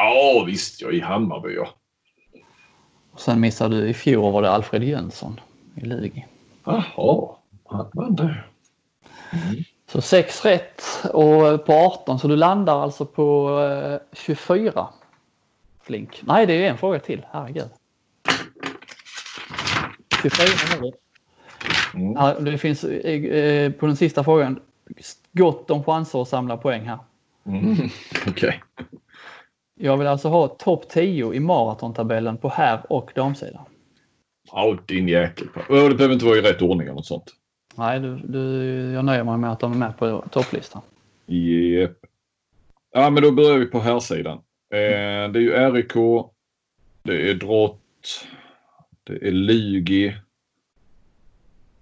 Ja 0.04 0.44
visst, 0.46 0.80
jag 0.80 0.90
är 0.90 0.96
i 0.96 1.00
Hammarby 1.00 1.54
ja. 1.54 1.68
Och 3.12 3.20
sen 3.20 3.40
missade 3.40 3.80
du 3.80 3.88
i 3.88 3.94
fjol 3.94 4.32
var 4.32 4.42
det 4.42 4.50
Alfred 4.50 4.82
Jönsson 4.82 5.40
i 5.74 5.80
Lugi. 5.80 6.26
Jaha, 6.64 7.34
han 7.64 7.90
vann 7.92 8.16
det. 8.16 8.44
Mm. 9.32 9.64
Så 9.86 10.00
6 10.00 10.44
rätt 10.44 10.82
och 11.12 11.66
på 11.66 11.72
18 11.72 12.18
så 12.18 12.28
du 12.28 12.36
landar 12.36 12.82
alltså 12.82 13.06
på 13.06 13.58
24. 14.12 14.88
Flink. 15.82 16.22
Nej, 16.22 16.46
det 16.46 16.66
är 16.66 16.70
en 16.70 16.78
fråga 16.78 16.98
till. 16.98 17.26
Herregud. 17.30 17.68
24 20.22 20.46
har 20.74 20.82
du. 20.82 20.92
Mm. 21.94 22.12
Ja, 22.12 22.34
det 22.40 22.58
finns 22.58 22.84
eh, 22.84 23.72
på 23.72 23.86
den 23.86 23.96
sista 23.96 24.24
frågan 24.24 24.60
gott 25.32 25.70
om 25.70 25.84
chanser 25.84 26.22
att 26.22 26.28
samla 26.28 26.56
poäng 26.56 26.82
här. 26.82 26.98
Mm. 27.46 27.72
Okej. 28.26 28.30
Okay. 28.30 28.86
Jag 29.80 29.96
vill 29.96 30.06
alltså 30.06 30.28
ha 30.28 30.48
topp 30.48 30.88
10 30.88 31.34
i 31.34 31.40
maratontabellen 31.40 32.36
på 32.36 32.48
herr 32.48 32.92
och 32.92 33.12
damsidan. 33.14 33.64
Ja, 34.52 34.78
din 34.86 35.08
jäkel. 35.08 35.46
Det 35.54 35.68
behöver 35.68 36.12
inte 36.12 36.24
vara 36.24 36.36
i 36.36 36.40
rätt 36.40 36.62
ordning 36.62 36.86
eller 36.86 36.94
något 36.94 37.06
sånt. 37.06 37.34
Nej, 37.74 38.00
du, 38.00 38.16
du, 38.16 38.40
jag 38.92 39.04
nöjer 39.04 39.24
mig 39.24 39.38
med 39.38 39.52
att 39.52 39.60
de 39.60 39.72
är 39.72 39.76
med 39.76 39.98
på 39.98 40.24
topplistan. 40.30 40.82
Yep. 41.26 41.98
Ja, 42.92 43.10
men 43.10 43.22
då 43.22 43.30
börjar 43.32 43.58
vi 43.58 43.66
på 43.66 43.80
här 43.80 44.00
sidan. 44.00 44.36
Eh, 44.70 45.30
det 45.32 45.38
är 45.38 45.40
ju 45.40 45.50
RIK. 45.50 45.92
Det 47.02 47.30
är 47.30 47.34
Drott. 47.34 48.26
Det 49.04 49.28
är 49.28 49.32
Lugi. 49.32 50.16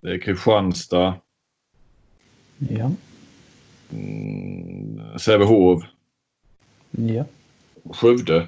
Det 0.01 0.11
är 0.11 0.19
Kristianstad. 0.19 1.15
Ja. 2.59 2.91
Mm, 3.93 5.19
Sävehof. 5.19 5.83
Ja. 6.91 7.25
Skövde. 7.93 8.47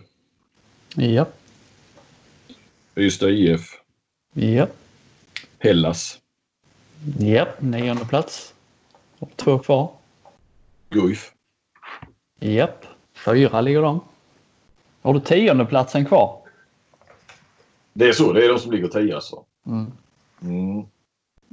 Ja. 0.96 1.26
Ystad 2.96 3.30
IF. 3.30 3.80
Ja. 4.32 4.66
Hellas. 5.58 6.18
Ja, 7.18 7.46
nionde 7.58 8.04
plats. 8.04 8.54
Två 9.36 9.58
kvar. 9.58 9.90
Guif. 10.90 11.32
Japp, 12.40 12.86
fyra 13.24 13.60
ligger 13.60 13.82
de. 13.82 14.00
Har 15.02 15.14
du 15.14 15.20
tionde 15.20 15.64
platsen 15.64 16.04
kvar? 16.04 16.38
Det 17.92 18.08
är 18.08 18.12
så, 18.12 18.32
det 18.32 18.44
är 18.44 18.48
de 18.48 18.58
som 18.58 18.72
ligger 18.72 18.88
tia 18.88 19.14
alltså. 19.14 19.44
Mm. 19.66 19.92
Mm. 20.42 20.86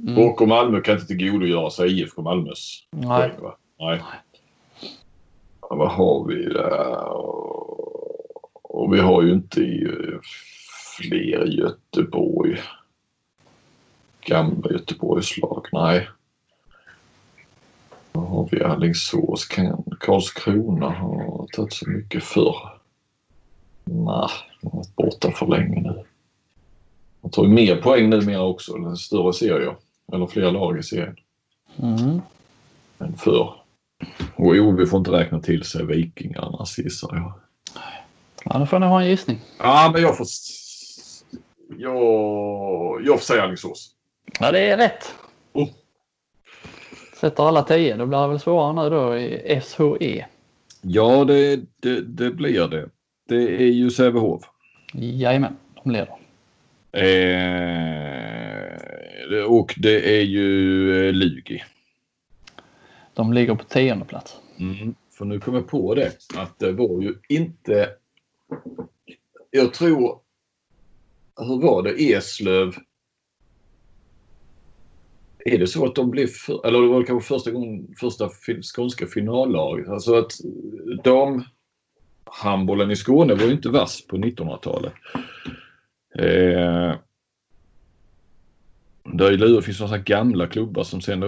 Mm. 0.08 0.18
Och 0.18 0.48
Malmö 0.48 0.80
kan 0.80 0.94
inte 0.94 1.06
tillgodogöra 1.06 1.70
sig 1.70 2.00
IFK 2.00 2.22
Malmös 2.22 2.84
Nej. 2.90 3.06
poäng 3.06 3.42
va? 3.42 3.56
Nej. 3.78 4.02
Vad 5.60 5.90
har 5.90 6.24
vi 6.28 6.44
där? 6.44 6.94
Och 8.80 8.94
vi 8.94 9.00
har 9.00 9.22
ju 9.22 9.32
inte 9.32 9.60
fler 10.98 11.46
i 11.46 11.60
Göteborg 11.60 12.60
gamla 14.20 14.70
Göteborgslag. 14.70 15.66
Nej. 15.72 16.08
Då 18.12 18.20
har 18.20 18.48
vi 18.50 18.62
Alingsås. 18.62 19.48
Karlskrona 20.00 20.90
har 20.90 21.46
tagit 21.52 21.72
så 21.72 21.90
mycket 21.90 22.24
förr. 22.24 22.56
Nej, 23.84 24.28
de 24.60 24.70
har 24.70 24.76
varit 24.76 24.96
borta 24.96 25.30
för 25.30 25.46
länge 25.46 25.80
nu. 25.80 26.04
De 27.20 27.30
tar 27.30 27.44
ju 27.44 27.50
mer 27.50 27.76
poäng 27.76 28.10
numera 28.10 28.42
också, 28.42 28.76
eller 28.76 28.94
större 28.94 29.32
serier. 29.32 29.76
Eller 30.12 30.26
fler 30.26 30.50
lag 30.50 30.78
i 30.78 30.82
serien. 30.82 31.16
Mm. 31.76 32.20
Än 32.98 33.16
förr. 33.16 33.54
Och 34.36 34.46
OV 34.46 34.86
får 34.86 34.98
inte 34.98 35.12
räkna 35.12 35.40
till 35.40 35.64
sig 35.64 35.86
Vikingarna 35.86 36.64
gissar 36.78 37.10
jag. 37.12 37.32
Ja, 38.44 38.58
då 38.58 38.66
får 38.66 38.78
ni 38.78 38.86
ha 38.86 39.02
en 39.02 39.08
gissning. 39.08 39.38
Ja, 39.58 39.90
men 39.92 40.02
jag 40.02 40.16
får... 40.16 40.26
Jag, 41.78 43.02
jag 43.04 43.18
får 43.18 43.24
säga 43.24 43.42
Alingsås. 43.42 43.94
Ja, 44.40 44.52
det 44.52 44.60
är 44.60 44.76
rätt. 44.76 45.14
Oh. 45.52 45.68
Sätter 47.20 47.48
alla 47.48 47.62
tio, 47.62 47.96
då 47.96 48.06
blir 48.06 48.18
det 48.18 48.28
väl 48.28 48.40
svårare 48.40 48.72
nu 48.72 48.90
då 48.90 49.16
i 49.16 49.60
SHE. 49.60 50.26
Ja, 50.82 51.24
det, 51.24 51.60
det, 51.80 52.00
det 52.00 52.30
blir 52.30 52.68
det. 52.68 52.88
Det 53.28 53.62
är 53.62 53.70
ju 53.70 53.90
Sävehof. 53.90 54.42
Jajamän, 54.92 55.56
de 55.84 55.90
leder. 55.90 56.16
Eh, 56.92 58.70
och 59.48 59.74
det 59.76 60.18
är 60.18 60.22
ju 60.22 61.08
eh, 61.08 61.12
Lugi. 61.12 61.64
De 63.14 63.32
ligger 63.32 63.54
på 63.54 63.64
tionde 63.64 64.04
plats. 64.04 64.36
Mm, 64.58 64.94
för 65.18 65.24
nu 65.24 65.40
kommer 65.40 65.58
jag 65.58 65.68
på 65.68 65.94
det 65.94 66.12
att 66.36 66.58
det 66.58 66.72
var 66.72 67.02
ju 67.02 67.14
inte... 67.28 67.88
Jag 69.50 69.74
tror... 69.74 70.20
Hur 71.36 71.62
var 71.62 71.82
det? 71.82 72.12
Eslöv 72.12 72.74
är 75.44 75.58
det 75.58 75.66
så 75.66 75.86
att 75.86 75.94
de 75.94 76.10
blev, 76.10 76.26
för, 76.26 76.66
eller 76.66 76.82
det 76.82 76.88
var 76.88 77.02
kanske 77.02 77.34
första 77.34 77.50
gången, 77.50 77.94
första 78.00 78.28
skånska 78.76 79.06
finallaget. 79.06 79.88
Alltså 79.88 80.14
att 80.14 80.32
damhandbollen 81.04 82.90
i 82.90 82.96
Skåne 82.96 83.34
var 83.34 83.44
ju 83.44 83.52
inte 83.52 83.68
vass 83.68 84.06
på 84.06 84.16
1900-talet. 84.16 84.92
Eh, 86.14 86.94
där 89.04 89.32
i 89.32 89.36
Luleå 89.36 89.62
finns 89.62 89.78
det 89.78 89.98
gamla 89.98 90.46
klubbar 90.46 90.82
som 90.82 91.00
sen 91.00 91.20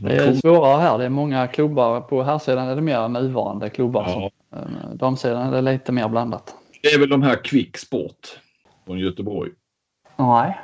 det 0.00 0.16
är 0.16 0.34
svårare 0.34 0.80
här. 0.80 0.98
Det 0.98 1.04
är 1.04 1.08
många 1.08 1.46
klubbar. 1.46 2.00
På 2.00 2.22
här 2.22 2.38
sidan 2.38 2.68
är 2.68 2.76
det 2.76 2.82
mer 2.82 3.08
nuvarande 3.08 3.70
klubbar. 3.70 4.04
Ja. 4.06 4.12
Som, 4.12 4.30
damsidan 4.94 5.48
är 5.48 5.52
det 5.52 5.72
lite 5.72 5.92
mer 5.92 6.08
blandat. 6.08 6.54
Det 6.82 6.88
är 6.88 6.98
väl 6.98 7.08
de 7.08 7.22
här 7.22 7.44
Quick 7.44 7.76
Sport 7.76 8.40
från 8.86 8.98
Göteborg? 8.98 9.50
Nej. 10.16 10.58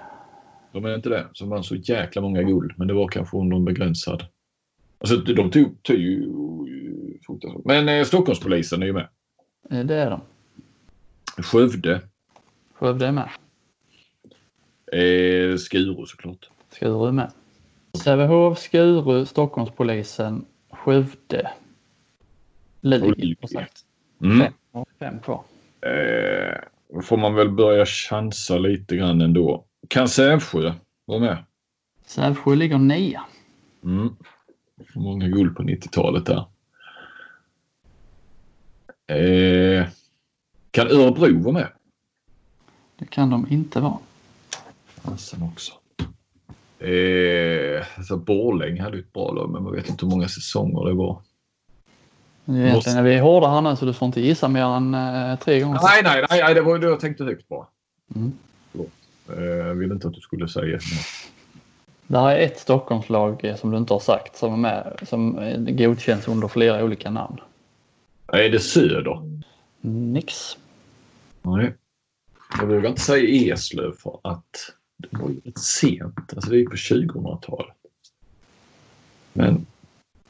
De 0.72 0.84
är 0.84 0.94
inte 0.94 1.08
det. 1.08 1.28
Som 1.32 1.48
vann 1.48 1.64
så 1.64 1.76
jäkla 1.76 2.22
många 2.22 2.42
guld. 2.42 2.72
Men 2.76 2.88
det 2.88 2.94
var 2.94 3.08
kanske 3.08 3.36
under 3.36 3.56
en 3.56 3.64
begränsad... 3.64 4.26
Alltså 4.98 5.16
de 5.16 5.50
tog, 5.50 5.82
tog 5.82 5.96
ju... 5.96 6.32
Men 7.64 7.88
eh, 7.88 8.04
Stockholmspolisen 8.04 8.82
är 8.82 8.86
ju 8.86 8.92
med. 8.92 9.08
Eh, 9.70 9.80
det 9.80 9.94
är 9.94 10.10
de. 10.10 10.20
Skövde. 11.42 12.00
Skövde 12.74 13.06
är 13.06 13.12
med. 13.12 13.28
Eh, 14.92 15.56
Skuru 15.56 16.06
såklart. 16.06 16.50
Skuru 16.70 17.08
är 17.08 17.12
med. 17.12 17.32
Sävehof, 18.04 18.58
Skuru, 18.58 19.26
Stockholmspolisen, 19.26 20.44
Skövde. 20.70 21.50
Lugi. 22.84 23.36
Mm. 24.22 24.38
Fem, 24.40 24.84
fem 24.98 25.20
kvar. 25.20 25.44
Eh, 25.80 26.58
då 26.94 27.02
får 27.02 27.16
man 27.16 27.34
väl 27.34 27.50
börja 27.50 27.86
chansa 27.86 28.58
lite 28.58 28.96
grann 28.96 29.20
ändå. 29.20 29.64
Kan 29.88 30.08
Sävsjö 30.08 30.72
vara 31.04 31.18
med? 31.20 31.44
Sävsjö 32.06 32.54
ligger 32.54 32.78
nia. 32.78 33.22
Mm. 33.84 34.16
Många 34.94 35.28
guld 35.28 35.56
på 35.56 35.62
90-talet 35.62 36.26
där. 36.26 36.44
Eh, 39.16 39.86
kan 40.70 40.86
Örebro 40.86 41.42
vara 41.42 41.52
med? 41.52 41.68
Det 42.98 43.06
kan 43.06 43.30
de 43.30 43.46
inte 43.50 43.80
vara. 43.80 43.98
Fasen 44.86 45.42
också. 45.42 45.72
Eh, 46.86 47.86
alltså 47.96 48.16
Borlänge 48.16 48.82
hade 48.82 48.98
ett 48.98 49.12
bra 49.12 49.32
lag 49.32 49.50
men 49.50 49.62
man 49.62 49.72
vet 49.72 49.88
inte 49.88 50.06
hur 50.06 50.10
många 50.10 50.28
säsonger 50.28 50.88
det 50.88 50.94
var. 50.94 51.22
Egentligen 52.46 52.74
Måste... 52.74 52.90
är 52.90 53.02
vi 53.02 53.18
hårda 53.18 53.48
här 53.48 53.60
nu 53.60 53.76
så 53.76 53.84
du 53.84 53.92
får 53.92 54.06
inte 54.06 54.20
gissa 54.20 54.48
mer 54.48 54.64
än 54.64 54.94
eh, 54.94 55.38
tre 55.38 55.60
gånger. 55.60 55.80
Nej, 55.82 56.02
nej, 56.04 56.26
nej, 56.30 56.54
det 56.54 56.60
var 56.60 56.78
det 56.78 56.86
jag 56.86 57.00
tänkte 57.00 57.24
högt 57.24 57.48
på. 57.48 57.66
Mm. 58.14 58.32
Jag 59.28 59.68
eh, 59.68 59.74
ville 59.74 59.94
inte 59.94 60.08
att 60.08 60.14
du 60.14 60.20
skulle 60.20 60.48
säga. 60.48 60.78
Det 62.06 62.18
här 62.18 62.36
är 62.36 62.46
ett 62.46 62.58
Stockholmslag 62.58 63.54
som 63.58 63.70
du 63.70 63.76
inte 63.76 63.92
har 63.92 64.00
sagt 64.00 64.36
som 64.36 64.52
är 64.52 64.56
med 64.56 64.98
som 65.02 65.36
godkänns 65.68 66.28
under 66.28 66.48
flera 66.48 66.84
olika 66.84 67.10
namn. 67.10 67.36
Är 68.26 68.50
det 68.50 68.60
Söder? 68.60 69.40
Nix. 69.80 70.56
Nej. 71.42 71.74
Jag 72.58 72.66
vågar 72.66 72.88
inte 72.88 73.00
säga 73.00 73.54
Eslöv 73.54 73.92
för 73.92 74.18
att 74.22 74.72
det 74.96 75.18
var 75.18 75.28
ju 75.28 75.40
rätt 75.44 75.58
sent. 75.58 76.34
Alltså 76.34 76.50
det 76.50 76.60
är 76.60 76.64
på 76.64 76.76
2000-talet. 76.76 77.76
Men 79.32 79.66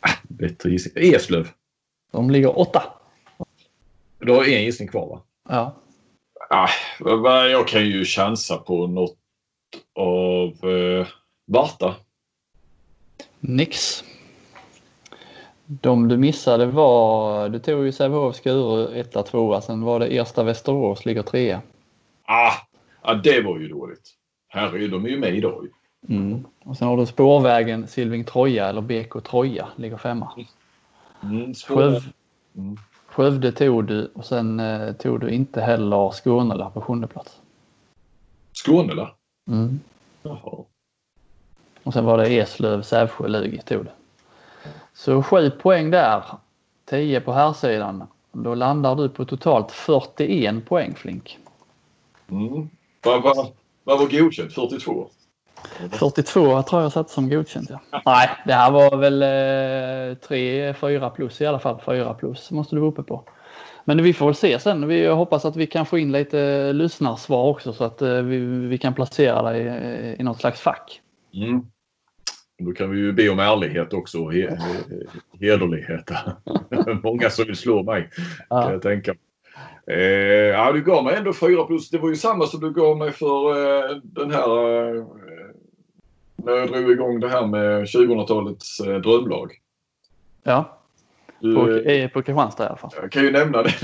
äh, 0.07 0.11
bättre 0.23 0.70
gissning. 0.70 1.15
Eslöv. 1.15 1.49
De 2.15 2.31
ligger 2.31 2.59
åtta. 2.59 2.82
Du 4.19 4.32
har 4.32 4.45
en 4.45 4.62
gissning 4.65 4.89
kvar 4.89 5.07
va? 5.07 5.20
Ja. 5.49 5.74
Ah, 6.51 6.69
jag 7.47 7.69
kan 7.69 7.85
ju 7.86 8.05
chansa 8.05 8.57
på 8.57 8.86
något 8.86 9.16
av 9.95 10.70
eh, 10.70 11.07
Barta. 11.47 11.95
Nix. 13.41 14.05
De 15.66 16.09
du 16.09 16.16
missade 16.16 16.66
var, 16.66 17.49
du 17.49 17.59
tog 17.59 17.85
ju 17.85 17.93
Sävehof, 17.93 18.36
Skuru 18.36 19.01
etta, 19.01 19.23
tvåa. 19.23 19.61
Sen 19.61 19.82
var 19.82 20.01
det 20.01 20.16
Ersta 20.19 20.43
Västerås 20.43 21.07
ligger 21.07 21.23
trea. 21.23 21.62
Ah, 22.27 22.53
Ja, 23.03 23.15
det 23.15 23.41
var 23.41 23.59
ju 23.59 23.69
dåligt. 23.69 24.11
Herregud, 24.49 24.91
de 24.91 25.05
är 25.05 25.09
ju 25.09 25.19
med 25.19 25.35
idag. 25.36 25.66
Mm. 26.09 26.45
Och 26.65 26.77
sen 26.77 26.89
har 26.89 26.97
du 26.97 27.07
spårvägen 27.07 27.89
Silving 27.89 28.24
Troja 28.24 28.69
eller 28.69 28.81
BK 28.81 29.24
Troja, 29.24 29.69
ligger 29.77 29.97
femma. 29.97 30.32
Mm, 31.25 31.55
Sköv, 31.55 32.13
mm. 32.57 32.77
Skövde 33.07 33.53
tog 33.53 33.85
du 33.85 34.11
och 34.15 34.25
sen 34.25 34.61
eh, 34.61 34.93
tog 34.93 35.21
du 35.21 35.31
inte 35.31 35.61
heller 35.61 36.11
Skånela 36.11 36.71
på 36.71 36.81
sjunde 36.81 37.07
plats. 37.07 37.41
Skånela? 38.53 39.15
Mm. 39.51 39.81
Jaha. 40.23 40.65
Och 41.83 41.93
sen 41.93 42.05
var 42.05 42.19
det 42.19 42.39
Eslöv, 42.39 42.83
Sävsjö, 42.83 43.29
Lugi 43.29 43.59
tog 43.59 43.85
du. 43.85 43.91
Så 44.95 45.23
sju 45.23 45.51
poäng 45.51 45.91
där. 45.91 46.25
10 46.85 47.21
på 47.21 47.33
här 47.33 47.53
sidan. 47.53 48.07
Då 48.33 48.55
landar 48.55 48.97
du 48.97 49.09
på 49.09 49.25
totalt 49.25 49.73
41 49.73 50.67
poäng 50.67 50.95
Flink. 50.95 51.39
Mm. 52.29 52.69
Vad 53.85 53.99
var 53.99 54.21
godkänt? 54.21 54.53
42? 54.53 55.09
42 55.91 56.62
tror 56.62 56.82
jag 56.82 56.93
satt 56.93 57.11
som 57.11 57.31
godkänt. 57.31 57.70
Ja. 57.70 57.81
Nej, 58.05 58.31
det 58.47 58.53
här 58.53 58.70
var 58.70 58.97
väl 58.97 59.23
eh, 60.12 60.19
3, 60.19 60.74
4 60.74 61.11
plus 61.11 61.41
i 61.41 61.47
alla 61.47 61.59
fall. 61.59 61.81
4 61.86 62.15
plus 62.15 62.51
måste 62.51 62.77
du 62.77 62.81
vara 62.81 62.91
uppe 62.91 63.03
på. 63.03 63.24
Men 63.85 64.03
vi 64.03 64.12
får 64.12 64.27
väl 64.27 64.35
se 64.35 64.59
sen. 64.59 64.89
Vi 64.89 65.07
hoppas 65.07 65.45
att 65.45 65.57
vi 65.57 65.66
kan 65.66 65.86
få 65.86 65.99
in 65.99 66.12
lite 66.12 66.73
lyssnarsvar 66.73 67.45
också 67.45 67.73
så 67.73 67.85
att 67.85 68.03
eh, 68.03 68.23
vi, 68.23 68.39
vi 68.69 68.78
kan 68.78 68.95
placera 68.95 69.43
dig 69.43 69.62
i, 69.62 70.16
i 70.20 70.23
något 70.23 70.41
slags 70.41 70.61
fack. 70.61 71.01
Mm. 71.35 71.62
Då 72.59 72.73
kan 72.73 72.91
vi 72.91 72.99
ju 72.99 73.12
be 73.12 73.28
om 73.28 73.39
ärlighet 73.39 73.93
också 73.93 74.19
och 74.19 74.35
he 74.35 74.59
hederlighet. 75.41 76.11
Många 77.03 77.31
som 77.31 77.45
vill 77.45 77.57
slå 77.57 77.82
mig 77.82 78.11
ja. 78.49 78.62
kan 78.62 78.73
jag 78.73 78.82
tänka. 78.82 79.15
Eh, 79.86 79.99
ja, 80.53 80.73
du 80.73 80.82
gav 80.82 81.05
mig 81.05 81.16
ändå 81.16 81.32
4 81.32 81.65
plus. 81.65 81.91
Det 81.91 81.99
var 81.99 82.09
ju 82.09 82.16
samma 82.16 82.47
som 82.47 82.61
du 82.61 82.73
gav 82.73 82.99
mig 82.99 83.12
för 83.12 83.51
eh, 83.51 83.97
den 84.03 84.31
här 84.31 84.49
eh, 84.97 85.05
när 86.45 86.53
jag 86.53 86.69
drog 86.69 86.91
igång 86.91 87.21
det 87.21 87.29
här 87.29 87.47
med 87.47 87.85
2000-talets 87.85 88.81
eh, 88.81 89.01
drömlag. 89.01 89.53
Ja. 90.43 90.81
På, 91.41 91.71
eh, 91.71 92.11
på 92.11 92.23
Kristianstad 92.23 92.65
i 92.65 92.66
alla 92.66 92.77
fall. 92.77 92.91
Jag 93.01 93.12
kan 93.12 93.23
ju 93.23 93.31
nämna 93.31 93.62
det. 93.62 93.75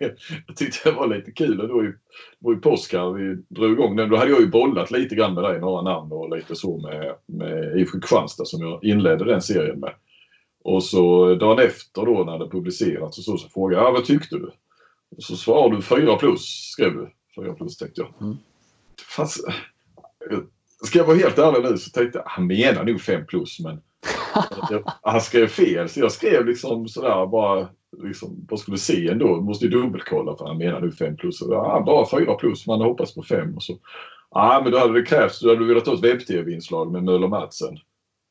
jag 0.46 0.56
tyckte 0.56 0.90
det 0.90 0.96
var 0.96 1.06
lite 1.06 1.30
kul. 1.30 1.56
Det 1.56 1.66
var 1.66 1.82
ju, 1.82 1.98
var 2.38 2.52
ju 2.52 2.58
påsk 2.58 2.92
här 2.92 3.12
vi 3.12 3.42
drog 3.48 3.72
igång 3.72 3.96
den. 3.96 4.10
Då 4.10 4.16
hade 4.16 4.30
jag 4.30 4.40
ju 4.40 4.46
bollat 4.46 4.90
lite 4.90 5.14
grann 5.14 5.34
med 5.34 5.44
dig, 5.44 5.60
några 5.60 5.82
namn 5.82 6.12
och 6.12 6.36
lite 6.36 6.54
så 6.54 6.78
med, 6.78 7.14
med 7.26 7.76
IFK 7.78 8.00
Kristianstad 8.00 8.44
som 8.44 8.62
jag 8.62 8.84
inledde 8.84 9.24
den 9.24 9.42
serien 9.42 9.80
med. 9.80 9.92
Och 10.64 10.84
så 10.84 11.34
dagen 11.34 11.58
efter 11.58 12.06
då 12.06 12.24
när 12.24 12.38
det 12.38 12.48
publicerats 12.48 13.18
och 13.18 13.24
så, 13.24 13.38
så 13.38 13.48
frågade 13.48 13.82
jag, 13.82 13.88
ja, 13.88 13.92
vad 13.92 14.04
tyckte 14.04 14.36
du? 14.36 14.50
Och 15.16 15.22
så 15.22 15.36
svarade 15.36 15.76
du 15.76 15.82
4 15.82 16.16
plus, 16.16 16.70
skrev 16.72 16.92
du. 16.92 17.10
4 17.36 17.52
plus 17.52 17.76
tänkte 17.76 18.00
jag. 18.00 18.26
Mm. 18.26 18.36
Fast, 19.16 19.44
ska 20.86 20.98
jag 20.98 21.06
vara 21.06 21.16
helt 21.16 21.38
ärlig 21.38 21.70
nu 21.70 21.78
så 21.78 21.90
tänkte 21.90 22.18
jag, 22.18 22.24
han 22.26 22.46
menar 22.46 22.84
nog 22.84 23.00
5 23.00 23.26
plus 23.26 23.60
men 23.60 23.80
han 25.02 25.20
skrev 25.20 25.46
fel. 25.46 25.88
Så 25.88 26.00
jag 26.00 26.12
skrev 26.12 26.46
liksom 26.46 26.88
sådär 26.88 27.26
bara, 27.26 27.68
liksom, 28.02 28.46
bara 28.46 28.56
skulle 28.56 28.78
se 28.78 29.08
ändå. 29.08 29.40
Måste 29.40 29.64
ju 29.64 29.70
dubbelkolla 29.70 30.36
för 30.36 30.46
han 30.46 30.58
menar 30.58 30.80
nu 30.80 30.92
5 30.92 31.16
plus. 31.16 31.38
Så, 31.38 31.52
ja, 31.52 31.82
bara 31.86 32.20
4 32.20 32.34
plus, 32.34 32.66
man 32.66 32.80
hoppas 32.80 33.14
på 33.14 33.22
5 33.22 33.54
och 33.54 33.62
så. 33.62 33.78
Ja, 34.30 34.60
men 34.62 34.72
då 34.72 34.78
hade 34.78 35.00
det 35.00 35.06
krävts, 35.06 35.40
du 35.40 35.48
hade 35.48 35.66
velat 35.66 35.86
ha 35.86 35.94
ett 35.94 36.04
webb-tv-inslag 36.04 36.92
med 36.92 37.04
Möller 37.04 37.28
Madsen. 37.28 37.78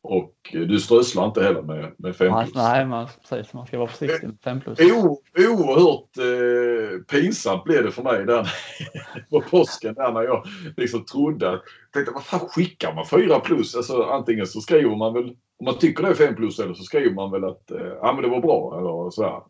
Och 0.03 0.35
du 0.51 0.79
strösslar 0.79 1.25
inte 1.25 1.43
heller 1.43 1.61
med, 1.61 1.95
med 1.97 2.15
5 2.15 2.33
plus. 2.43 2.55
Nej, 2.55 2.85
man, 2.85 3.07
precis. 3.29 3.53
Man 3.53 3.67
ska 3.67 3.77
vara 3.77 3.87
försiktig 3.87 4.27
med 4.27 4.37
5 4.43 4.61
plus. 4.61 4.79
O, 4.79 5.21
oerhört 5.37 6.17
eh, 6.17 6.99
pinsamt 6.99 7.63
blev 7.63 7.83
det 7.83 7.91
för 7.91 8.03
mig 8.03 8.25
där 8.25 8.53
på 9.29 9.41
påsken 9.41 9.93
där 9.93 10.11
när 10.11 10.21
jag 10.21 10.45
liksom 10.77 11.05
trodde 11.05 11.51
att... 11.51 11.63
Tänkte 11.93 12.13
vad 12.13 12.23
fan 12.23 12.39
skickar 12.39 12.93
man 12.93 13.05
4 13.05 13.39
plus? 13.39 13.75
Alltså 13.75 14.03
antingen 14.03 14.47
så 14.47 14.61
skriver 14.61 14.95
man 14.95 15.13
väl 15.13 15.35
om 15.59 15.65
man 15.65 15.77
tycker 15.77 16.03
det 16.03 16.09
är 16.09 16.13
5 16.13 16.35
plus 16.35 16.59
eller 16.59 16.73
så 16.73 16.83
skriver 16.83 17.15
man 17.15 17.31
väl 17.31 17.43
att 17.43 17.71
eh, 17.71 18.13
men 18.13 18.21
det 18.21 18.29
var 18.29 18.41
bra 18.41 18.77
eller 18.79 19.11
sådär. 19.11 19.41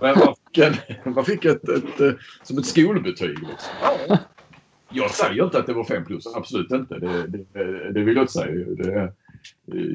Men 0.00 0.18
man 0.18 0.34
fick, 0.34 0.58
en, 0.58 0.74
man 1.14 1.24
fick 1.24 1.44
ett, 1.44 1.68
ett, 1.68 2.00
ett, 2.00 2.16
som 2.42 2.58
ett 2.58 2.66
skolbetyg. 2.66 3.38
Liksom. 3.38 3.72
Ja. 4.08 4.18
Jag 4.90 5.10
säger 5.10 5.44
inte 5.44 5.58
att 5.58 5.66
det 5.66 5.72
var 5.72 5.84
5 5.84 6.04
plus, 6.04 6.26
absolut 6.36 6.72
inte. 6.72 6.98
Det, 6.98 7.26
det, 7.26 7.92
det 7.92 8.00
vill 8.00 8.16
jag 8.16 8.22
inte 8.22 8.32
säga. 8.32 8.66
Det, 8.68 9.12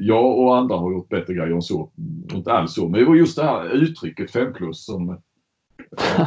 jag 0.00 0.38
och 0.38 0.56
andra 0.56 0.76
har 0.76 0.92
gjort 0.92 1.08
bättre 1.08 1.34
grejer 1.34 1.54
än 1.54 1.62
så. 1.62 1.90
Inte 2.32 2.52
alls 2.52 2.74
så. 2.74 2.88
Men 2.88 3.00
det 3.00 3.06
var 3.06 3.14
just 3.14 3.36
det 3.36 3.44
här 3.44 3.68
uttrycket 3.68 4.30
5 4.30 4.52
plus 4.52 4.84
som... 4.84 5.20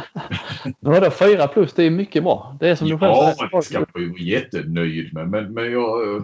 Vadå 0.80 1.10
4 1.10 1.48
plus? 1.48 1.72
Det 1.72 1.84
är 1.84 1.90
mycket 1.90 2.22
bra. 2.22 2.56
Det 2.60 2.68
är 2.68 2.74
som 2.74 2.88
du 2.88 2.98
själv 2.98 3.14
säger. 3.14 3.48
Ja, 3.52 3.58
det 3.58 3.62
ska 3.62 3.78
man 3.78 4.02
ju 4.02 4.10
vara 4.10 4.20
jättenöjd 4.20 5.14
med. 5.14 5.28
Men, 5.28 5.54
men 5.54 5.72
jag... 5.72 6.16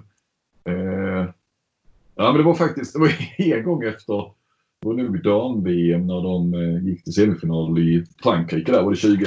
Eh, 0.64 1.28
ja, 2.14 2.32
men 2.32 2.34
det 2.34 2.42
var 2.42 2.54
faktiskt 2.54 2.92
det 2.92 2.98
var 2.98 3.12
en 3.56 3.64
gång 3.64 3.84
efter 3.84 4.30
det 4.84 4.88
var 4.88 4.94
nog 4.94 5.22
dam-VM 5.22 6.06
när 6.06 6.22
de 6.22 6.54
eh, 6.54 6.84
gick 6.84 7.04
till 7.04 7.12
semifinal 7.12 7.78
i 7.78 8.04
Frankrike. 8.22 8.72
Där 8.72 8.82
var 8.82 8.90
det 8.90 8.96
20, 8.96 9.26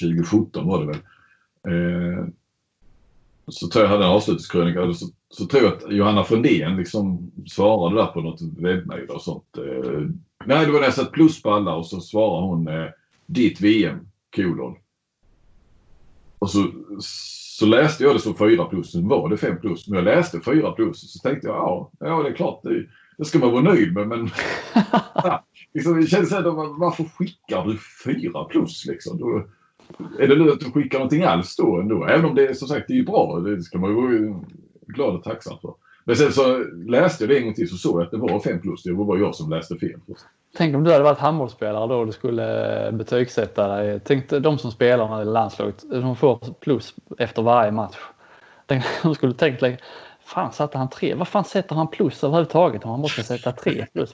2017 0.00 0.66
var 0.66 0.80
det 0.80 0.86
väl. 0.86 0.96
Eh, 1.68 2.26
så 3.46 3.68
tror 3.68 3.84
jag 3.84 3.90
hade 3.90 4.04
en 4.04 4.10
avslutningskrönika. 4.10 4.92
Så, 4.92 5.06
så 5.28 5.46
tror 5.46 5.62
jag 5.62 5.72
att 5.72 5.92
Johanna 5.92 6.24
Frundén 6.24 6.76
liksom 6.76 7.30
svarade 7.46 7.96
där 7.96 8.06
på 8.06 8.20
något 8.20 8.42
webbmejl 8.42 9.10
och 9.10 9.22
sånt. 9.22 9.58
Eh, 9.58 10.00
nej, 10.44 10.66
det 10.66 10.72
var 10.72 10.78
när 10.78 10.86
jag 10.86 10.94
satt 10.94 11.12
plus 11.12 11.42
på 11.42 11.50
alla 11.50 11.74
och 11.74 11.86
så 11.86 12.00
svarade 12.00 12.46
hon 12.46 12.68
eh, 12.68 12.88
ditt 13.26 13.60
VM, 13.60 13.98
kolon. 14.36 14.76
Och 16.38 16.50
så, 16.50 16.66
så 17.00 17.66
läste 17.66 18.04
jag 18.04 18.14
det 18.14 18.20
som 18.20 18.36
4 18.36 18.64
plus, 18.64 18.92
sen 18.92 19.08
var 19.08 19.28
det 19.28 19.36
5 19.36 19.60
plus. 19.60 19.88
Men 19.88 19.96
jag 19.96 20.04
läste 20.04 20.40
4 20.40 20.72
plus 20.72 21.02
och 21.02 21.08
så 21.08 21.18
tänkte 21.18 21.48
jag 21.48 21.56
ja, 21.56 21.90
ja 22.00 22.22
det 22.22 22.28
är 22.28 22.34
klart, 22.34 22.60
det, 22.62 22.86
det 23.18 23.24
ska 23.24 23.38
man 23.38 23.52
vara 23.52 23.62
nöjd 23.62 23.94
med. 23.94 24.08
Men 24.08 24.20
ja, 25.14 25.44
liksom, 25.74 26.00
det 26.00 26.06
känns 26.06 26.32
ändå, 26.32 26.76
varför 26.78 27.04
skickar 27.04 27.64
du 27.64 27.78
4 28.04 28.44
plus 28.44 28.86
liksom? 28.86 29.18
Då, 29.18 29.44
är 30.18 30.28
det 30.28 30.36
nu 30.36 30.50
att 30.50 30.60
du 30.60 30.70
skickar 30.70 30.98
någonting 30.98 31.22
alls 31.22 31.56
då 31.56 31.80
ändå? 31.80 32.06
Även 32.06 32.24
om 32.24 32.34
det 32.34 32.46
är 32.46 32.54
som 32.54 32.68
sagt 32.68 32.84
det 32.88 32.98
är 32.98 33.02
bra. 33.02 33.40
Det 33.40 33.62
ska 33.62 33.78
man 33.78 33.90
ju 33.90 33.96
vara 33.96 34.40
glad 34.86 35.14
och 35.14 35.24
tacksam 35.24 35.58
för. 35.62 35.74
Men 36.04 36.16
sen 36.16 36.32
så 36.32 36.58
läste 36.86 37.24
jag 37.24 37.28
det 37.30 37.38
en 37.38 37.44
gång 37.44 37.54
till 37.54 37.68
så 37.68 37.76
såg 37.76 38.00
jag 38.00 38.04
att 38.04 38.10
det 38.10 38.16
var 38.16 38.40
5 38.40 38.60
plus. 38.60 38.82
Det 38.82 38.92
var 38.92 39.04
bara 39.04 39.18
jag 39.18 39.34
som 39.34 39.50
läste 39.50 39.76
fel. 39.76 40.00
Tänk 40.56 40.76
om 40.76 40.84
du 40.84 40.92
hade 40.92 41.04
varit 41.04 41.18
handbollsspelare 41.18 41.86
då 41.86 41.94
och 41.94 42.06
du 42.06 42.12
skulle 42.12 42.90
betygsätta 42.92 43.68
dig. 43.68 44.00
Tänk 44.04 44.28
de 44.28 44.58
som 44.58 44.70
spelar 44.70 45.22
i 45.22 45.24
landslaget. 45.24 45.84
De 45.90 46.16
får 46.16 46.38
plus 46.60 46.94
efter 47.18 47.42
varje 47.42 47.70
match. 47.70 47.96
Tänk, 48.66 48.84
de 49.02 49.14
skulle 49.14 49.34
tänkt 49.34 49.62
Fan 50.24 50.52
satte 50.52 50.78
han 50.78 50.88
tre? 50.88 51.14
Vad 51.14 51.28
fan 51.28 51.44
sätter 51.44 51.74
han 51.74 51.88
plus 51.88 52.24
överhuvudtaget 52.24 52.84
om 52.84 52.90
han 52.90 53.00
måste 53.00 53.22
sätta 53.22 53.52
tre 53.52 53.86
plus? 53.92 54.12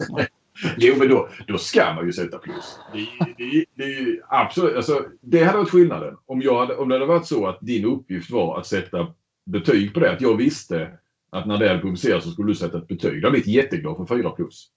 Jo, 0.77 0.95
men 0.99 1.09
då, 1.09 1.29
då 1.47 1.59
ska 1.59 1.95
man 1.95 2.07
ju 2.07 2.13
sätta 2.13 2.39
plus. 2.39 2.79
Det, 2.93 3.35
det, 3.39 3.65
det, 3.75 4.21
absolut, 4.29 4.77
alltså, 4.77 5.05
det 5.21 5.45
hade 5.45 5.59
varit 5.59 5.71
skillnaden. 5.71 6.17
Om, 6.27 6.43
jag 6.43 6.59
hade, 6.59 6.77
om 6.77 6.89
det 6.89 6.95
hade 6.95 7.07
varit 7.07 7.27
så 7.27 7.47
att 7.47 7.59
din 7.61 7.85
uppgift 7.85 8.31
var 8.31 8.59
att 8.59 8.67
sätta 8.67 9.07
betyg 9.47 9.95
på 9.95 10.01
det. 10.01 10.13
Att 10.13 10.21
jag 10.21 10.37
visste 10.37 10.91
att 11.31 11.47
när 11.47 11.59
det 11.59 11.69
hade 11.69 11.81
publicerats 11.81 12.25
så 12.25 12.31
skulle 12.31 12.49
du 12.49 12.55
sätta 12.55 12.79
ett 12.79 12.89
betyg. 12.89 13.25
Jag 13.25 13.33
blivit 13.33 13.49
jätteglad 13.49 13.97
för 13.97 14.17
4 14.17 14.31
plus. 14.31 14.69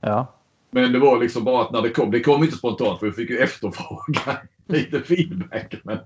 Ja. 0.00 0.36
Men 0.70 0.92
det 0.92 0.98
var 0.98 1.20
liksom 1.20 1.44
bara 1.44 1.64
att 1.64 1.72
när 1.72 1.82
det 1.82 1.90
kom, 1.90 2.10
det 2.10 2.20
kom 2.20 2.42
inte 2.42 2.56
spontant 2.56 2.98
för 2.98 3.06
jag 3.06 3.16
fick 3.16 3.30
ju 3.30 3.38
efterfråga 3.38 4.38
lite 4.66 5.00
feedback. 5.00 5.74
Men, 5.84 5.98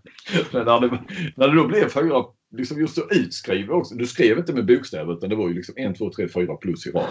men 0.52 0.64
när, 0.64 0.80
det, 0.80 0.98
när 1.36 1.48
det 1.48 1.56
då 1.56 1.68
blev 1.68 1.88
4, 1.88 2.24
liksom 2.56 2.80
just 2.80 2.94
så 2.94 3.02
utskrivet 3.10 3.70
också. 3.70 3.94
Du 3.94 4.06
skrev 4.06 4.38
inte 4.38 4.52
med 4.52 4.66
bokstäver 4.66 5.12
utan 5.12 5.30
det 5.30 5.36
var 5.36 5.48
ju 5.48 5.54
liksom 5.54 5.74
1, 5.76 5.98
2, 5.98 6.10
3, 6.10 6.28
4 6.28 6.56
plus 6.56 6.86
i 6.86 6.90
rad. 6.90 7.08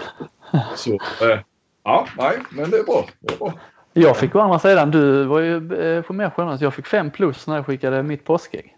Så, 0.75 0.93
eh, 0.93 1.39
Ja, 1.83 2.07
nej, 2.17 2.37
men 2.51 2.69
det 2.69 2.77
är 2.77 2.83
bra. 2.83 3.05
Det 3.19 3.33
är 3.33 3.37
bra. 3.37 3.53
Jag 3.93 4.17
fick 4.17 4.35
å 4.35 4.39
andra 4.39 4.59
sidan, 4.59 4.91
du 4.91 5.23
var 5.23 5.39
ju 5.39 5.73
eh, 5.73 6.01
på 6.01 6.13
mer 6.13 6.29
generös. 6.29 6.61
Jag 6.61 6.73
fick 6.73 6.87
fem 6.87 7.11
plus 7.11 7.47
när 7.47 7.55
jag 7.55 7.65
skickade 7.65 8.03
mitt 8.03 8.23
påskägg. 8.23 8.75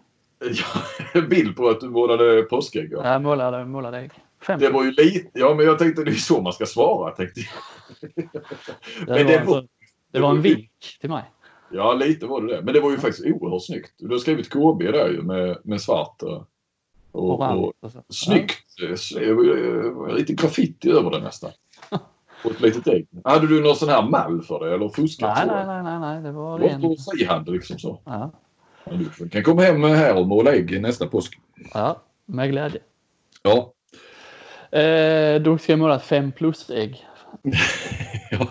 Ja, 1.14 1.22
bild 1.30 1.56
på 1.57 1.69
att 1.69 1.80
du 1.80 1.90
målade 1.90 2.41
påskägg? 2.41 2.91
Ja, 2.91 3.11
jag 3.11 3.22
målade, 3.22 3.65
målade 3.65 3.98
ägg. 3.98 4.11
Fem 4.41 4.60
det 4.60 4.69
var 4.69 4.84
ju 4.84 4.91
lite, 4.91 5.30
ja 5.34 5.53
men 5.56 5.65
jag 5.65 5.80
tänkte 5.80 6.03
det 6.03 6.11
är 6.11 6.15
så 6.15 6.41
man 6.41 6.53
ska 6.53 6.65
svara 6.65 7.11
tänkte 7.11 7.40
jag. 7.40 7.49
Det, 9.07 9.14
men 9.14 9.26
var, 9.26 9.32
det, 9.32 9.44
var, 9.45 9.57
alltså, 9.57 9.68
det 10.11 10.19
var 10.19 10.30
en 10.30 10.41
vink 10.41 10.72
till 11.02 11.10
mig. 11.10 11.23
Ja, 11.72 11.94
lite 11.94 12.26
var 12.26 12.41
det 12.41 12.56
det. 12.56 12.61
Men 12.61 12.73
det 12.73 12.80
var 12.80 12.91
ju 12.91 12.98
faktiskt 12.98 13.26
oerhört 13.26 13.64
snyggt. 13.64 13.94
Du 13.98 14.07
har 14.07 14.18
skrivit 14.18 14.49
KB 14.49 14.80
där 14.80 15.10
ju 15.10 15.22
med, 15.22 15.57
med 15.64 15.82
svart 15.82 16.22
och, 16.22 16.48
och, 17.11 17.65
och 17.65 17.91
snyggt. 18.10 18.65
Ja. 18.77 20.07
Lite 20.07 20.34
graffiti 20.34 20.91
över 20.91 21.11
det 21.11 21.19
nästan. 21.19 21.52
På 22.43 22.49
ett 22.49 22.61
litet 22.61 22.87
ägg. 22.87 23.07
Hade 23.23 23.47
du 23.47 23.61
någon 23.61 23.75
sån 23.75 23.89
här 23.89 24.01
mall 24.01 24.41
för 24.41 24.65
det 24.65 24.73
eller 24.73 24.89
fuskat 24.89 25.37
nej, 25.37 25.47
nej, 25.47 25.65
nej, 25.65 25.83
nej, 25.83 25.99
nej, 25.99 26.21
det 26.21 26.31
var 26.31 26.59
ren. 26.59 26.81
Frihand 27.11 27.49
liksom 27.49 27.79
så. 27.79 28.01
Ja. 28.05 28.31
Du 29.19 29.29
kan 29.29 29.43
komma 29.43 29.61
hem 29.61 29.83
här 29.83 30.17
och 30.17 30.27
måla 30.27 30.53
ägg 30.53 30.81
nästa 30.81 31.07
påsk. 31.07 31.39
Ja, 31.73 32.01
med 32.25 32.51
glädje. 32.51 32.79
Ja. 33.43 33.73
Eh, 34.79 35.41
då 35.41 35.57
ska 35.57 35.71
jag 35.71 35.79
måla 35.79 35.95
ett 35.95 36.03
5 36.03 36.31
plus-ägg. 36.31 37.05
ja. 38.31 38.47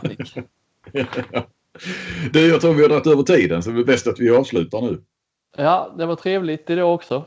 Det, 2.32 2.46
jag 2.46 2.60
tror 2.60 2.74
vi 2.74 2.82
har 2.82 2.88
dragit 2.88 3.06
över 3.06 3.22
tiden 3.22 3.62
så 3.62 3.70
det 3.70 3.80
är 3.80 3.84
bäst 3.84 4.06
att 4.06 4.20
vi 4.20 4.30
avslutar 4.30 4.80
nu. 4.80 5.00
Ja, 5.56 5.94
det 5.98 6.06
var 6.06 6.16
trevligt 6.16 6.70
idag 6.70 6.94
också. 6.94 7.24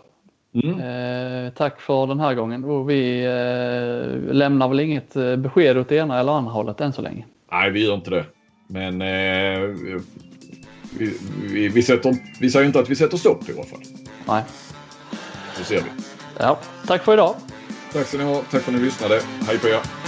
Mm. 0.63 1.45
Eh, 1.45 1.51
tack 1.53 1.81
för 1.81 2.07
den 2.07 2.19
här 2.19 2.34
gången 2.34 2.63
och 2.63 2.89
vi 2.89 3.25
eh, 3.25 4.34
lämnar 4.34 4.67
väl 4.67 4.79
inget 4.79 5.15
eh, 5.15 5.35
besked 5.35 5.77
åt 5.77 5.91
ena 5.91 6.19
eller 6.19 6.31
andra 6.31 6.51
hållet 6.51 6.81
än 6.81 6.93
så 6.93 7.01
länge. 7.01 7.25
Nej, 7.51 7.71
vi 7.71 7.85
gör 7.85 7.93
inte 7.93 8.09
det. 8.09 8.25
Men 8.67 9.01
eh, 9.01 9.59
vi, 10.97 11.17
vi, 11.43 11.67
vi, 11.67 11.84
sätter, 11.84 12.15
vi 12.41 12.49
säger 12.49 12.65
inte 12.65 12.79
att 12.79 12.89
vi 12.89 12.95
sätter 12.95 13.17
stopp 13.17 13.49
i 13.49 13.53
alla 13.53 13.63
fall. 13.63 13.79
Nej. 14.27 14.43
Så 15.55 15.63
ser 15.63 15.75
vi. 15.75 15.89
Ja, 16.39 16.59
tack 16.88 17.03
för 17.03 17.13
idag. 17.13 17.35
Tack 17.93 18.07
så 18.07 18.17
ni 18.17 18.23
ha. 18.23 18.35
Tack 18.35 18.61
för 18.61 18.71
att 18.71 18.77
ni 18.77 18.85
lyssnade. 18.85 19.21
Hej 19.47 19.57
på 19.59 19.67
er. 19.67 20.06